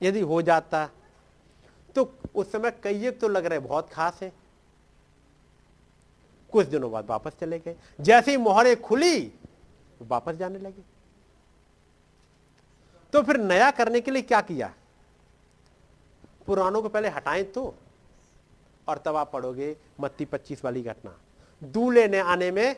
यदि 0.02 0.20
हो 0.20 0.42
जाता 0.42 0.90
तो 1.96 2.04
उस 2.36 2.52
समय 2.52 2.72
कई 2.84 3.08
एक 3.08 3.20
तो 3.20 3.28
लग 3.28 3.46
रहे 3.46 3.60
बहुत 3.60 3.90
खास 3.90 4.20
है। 4.22 4.32
कुछ 6.52 6.68
दिनों 6.68 6.92
बाद 6.92 7.06
वापस 7.06 7.32
चले 7.40 7.60
गए। 7.60 7.76
जैसे 8.02 8.32
ही 8.32 8.38
मोहरें 8.38 8.82
खुली, 8.82 9.32
वापस 10.02 10.36
जाने 10.36 10.60
लगे। 10.60 10.84
तो 13.14 13.22
फिर 13.24 13.38
नया 13.38 13.70
करने 13.72 14.02
के 14.02 14.12
लिए 14.12 14.22
क्या 14.22 14.42
किया? 14.42 14.74
पुरानों 16.48 16.82
को 16.82 16.90
पहले 16.90 17.10
हटाएँ 17.10 17.44
तो। 17.44 17.74
और 18.92 19.02
तब 19.06 19.16
आप 19.16 19.32
पढ़ोगे 19.34 19.76
मत्ती 20.00 20.26
पच्चीस 20.28 20.64
वाली 20.66 20.82
घटना। 20.84 21.16
दू 21.62 21.90
लेने 21.92 22.20
आने 22.20 22.52
में 22.52 22.76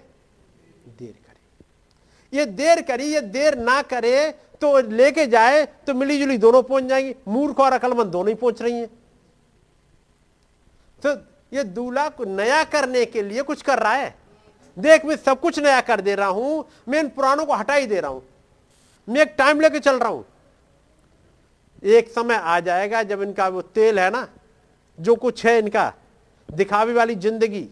देर 0.90 1.12
करे। 1.12 2.38
ये 2.38 2.46
देर 2.48 2.82
करी, 2.82 3.06
ये 3.06 3.22
देर 3.22 3.58
ना 3.58 3.82
करे 3.84 4.32
तो 4.62 4.80
लेके 4.82 5.26
जाए 5.28 5.66
तो 5.88 5.94
मिली 5.94 6.18
जुली 6.20 6.38
दोनों 6.38 6.62
पहुँच 6.64 6.84
जाएँगी। 6.84 7.14
मूर्ख 7.28 7.60
और 7.60 7.74
अकलमंद 7.74 8.12
दोनों 8.12 8.30
ही 8.30 8.36
पहुँच 8.36 8.62
रही 8.62 8.74
हैं। 8.74 8.88
तो 11.02 11.16
ये 11.54 11.64
दूल्हा 11.66 12.08
को 12.10 12.26
नया 12.26 12.64
करने 12.66 13.06
के 13.06 13.22
लिए 13.24 13.42
कुछ 13.44 13.62
कर 13.62 13.80
रहा 13.80 13.94
है। 13.94 14.16
देख, 14.78 15.06
मैं 15.06 15.16
सब 15.16 15.40
कुछ 15.40 15.60
नया 15.60 15.82
कर 15.82 16.02
दे 16.02 16.16
रहा 16.16 16.28
हूँ, 16.28 16.66
मैं 16.88 17.00
इन 17.00 17.10
पुरानों 17.10 17.46
को 17.46 17.54
हटा 17.54 17.74
ही 17.74 17.86
दे 17.88 18.00
रहा 18.00 18.12
हूँ। 18.12 18.24
मैं 19.08 19.22
एक 19.22 19.36
टाइम 19.38 19.60
लेके 19.62 19.80
चल 19.80 20.00
रहा 20.00 20.10
हूँ। 20.10 20.26
एक 21.84 22.10
समय 22.10 22.36
आ 22.36 22.60
जाएगा 22.60 23.04
जब 23.04 23.22
इनका 23.22 23.48
वो 23.48 23.62
तेल 23.62 24.00
है 24.00 24.10
ना, 24.10 24.28
जो 24.98 25.16
कुछ 25.16 25.46
है 25.46 25.58
इनका 25.60 25.94
दिखावे 26.50 26.94
वाली 26.94 27.16
ज़िंदगी, 27.16 27.68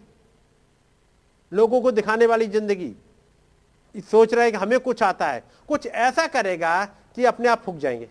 लोगों 1.52 1.82
को 1.82 1.92
दिखाने 1.92 2.26
वाली 2.26 2.48
ज़िंदगी 2.48 2.94
सोच 4.04 4.34
रहे 4.34 4.44
हैं 4.44 4.52
कि 4.52 4.58
हमें 4.58 4.80
कुछ 4.80 5.04
आता 5.04 5.28
है, 5.28 5.44
कुछ 5.70 5.86
ऐसा 5.88 6.26
करेगा 6.28 6.84
कि 7.16 7.26
अपने 7.26 7.48
आप 7.48 7.62
फूक 7.62 7.78
जाएँगे। 7.78 8.10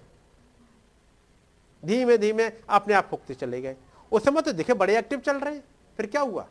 धीमे 1.82 2.16
धीमे 2.18 2.50
अपने 2.70 2.94
आप 2.94 3.06
फूकते 3.10 3.34
चले 3.34 3.60
गए। 3.60 3.76
उस 4.12 4.24
समय 4.24 4.42
तो 4.42 4.52
दिखे 4.52 4.74
बड़े 4.74 4.98
एक्टिव 4.98 5.20
चल 5.20 5.36
रहे 5.36 5.54
हैं, 5.54 5.62
फिर 5.98 6.06
क्या 6.06 6.20
हुआ? 6.20 6.46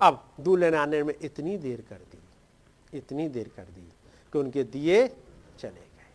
अब 0.00 0.22
दूल्हे 0.40 0.76
आने 0.76 1.02
में 1.02 1.14
इतनी 1.14 1.56
देर 1.58 1.80
कर 1.88 1.96
दी, 1.96 2.98
इतनी 2.98 3.28
देर 3.28 3.50
कर 3.56 3.62
दी 3.64 3.88
कि 4.32 4.38
उनके 4.38 4.64
दिए 4.64 5.06
चले 5.58 5.70
गए। 5.70 6.06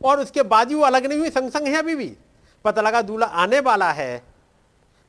और 0.00 0.20
उसके 0.20 0.42
बाद 0.44 0.68
ही 0.68 0.74
वो 0.74 0.82
अलग 0.82 1.06
नहीं 1.06 1.18
हुई 1.18 1.30
संग 1.30 1.50
संग 1.50 1.66
है 1.66 1.76
अभी 1.76 1.94
भी। 1.94 2.14
पता 2.64 2.82
लगा 2.82 3.02
दूल्हा 3.02 3.28
आने 3.34 3.60
वाला 3.60 3.90
है 3.92 4.22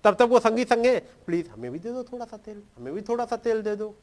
तब 0.03 0.15
तक 0.15 0.27
वो 0.29 0.39
संगी 0.39 0.63
संगे 0.65 0.97
प्लीज़ 1.25 1.49
हमें 1.49 1.71
भी 1.71 1.79
दे 1.79 1.91
दो 1.91 2.03
थोड़ा 2.03 2.25
सा 2.25 2.37
तेल, 2.37 2.61
हमें 2.77 2.93
भी 2.93 3.01
थोड़ा 3.01 3.25
सा 3.25 3.35
तेल 3.37 3.61
दे 3.61 3.75
दो। 3.75 3.93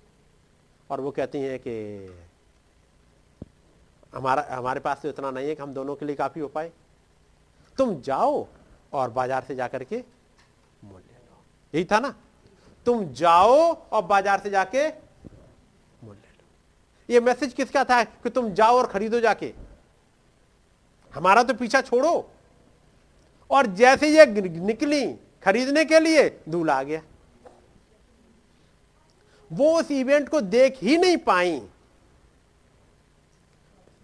और 0.91 1.01
वो 1.01 1.11
कहती 1.11 1.39
हैं 1.41 1.59
कि 1.59 1.75
हमारा, 4.15 4.47
हमारे 4.51 4.81
पास 4.81 5.01
तो 5.03 5.09
इतना 5.09 5.31
नहीं 5.31 5.49
है 5.49 5.55
कि 5.55 5.63
हम 5.63 5.73
दोनों 5.75 5.95
के 5.97 6.07
लिए 6.07 6.17
काफ़ी 6.17 6.41
हो 6.41 6.49
पाए 6.49 6.71
तुम 7.79 8.01
जाओ 8.03 8.47
और 8.93 9.11
बाज़ार 9.11 9.45
से 9.45 9.55
जाकर 9.55 9.85
के 9.85 9.97
मोल 10.83 11.01
ले 11.01 11.15
लो। 11.15 11.43
यही 11.75 11.85
था 11.85 11.99
ना? 12.01 12.15
तुम 12.87 13.05
जाओ 13.13 13.73
और 13.93 14.03
बाज़ार 14.05 14.41
से 14.41 14.51
जाके 14.51 14.87
मोल 14.89 16.15
ले 16.15 16.29
लो। 16.29 16.45
ये 17.09 17.21
मैसेज 17.21 17.53
किसका 17.53 17.85
था 17.85 18.03
कि 18.05 18.31
तुम 18.31 18.53
जाओ 18.55 18.77
और 18.79 18.87
खरीदो 18.87 19.21
जाके? 19.21 19.53
हमारा 21.15 21.43
तो 21.43 21.55
पीछा 21.55 21.81
छोड़ो। 21.83 22.31
और 23.51 23.67
जैसे 23.75 24.09
ये 24.09 24.27
निकली 24.27 25.05
खरीदने 25.45 25.85
के 25.85 26.01
लिए 26.01 26.41
दूल्हा 26.49 26.79
आ 26.79 26.83
गया। 26.83 27.03
वो 29.53 29.81
उस 29.81 29.91
इवेंट 29.91 30.29
को 30.29 30.41
देख 30.41 30.79
ही 30.83 30.97
नहीं 30.99 31.17
पाई। 31.17 31.69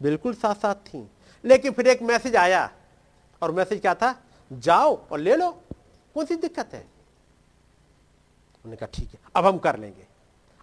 बिल्कुल 0.02 0.34
साथ 0.34 0.54
साथ 0.54 0.74
थी। 0.74 1.10
लेकिन 1.44 1.72
फिर 1.72 1.86
एक 1.86 2.02
मैसेज 2.02 2.36
आया। 2.36 2.72
और 3.42 3.52
मैसेज 3.52 3.80
क्या 3.80 3.94
था? 3.94 4.22
जाओ 4.52 5.08
और 5.08 5.18
ले 5.18 5.36
लो। 5.36 5.50
कौन 6.14 6.24
सी 6.24 6.36
दिक्कत 6.36 6.74
है? 6.74 6.80
उन्होंने 6.80 8.76
कहा, 8.76 8.88
ठीक 8.94 9.08
है, 9.08 9.20
अब 9.36 9.46
हम 9.46 9.58
कर 9.58 9.78
लेंगे। 9.78 10.06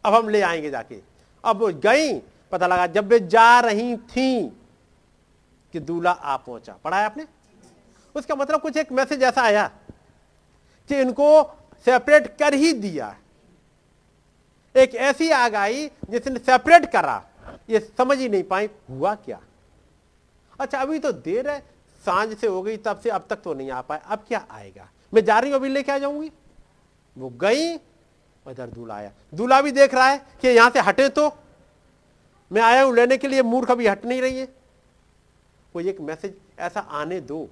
अब 0.06 0.14
हम 0.14 0.30
ले 0.30 0.42
आएँगे 0.42 0.70
जाके। 0.70 1.02
अब 1.46 1.72
गई। 1.72 2.20
पता 2.52 2.68
लगा, 2.68 2.88
जब 2.88 3.08
वे 3.08 3.20
जा 3.20 3.60
रही 3.60 3.98
थी 3.98 4.50
कि 5.74 5.80
दूल्हा 5.80 6.14
आ 6.14 6.38
पहुँचा। 6.38 6.74
पढ़ाया 6.74 7.06
आपने? 7.06 7.28
उसका 8.16 8.36
मतलब 8.36 8.62
कुछ 8.62 8.78
एक 8.78 8.92
मैसेज 8.92 9.24
ऐसा 9.24 9.42
आया। 9.42 9.72
कि 10.90 11.02
इनको 11.02 11.44
सेपरेट 11.86 12.28
कर 12.38 12.54
ही 12.54 12.74
दिया। 12.74 13.16
एक 14.76 14.96
ऐसी 14.96 15.30
आग 15.32 15.56
आई 15.56 15.90
जिसने 16.10 16.40
सेपरेट 16.40 16.86
करा। 16.92 17.24
ये 17.70 17.80
समझ 17.98 18.18
ही 18.18 18.30
नहीं 18.30 18.44
पाई, 18.44 18.70
हुआ 18.90 19.14
क्या? 19.16 19.40
अच्छा 20.60 20.80
अभी 20.80 21.00
तो 21.00 21.12
देर 21.12 21.50
है। 21.50 21.60
साँझ 22.04 22.38
से 22.38 22.48
हो 22.48 22.62
गई, 22.62 22.78
तब 22.78 23.00
से 23.00 23.10
अब 23.10 23.26
तक 23.30 23.42
तो 23.42 23.54
नहीं 23.54 23.72
आ 23.72 23.82
पाए 23.82 24.02
अब 24.06 24.24
क्या 24.28 24.46
आएगा? 24.52 24.90
मैं 25.14 25.24
जा 25.26 25.40
रही 25.40 25.52
हूँ, 25.52 25.60
अभी 25.60 25.70
लेके 25.70 25.92
आ 25.92 25.98
जाऊँगी। 25.98 26.32
वो 27.18 27.30
गई, 27.30 27.74
इधर 28.46 28.68
दूल्हा 28.68 28.98
आया। 28.98 29.12
दूल्हा 29.34 29.62
भी 29.62 29.72
देख 29.72 29.94
रहा 29.94 30.08
है 30.08 30.18
कि 30.42 30.48
यहाँ 30.48 30.70
से 30.70 30.80
हटे 30.80 31.08
तो। 31.10 31.30
मैं 32.52 32.62
आया 32.62 32.82
हूँ 32.84 32.96
लेने 32.96 33.18
के 33.18 33.28
लिए, 33.28 33.42
मूर्ख 33.42 33.72
अभी 33.72 33.88
हट 33.88 34.06
नहीं 34.06 34.22
रही 34.22 34.40
है। 34.40 34.46
कोई 35.74 35.90
एक 35.90 36.00
मैसेज 36.02 36.36
ऐसा 36.60 36.80
आने 36.80 37.20
दो। 37.22 37.48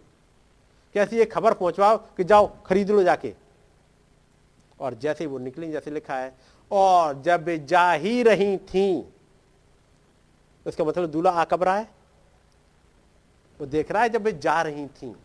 कैसी 0.94 1.18
ये 1.18 1.26
खबर 1.26 1.54
पहुंचवाओ 1.54 1.98
कि 1.98 2.24
जाओ 2.24 2.52
खरीद 2.66 2.92
लो 2.92 3.04
जाके। 3.04 3.34
और 4.80 4.94
जैसे 4.94 5.26
वो 5.26 5.38
निकली, 5.38 5.72
जैसे 5.72 5.92
लिखा 5.92 6.16
है, 6.16 6.36
और 6.72 7.22
जब 7.22 7.50
जा 7.66 7.92
ही 7.92 8.24
रही 8.24 8.58
थी, 8.58 9.14
उसका 10.66 10.84
मतलब 10.84 11.06
दूल्हा 11.06 11.34
आ 11.34 11.44
कब 11.44 11.64
रहा 11.64 11.78
है? 11.78 11.90
वो 13.60 13.66
देख 13.66 13.92
रहा 13.92 14.04
है 14.04 14.10
जब 14.10 14.22
वे 14.22 14.32
जा 14.32 14.62
रही 14.62 14.88
थी। 14.88 15.16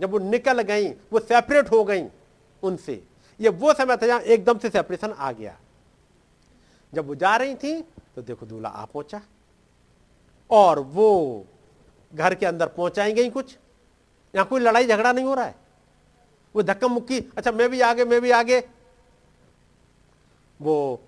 जब 0.00 0.10
वो 0.10 0.18
निकल 0.18 0.62
गई, 0.62 0.88
वो 0.88 1.20
सेपरेट 1.20 1.70
हो 1.70 1.84
गई 1.84 2.04
उनसे। 2.62 3.02
ये 3.40 3.48
वो 3.48 3.74
समय 3.74 3.96
था 3.96 4.06
जहाँ 4.06 4.20
एकदम 4.20 4.58
से 4.58 4.70
सेपरेशन 4.70 5.12
आ 5.12 5.32
गया। 5.32 5.56
जब 6.94 7.06
वो 7.06 7.14
जा 7.14 7.36
रही 7.36 7.54
थी 7.54 7.80
तो 8.16 8.22
देखो 8.22 8.46
दूल्हा 8.46 8.70
आ 8.72 8.84
पहुँचा। 8.84 9.20
और 10.50 10.78
वो 10.78 11.46
घर 12.14 12.34
के 12.34 12.46
अंदर 12.46 12.66
पहुंचाई 12.66 13.12
गई 13.12 13.30
कुछ। 13.30 13.56
यहाँ 14.34 14.46
कोई 14.46 14.60
लड़ाई 14.60 14.86
झगड़ा 14.86 15.12
नहीं 15.12 15.24
हो 15.24 15.34
रहा 15.34 15.44
है। 15.44 15.54
वो 16.54 16.62
धक्का 16.62 16.88
मुक्की 16.88 17.18
अच्छा 17.36 17.52
मैं 17.52 17.68
भी 17.70 17.80
आगे, 17.80 18.04
मैं 18.04 18.20
भी 18.20 18.30
आगे। 18.30 18.62
वो 20.60 21.00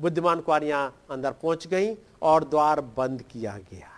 बुद्धिमान 0.00 0.40
कुआरियाँ 0.40 0.82
अंदर 1.10 1.32
पहुँच 1.32 1.66
गई 1.66 1.94
और 2.22 2.44
द्वार 2.44 2.80
बंद 2.96 3.22
किया 3.22 3.56
गया। 3.70 3.88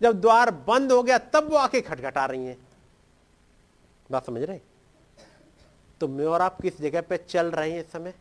जब 0.00 0.20
द्वार 0.20 0.50
बंद 0.66 0.92
हो 0.92 1.02
गया, 1.02 1.18
तब 1.18 1.50
वो 1.50 1.56
आके 1.56 1.80
खटखटा 1.80 2.24
रही 2.26 2.46
हैं। 2.46 2.56
बात 4.10 4.26
समझ 4.26 4.42
रहे 4.42 4.60
तो 6.00 6.08
मैं 6.08 6.26
और 6.26 6.42
आप 6.42 6.60
किस 6.62 6.80
जगह 6.80 7.00
पे 7.00 7.16
चल 7.18 7.46
रहे 7.46 7.70
हैं 7.72 7.80
इस 7.80 7.90
समय? 7.92 8.14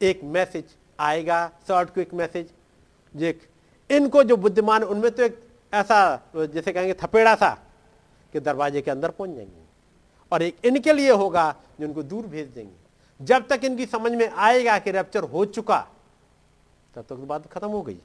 एक 0.00 0.20
मैसेज 0.24 0.64
आएगा, 0.98 1.50
शॉर्ट 1.68 1.90
क्विक 1.90 2.14
मैसेज। 2.14 2.52
इनको 3.90 4.22
जो 4.22 4.36
बुद्धिमान, 4.36 4.82
उनमें 4.84 5.10
तो 5.10 5.22
एक 5.22 5.38
ऐसा 5.74 5.98
जैसे 6.36 6.72
कहेंगे 6.72 6.94
थपेड़ा 6.94 7.34
सा 7.34 7.50
कि 8.32 8.40
दरवाजे 8.40 8.80
के 8.82 8.90
अंदर 8.90 9.10
पहुँच 9.10 9.30
जाएँगे। 9.30 9.62
और 10.32 10.42
एक 10.42 10.66
इनके 10.66 10.92
लिए 10.92 11.10
होगा 11.12 11.54
जो 11.80 11.86
उनको 11.86 12.02
दूर 12.02 12.26
भेज 12.26 12.48
देंगे। 12.48 13.24
जब 13.24 13.46
तक 13.48 13.64
इनकी 13.64 13.86
समझ 13.86 14.12
में 14.12 14.28
आएगा 14.28 14.78
कि 14.78 14.90
रैप्चर 14.90 15.24
हो 15.24 15.44
चुका 15.46 15.80
तब 16.94 17.00
तक 17.00 17.08
तो 17.08 17.16
बात 17.16 17.46
खत्म 17.52 17.68
हो 17.68 17.82
गई। 17.82 17.98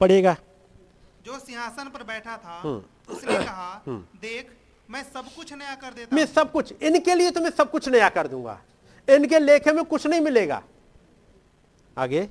पड़ेगा 0.00 0.36
जो 1.24 1.38
सिंहासन 1.38 1.88
पर 1.90 2.02
बैठा 2.02 2.36
था 2.36 2.60
हम्म। 2.60 3.14
उसने 3.14 3.36
कहा 3.44 3.82
हम्म। 3.86 4.18
देख 4.20 4.52
मैं 4.90 5.02
सब 5.02 5.34
कुछ 5.36 5.52
नया 5.52 5.74
कर 5.74 5.94
देता 5.94 6.16
मैं 6.16 6.26
सब 6.26 6.52
कुछ 6.52 6.72
इनके 6.82 7.14
लिए 7.14 7.30
तो 7.30 7.40
मैं 7.40 7.50
सब 7.50 7.70
कुछ 7.70 7.88
नया 7.88 8.08
कर 8.08 8.28
दूँगा। 8.28 8.60
इनके 9.08 9.38
लेखे 9.38 9.72
में 9.72 9.84
कुछ 9.84 10.06
नहीं 10.06 10.20
मिलेगा। 10.20 10.62
आगे। 11.98 12.28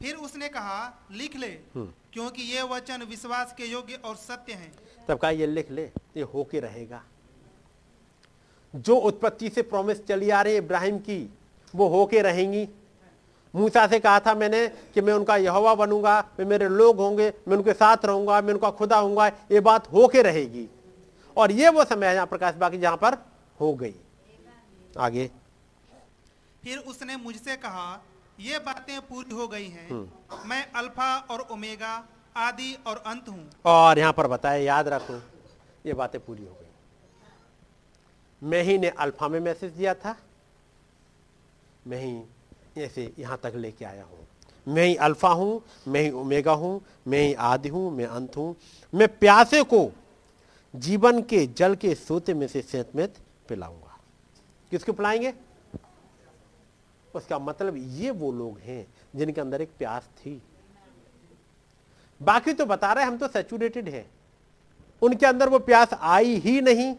फिर 0.00 0.14
उसने 0.16 0.48
कहा 0.48 1.06
लिख 1.12 1.36
ले 1.36 1.46
हम्म। 1.74 1.92
क्योंकि 2.12 2.42
ये 2.42 2.62
वचन 2.62 3.02
विश्वास 3.02 3.54
के 3.58 3.64
योग्य 3.64 3.94
और 4.04 4.16
सत्य 4.16 4.52
हैं। 4.52 4.72
तब 5.08 5.18
कहा 5.18 5.30
ये 5.30 5.46
लिख 5.46 5.70
ले 5.70 5.84
ये 6.16 6.22
होके 6.24 6.60
रहेगा। 6.60 7.02
जो 8.74 8.96
उत्पत्ति 8.96 9.48
से 9.48 9.62
प्रॉमिस 9.62 10.04
चली 10.06 10.30
आ 10.30 10.40
रही 10.42 10.56
इब्राहिम 10.56 10.98
की 10.98 11.18
वो 11.74 11.88
होके 11.88 12.22
रहेंगी। 12.22 12.68
मूसा 13.54 13.86
से 13.86 13.98
कहा 14.00 14.20
था 14.20 14.34
मैंने 14.34 14.66
कि 14.94 15.00
मैं 15.00 15.12
उनका 15.12 15.36
यहोवा 15.36 15.74
बनूँगा 15.74 16.18
मैं 16.38 16.46
मेरे 16.46 16.68
लोग 16.68 16.96
होंगे 16.96 17.32
मैं 17.48 17.56
उनके 17.56 17.72
साथ 17.72 18.04
रहूँगा 18.04 18.40
मैं 18.40 18.52
उनका 18.54 18.70
खुदा 18.70 18.96
होऊँगा 18.98 19.26
ये 19.26 19.60
बात 19.60 19.92
होके 19.92 20.22
रहेगी। 20.22 20.68
और 21.36 21.52
ये 21.52 21.68
वो 21.68 21.84
समय 21.84 22.06
है 22.06 22.14
जहाँ 22.14 22.26
प्रकाश 22.26 22.54
बाकी 22.54 22.78
जहाँ 22.78 22.96
पर 22.96 23.14
हो 23.60 23.72
गई। 23.74 23.94
आगे। 24.98 25.30
फिर 26.62 26.78
उसने 26.78 27.16
मुझसे 27.16 27.56
कहा 27.56 28.02
ये 28.40 28.58
बातें 28.58 29.00
पूरी 29.00 29.34
हो 29.34 29.46
गई 29.48 29.68
हैं। 29.68 29.88
हम्म। 29.90 30.48
मैं 30.48 30.72
अल्फ़ा 30.72 31.16
और 31.30 31.40
ओमेगा 31.40 32.04
आदि 32.36 32.72
और 32.86 33.02
अंत 33.06 33.28
हूँ। 33.28 33.50
और 33.64 33.98
यहाँ 33.98 34.12
पर 34.12 34.26
बताए 34.26 34.62
याद 34.64 34.88
रखो 34.88 35.20
ये 35.86 35.94
बातें 35.94 36.20
पूरी 36.24 36.44
हो 36.44 36.52
गई। 36.52 36.64
मैं 38.42 38.62
ही 38.62 38.78
ने 38.78 38.88
अल्फ़ा 38.88 39.28
में 39.28 39.40
मैसेज 39.40 39.72
दिया 39.72 39.94
था। 39.94 40.16
मैं 41.86 42.00
ही 42.04 42.82
ऐसे 42.82 43.12
यहाँ 43.18 43.38
तक 43.42 43.52
लेके 43.56 43.84
आया 43.84 44.04
हूँ। 44.04 44.26
मैं 44.66 44.84
ही 44.84 44.94
अल्फ़ा 44.96 45.28
हूँ 45.28 45.62
मैं 45.88 46.00
ही 46.02 46.10
ओमेगा 46.10 46.52
हूँ 46.52 46.80
मैं 47.08 47.18
ही 47.18 47.34
आदि 47.34 47.68
हूँ 47.68 47.90
मैं 47.90 48.06
अंत 48.06 48.36
हूँ। 48.36 48.54
मैं 48.92 49.08
प्यासे 49.18 49.62
को 49.62 49.90
जीवन 50.74 51.22
के 51.22 51.46
जल 51.46 51.74
के 51.74 51.94
सोते 51.94 52.34
में 52.34 52.46
से 52.48 52.62
सेतमेत 52.62 53.14
पिलाऊँगा। 53.48 53.98
किसको 54.70 54.92
पिलाएँगे? 54.92 55.32
उसका 57.16 57.38
मतलब 57.38 57.74
ये 57.76 58.10
वो 58.10 58.32
लोग 58.32 58.58
हैं 58.58 58.86
जिनके 59.16 59.40
अंदर 59.40 59.62
एक 59.62 59.70
प्यास 59.78 60.02
थी। 60.02 60.42
बाकी 62.22 62.52
तो 62.52 62.66
बता 62.66 62.92
रहे 62.92 63.04
हम 63.04 63.18
तो 63.18 63.28
सेचुरेटेड 63.28 63.88
हैं। 63.88 64.10
उनके 65.02 65.26
अंदर 65.26 65.48
वो 65.48 65.58
प्यास 65.58 65.94
आई 65.94 66.34
ही 66.34 66.60
नहीं। 66.60 66.96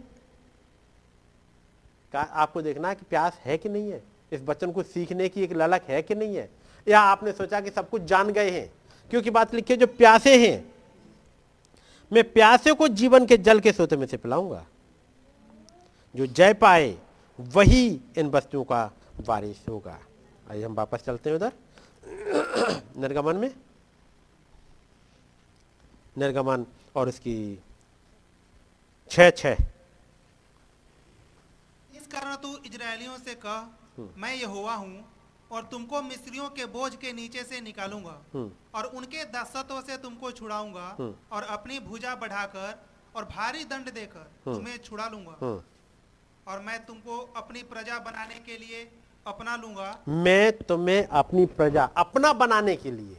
आपको 2.15 2.61
देखना 2.61 2.89
है 2.89 2.95
कि 2.95 3.05
प्यास 3.09 3.33
है 3.33 3.57
कि 3.57 3.69
नहीं 3.69 3.91
है? 3.91 4.03
इस 4.31 4.41
बच्चन 4.41 4.71
को 4.71 4.83
सीखने 4.83 5.29
की 5.29 5.43
एक 5.43 5.51
ललक 5.51 5.81
है 5.81 6.01
कि 6.01 6.15
नहीं 6.15 6.35
है? 6.35 6.49
या 6.87 6.99
आपने 6.99 7.31
सोचा 7.31 7.61
कि 7.61 7.69
सब 7.69 7.89
कुछ 7.89 8.01
जान 8.01 8.29
गए 8.29 8.49
हैं? 8.51 8.73
क्योंकि 9.09 9.29
बात 9.29 9.53
लिखिए 9.53 9.77
जो 9.77 9.87
प्यासे 9.87 10.47
हैं, 10.47 10.73
मैं 12.13 12.33
प्यासे 12.33 12.73
को 12.73 12.87
जीवन 12.87 13.25
के 13.25 13.37
जल 13.37 13.59
के 13.59 13.71
सोते 13.71 13.97
में 13.97 14.07
से 14.07 14.17
पिलाऊँगा। 14.17 14.65
जो 16.15 16.25
जय 16.25 16.53
पाए, 16.53 16.97
वही 17.39 18.01
इन 18.17 18.27
वस्तुओं 18.27 18.63
का 18.63 18.91
वारिस 19.17 19.67
होगा। 19.69 19.99
आइए 20.47 20.63
हम 20.63 20.73
वापस 20.75 21.03
चलते 21.05 21.29
हैं 21.29 21.35
उधर 21.35 21.51
निर्गमन 22.97 23.35
में 23.37 23.51
निर्गमन 26.17 26.65
और 26.95 27.09
उसकी 27.09 27.37
छ 29.11 29.29
छ 29.31 29.55
इस 31.91 32.07
कारण 32.07 32.35
तू 32.37 32.55
इजरायलियों 32.65 33.17
से 33.19 33.35
कह 33.37 34.01
मैं 34.17 34.33
यहोवा 34.35 34.73
हूँ 34.75 35.05
और 35.51 35.67
तुमको 35.71 36.01
मिस्रियों 36.03 36.49
के 36.51 36.65
बोझ 36.67 36.95
के 36.95 37.11
नीचे 37.13 37.43
से 37.43 37.61
निकालूँगा 37.61 38.17
हम्म। 38.33 38.51
और 38.75 38.85
उनके 38.93 39.23
दस्तों 39.31 39.81
से 39.81 39.97
तुमको 39.97 40.31
छुड़ाऊँगा 40.31 40.87
हम्म। 40.99 41.13
और 41.31 41.43
अपनी 41.51 41.79
भुजा 41.81 42.15
बढ़ाकर 42.17 42.73
और 43.15 43.25
भारी 43.27 43.63
दंड 43.65 43.91
देकर 43.91 44.25
हम्म। 44.45 44.55
तुम्हें 44.55 44.77
छुड़ा 44.79 45.07
लूँगा 45.07 45.37
हम्म। 45.41 45.61
और 46.47 46.59
मैं 46.61 46.85
तुमको 46.85 47.17
अपनी 47.35 47.63
प्रजा 47.65 47.99
बनाने 48.01 48.39
के 48.45 48.57
लिए 48.57 48.83
अपना 49.27 49.55
लूँगा। 49.55 49.97
मैं 50.07 50.51
तुम्हें 50.59 51.05
अपनी 51.05 51.45
प्रजा 51.45 51.83
अपना 51.97 52.31
बनाने 52.33 52.75
के 52.75 52.91
लिए। 52.91 53.17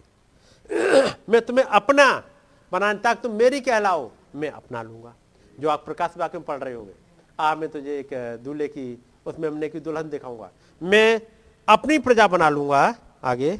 मैं 1.29 1.41
तुम्हें 1.43 1.65
अपना 1.65 2.07
बनाने 2.73 2.99
तक 2.99 3.21
तुम 3.23 3.33
मेरी 3.33 3.61
कहलाओ 3.61 4.11
मैं 4.35 4.51
अपना 4.51 4.83
लूँगा। 4.83 5.15
जो 5.59 5.69
आप 5.69 5.85
प्रकाश 5.85 6.15
वाक्य 6.17 6.39
में 6.39 6.45
पढ़ 6.47 6.59
रहे 6.59 6.75
होंगे। 6.75 6.95
आ 7.41 7.55
मैं 7.55 7.69
तुझे 7.69 7.99
एक 7.99 8.09
दूल्हे 8.45 8.69
की 8.69 8.87
उसमें 9.27 9.49
हमने 9.49 9.69
की 9.69 9.81
दुल्हन 9.81 10.11
दिखाऊँगा। 10.11 10.51
मैं 10.81 11.21
अपनी 11.69 11.99
प्रजा 11.99 12.27
बना 12.29 12.49
लूँगा 12.49 12.83
आगे। 13.25 13.51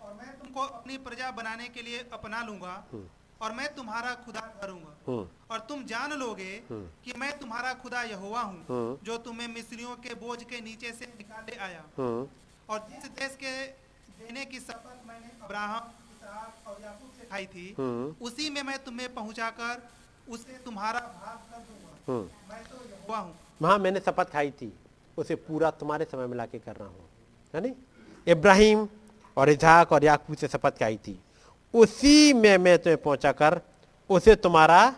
और 0.00 0.12
मैं 0.12 0.32
तुमको 0.38 0.60
अपनी 0.60 0.96
प्रजा 0.98 1.30
बनाने 1.30 1.68
के 1.68 1.82
लिए 1.82 2.04
अपना 2.12 2.42
लूँगा। 2.42 2.74
और 3.42 3.52
मैं 3.52 3.74
तुम्हारा 3.74 4.14
खुदा 4.24 4.40
करूँगा। 4.60 4.92
हम्म, 5.06 5.26
और 5.50 5.58
तुम 5.68 5.84
जान 5.86 6.12
लोगे 6.18 6.52
कि 6.70 7.12
मैं 7.18 7.38
तुम्हारा 7.38 7.72
खुदा 7.82 8.02
यहोवा 8.02 8.40
हूँ 8.42 8.64
हम्म। 8.68 8.96
जो 9.06 9.16
तुम्हें 9.26 9.48
मिस्रियों 9.48 9.94
के 9.96 10.14
बोझ 10.14 10.42
के 10.42 10.60
नीचे 10.60 10.92
से 10.92 11.06
निकाले 11.08 11.56
आया। 11.56 11.82
हम्म, 11.98 12.26
और 12.68 12.86
जिस 12.90 13.10
देश 13.10 13.36
के 13.42 13.52
देने 14.18 14.44
की 14.44 14.60
शपथ 14.60 15.06
मैंने 15.08 15.30
अब्राहम 15.42 15.92
और 16.66 16.80
याकूब 16.82 17.10
से 17.18 17.26
खाई 17.26 17.46
थी 17.46 17.74
हम्म। 17.78 18.14
उसी 18.26 18.48
में 18.50 18.62
मैं 18.62 18.78
तुम्हें 18.84 19.12
पहुंचाकर 19.14 19.82
उसे 20.28 20.58
तुम्हारा 20.64 21.00
भाग 21.00 21.38
कर 21.50 21.58
दूँगा। 21.58 22.12
हम्म। 22.12 22.52
मैं 22.52 22.62
तो 22.64 22.84
यहोवा 22.84 23.18
हूँ। 23.18 23.34
वहाँ 23.62 23.78
मैंने 23.78 24.00
शपथ 24.00 24.32
खाई 24.32 24.50
थी 24.50 24.72
उसे 25.18 25.34
पूरा 25.44 25.70
तुम्हारे 25.80 26.04
समय 26.04 26.26
में 26.26 26.36
लाके 26.36 26.58
कर 26.58 26.76
रहा 26.76 26.88
हूँ। 26.88 27.08
है 27.54 27.60
नहीं? 27.60 27.74
इब्राहिम 28.26 28.88
और 29.36 29.50
इजहाक 29.50 29.92
और 29.92 30.04
याकूब 30.04 30.36
से 30.36 30.48
शपथ 30.48 30.78
खाई 30.80 30.96
थी। 30.96 31.18
उसी 31.74 32.32
में 32.32 32.58
मैं 32.58 32.78
तुम्हें 32.78 33.02
पहुँचा 33.02 33.32
कर 33.32 33.60
उसे 34.10 34.36
तुम्हारा 34.36 34.94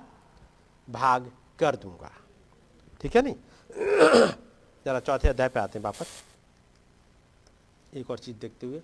भाग 0.90 1.32
कर 1.58 1.76
दूँगा। 1.76 2.12
ठीक 3.00 3.16
है 3.16 3.22
नहीं? 3.22 3.34
जरा 4.84 5.00
चौथे 5.00 5.28
अध्याय 5.28 5.48
पे 5.48 5.60
आते 5.60 5.78
हैं 5.78 5.84
वापस। 5.84 6.24
एक 7.94 8.10
और 8.10 8.18
चीज़ 8.18 8.36
देखते 8.36 8.66
हुए। 8.66 8.78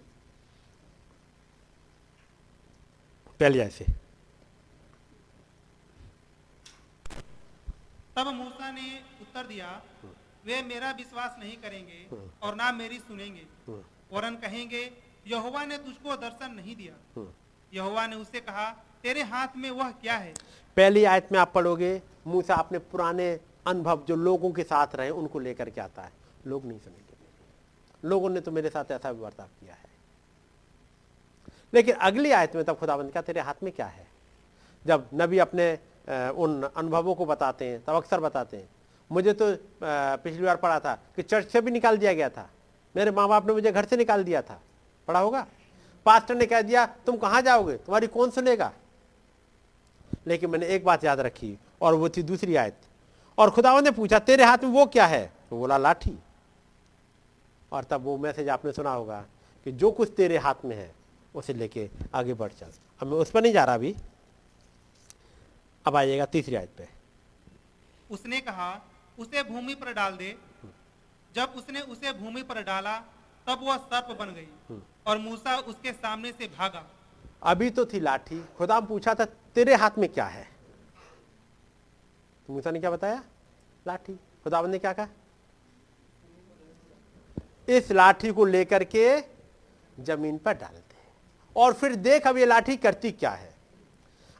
पहले 3.40 3.58
ऐसे। 3.58 3.86
तब 8.16 8.26
मूसा 8.26 8.70
ने 8.70 9.02
उत्तर 9.20 9.46
दिया 9.46 9.82
वे 10.44 10.62
मेरा 10.62 10.90
विश्वास 10.90 11.36
नहीं 11.38 11.56
करेंगे 11.56 12.06
और 12.42 12.54
ना 12.54 12.72
मेरी 12.72 12.98
सुनेंगे। 12.98 13.46
वरन 14.12 14.36
कहेंगे 14.36 14.90
यहोवा 15.26 15.64
ने 15.64 15.78
तुझको 15.78 16.16
दर्शन 16.16 16.54
नहीं 16.54 16.76
दिया। 16.76 16.94
यहोवा 17.74 18.06
ने 18.06 18.16
उससे 18.16 18.40
कहा, 18.40 18.70
तेरे 19.02 19.22
हाथ 19.22 19.56
में 19.56 19.70
वह 19.70 19.90
क्या 19.92 20.16
है? 20.16 20.34
पहली 20.76 21.04
आयत 21.04 21.32
में 21.32 21.38
आप 21.38 21.52
पढ़ोगे, 21.54 22.02
मूसा 22.26 22.54
अपने 22.54 22.78
पुराने 22.78 23.40
अनुभव 23.66 24.04
जो 24.08 24.16
लोगों 24.16 24.50
के 24.52 24.62
साथ 24.62 24.94
रहे, 24.94 25.10
उनको 25.10 25.38
लेकर 25.38 25.70
के 25.70 25.80
आता 25.80 26.02
है। 26.02 26.12
लोग 26.46 26.66
नहीं 26.66 26.78
सुनेंगे। 26.78 28.08
लोगों 28.08 28.30
ने 28.30 28.40
तो 28.40 28.50
मेरे 28.50 28.68
साथ 28.68 28.90
ऐसा 28.90 29.12
बर्ताव 29.12 29.46
किया 29.60 29.74
है। 29.74 29.92
लेकिन 31.74 31.94
अगली 31.96 32.30
आयत 32.30 32.54
में 32.56 32.64
तब 32.64 32.76
खुदाबंद 32.76 33.12
का 33.12 33.22
तेरे 33.22 33.40
हाथ 33.40 33.62
में 33.62 33.72
क्या 33.72 33.86
है? 33.86 34.06
जब 34.86 35.08
नबी 35.14 35.38
अपने 35.38 35.72
उन 36.30 36.62
अनुभवों 36.76 37.14
को 37.14 37.26
बताते 37.26 37.64
हैं, 37.64 37.82
तब 37.84 37.94
अक्सर 37.94 38.20
बताते 38.20 38.56
हैं। 38.56 38.68
मुझे 39.10 39.32
तो 39.32 39.54
पिछली 39.82 40.42
बार 40.42 40.56
पढ़ा 40.56 40.78
था 40.80 40.94
कि 41.16 41.22
चर्च 41.22 41.48
से 41.48 41.60
भी 41.60 41.70
निकाल 41.70 41.98
दिया 41.98 42.12
गया 42.12 42.28
था। 42.28 42.48
मेरे 42.96 43.10
माँ 43.10 43.28
बाप 43.28 43.46
ने 43.46 43.52
मुझे 43.52 43.72
घर 43.72 43.84
से 43.84 43.96
निकाल 43.96 44.24
दिया 44.24 44.42
था। 44.42 44.60
पढ़ा 45.08 45.20
होगा? 45.20 45.46
पास्टर 46.04 46.34
ने 46.34 46.46
कह 46.46 46.62
दिया 46.62 46.86
तुम 46.86 47.16
कहाँ 47.16 47.42
जाओगे? 47.42 47.76
तुम्हारी 47.76 48.06
कौन 48.06 48.30
सुनेगा? 48.30 48.72
लेकिन 50.26 50.50
मैंने 50.50 50.66
एक 50.66 50.84
बात 50.84 51.04
याद 51.04 51.20
रखी 51.20 51.58
और 51.80 51.94
वो 51.94 52.08
थी 52.08 52.22
दूसरी 52.22 52.56
आयत। 52.56 52.76
और 53.38 53.50
खुदावन 53.50 53.84
ने 53.84 53.90
पूछा 53.90 54.18
तेरे 54.18 54.44
हाथ 54.44 54.58
में 54.58 54.70
वो 54.70 54.86
क्या 54.86 55.06
है? 55.06 55.32
तो 55.50 55.58
बोला 55.58 55.78
लाठी। 55.78 56.18
और 57.72 57.84
तब 57.84 58.02
वो 58.02 58.16
मैसेज 58.18 58.48
आपने 58.48 58.72
सुना 58.72 58.90
होगा 58.90 59.24
कि 59.64 59.72
जो 59.72 59.90
कुछ 59.90 60.12
तेरे 60.16 60.38
हाथ 60.38 60.64
में 60.64 60.76
है 60.76 60.94
उसे 61.34 61.54
लेके 61.54 61.90
आगे 62.14 62.34
बढ़ 62.34 62.52
चल। 62.52 62.72
अब 63.00 63.06
मैं 63.06 63.18
उस 63.18 63.30
पर 63.30 63.42
नहीं 63.42 63.52
जा 63.52 63.64
रहा 63.64 63.74
अभी। 63.74 63.94
अब 65.86 65.96
आइएगा 65.96 66.26
तीसरी 66.26 66.54
आयत 66.54 66.70
पे। 66.78 66.88
उसने 68.10 68.40
कहा 68.40 68.72
उसे 69.18 69.42
भूमि 69.42 69.74
पर 69.74 69.92
डाल 69.92 70.16
दे। 70.16 70.36
जब 71.34 71.54
उसने 71.56 71.80
उसे 71.80 72.12
भूमि 72.12 72.42
पर 72.42 72.62
डाला 72.62 72.98
तब 73.46 73.60
वह 73.62 73.76
सर्प 73.76 74.16
बन 74.18 74.26
गई। 74.26 74.48
और 75.06 75.18
मूसा 75.18 75.56
उसके 75.56 75.92
सामने 75.92 76.32
से 76.32 76.46
भागा। 76.58 76.84
अभी 77.42 77.70
तो 77.70 77.86
थी 77.86 78.00
लाठी। 78.00 78.44
खुदा 78.58 78.80
पूछा 78.80 79.14
था, 79.14 79.24
तेरे 79.24 79.74
हाथ 79.74 79.90
में 79.98 80.08
क्या 80.12 80.24
है? 80.24 80.48
तो 82.46 82.52
मूसा 82.52 82.70
ने 82.70 82.80
क्या 82.80 82.90
बताया? 82.90 83.24
लाठी। 83.86 84.14
खुदावन 84.14 84.70
ने 84.70 84.78
क्या 84.78 84.92
कहा? 84.92 85.08
इस 87.68 87.92
लाठी 87.92 88.32
को 88.32 88.44
लेकर 88.44 88.84
के 88.84 89.20
ज़मीन 90.00 90.38
पर 90.38 90.52
डाल 90.52 90.74
दे। 90.74 90.96
और 91.56 91.72
फिर 91.72 91.94
देख 91.94 92.26
अब 92.26 92.38
ये 92.38 92.46
लाठी 92.46 92.76
करती 92.76 93.10
क्या 93.12 93.30
है? 93.30 93.54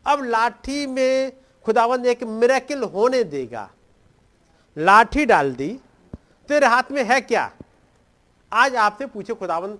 अब 0.06 0.22
लाठी 0.22 0.86
में 0.86 1.32
खुदावन 1.64 2.06
एक 2.06 2.22
मिरेकल 2.22 2.82
होने 2.82 3.24
देगा। 3.24 3.70
लाठी 4.78 5.26
डाल 5.26 5.54
दी। 5.54 5.80
तेरे 6.48 6.66
हाथ 6.66 6.82
में 6.90 7.04
है 7.04 7.20
क्या? 7.20 7.52
आज 8.52 8.76
आपसे 8.76 9.06
पूछे 9.06 9.34
खुदावन 9.34 9.78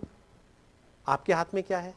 आपके 1.06 1.32
हाथ 1.32 1.54
में 1.54 1.62
क्या 1.62 1.78
है? 1.78 1.94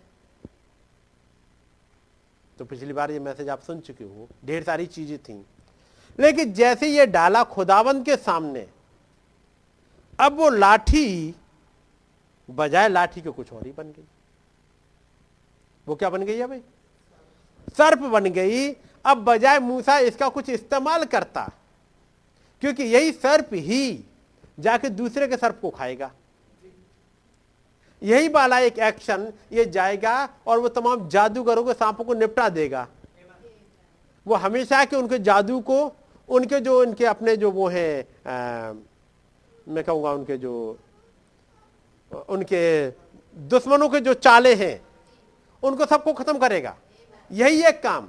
तो 2.57 2.65
पिछली 2.65 2.93
बार 2.93 3.11
ये 3.11 3.19
मैसेज 3.19 3.49
आप 3.49 3.61
सुन 3.61 3.79
चुके 3.79 4.03
हो, 4.03 4.27
ढेर 4.45 4.63
सारी 4.63 4.85
चीज़ें 4.87 5.17
थी। 5.19 5.45
लेकिन 6.19 6.53
जैसे 6.53 6.87
ये 6.87 7.05
डाला 7.05 7.43
खुदावंत 7.45 8.05
के 8.05 8.15
सामने, 8.17 8.67
अब 10.19 10.37
वो 10.37 10.49
लाठी, 10.49 11.35
बजाय 12.49 12.87
लाठी 12.89 13.21
के 13.21 13.29
कुछ 13.29 13.51
और 13.53 13.65
ही 13.65 13.71
बन 13.71 13.91
गई। 13.91 14.05
वो 15.87 15.95
क्या 15.95 16.09
बन 16.09 16.23
गई 16.23 16.37
है 16.37 16.47
भाई? 16.47 16.61
सर्प 17.77 17.99
बन 18.01 18.25
गई। 18.25 18.69
अब 19.05 19.23
बजाय 19.23 19.59
मूसा 19.59 19.97
इसका 19.99 20.29
कुछ 20.29 20.49
इस्तेमाल 20.49 21.03
करता, 21.05 21.49
क्योंकि 22.61 22.83
यही 22.85 23.11
सर्प 23.11 23.49
ही 23.53 24.03
जाके 24.59 24.89
दूसरे 24.89 25.27
के 25.27 25.37
सर्प 25.37 25.59
को 25.61 25.69
खाएगा। 25.69 26.11
यही 28.03 28.27
वाला 28.27 28.59
एक 28.59 28.79
एक्शन 28.79 29.33
ये 29.51 29.65
जाएगा 29.65 30.29
और 30.47 30.59
वो 30.59 30.67
तमाम 30.67 31.09
जादूगरों 31.09 31.63
के 31.63 31.73
सांपों 31.73 32.03
को 32.03 32.13
निपटा 32.13 32.49
देगा। 32.49 32.87
वो 34.27 34.35
हमेशा 34.35 34.85
के 34.85 34.95
उनके 34.95 35.19
जादू 35.19 35.59
को, 35.59 35.95
उनके 36.29 36.59
जो 36.59 36.81
उनके 36.81 37.05
अपने 37.05 37.37
जो 37.37 37.51
वो 37.51 37.67
हैं 37.67 38.05
मैं 39.67 39.83
कहूँगा 39.83 40.11
उनके 40.11 40.37
जो, 40.37 40.79
उनके 42.29 42.89
दुश्मनों 43.37 43.89
के 43.89 43.99
जो 43.99 44.13
चाले 44.13 44.55
हैं, 44.55 44.81
उनको 45.63 45.85
सबको 45.85 46.13
खत्म 46.13 46.37
करेगा। 46.37 46.77
यही 47.31 47.63
एक 47.63 47.83
काम। 47.83 48.07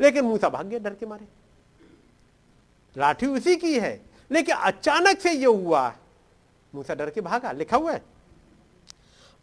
लेकिन 0.00 0.24
मूसा 0.24 0.48
भाग 0.48 0.66
गया 0.66 0.78
डर 0.78 0.94
के 0.94 1.06
मारे। 1.06 1.24
लाठी 2.96 3.26
उसी 3.26 3.56
की 3.56 3.78
है। 3.78 4.02
लेकिन 4.30 4.56
अचानक 4.56 5.20
से 5.20 5.32
ये 5.32 5.46
हुआ। 5.46 5.94
मूसा 6.74 6.94
डर 6.94 7.10
के 7.10 7.20
भागा, 7.20 7.52
लिखा 7.52 7.76
हुआ 7.76 7.92
है। 7.92 8.13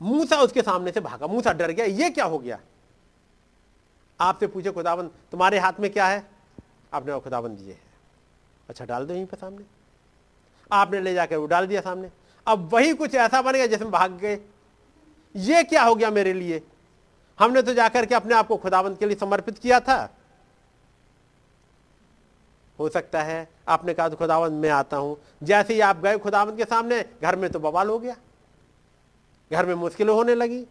मूसा 0.01 0.37
उसके 0.37 0.61
सामने 0.61 0.91
से 0.91 0.99
भागा, 0.99 1.27
मूसा 1.27 1.53
डर 1.53 1.71
गया, 1.71 1.85
ये 1.85 2.09
क्या 2.09 2.25
हो 2.25 2.39
गया? 2.39 2.59
आपसे 4.19 4.47
पूछे, 4.47 4.71
खुदाबंद, 4.71 5.11
तुम्हारे 5.31 5.59
हाथ 5.59 5.73
में 5.79 5.91
क्या 5.91 6.07
है? 6.07 6.23
आपने 6.93 7.19
खुदाबंद 7.19 7.57
दिए 7.57 7.73
है। 7.73 7.79
अच्छा 8.69 8.85
डाल 8.85 9.05
दो 9.05 9.13
यहीं 9.13 9.25
पर 9.25 9.37
सामने। 9.37 9.65
आपने 10.71 11.01
ले 11.01 11.13
जाकर 11.13 11.37
वो 11.37 11.45
डाल 11.45 11.67
दिया 11.67 11.81
सामने। 11.81 12.09
अब 12.47 12.69
वही 12.73 12.93
कुछ 12.93 13.15
ऐसा 13.15 13.41
बन 13.41 13.51
गया 13.51 13.67
जिसमें 13.67 13.91
भाग 13.91 14.11
गए। 14.11 14.39
ये 15.35 15.63
क्या 15.63 15.83
हो 15.83 15.95
गया 15.95 16.09
मेरे 16.11 16.33
लिए? 16.33 16.61
हमने 17.39 17.61
तो 17.61 17.73
जाकर 17.73 18.05
के 18.05 18.15
अपने 18.15 18.35
आप 18.35 18.47
को 18.47 18.57
खुदाबंद 18.57 18.97
के 18.97 19.05
लिए 19.05 19.15
समर्पित 19.15 19.57
किया 19.57 19.79
था। 19.79 20.09
हो 22.79 22.89
सकता 22.89 23.21
है 23.23 23.47
आपने 23.67 23.93
कहा 23.93 24.09
तो 24.09 24.15
खुदावंद 24.15 24.61
में 24.61 24.69
आता 24.69 24.97
हूँ। 24.97 25.17
जैसे 25.43 25.73
ही 25.73 25.79
आप 25.79 25.97
गए 25.97 26.17
खुदावंद 26.17 26.57
के 26.57 26.65
सामने, 26.65 27.05
घर 27.21 27.35
में 27.35 27.49
तो 27.51 27.59
बवाल 27.59 27.89
हो 27.89 27.99
गया। 27.99 28.15
घर 29.51 29.65
में 29.65 29.73
मुश्किलें 29.75 30.13
होने 30.13 30.35
लगी 30.35 30.65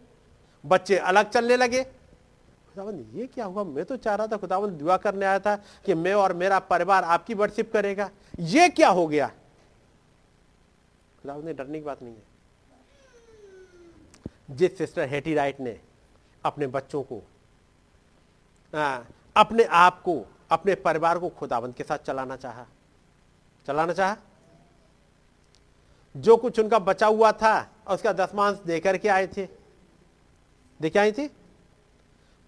बच्चे 0.63 0.97
अलग 0.97 1.29
चलने 1.29 1.57
लगे। 1.57 1.83
खुदावंद 1.83 3.11
ये 3.13 3.27
क्या 3.27 3.45
हुआ? 3.45 3.63
मैं 3.63 3.85
तो 3.85 3.97
चाह 3.97 4.15
रहा 4.15 4.27
था 4.27 4.37
खुदावंद 4.37 4.73
दुआ 4.73 4.97
करने 4.97 5.25
आया 5.25 5.39
था 5.39 5.55
कि 5.85 5.93
मैं 5.93 6.13
और 6.13 6.33
मेरा 6.33 6.59
परिवार 6.59 7.03
आपकी 7.03 7.33
वर्शिप 7.33 7.71
करेगा। 7.73 8.09
ये 8.39 8.69
क्या 8.69 8.89
हो 8.89 9.07
गया? 9.07 9.27
खुदावंद 11.21 11.45
ने 11.45 11.53
डरने 11.53 11.79
की 11.79 11.85
बात 11.85 12.01
नहीं 12.03 12.13
है। 12.13 12.29
जिस 14.51 14.77
सिस्टर 14.77 15.09
हेटी 15.09 15.33
राइट 15.33 15.59
ने 15.59 15.79
अपने 16.45 16.67
बच्चों 16.67 17.03
को 17.03 17.21
आ, 18.73 18.99
अपने 19.35 19.63
आप 19.63 20.01
को 20.01 20.25
अपने 20.51 20.75
परिवार 20.75 21.19
को 21.19 21.29
खुदाबंद 21.29 21.73
के 21.73 21.83
साथ 21.83 21.97
चलाना 21.97 22.35
चाहा। 22.35 22.65
चलाना 23.67 23.93
चाहा? 23.93 24.17
जो 26.17 26.37
कुछ 26.37 26.59
उनका 26.59 26.79
बचा 26.79 27.07
हुआ 27.07 27.31
था 27.31 27.71
उसका 27.89 28.13
दसमांश 28.13 28.57
देकर 28.57 28.97
के 28.97 29.09
आए 29.09 29.27
थे। 29.27 29.47
देखे 30.81 30.99
आई 30.99 31.11
थी? 31.11 31.29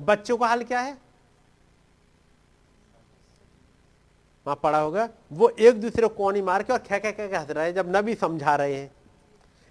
बच्चों 0.02 0.38
का 0.38 0.48
हाल 0.48 0.64
क्या 0.64 0.80
है? 0.80 0.94
वहाँ 4.48 4.60
पड़ा 4.64 4.80
होगा। 4.80 5.10
वो 5.32 5.50
एक 5.50 5.82
दूसरे 5.82 6.08
को 6.08 6.16
कौनी 6.16 6.42
मार 6.42 6.64
के 6.64 6.74
और 6.74 6.80
खे 6.80 7.00
खे 7.00 7.12
खे 7.12 7.36
हंस 7.38 7.50
रहे 7.50 7.66
हैं, 7.66 7.74
जब 7.74 7.96
नबी 7.96 8.16
समझा 8.16 8.56
रहे 8.56 8.76
हैं। 8.76 8.92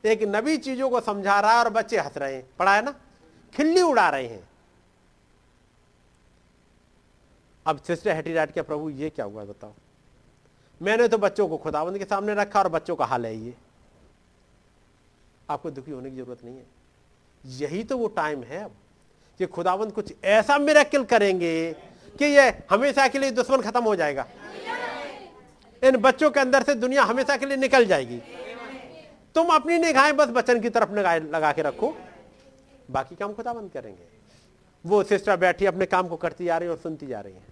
एक 0.04 0.22
नबी 0.22 0.56
चीज़ों 0.56 0.90
को 0.90 1.00
समझा 1.00 1.40
रहा 1.40 1.52
है 1.52 1.58
और 1.58 1.70
बच्चे 1.70 1.98
हंस 1.98 2.16
रहे 2.16 2.34
हैं। 2.34 2.46
पढ़ा 2.58 2.74
है 2.74 2.84
ना? 2.84 2.94
खिल्ली 3.54 3.82
उड़ा 3.82 4.08
रहे 4.10 4.26
हैं। 4.26 4.48
अब 7.66 7.82
सिस्टर 7.82 8.10
हेटी 8.10 8.16
हेटीराट 8.16 8.52
के 8.52 8.62
प्रभु, 8.62 8.90
ये 8.90 9.10
क्या 9.10 9.24
हुआ 9.24 9.44
बताओ? 9.44 9.72
मैंने 10.82 11.08
तो 11.08 11.18
बच्चों 11.18 11.48
को 11.48 11.56
खुदाबंद 11.56 11.98
के 11.98 12.04
सामने 12.04 12.34
रखा 12.34 12.58
और 12.58 12.68
बच्चों 12.68 12.96
का 12.96 13.04
हाल 13.04 13.26
है 13.26 13.36
ये। 13.36 13.54
आपको 15.52 15.70
दुखी 15.70 15.90
होने 15.90 16.10
की 16.10 16.16
ज़रूरत 16.16 16.44
नहीं 16.44 16.56
है। 16.56 16.66
यही 17.44 17.82
तो 17.84 17.98
वो 17.98 18.06
टाइम 18.08 18.42
है 18.42 18.62
अब 18.64 18.74
कि 19.40 19.46
खुदाबंद 19.46 19.92
कुछ 19.92 20.12
ऐसा 20.24 20.58
मेरेकल 20.58 21.04
करेंगे 21.04 21.72
कि 22.18 22.24
ये 22.24 22.48
हमेशा 22.70 23.08
के 23.08 23.18
लिए 23.18 23.30
दुश्मन 23.30 23.60
खत्म 23.60 23.82
हो 23.84 23.94
जाएगा। 23.96 24.26
इन 25.82 25.96
बच्चों 25.96 26.30
के 26.30 26.40
अंदर 26.40 26.62
से 26.62 26.74
दुनिया 26.74 27.02
हमेशा 27.02 27.36
के 27.36 27.46
लिए 27.46 27.56
निकल 27.56 27.86
जाएगी। 27.86 28.20
तुम 29.34 29.48
अपनी 29.48 29.78
निगाहें 29.78 30.16
बस 30.16 30.28
बचन 30.28 30.60
की 30.60 30.70
तरफ़ 30.70 30.90
निगाह 30.90 31.16
लगा 31.16 31.52
के 31.52 31.62
रखो। 31.62 31.94
बाकी 32.90 33.16
काम 33.16 33.32
खुदाबंद 33.32 33.70
करेंगे। 33.70 34.04
वो 34.84 35.02
सिस्टर 35.02 35.36
बैठी 35.36 35.66
अपने 35.66 35.86
काम 35.86 36.08
को 36.08 36.16
करती 36.16 36.44
जा 36.44 36.58
रही 36.58 36.68
है 36.68 36.74
और 36.74 36.80
सुनती 36.80 37.06
जा 37.06 37.20
रही 37.20 37.32
है। 37.32 37.44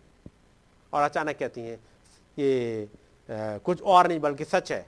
और 0.93 1.03
अचानक 1.03 1.37
कहती 1.39 1.61
हैं 1.61 1.79
ये 2.39 2.89
आ, 3.29 3.59
कुछ 3.59 3.83
और 3.83 4.09
नहीं 4.09 4.21
बल्कि 4.21 4.45
सच 4.45 4.73
है। 4.73 4.87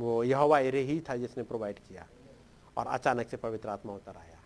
वो 0.00 0.22
यहोवा 0.24 0.58
एरे 0.58 0.80
ही 0.80 1.00
था 1.00 1.16
जिसने 1.16 1.44
प्रोवाइड 1.44 1.78
किया 1.78 2.06
और 2.76 2.86
अचानक 2.86 3.28
से 3.28 3.36
पवित्र 3.36 3.68
आत्मा 3.68 3.92
उतर 3.92 4.16
आया। 4.16 4.38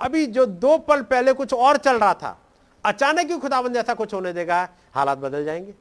अभी 0.00 0.26
जो 0.26 0.46
दो 0.46 0.78
पल 0.78 1.02
पहले 1.02 1.32
कुछ 1.32 1.52
और 1.54 1.76
चल 1.76 1.98
रहा 1.98 2.14
था, 2.14 2.38
अचानक 2.84 3.30
ही 3.30 3.38
खुदाबंद 3.38 3.76
ऐसा 3.76 3.94
कुछ 3.94 4.14
होने 4.14 4.32
देगा, 4.32 4.68
हालात 4.92 5.18
बदल 5.18 5.44
जाएँगे। 5.44 5.74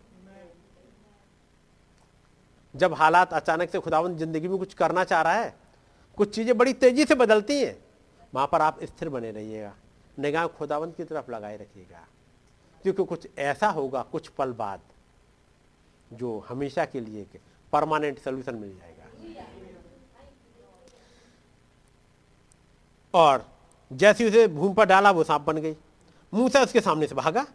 जब 2.75 2.93
हालात 2.93 3.33
अचानक 3.33 3.69
से 3.69 3.79
खुदाबंद 3.79 4.17
ज़िंदगी 4.17 4.47
में 4.47 4.57
कुछ 4.57 4.73
करना 4.73 5.03
चाह 5.03 5.21
रहा 5.21 5.33
है, 5.33 5.55
कुछ 6.17 6.35
चीज़ें 6.35 6.57
बड़ी 6.57 6.73
तेज़ी 6.73 7.05
से 7.05 7.15
बदलती 7.15 7.59
हैं, 7.59 7.77
वहाँ 8.33 8.47
पर 8.47 8.61
आप 8.61 8.83
स्थिर 8.83 9.09
बने 9.09 9.31
रहिएगा, 9.31 9.73
निगाह 10.19 10.47
खुदाबंद 10.47 10.95
की 10.95 11.03
तरफ़ 11.03 11.31
लगाए 11.31 11.57
रखिएगा। 11.57 12.07
क्योंकि 12.83 13.03
कुछ 13.03 13.27
ऐसा 13.37 13.67
होगा 13.67 14.01
कुछ 14.01 14.27
पल 14.27 14.51
बाद 14.51 14.79
जो 16.13 16.39
हमेशा 16.39 16.85
के 16.85 16.99
लिए 16.99 17.23
परमानेंट 17.73 18.19
सोल्यूशन 18.19 18.55
मिल 18.55 18.79
जाएगा। 18.79 19.03
और 23.13 23.49
जैसे 23.93 24.27
उसे 24.27 24.47
भूमि 24.47 24.73
पर 24.73 24.85
डाला, 24.85 25.11
वो 25.11 25.23
सांप 25.23 25.41
बन 25.41 25.57
गई। 25.57 25.75
मूसा 26.33 26.61
उसके 26.61 26.81
सामने 26.81 27.07
से 27.07 27.15
भागा। 27.15 27.47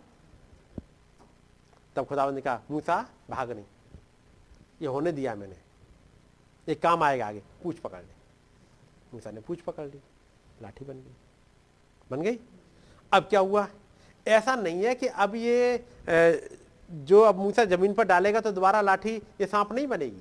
तब 1.97 2.07
खुदावन 2.07 2.35
ने 2.35 2.40
कहा, 2.40 2.62
मूसा, 2.70 3.11
भाग 3.31 3.51
नहीं। 3.51 3.65
ये 4.82 4.89
होने 4.89 5.12
दिया 5.12 5.35
मैंने। 5.35 5.57
एक 6.69 6.82
काम 6.82 7.03
आएगा 7.03 7.27
आगे, 7.27 7.43
पूछ 7.62 7.78
पकड़ 7.78 8.01
ले। 8.01 8.15
मूसा 9.15 9.31
ने 9.31 9.40
पूछ 9.40 9.61
पकड़ 9.61 9.86
ली। 9.86 10.01
लाठी 10.62 10.85
बन 10.85 10.95
गई। 10.95 11.15
बन 12.11 12.23
गई। 12.23 12.39
अब 13.12 13.23
क्या 13.23 13.40
हुआ? 13.40 13.69
ऐसा 14.28 14.55
नहीं 14.55 14.85
है 14.85 14.95
कि 14.95 15.07
अब 15.07 15.35
ये 15.35 15.78
जो 16.90 17.20
अब 17.20 17.36
मूसा 17.39 17.65
ज़मीन 17.65 17.94
पर 17.94 18.05
डालेगा 18.05 18.40
तो 18.40 18.52
दोबारा 18.52 18.81
लाठी, 18.81 19.16
ये 19.16 19.47
सांप 19.47 19.73
नहीं 19.73 19.86
बनेगी। 19.86 20.20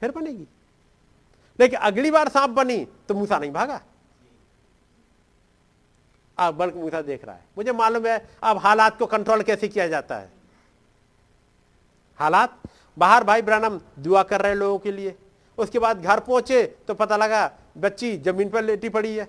फिर 0.00 0.10
बनेगी। 0.10 0.46
लेकिन 1.60 1.78
अगली 1.78 2.10
बार 2.10 2.28
सांप 2.28 2.50
बनी 2.50 2.86
तो 3.08 3.14
मूसा 3.14 3.38
नहीं 3.38 3.50
भागा। 3.50 3.80
अब 6.38 6.54
बल्कि 6.54 6.78
मूसा 6.78 7.02
देख 7.02 7.24
रहा 7.24 7.34
है। 7.36 7.44
मुझे 7.58 7.72
मालूम 7.72 8.06
है, 8.06 8.30
अब 8.42 8.58
हालात 8.58 8.98
को 8.98 9.06
कंट्रोल 9.06 9.42
कैसे 9.42 9.68
किया 9.68 9.88
जाता 9.88 10.16
है? 10.16 10.32
हालात? 12.16 12.58
बाहर 12.98 13.24
भाई 13.24 13.42
ब्रानम 13.42 13.80
दुआ 13.98 14.22
कर 14.22 14.40
रहे 14.42 14.54
लोगों 14.54 14.78
के 14.78 14.92
लिए। 14.92 15.18
उसके 15.58 15.78
बाद 15.78 16.02
घर 16.02 16.20
पहुँचे 16.20 16.76
तो 16.88 16.94
पता 16.94 17.16
लगा, 17.16 17.50
बच्ची 17.78 18.16
ज़मीन 18.18 18.50
पर 18.50 18.64
लेटी 18.64 18.88
पड़ी 18.88 19.16
है। 19.16 19.24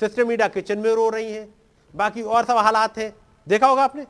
सिस्टर 0.00 0.24
मीडा 0.24 0.48
किचन 0.48 0.78
में 0.78 0.94
रो 0.94 1.08
रही 1.08 1.32
है। 1.32 1.48
बाकी 1.96 2.22
और 2.22 2.44
सब 2.44 2.56
हालात 2.56 2.98
है। 2.98 3.14
देखा 3.48 3.66
होगा 3.66 3.84
आपने? 3.84 4.06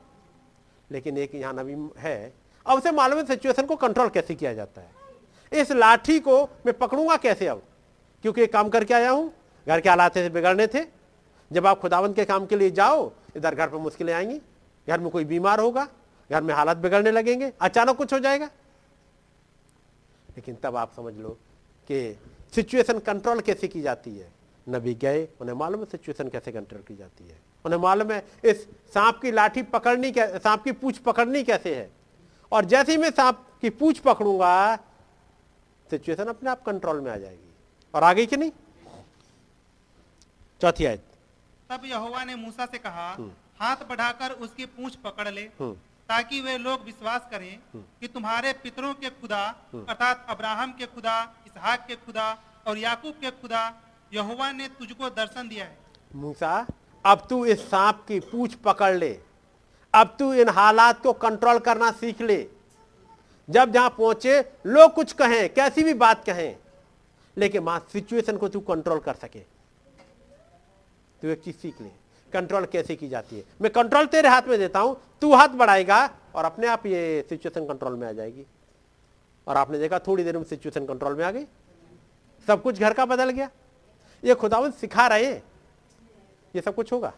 लेकिन 0.93 1.19
एक 1.19 1.35
यहाँ 1.35 1.55
नबी 1.55 2.01
है। 2.01 2.32
अब 2.66 2.78
उसे 2.78 2.90
मालूम 2.90 3.19
है 3.19 3.27
सिचुएशन 3.27 3.66
को 3.66 3.77
कंट्रोल 3.77 4.09
कैसे 4.09 4.35
किया 4.35 4.55
जाता 4.55 4.81
है। 4.81 4.90
इस 5.52 5.73
लाठी 5.73 6.20
को 6.20 6.44
मैं 6.44 6.73
पकड़ूँगा 6.73 7.16
कैसे 7.16 7.47
अब? 7.47 7.62
क्योंकि 8.23 8.43
एक 8.43 8.52
काम 8.52 8.69
करके 8.69 8.94
आया 8.94 9.10
हूँ। 9.10 9.32
घर 9.69 9.81
के 9.81 9.89
हालात 9.89 10.15
से 10.15 10.31
बिगड़ने 10.31 10.66
थे। 10.66 10.85
जब 11.52 11.66
आप 11.66 11.81
खुदावंत 11.81 12.16
के 12.16 12.24
काम 12.24 12.47
के 12.47 12.56
लिए 12.56 12.70
जाओ, 12.70 13.12
इधर 13.36 13.55
घर 13.55 13.69
पर 13.69 13.77
मुश्किलें 13.77 14.15
आएँगी। 14.15 14.40
घर 14.89 15.01
में 15.01 15.10
कोई 15.10 15.24
बीमार 15.24 15.60
होगा, 15.60 15.89
घर 16.32 16.43
में 16.43 16.55
हालात 16.55 16.77
बिगड़ने 16.77 17.10
लगेंगे, 17.10 17.52
अचानक 17.60 17.97
कुछ 17.97 18.12
हो 18.12 18.19
जाएगा। 18.19 18.47
लेकिन 20.28 20.56
तब 20.62 20.77
आप 20.77 20.93
समझ 20.97 21.15
लो 21.15 21.28
कि 21.89 22.19
सिचुएशन 22.55 22.98
कंट्रोल 22.98 23.40
कैसे 23.40 23.69
की 23.69 23.81
जाती 23.81 24.19
है। 24.19 24.32
नबी 24.69 24.94
गए, 24.94 25.28
उन्हें 25.40 25.56
मालूम 25.56 25.81
है 25.81 25.86
सिचुएशन 25.86 26.28
कैसे 26.28 26.52
कंट्रोल 26.52 26.82
की 26.82 26.97
जाती 26.97 27.28
है। 27.28 27.48
उन्हें 27.65 27.81
मालूम 27.81 28.13
है 28.13 28.25
इस 28.45 28.67
सांप 28.95 29.19
की 29.23 29.31
लाठी 29.33 29.63
पकड़नी 29.71 30.13
सांप 30.17 30.65
की 30.65 30.73
पूछ 30.75 30.99
पकड़नी 31.01 31.43
कैसे 31.45 31.75
है 31.75 31.91
और 32.53 32.65
जैसे 32.67 32.93
ही 32.93 32.99
मैं 32.99 33.11
सांप 33.13 33.45
की 33.63 33.71
पूछ 33.73 33.99
पकड़ूँगा 34.01 34.55
सिचुएशन 35.91 36.25
अपने 36.27 36.51
आप 36.51 36.63
कंट्रोल 36.63 37.01
में 37.01 37.11
आ 37.11 37.17
जाएगी 37.17 37.53
और 37.95 38.05
आ 38.05 38.13
गई 38.13 38.27
कि 38.27 38.37
नहीं 38.37 38.51
चौथी 40.61 40.85
आयत 40.85 41.05
तब 41.71 41.85
यहोवा 41.87 42.25
ने 42.25 42.35
मूसा 42.37 42.67
से 42.67 42.79
कहा 42.79 43.11
हम्म। 43.11 43.31
हाथ 43.61 43.77
बढ़ाकर 43.89 44.33
उसकी 44.39 44.67
पूछ 44.69 44.95
पकड़ 44.99 45.29
ले 45.29 45.43
हम्म। 45.61 45.73
ताकि 46.09 46.41
वे 46.41 46.57
लोग 46.59 46.85
विश्वास 46.85 47.27
करें 47.31 47.53
हम्म। 47.53 47.83
कि 48.01 48.09
तुम्हारे 48.09 48.53
पितरों 48.63 48.93
के 48.95 49.11
खुदा 49.13 49.43
अर्थात 49.77 50.27
अब्राहम 50.29 50.73
के 50.73 50.87
खुदा 50.89 51.17
इसहाक 51.47 51.85
के 51.87 51.97
खुदा 51.97 52.27
और 52.67 52.79
याकूब 52.79 53.15
के 53.21 53.31
खुदा 53.33 53.63
यहोवा 54.13 54.51
ने 54.53 54.69
तुझको 54.79 55.11
दर्शन 55.13 55.49
दिया 55.49 55.65
है 55.65 55.77
मूसा 56.17 56.55
अब 57.05 57.27
तू 57.31 57.45
इस 57.45 57.61
सांप 57.70 58.05
की 58.09 58.20
पूछ 58.20 58.55
पकड़ 58.55 58.95
ले। 58.97 59.19
अब 59.95 60.16
तू 60.19 60.33
इन 60.35 60.49
हालात 60.49 61.03
को 61.03 61.12
कंट्रोल 61.12 61.59
करना 61.59 61.91
सीख 61.91 62.20
ले। 62.20 62.47
जब 63.49 63.73
जहाँ 63.73 63.91
पहुँचे, 63.91 64.41
लोग 64.66 64.93
कुछ 64.95 65.12
कहें, 65.12 65.49
कैसी 65.55 65.83
भी 65.83 65.95
बात 65.95 66.25
कहें, 66.25 66.57
लेकिन 67.37 67.62
वहाँ 67.62 67.87
सिचुएशन 67.93 68.37
को 68.37 68.49
तू 68.49 68.61
कंट्रोल 68.61 68.99
कर 68.99 69.15
सके। 69.15 69.41
तू 71.20 71.29
एक 71.29 71.43
चीज़ 71.43 71.57
सीख 71.57 71.81
ले 71.81 71.91
कंट्रोल 72.33 72.65
कैसे 72.65 72.97
की 72.97 73.09
जाती 73.09 73.37
है। 73.37 73.45
मैं 73.61 73.70
कंट्रोल 73.73 74.07
तेरे 74.07 74.29
हाथ 74.29 74.43
में 74.43 74.59
देता 74.59 74.81
हूँ, 74.81 74.97
तू 75.20 75.35
हाथ 75.35 75.49
बढ़ाएगा 75.49 76.05
और 76.35 76.45
अपने 76.45 76.66
आप 76.66 76.87
ये 76.87 77.27
सिचुएशन 77.29 77.66
कंट्रोल 77.66 77.97
में 77.97 78.07
आ 78.09 78.12
जाएगी। 78.12 78.45
और 79.47 79.57
आपने 79.57 79.79
देखा, 79.79 79.99
थोड़ी 79.99 80.25
देर 80.25 80.37
में 80.37 80.45
सिचुएशन 80.45 80.87
कंट्रोल 80.87 81.15
में 81.15 81.25
आ 81.25 81.31
गई। 81.31 81.45
सब 82.47 82.62
कुछ 82.62 82.81
घर 82.81 82.93
का 82.93 83.07
बदल 83.07 83.31
गया। 83.31 83.51
ये 84.25 84.35
खुदावन 84.35 84.70
सिखा 84.70 85.07
रहे 85.07 85.25
हैं। 85.25 85.43
ये 86.55 86.61
सब 86.61 86.75
कुछ 86.75 86.93
होगा। 86.93 87.12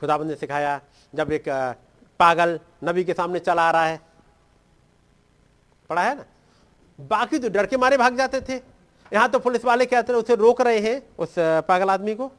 खुदाबंद 0.00 0.30
ने 0.30 0.36
सिखाया, 0.36 0.80
जब 1.12 1.32
एक 1.32 1.48
पागल 2.20 2.58
नबी 2.84 3.04
के 3.04 3.14
सामने 3.14 3.38
चला 3.40 3.62
आ 3.62 3.70
रहा 3.70 3.86
है। 3.86 4.00
पढ़ा 5.90 6.02
है 6.02 6.14
ना? 6.16 6.24
बाकी 6.98 7.38
तो 7.38 7.48
डर 7.48 7.66
के 7.66 7.76
मारे 7.76 7.96
भाग 7.96 8.16
जाते 8.16 8.40
थे। 8.40 8.54
यहाँ 9.12 9.28
तो 9.30 9.38
पुलिस 9.38 9.64
वाले 9.64 9.86
कहते 9.86 10.12
हैं, 10.12 10.20
उसे 10.20 10.34
रोक 10.36 10.60
रहे 10.60 10.78
हैं 10.80 11.02
उस 11.18 11.34
पागल 11.38 11.90
आदमी 11.90 12.14
को। 12.14 12.30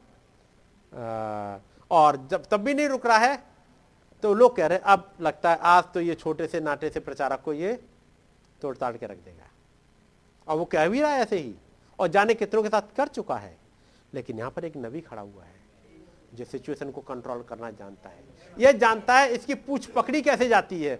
और 1.90 2.16
जब, 2.30 2.44
तब 2.44 2.60
भी 2.60 2.74
नहीं 2.74 2.88
रुक 2.88 3.06
रहा 3.06 3.18
है 3.18 3.42
तो 4.22 4.32
लोग 4.34 4.56
कह 4.56 4.66
रहे 4.66 4.78
हैं, 4.78 4.84
अब 4.84 5.10
लगता 5.20 5.50
है, 5.50 5.58
आज 5.58 5.84
तो 5.94 6.00
ये 6.00 6.14
छोटे 6.14 6.46
से 6.46 6.60
नाटे 6.60 6.90
से 6.90 7.00
प्रचारक 7.00 7.40
को 7.44 7.52
ये 7.52 7.72
तोड़ताड़ 8.60 8.96
के 8.96 9.06
रख 9.06 9.16
देगा। 9.16 9.50
और 10.46 10.56
वो 10.56 10.64
कह 10.64 10.88
भी 10.88 11.00
रहा 11.00 11.10
है 11.10 11.22
ऐसे 11.22 11.38
ही, 11.38 11.54
और 11.98 12.08
जाने 12.08 12.34
कितनों 12.34 12.62
के 12.62 12.68
साथ 12.68 12.96
कर 12.96 13.08
चुका 13.08 13.36
है। 13.36 13.56
लेकिन 14.14 14.38
यहाँ 14.38 14.50
पर 14.50 14.64
एक 14.64 14.76
नबी 14.76 15.00
खड़ा 15.00 15.22
हुआ 15.22 15.44
है 15.44 15.62
जो 16.34 16.44
सिचुएशन 16.44 16.90
को 16.90 17.00
कंट्रोल 17.00 17.42
करना 17.42 17.70
जानता 17.70 18.08
है। 18.08 18.22
यह 18.58 18.72
जानता 18.72 19.18
है 19.18 19.34
इसकी 19.34 19.54
पूछ 19.54 19.86
पकड़ी 19.86 20.22
कैसे 20.22 20.48
जाती 20.48 20.82
है। 20.84 20.98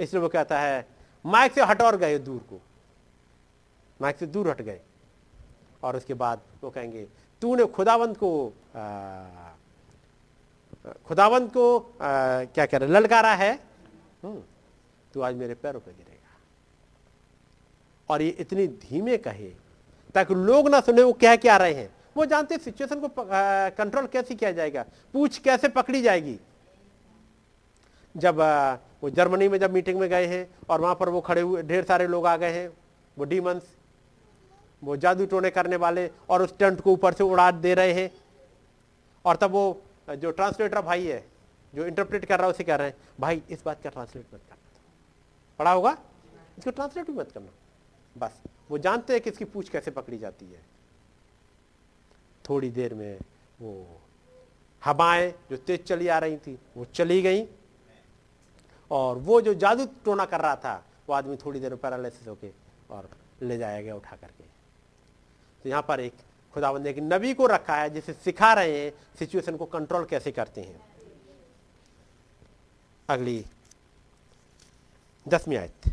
इसलिए 0.00 0.22
वो 0.22 0.28
कहता 0.28 0.60
है 0.60 0.86
माइक 1.24 1.52
से 1.52 1.64
हट 1.64 1.82
और 1.82 1.96
गए 1.96 2.18
दूर 2.18 2.40
को। 2.50 2.60
माइक 4.00 4.16
से 4.16 4.26
दूर 4.26 4.48
हट 4.48 4.62
गए। 4.62 4.80
और 5.82 5.96
उसके 5.96 6.14
बाद 6.14 6.40
वो 6.62 6.70
कहेंगे 6.70 7.06
तूने 7.42 7.64
खुदावंत 7.66 8.16
को 8.16 8.30
खुदावंत 11.06 11.52
को 11.52 11.78
आ, 11.78 12.44
क्या 12.44 12.66
कह 12.66 12.78
रहे 12.78 12.88
ललकारा 12.88 13.34
है? 13.34 13.52
हम्म, 14.22 14.42
तू 15.14 15.20
आज 15.20 15.34
मेरे 15.34 15.54
पैरों 15.54 15.80
पर 15.80 15.92
गिरेगा। 15.92 16.36
और 18.08 18.22
ये 18.22 18.28
इतनी 18.40 18.66
धीमे 18.66 19.16
कहे 19.18 19.52
ताकि 20.14 20.34
लोग 20.34 20.68
ना 20.68 20.80
सुने 20.80 21.02
वो 21.02 21.12
क्या 21.12 21.34
क्या 21.36 21.56
रहे 21.56 21.74
हैं। 21.74 21.90
वो 22.16 22.24
जानते 22.26 22.58
सिचुएशन 22.58 23.00
को 23.00 23.08
कंट्रोल 23.18 24.06
कैसे 24.06 24.34
किया 24.34 24.52
जाएगा। 24.52 24.84
पूछ 25.14 25.38
कैसे 25.38 25.68
पकड़ी 25.68 26.02
जाएगी। 26.02 26.38
जब 28.14 28.40
आ, 28.40 28.74
वो 29.02 29.10
जर्मनी 29.10 29.48
में 29.48 29.58
जब 29.58 29.72
मीटिंग 29.72 29.98
में 30.00 30.08
गए 30.10 30.26
हैं 30.26 30.48
और 30.70 30.80
वहाँ 30.80 30.94
पर 30.94 31.08
वो 31.08 31.20
खड़े 31.20 31.40
हुए 31.40 31.62
ढेर 31.62 31.84
सारे 31.84 32.06
लोग 32.06 32.26
आ 32.26 32.36
गए 32.36 32.52
हैं। 32.52 32.68
वो 33.16 33.24
डीमंस 33.24 33.62
वो 34.82 34.96
जादू 34.96 35.26
टोने 35.26 35.50
करने 35.50 35.76
वाले 35.76 36.10
और 36.30 36.42
उस 36.42 36.56
टेंट 36.58 36.80
को 36.80 36.92
ऊपर 36.92 37.12
से 37.12 37.24
उड़ा 37.24 37.50
दे 37.52 37.74
रहे 37.74 37.92
हैं। 37.92 38.10
और 39.24 39.36
तब 39.36 39.50
वो 39.50 39.82
जो 40.10 40.30
ट्रांसलेटर 40.30 40.80
भाई 40.82 41.06
है 41.06 41.24
जो 41.72 41.86
इंटरप्रेट 41.86 42.24
कर 42.24 42.38
रहा 42.38 42.46
है 42.46 42.52
उसे 42.52 42.64
कह 42.64 42.76
रहे 42.76 42.88
हैं 42.88 42.96
भाई 43.20 43.42
इस 43.50 43.62
बात 43.66 43.82
का 43.84 43.90
ट्रांसलेट 43.90 44.24
मत 44.34 44.40
करना। 44.40 44.80
पढ़ा 45.58 45.72
होगा? 45.72 45.96
इसको 46.58 46.70
ट्रांसलेट 46.70 47.06
भी 47.06 47.12
मत 47.12 47.32
करना। 47.32 47.50
बस। 48.16 48.40
वो 48.70 48.78
जानते 48.78 49.12
हैं 49.12 49.22
कि 49.22 49.30
इसकी 49.30 49.44
पूछ 49.44 49.68
कैसे 49.68 49.90
पकड़ी 49.90 50.18
जाती 50.18 50.46
है। 50.46 50.62
थोड़ी 52.48 52.70
देर 52.70 52.94
में 52.94 53.18
वो 53.60 54.00
हवाएँ 54.82 55.30
जो 55.50 55.56
तेज 55.56 55.84
चली 55.84 56.08
आ 56.08 56.18
रही 56.18 56.36
थी, 56.36 56.58
वो 56.76 56.84
चली 56.84 57.22
गई 57.22 57.44
और 58.90 59.18
वो 59.18 59.40
जो 59.40 59.54
जादू 59.54 59.86
टोना 60.04 60.24
कर 60.24 60.40
रहा 60.40 60.56
था, 60.56 60.84
वो 61.08 61.14
आदमी 61.14 61.36
थोड़ी 61.36 61.60
देर 61.60 61.70
में 61.70 61.80
पैरालिसिस 61.80 62.28
होके 62.28 62.50
और 62.90 63.10
ले 63.42 63.58
जाया 63.58 63.82
गया 63.82 63.96
उठा 63.96 64.16
करके। 64.16 64.44
तो 65.64 65.68
यहाँ 65.68 65.82
पर 65.82 66.00
एक 66.00 66.14
खुदाबंद 66.54 66.84
ने 66.84 66.90
एक 66.90 66.98
नबी 66.98 67.34
को 67.34 67.46
रखा 67.46 67.76
है, 67.76 67.90
जिसे 67.90 68.12
सिखा 68.12 68.52
रहे 68.52 68.84
हैं, 68.84 68.92
सिचुएशन 69.18 69.56
को 69.56 69.66
कंट्रोल 69.66 70.04
कैसे 70.04 70.32
करते 70.32 70.60
हैं। 70.60 70.80
अगली, 73.08 73.44
दसवीं 75.28 75.56
आयत। 75.56 75.92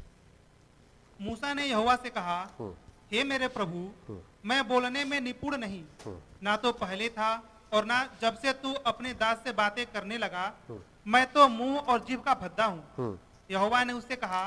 मूसा 1.20 1.54
ने 1.54 1.66
यहोवा 1.66 1.96
से 1.96 2.10
कहा 2.10 2.40
हम्म। 2.60 2.74
हे 3.12 3.24
मेरे 3.24 3.48
प्रभु 3.48 3.78
हम्म। 4.08 4.20
मैं 4.50 4.68
बोलने 4.68 5.04
में 5.06 5.20
निपुण 5.22 5.58
नहीं। 5.58 5.84
हम्म। 6.06 6.18
ना 6.44 6.56
तो 6.56 6.72
पहले 6.72 7.10
था 7.10 7.32
और 7.74 7.86
ना 7.86 8.04
जब 8.22 8.36
से 8.38 8.54
तू 8.54 8.74
अपने 8.86 9.14
दास 9.14 9.42
से 9.44 9.52
बातें 9.54 9.86
करने 9.86 10.18
लगा 10.18 10.52
मैं 11.08 11.26
तो 11.32 11.48
मुँह 11.48 11.78
और 11.80 12.00
जीव 12.00 12.20
का 12.20 12.34
भद्दा 12.34 12.66
हूँ। 12.66 13.18
यहोवा 13.52 13.84
ने 13.84 13.94
उससे 13.94 14.16
कहा 14.16 14.44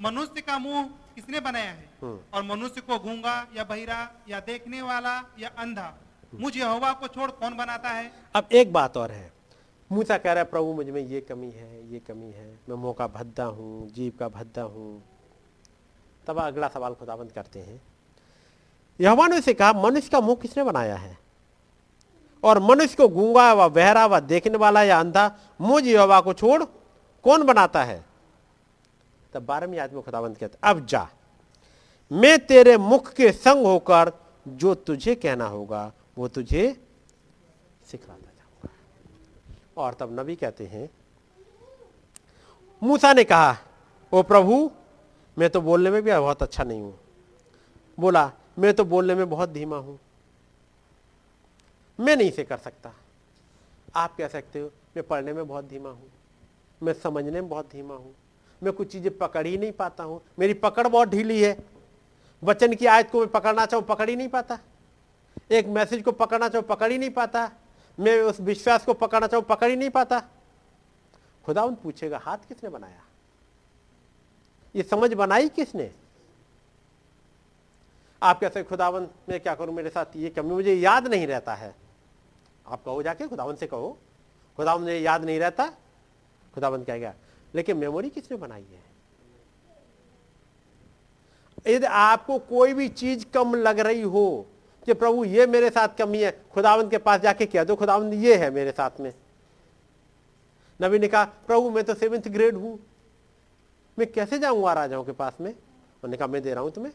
मनुष्य 0.00 0.40
का 0.40 0.58
मुँह 0.58 0.82
किसने 1.14 1.40
बनाया 1.40 1.70
है? 1.70 1.88
और 2.34 2.42
मनुष्य 2.42 2.80
को 2.80 2.98
गूँगा 2.98 3.34
या 3.56 3.64
बहिरा 3.64 3.98
या 4.28 4.40
देखने 4.40 4.82
वाला 4.82 5.14
या 5.38 5.48
अंधा? 5.58 5.92
मुझ 6.34 6.56
यहोवा 6.56 6.92
को 6.92 7.08
छोड़ 7.08 7.30
कौन 7.30 7.56
बनाता 7.56 7.88
है? 7.88 8.10
अब 8.34 8.48
एक 8.52 8.72
बात 8.72 8.96
और 8.96 9.10
है। 9.10 9.32
मूसा 9.90 10.16
कह 10.18 10.32
रहा 10.32 10.44
है 10.44 10.50
प्रभु 10.50 10.72
मुझमें 10.72 11.00
ये 11.02 11.20
कमी 11.20 11.50
है 11.50 11.92
ये 11.92 11.98
कमी 11.98 12.30
है। 12.32 12.48
मैं 12.68 12.76
मुँह 12.76 12.94
का 12.98 13.06
भद्दा 13.08 13.44
हूँ 13.44 13.88
जीव 13.90 14.12
का 14.18 14.28
भद्दा 14.28 14.62
हूँ। 14.62 15.02
तब 16.26 16.38
अगला 16.38 16.68
सवाल 16.68 16.94
खुदाबंद 16.94 17.32
करते 17.32 17.58
हैं। 17.58 17.82
यहोवा 19.00 19.26
ने 19.26 19.38
उसे 19.38 19.54
कहा, 19.54 19.72
मनुष्य 19.72 20.08
का 20.08 20.20
मुँह 20.20 20.36
किसने 20.36 20.64
बनाया 20.64 20.96
है? 20.96 21.18
और 22.44 22.58
मनुष्य 22.58 22.96
को 22.96 23.08
गूँगा 23.08 23.52
व 23.54 23.68
बहरा 23.68 24.06
व 24.06 24.20
देखने 24.20 24.58
वाला 24.58 24.82
या 24.82 25.00
अंधा 25.00 25.38
मुझ 25.60 25.84
यहोवा 25.86 26.20
को 26.20 26.32
छोड़, 26.32 26.64
कौन 27.24 27.42
बनाता 27.42 27.84
है? 27.84 28.04
तब 29.32 29.46
बारहवीं 29.46 29.78
आदमी 29.78 30.02
खुदाबंद 30.02 30.36
कहते 30.36 30.58
अब 30.62 30.86
जा। 30.86 31.08
मैं 32.12 32.46
तेरे 32.46 32.76
मुख 32.76 33.12
के 33.12 33.32
संग 33.32 33.66
होकर 33.66 34.12
जो 34.48 34.74
तुझे 34.74 35.14
कहना 35.14 35.46
होगा, 35.46 35.92
वो 36.18 36.28
तुझे 36.28 36.86
सिखलाता 37.90 38.30
जाऊँगा। 38.30 39.82
और 39.82 39.94
तब 39.94 40.20
नबी 40.20 40.36
कहते 40.36 40.66
हैं, 40.66 40.90
मूसा 42.82 43.12
ने 43.12 43.24
कहा, 43.24 43.56
ओ 44.12 44.22
प्रभु 44.22 44.70
मैं 45.38 45.50
तो 45.50 45.60
बोलने 45.60 45.90
में 45.90 46.02
भी 46.02 46.10
बहुत 46.10 46.42
अच्छा 46.42 46.64
नहीं 46.64 46.80
हूँ। 46.80 46.98
बोला, 47.98 48.32
मैं 48.58 48.74
तो 48.74 48.84
बोलने 48.84 49.14
में 49.14 49.30
बहुत 49.30 49.48
धीमा 49.48 49.76
हूँ। 49.76 49.98
मैं 52.00 52.16
नहीं 52.16 52.30
से 52.30 52.44
कर 52.44 52.56
सकता। 52.56 52.92
आप 53.94 54.16
कह 54.16 54.28
सकते 54.28 54.58
हो, 54.58 54.66
मैं 54.96 55.06
पढ़ने 55.06 55.32
में 55.32 55.48
बहुत 55.48 55.64
धीमा 55.64 55.90
हूँ। 55.90 56.10
मैं 56.82 56.92
समझने 56.92 57.30
में 57.30 57.48
बहुत 57.48 57.68
धीमा 57.72 57.94
हूँ। 57.94 58.14
मैं 58.62 58.72
कुछ 58.72 58.92
चीज़ें 58.92 59.18
पकड़ 59.18 59.46
ही 59.46 59.58
नहीं 59.58 59.72
पाता 59.72 60.04
हूँ। 60.04 60.20
मेरी 60.38 60.54
पकड़ 60.54 60.88
बहुत 60.88 61.08
ढीली 61.08 61.42
है। 61.42 61.64
वचन 62.44 62.74
की 62.74 62.86
आयत 62.86 63.10
को 63.10 63.18
मैं 63.18 63.28
पकड़ना 63.28 63.66
चाहूँ, 63.66 63.84
पकड़ 63.84 64.10
ही 64.10 64.16
नहीं 64.16 64.28
पाता। 64.28 64.58
एक 65.50 65.66
मैसेज 65.66 66.02
को 66.02 66.12
पकड़ना 66.12 66.48
चाहूँ, 66.48 66.66
पकड़ 66.66 66.92
ही 66.92 66.98
नहीं 66.98 67.10
पाता। 67.10 67.50
मैं 68.00 68.22
उस 68.22 68.40
विश्वास 68.40 68.84
को 68.84 68.94
पकड़ना 68.94 69.26
चाहूँ, 69.26 69.44
पकड़ 69.44 69.70
ही 69.70 69.76
नहीं 69.76 69.90
पाता। 69.90 70.22
खुदा 71.44 71.62
उन 71.62 71.74
पूछेगा, 71.74 72.18
हाथ 72.18 72.38
किसने 72.38 72.70
बनाया? 72.70 73.02
ये 74.74 74.82
समझ 74.82 75.12
बनाई 75.12 75.48
किसने? 75.48 75.90
आप 78.22 78.40
कैसे 78.40 78.62
खुदावन, 78.62 79.08
मैं 79.28 79.40
क्या 79.40 79.54
करूँ 79.54 79.74
मेरे 79.74 79.90
साथ? 79.90 80.06
ये 80.16 80.30
कमी 80.30 80.50
मुझे 80.50 80.74
याद 80.74 81.06
नहीं 81.06 81.26
रहता 81.26 81.54
है। 81.54 81.74
आप 82.66 82.84
कहो 82.84 83.02
जाके, 83.02 83.28
खुदावन 83.28 83.54
से 83.54 83.66
कहो। 83.66 83.98
खुदावन, 84.56 84.82
मुझे 84.82 84.98
याद 84.98 85.24
नहीं 85.24 85.38
रहता। 85.38 85.66
खुदावन 86.54 86.84
कहेगा, 86.84 87.14
लेकिन 87.54 87.76
मेमोरी 87.76 88.10
किसने 88.10 88.36
बनाई 88.36 88.66
है? 88.70 88.82
यदि 91.68 91.86
आपको 91.86 92.38
कोई 92.38 92.74
भी 92.74 92.88
चीज़ 92.88 93.24
कम 93.34 93.54
लग 93.54 93.80
रही 93.80 94.02
हो 94.02 94.46
कि 94.86 94.94
प्रभु, 94.94 95.24
ये 95.24 95.46
मेरे 95.46 95.70
साथ 95.70 95.88
कमी 95.98 96.22
है, 96.22 96.44
खुदावन 96.54 96.88
के 96.88 96.98
पास 96.98 97.20
जाके 97.20 97.46
कह 97.46 97.64
दो, 97.64 97.76
खुदावन, 97.76 98.12
ये 98.12 98.36
है 98.36 98.50
मेरे 98.50 98.70
साथ 98.70 99.00
में। 99.00 99.14
नबी 100.82 100.98
ने 100.98 101.08
कहा, 101.08 101.24
प्रभु, 101.24 101.70
मैं 101.70 101.84
तो 101.84 101.94
सेवेंथ 101.94 102.22
ग्रेड 102.22 102.56
हूँ। 102.56 102.78
मैं 104.00 104.10
कैसे 104.12 104.38
जाऊँगा 104.38 104.72
राजाओं 104.72 105.04
के 105.04 105.12
पास 105.12 105.32
में? 105.40 105.50
उन्होंने 105.50 106.16
कहा, 106.16 106.28
मैं 106.28 106.42
दे 106.42 106.52
रहा 106.54 106.62
हूँ 106.62 106.70
तुम्हें। 106.70 106.92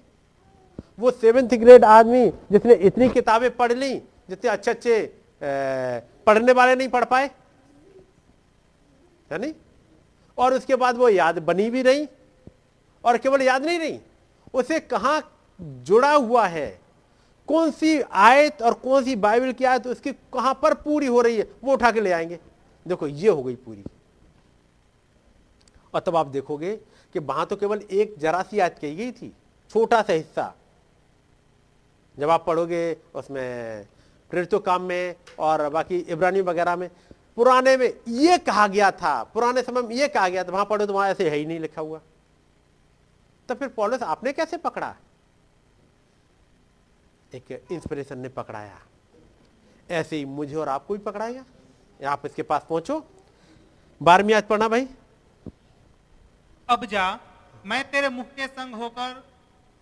वो 0.99 1.11
सेवेंथ 1.13 1.49
ग्रेड 1.49 1.85
आदमी 1.85 2.27
जिसने 2.51 2.73
इतनी 2.83 3.09
किताबें 3.09 3.49
पढ़ 3.55 3.71
ली, 3.73 3.95
जितने 4.29 4.49
अच्छे 4.49 4.71
अच्छे 4.71 4.95
पढ़ने 6.27 6.51
वाले 6.51 6.75
नहीं 6.75 6.87
पढ़ 6.89 7.03
पाए 7.05 7.29
है 9.31 9.37
नहीं 9.37 9.53
और 10.37 10.53
उसके 10.53 10.75
बाद 10.75 10.97
वो 10.97 11.09
याद 11.09 11.39
बनी 11.39 11.69
भी 11.69 11.81
रही 11.81 12.07
और 13.03 13.17
केवल 13.17 13.41
याद 13.41 13.65
नहीं 13.65 13.79
रही, 13.79 13.99
उसे 14.53 14.79
कहा 14.81 15.19
जुड़ा 15.59 16.11
हुआ 16.11 16.45
है? 16.47 16.67
कौन 17.49 17.71
सी 17.71 17.99
आयत 18.01 18.61
और 18.61 18.73
कौन 18.75 19.03
सी 19.03 19.15
बाइबल 19.17 19.51
की 19.51 19.65
आयत 19.65 19.87
उसकी 19.87 20.11
कहाँ 20.33 20.53
पर 20.63 20.73
पूरी 20.75 21.07
हो 21.07 21.21
रही 21.21 21.37
है? 21.37 21.47
वो 21.63 21.73
उठा 21.73 21.91
के 21.91 22.01
ले 22.01 22.11
आएँगे। 22.11 22.39
देखो, 22.85 23.07
ये 23.07 23.29
हो 23.29 23.43
गई 23.43 23.55
पूरी। 23.55 23.83
और 25.93 25.99
तब 25.99 26.15
आप 26.15 26.27
देखोगे 26.27 26.79
कि 27.15 27.19
वहाँ 27.21 27.45
तो 27.45 27.55
केवल 27.55 27.81
एक 27.81 28.15
जरा 28.19 28.41
सी 28.43 28.59
आयत 28.59 28.77
कही 28.79 28.95
गई 28.95 29.11
थी, 29.11 29.31
छोटा 29.71 30.01
सा 30.01 30.13
हिस्सा। 30.13 30.53
जब 32.17 32.29
आप 32.29 32.43
पढ़ोगे 32.45 32.97
उसमें 33.15 33.85
प्रेरित 34.31 34.55
काम 34.65 34.81
में 34.81 35.15
और 35.39 35.69
बाकी 35.69 35.97
इब्रानी 35.97 36.41
वगैरह 36.41 36.75
में, 36.75 36.89
पुराने 37.37 37.75
में 37.77 37.87
ये 38.07 38.37
कहा 38.37 38.67
गया 38.67 38.89
था, 38.91 39.23
पुराने 39.23 39.61
समय 39.61 39.81
में 39.81 39.95
ये 39.95 40.07
कहा 40.07 40.27
गया 40.29 40.43
था, 40.43 40.51
वहाँ 40.51 40.65
पढ़ो 40.65 40.85
तो 40.85 40.93
वहाँ 40.93 41.09
ऐसे 41.09 41.29
है 41.29 41.37
ही 41.37 41.45
नहीं 41.45 41.59
लिखा 41.59 41.81
हुआ। 41.81 42.01
तो 43.49 43.55
फिर 43.55 43.67
पॉलिस, 43.67 44.03
आपने 44.03 44.33
कैसे 44.33 44.57
पकड़ा? 44.57 44.95
एक 47.31 47.51
इंस्पिरेशन 47.71 48.19
ने 48.19 48.29
पकड़ाया। 48.29 48.79
ऐसे 49.91 50.15
ही 50.15 50.25
मुझे 50.25 50.55
और 50.55 50.69
आपको 50.69 50.93
भी 50.93 50.99
पकड़ाएगा 50.99 52.11
आप 52.11 52.25
इसके 52.25 52.43
पास 52.43 52.65
पहुंचो। 52.69 53.03
बारहवीं 54.01 54.33
आज 54.33 54.43
पढ़ना 54.43 54.67
भाई। 54.67 54.87
अब 56.69 56.85
जा 56.85 57.19
मैं 57.65 57.83
तेरे 57.91 58.09
मुख 58.09 58.25
के 58.25 58.47
संग 58.47 58.75
होकर 58.75 59.23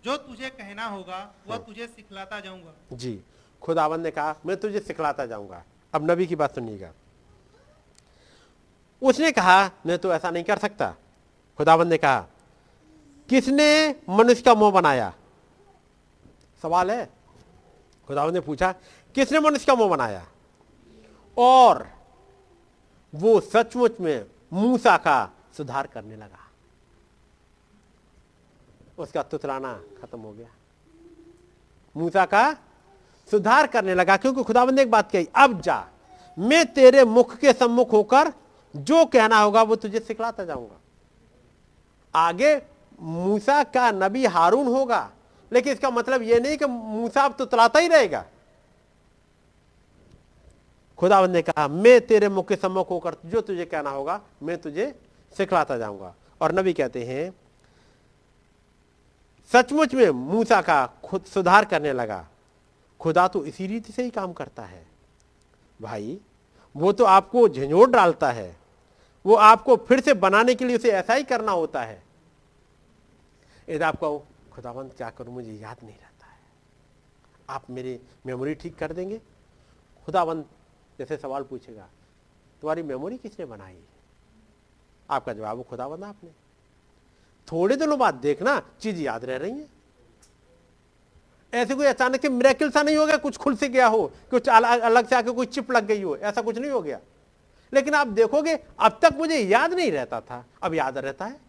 जो 0.04 0.16
तुझे 0.16 0.48
कहना 0.50 0.86
होगा 0.86 1.18
वह 1.46 1.54
हाँ। 1.54 1.64
तुझे 1.64 1.86
सिखलाता 1.86 2.40
जाऊँगा। 2.40 2.72
जी 2.92 3.20
खुदावन 3.62 4.00
ने 4.00 4.10
कहा 4.10 4.34
मैं 4.46 4.56
तुझे 4.56 4.80
सिखलाता 4.80 5.26
जाऊँगा। 5.26 5.62
अब 5.94 6.10
नबी 6.10 6.26
की 6.26 6.36
बात 6.36 6.54
सुनिएगा। 6.54 6.92
उसने 9.02 9.32
कहा 9.32 9.70
मैं 9.86 9.98
तो 9.98 10.12
ऐसा 10.12 10.30
नहीं 10.30 10.44
कर 10.44 10.58
सकता। 10.58 10.94
खुदावन 11.58 11.88
ने 11.88 11.96
कहा 11.96 12.20
किसने 13.28 13.68
मनुष्य 14.08 14.42
का 14.42 14.54
मुँह 14.54 14.70
बनाया? 14.70 15.12
सवाल 16.62 16.90
है। 16.90 17.04
खुदावन 18.08 18.34
ने 18.34 18.40
पूछा 18.40 18.72
किसने 19.14 19.40
मनुष्य 19.40 19.66
का 19.66 19.74
मुँह 19.74 19.90
बनाया? 19.90 20.26
और 21.36 21.86
वो 23.14 23.40
सचमुच 23.40 24.00
में 24.00 24.26
मूसा 24.52 24.96
का 24.96 25.30
सुधार 25.56 25.86
करने 25.86 26.16
लगा। 26.16 26.43
उसका 28.98 29.22
तुतलाना 29.22 29.72
खत्म 30.02 30.18
हो 30.20 30.32
गया। 30.32 30.48
मूसा 31.94 32.24
का 32.24 32.56
सुधार 33.30 33.66
करने 33.66 33.94
लगा 33.94 34.16
क्योंकि 34.16 34.42
खुदाबंद 34.42 34.76
ने 34.76 34.82
एक 34.82 34.90
बात 34.90 35.10
कही, 35.10 35.28
अब 35.36 35.60
जा, 35.60 35.84
मैं 36.38 36.64
तेरे 36.66 37.04
मुख 37.04 37.36
के 37.36 37.52
सम्मुख 37.52 37.92
होकर 37.92 38.32
जो 38.74 39.04
कहना 39.04 39.38
होगा 39.38 39.62
वो 39.62 39.76
तुझे 39.76 40.00
सिखलाता 40.00 40.44
जाऊँगा। 40.44 40.80
आगे 42.14 42.56
मूसा 43.00 43.62
का 43.64 43.90
नबी 43.90 44.24
हारून 44.26 44.66
होगा, 44.66 45.10
लेकिन 45.52 45.72
इसका 45.72 45.90
मतलब 45.90 46.22
यह 46.22 46.40
नहीं 46.40 46.56
कि 46.56 46.66
मूसा 46.66 47.22
अब 47.22 47.34
तो 47.38 47.44
तलाता 47.46 47.78
ही 47.78 47.88
रहेगा। 47.88 48.24
खुदावंद 50.98 51.32
ने 51.32 51.42
कहा, 51.42 51.68
मैं 51.68 52.00
तेरे 52.00 52.28
मुख 52.28 52.48
के 52.48 52.56
सम्मुख 52.56 52.90
होकर 52.90 53.16
जो 53.26 53.40
तुझे 53.40 53.64
कहना 53.64 53.90
होगा, 53.90 54.20
मैं 54.42 54.58
तुझे 54.58 54.94
सिखलाता 55.36 55.78
जाऊँगा। 55.78 56.14
और 56.40 56.52
नबी 56.52 56.72
कहते 56.72 57.04
हैं 57.04 57.32
सचमुच 59.52 59.94
में 59.94 60.10
मूसा 60.10 60.62
का 60.62 60.86
खुद 60.86 61.24
सुधार 61.24 61.64
करने 61.64 61.92
लगा। 61.92 62.28
खुदा 63.00 63.28
तो 63.28 63.44
इसी 63.44 63.66
रीति 63.66 63.92
से 63.92 64.02
ही 64.02 64.10
काम 64.10 64.32
करता 64.32 64.62
है। 64.62 64.86
भाई, 65.82 66.20
वो 66.76 66.92
तो 66.92 67.04
आपको 67.04 67.48
झंझोट 67.48 67.90
डालता 67.90 68.30
है। 68.30 68.56
वो 69.26 69.34
आपको 69.34 69.76
फिर 69.76 70.00
से 70.00 70.14
बनाने 70.14 70.54
के 70.54 70.64
लिए 70.64 70.76
उसे 70.76 70.90
ऐसा 70.90 71.14
ही 71.14 71.24
करना 71.24 71.52
होता 71.52 71.82
है। 71.82 72.02
यदि 73.68 73.84
आपको 73.84 74.18
खुदावंत, 74.52 74.94
क्या 74.96 75.10
करूँ? 75.10 75.34
मुझे 75.34 75.52
याद 75.52 75.76
नहीं 75.84 75.96
रहता 75.96 76.26
है। 76.26 76.38
आप 77.48 77.70
मेरी 77.70 78.00
मेमोरी 78.26 78.54
ठीक 78.54 78.78
कर 78.78 78.92
देंगे? 78.92 79.20
खुदावंत 80.06 80.48
जैसे 80.98 81.16
सवाल 81.16 81.42
पूछेगा, 81.42 81.88
तुम्हारी 82.60 82.82
मेमोरी 82.82 83.18
किसने 83.18 83.46
बनाई? 83.46 83.82
आपका 85.10 85.32
जवाब 85.32 85.62
खुदा 85.62 85.88
बना 85.88 86.08
आपने। 86.08 86.30
थोड़े 87.48 87.76
दिनों 87.76 87.98
बाद 87.98 88.14
देखना, 88.16 88.60
चीज़ 88.80 89.00
याद 89.02 89.24
रह 89.24 89.36
रही 89.36 89.50
है। 89.50 89.72
ऐसे 91.52 91.74
कोई 91.74 91.86
अचानक 91.86 92.22
से 92.22 92.28
मेरेकिल 92.28 92.70
सा 92.70 92.82
नहीं 92.82 92.96
हो 92.96 93.06
गया, 93.06 93.16
कुछ 93.16 93.36
खुल 93.36 93.56
से 93.56 93.68
गया 93.68 93.86
हो, 93.86 94.06
कुछ 94.30 94.48
अलग 94.48 95.08
से 95.08 95.16
आके 95.16 95.30
कोई 95.30 95.46
चिप 95.46 95.70
लग 95.72 95.86
गई 95.86 96.02
हो, 96.02 96.16
ऐसा 96.16 96.42
कुछ 96.42 96.58
नहीं 96.58 96.70
हो 96.70 96.80
गया। 96.82 96.98
लेकिन 97.72 97.94
आप 97.94 98.06
देखोगे, 98.08 98.58
अब 98.80 98.98
तक 99.02 99.16
मुझे 99.16 99.38
याद 99.38 99.74
नहीं 99.74 99.90
रहता 99.92 100.20
था, 100.20 100.44
अब 100.62 100.74
याद 100.74 100.98
रहता 100.98 101.24
है। 101.24 101.40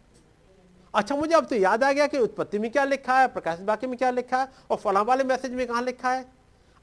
अच्छा 0.94 1.16
मुझे 1.16 1.34
अब 1.36 1.46
तो 1.46 1.56
याद 1.56 1.84
आ 1.84 1.92
गया 1.92 2.08
कि 2.08 2.18
उत्पत्ति 2.20 2.60
में 2.60 2.70
क्या 2.72 2.84
लिखा 2.86 3.20
है, 3.20 3.28
प्रकाश 3.28 3.60
बाकी 3.62 3.88
में 3.88 3.98
क्या 3.98 4.10
लिखा 4.12 4.38
है, 4.38 4.48
और 4.72 4.78
फला 4.78 5.02
वाले 5.02 5.24
मैसेज 5.24 5.52
में 5.52 5.66
कहा 5.68 5.82
लिखा 5.82 6.12
है। 6.12 6.26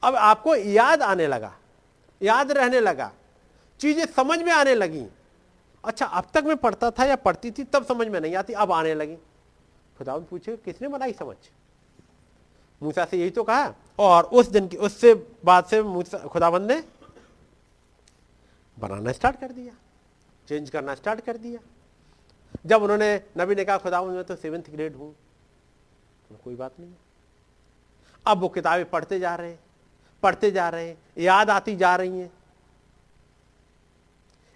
अब 0.02 0.16
आपको 0.16 0.54
याद 0.56 1.02
आने 1.02 1.26
लगा, 1.26 1.52
याद 2.20 2.52
रहने 2.52 2.80
लगा, 2.80 3.10
चीज़ें 3.80 4.04
समझ 4.06 4.38
में 4.38 4.52
आने 4.52 4.74
लगी। 4.74 5.06
अच्छा 5.84 6.06
अब 6.06 6.26
तक 6.34 6.44
मैं 6.44 6.56
पढ़ता 6.56 6.90
था 6.90 7.04
या 7.04 7.16
पढ़ती 7.16 7.50
थी, 7.50 7.64
तब 7.64 7.84
समझ 7.84 8.06
में 8.08 8.20
नहीं 8.20 8.34
आती, 8.36 8.52
अब 8.52 8.72
आने 8.72 8.94
लगी। 8.94 9.16
खुदावंत 9.98 10.28
पूछे, 10.28 10.56
किसने 10.56 10.88
बनाई 10.88 11.12
समझ? 11.12 11.36
मूसा 12.80 13.04
से 13.04 13.18
यही 13.18 13.30
तो 13.30 13.42
कहा। 13.44 13.74
और 13.98 14.24
उस 14.24 14.48
दिन 14.48 14.68
की, 14.68 14.76
उससे 14.76 15.14
बाद 15.44 15.64
से 15.64 15.82
खुदावंत 16.28 16.70
ने 16.70 16.82
बनाना 18.78 19.12
स्टार्ट 19.12 19.40
कर 19.40 19.52
दिया, 19.52 19.74
चेंज 20.48 20.70
करना 20.70 20.94
स्टार्ट 20.94 21.20
कर 21.20 21.36
दिया। 21.36 21.60
जब 22.66 22.82
उन्होंने, 22.82 23.20
नबी 23.38 23.54
ने 23.54 23.64
कहा 23.64 23.78
खुदावंत 23.78 24.14
मैं 24.14 24.24
तो 24.24 24.36
सेवेंथ 24.36 24.70
ग्रेड 24.70 24.96
हूँ। 24.96 25.14
तो 26.28 26.36
कोई 26.44 26.56
बात 26.56 26.80
नहीं। 26.80 26.92
अब 28.26 28.38
वो 28.38 28.48
किताबें 28.48 28.84
पढ़ते 28.90 29.18
जा 29.20 29.34
रहे 29.34 29.50
हैं, 29.50 29.58
पढ़ते 30.22 30.50
जा 30.50 30.68
रहे 30.68 30.88
हैं, 30.88 30.96
याद 31.18 31.50
आती 31.50 31.76
जा 31.76 31.94
रही 31.96 32.20
हैं। 32.20 32.30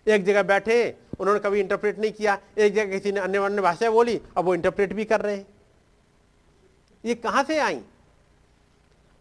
एक 0.07 0.25
जगह 0.25 0.43
बैठे 0.43 0.97
उन्होंने 1.21 1.41
कभी 1.41 1.61
इंटरप्रेट 1.61 1.99
नहीं 1.99 2.13
किया। 2.13 2.39
एक 2.59 2.75
जगह 2.75 2.91
किसी 2.91 3.13
ने 3.13 3.21
अन्य 3.21 3.39
अन्य 3.39 3.63
भाषा 3.63 3.91
बोली, 3.91 4.21
अब 4.37 4.45
वो 4.45 4.55
इंटरप्रेट 4.55 4.93
भी 4.93 5.05
कर 5.05 5.21
रहे 5.21 5.37
हैं। 5.37 5.47
ये 7.05 7.15
कहाँ 7.15 7.45
से 7.45 7.59
आई? 7.59 7.83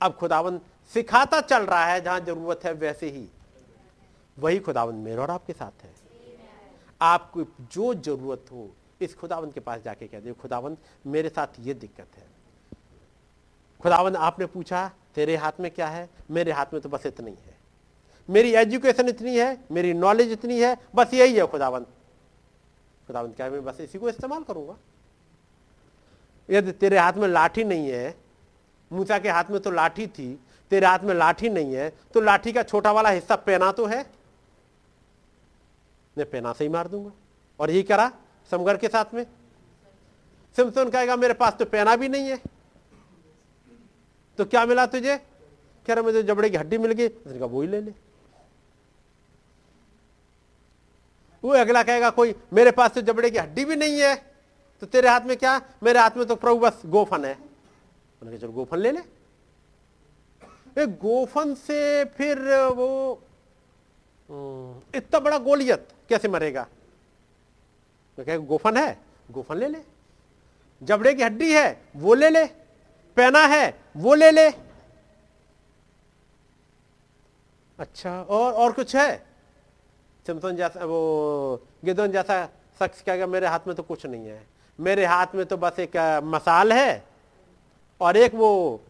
अब 0.02 0.14
खुदावन 0.14 0.60
सिखाता 0.94 1.42
चल 1.42 1.64
रहा 1.64 1.86
है, 1.86 2.02
जहाँ 2.02 2.20
ज़रूरत 2.20 2.60
है 2.66 2.74
वैसे 2.74 3.10
ही। 3.10 3.28
वही 4.40 4.60
खुदावन 4.60 4.96
मेरे 4.96 5.18
और 5.18 5.32
आपके 5.32 5.54
साथ 5.54 5.84
है। 5.84 5.94
आपको 7.02 7.44
जो 7.44 7.94
ज़रूरत 7.94 8.46
हो, 8.52 8.76
इस 9.02 9.16
खुदावन 9.16 9.52
के 9.52 9.60
पास 9.60 9.82
जाके 9.82 10.08
कह 10.08 10.20
दे 10.20 10.34
खुदावन 10.34 10.78
मेरे 11.08 11.30
साथ 11.30 11.48
ये 11.60 11.74
दिक्कत 11.74 12.08
है। 12.18 12.28
खुदावन 13.82 14.16
आपने 14.16 14.46
पूछा, 14.46 14.92
तेरे 15.16 15.36
हाथ 15.36 15.52
में 15.60 15.72
क्या 15.72 15.88
है? 15.88 16.10
मेरे 16.32 16.52
हाथ 16.52 16.66
में 16.74 16.82
तो 16.82 16.90
बस 16.90 17.06
इतना 17.06 17.28
ही 17.28 17.36
है। 17.36 17.55
मेरी 18.30 18.54
एजुकेशन 18.54 19.10
इतनी 19.10 19.38
है, 19.38 19.58
मेरी 19.72 19.94
नॉलेज 19.94 20.32
इतनी 20.32 20.60
है, 20.60 20.78
बस 20.96 21.14
यही 21.14 21.36
है 21.36 21.46
खुदावंत। 21.48 21.88
खुदावंत 23.08 23.36
क्या 23.36 23.50
मैं 23.50 23.64
बस 23.66 23.80
इसी 23.82 23.98
को 23.98 24.10
इस्तेमाल 24.10 24.44
करूँगा। 24.44 24.78
यदि 26.50 26.72
तेरे 26.72 26.98
हाथ 26.98 27.14
में 27.14 27.28
लाठी 27.28 27.64
नहीं 27.64 27.90
है, 27.90 28.16
मूसा 28.92 29.20
के 29.20 29.30
हाथ 29.30 29.52
में 29.52 29.60
तो 29.60 29.72
लाठी 29.72 30.08
थी, 30.08 30.40
तेरे 30.72 30.86
हाथ 30.86 31.00
में 31.00 31.14
लाठी 31.16 31.50
नहीं 31.50 31.74
है 31.74 31.90
तो 32.14 32.22
लाठी 32.22 32.52
का 32.52 32.64
छोटा 32.64 32.92
वाला 32.92 33.10
हिस्सा 33.10 33.36
पेना 33.36 33.72
तो 33.72 33.86
है। 33.86 34.06
मैं 36.18 36.30
पेना 36.30 36.54
से 36.54 36.64
ही 36.64 36.70
मार 36.70 36.88
दूँगा। 36.88 37.12
और 37.60 37.72
यही 37.72 37.84
करा 37.84 38.12
समगर 38.52 38.78
के 38.78 38.88
साथ 38.88 39.14
में। 39.14 39.26
सिमसोन 40.56 40.90
कहेगा, 40.90 41.16
मेरे 41.16 41.34
पास 41.34 41.54
तो 41.54 41.66
पेना 41.66 41.96
भी 41.96 42.10
नहीं 42.10 42.30
है। 42.30 42.40
तो 44.38 44.46
क्या 44.46 44.66
मिला 44.66 44.86
तुझे? 44.86 45.18
कह 45.86 45.94
रहा, 45.94 46.04
मुझे 46.04 46.24
जबड़े 46.24 46.50
की 46.50 46.58
हड्डी 46.58 46.78
मिल 46.78 46.92
गई। 46.92 47.08
वो 47.40 47.62
ही 47.62 47.68
ले 47.68 47.82
ले। 47.82 47.94
वो 51.46 51.52
अगला 51.54 51.82
कहेगा, 51.84 52.10
कोई 52.10 52.36
मेरे 52.54 52.72
पास 52.72 52.92
तो 52.92 53.02
जबड़े 53.04 53.30
की 53.30 53.38
हड्डी 53.38 53.66
भी 53.66 53.76
नहीं 53.76 54.00
है 54.02 54.16
तो 54.82 54.86
तेरे 54.88 55.10
हाथ 55.10 55.22
में 55.22 55.36
क्या? 55.38 55.62
मेरे 55.84 56.00
हाथ 56.00 56.18
में 56.18 56.26
तो 56.28 56.36
प्रभु 56.36 56.60
बस 56.60 56.82
गोफन 56.86 57.26
है। 57.26 57.34
उन्होंने 57.34 58.38
चलो 58.38 58.52
गोफन 58.52 58.78
ले 58.78 58.92
ले। 58.92 59.02
गोफन 60.78 61.54
से 61.56 62.04
फिर 62.08 62.40
वो 62.70 63.22
इतना 64.96 65.20
बड़ा 65.20 65.38
गोलियत 65.40 65.88
कैसे 66.10 66.28
मरेगा? 66.28 66.64
तो 68.18 68.24
कहे, 68.24 68.38
गोफन 68.40 68.78
है, 68.78 68.98
गोफन 69.32 69.58
ले 69.58 69.68
ले। 69.68 69.80
जबड़े 70.82 71.14
की 71.14 71.24
हड्डी 71.24 71.52
है, 71.54 71.82
वो 71.96 72.14
ले 72.14 72.30
ले। 72.30 72.46
पैना 73.18 73.46
है, 73.48 73.80
वो 73.98 74.14
ले 74.16 74.32
ले। 74.32 74.50
अच्छा 77.80 78.22
और 78.22 78.54
और 78.54 78.72
कुछ 78.72 78.96
है? 78.96 79.35
सिमसन 80.28 80.56
जैसा, 80.56 80.86
वो 80.86 81.62
गिदोन 81.86 82.12
जैसा 82.12 82.46
शख्स 82.80 83.02
कहेगा, 83.02 83.28
मेरे 83.28 83.48
हाथ 83.48 83.60
में 83.68 83.76
तो 83.76 83.84
कुछ 83.84 84.06
नहीं 84.06 84.28
है। 84.28 84.48
मेरे 84.80 85.06
हाथ 85.06 85.28
में 85.36 85.46
तो 85.46 85.58
बस 85.58 85.80
एक 85.80 86.22
मसाल 86.24 86.74
है। 86.74 87.04
और 88.02 88.18
एक 88.18 88.36
वो 88.36 88.82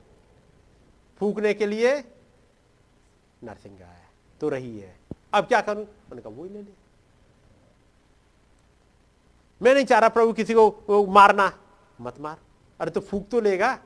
फूकने 1.19 1.53
के 1.53 1.65
लिए 1.65 1.97
नरसिंगा 3.43 3.85
है 3.85 4.09
तो 4.41 4.49
रही 4.49 4.79
है। 4.79 4.95
अब 5.33 5.45
क्या 5.45 5.61
करूँ? 5.61 5.83
मैंने 5.83 6.21
कहा, 6.21 6.33
वही 6.33 6.49
ले 6.49 6.61
ले। 6.61 6.71
मैं 9.61 9.73
नहीं 9.73 9.85
चाह 9.85 9.99
रहा 9.99 10.09
प्रभु 10.09 10.33
किसी 10.33 10.53
को 10.53 11.07
मारना। 11.07 11.51
मत 12.01 12.19
मार। 12.19 12.37
अरे 12.79 12.91
तो 12.91 12.99
फूक 12.99 13.27
तो 13.29 13.39
लेगा। 13.39 13.77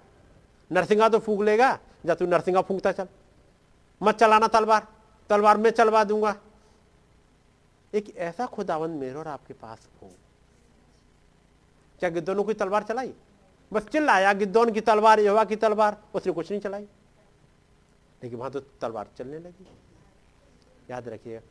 नरसिंगा 0.71 1.09
तो 1.09 1.19
फूक 1.19 1.41
लेगा। 1.41 1.79
या 2.05 2.15
तू 2.15 2.25
नरसिंगा 2.25 2.61
फूकता 2.61 2.91
चल। 2.91 3.07
मत 4.01 4.15
चलाना 4.15 4.47
तलवार। 4.47 4.87
तलवार 5.29 5.57
में 5.57 5.69
चलवा 5.71 6.03
दूँगा। 6.03 6.35
एक 7.93 8.15
ऐसा 8.17 8.45
खुदावन 8.45 8.89
मेरे 8.91 9.13
और 9.13 9.27
आपके 9.27 9.53
पास 9.53 9.87
हो। 10.01 10.11
क्या 11.99 12.09
गिद्धों 12.09 12.43
की 12.43 12.53
तलवार 12.53 12.83
चलाई? 12.83 13.13
बस 13.71 13.85
चिल्लाया 13.85 14.33
गिद्धौन 14.33 14.71
की 14.71 14.81
तलवार 14.81 15.19
यवा 15.19 15.43
की 15.43 15.55
तलवार, 15.55 15.97
उसने 16.13 16.33
कुछ 16.33 16.51
नहीं 16.51 16.61
चलाई। 16.61 16.87
लेकिन 18.23 18.39
वहाँ 18.39 18.51
तो 18.51 18.59
तलवार 18.59 19.07
चलने 19.17 19.39
लगी। 19.39 19.67
याद 20.89 21.07
रखिएगा 21.09 21.41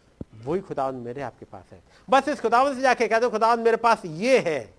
वही 0.45 0.61
खुदावन 0.61 0.95
मेरे 0.95 1.23
आपके 1.23 1.45
पास 1.45 1.65
है। 1.73 1.83
बस 2.09 2.29
इस 2.29 2.41
खुदावन 2.41 2.75
से 2.75 2.81
जाके 2.81 3.09
कह 3.09 3.19
दो 3.19 3.31
खुदावन 3.31 3.61
मेरे 3.61 3.77
पास 3.77 4.03
ये 4.05 4.39
है। 4.39 4.75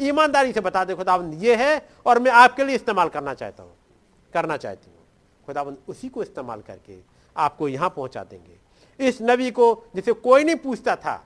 ईमानदारी 0.00 0.52
से 0.52 0.60
बता 0.60 0.84
दे 0.84 0.94
खुदावन 0.94 1.32
ये 1.34 1.56
है 1.56 1.88
और 2.06 2.18
मैं 2.18 2.30
आपके 2.30 2.64
लिए 2.64 2.74
इस्तेमाल 2.74 3.08
करना 3.08 3.34
चाहता 3.34 3.62
हूँ, 3.62 3.72
करना 4.32 4.56
चाहती 4.56 4.90
हूँ। 4.90 5.00
खुदाबंद 5.46 5.78
उसी 5.88 6.08
को 6.08 6.22
इस्तेमाल 6.22 6.60
करके 6.60 6.98
आपको 7.36 7.68
यहाँ 7.68 7.88
पहुँचा 7.90 8.24
देंगे। 8.24 8.58
इस 8.98 9.18
नबी 9.22 9.50
को 9.50 9.84
जिसे 9.94 10.12
कोई 10.12 10.44
नहीं 10.44 10.56
पूछता 10.56 10.96
था, 10.96 11.22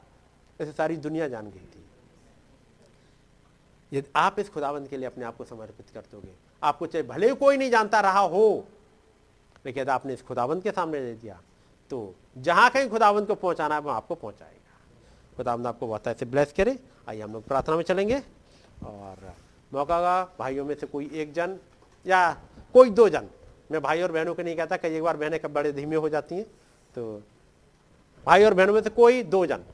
ऐसे 0.61 0.73
सारी 0.73 0.97
दुनिया 0.99 1.29
जान 1.29 1.47
गई 1.47 1.61
थी। 1.61 1.85
यदि 3.93 4.11
आप 4.17 4.39
इस 4.39 4.49
खुदाबंद 4.51 4.89
के 4.89 4.97
लिए 4.97 5.07
अपने 5.07 5.25
आप 5.25 5.37
को 5.37 5.45
समर्पित 5.45 5.91
कर 5.95 6.01
दोगे, 6.13 6.33
आपको 6.63 6.87
चाहे 6.87 7.03
भले 7.05 7.33
कोई 7.35 7.57
नहीं 7.57 7.71
जानता 7.71 8.01
रहा 8.01 8.21
हो, 8.21 8.65
लेकिन 9.65 9.81
यदि 9.83 9.91
आपने 9.91 10.15
इस 10.15 10.23
खुदाबंद 10.23 10.63
के 10.63 10.71
सामने 10.73 11.01
दे 11.01 11.15
दिया 11.15 11.41
तो 11.91 12.15
जहाँ 12.39 12.71
कहीं 12.71 12.89
खुदाबंद 12.91 13.27
को 13.27 13.35
पहुंचाना 13.37 13.75
है 13.75 13.81
वो 13.81 13.91
आपको 13.91 14.15
पहुंचाएगा। 14.17 14.55
खुदाबंद 15.37 15.67
आपको 15.67 15.87
बहुत 15.87 16.07
ऐसे 16.09 16.27
ब्लेस 16.27 16.53
करे। 16.57 16.79
आइए 17.09 17.21
हम 17.21 17.33
लोग 17.33 17.47
प्रार्थना 17.47 17.77
में 17.77 17.83
चलेंगे 17.85 18.17
और 18.85 19.35
मौका 19.73 19.97
होगा 19.97 20.25
भाइयों 20.39 20.65
में 20.65 20.75
से 20.75 20.87
कोई 20.87 21.11
एक 21.15 21.33
जन 21.33 21.57
या 22.07 22.31
कोई 22.75 22.91
दो 22.91 23.09
जन। 23.09 23.29
मैं 23.71 23.81
भाई 23.83 24.03
और 24.03 24.13
बहनों 24.13 24.35
को 24.35 24.43
नहीं 24.43 24.57
कहता, 24.57 24.77
कई 24.77 24.97
एक 24.97 25.03
बार 25.03 25.17
बहनें 25.17 25.39
कब 25.41 25.53
बड़े 25.53 25.73
धीमे 25.73 25.97
हो 25.97 26.09
जाती 26.09 26.35
हैं 26.35 26.45
तो 26.95 27.23
भाई 28.27 28.45
और 28.45 28.55
बहनों 28.55 28.75
में 28.75 28.81
से 28.83 28.91
कोई 28.91 29.23
दो 29.23 29.45
जन। 29.47 29.65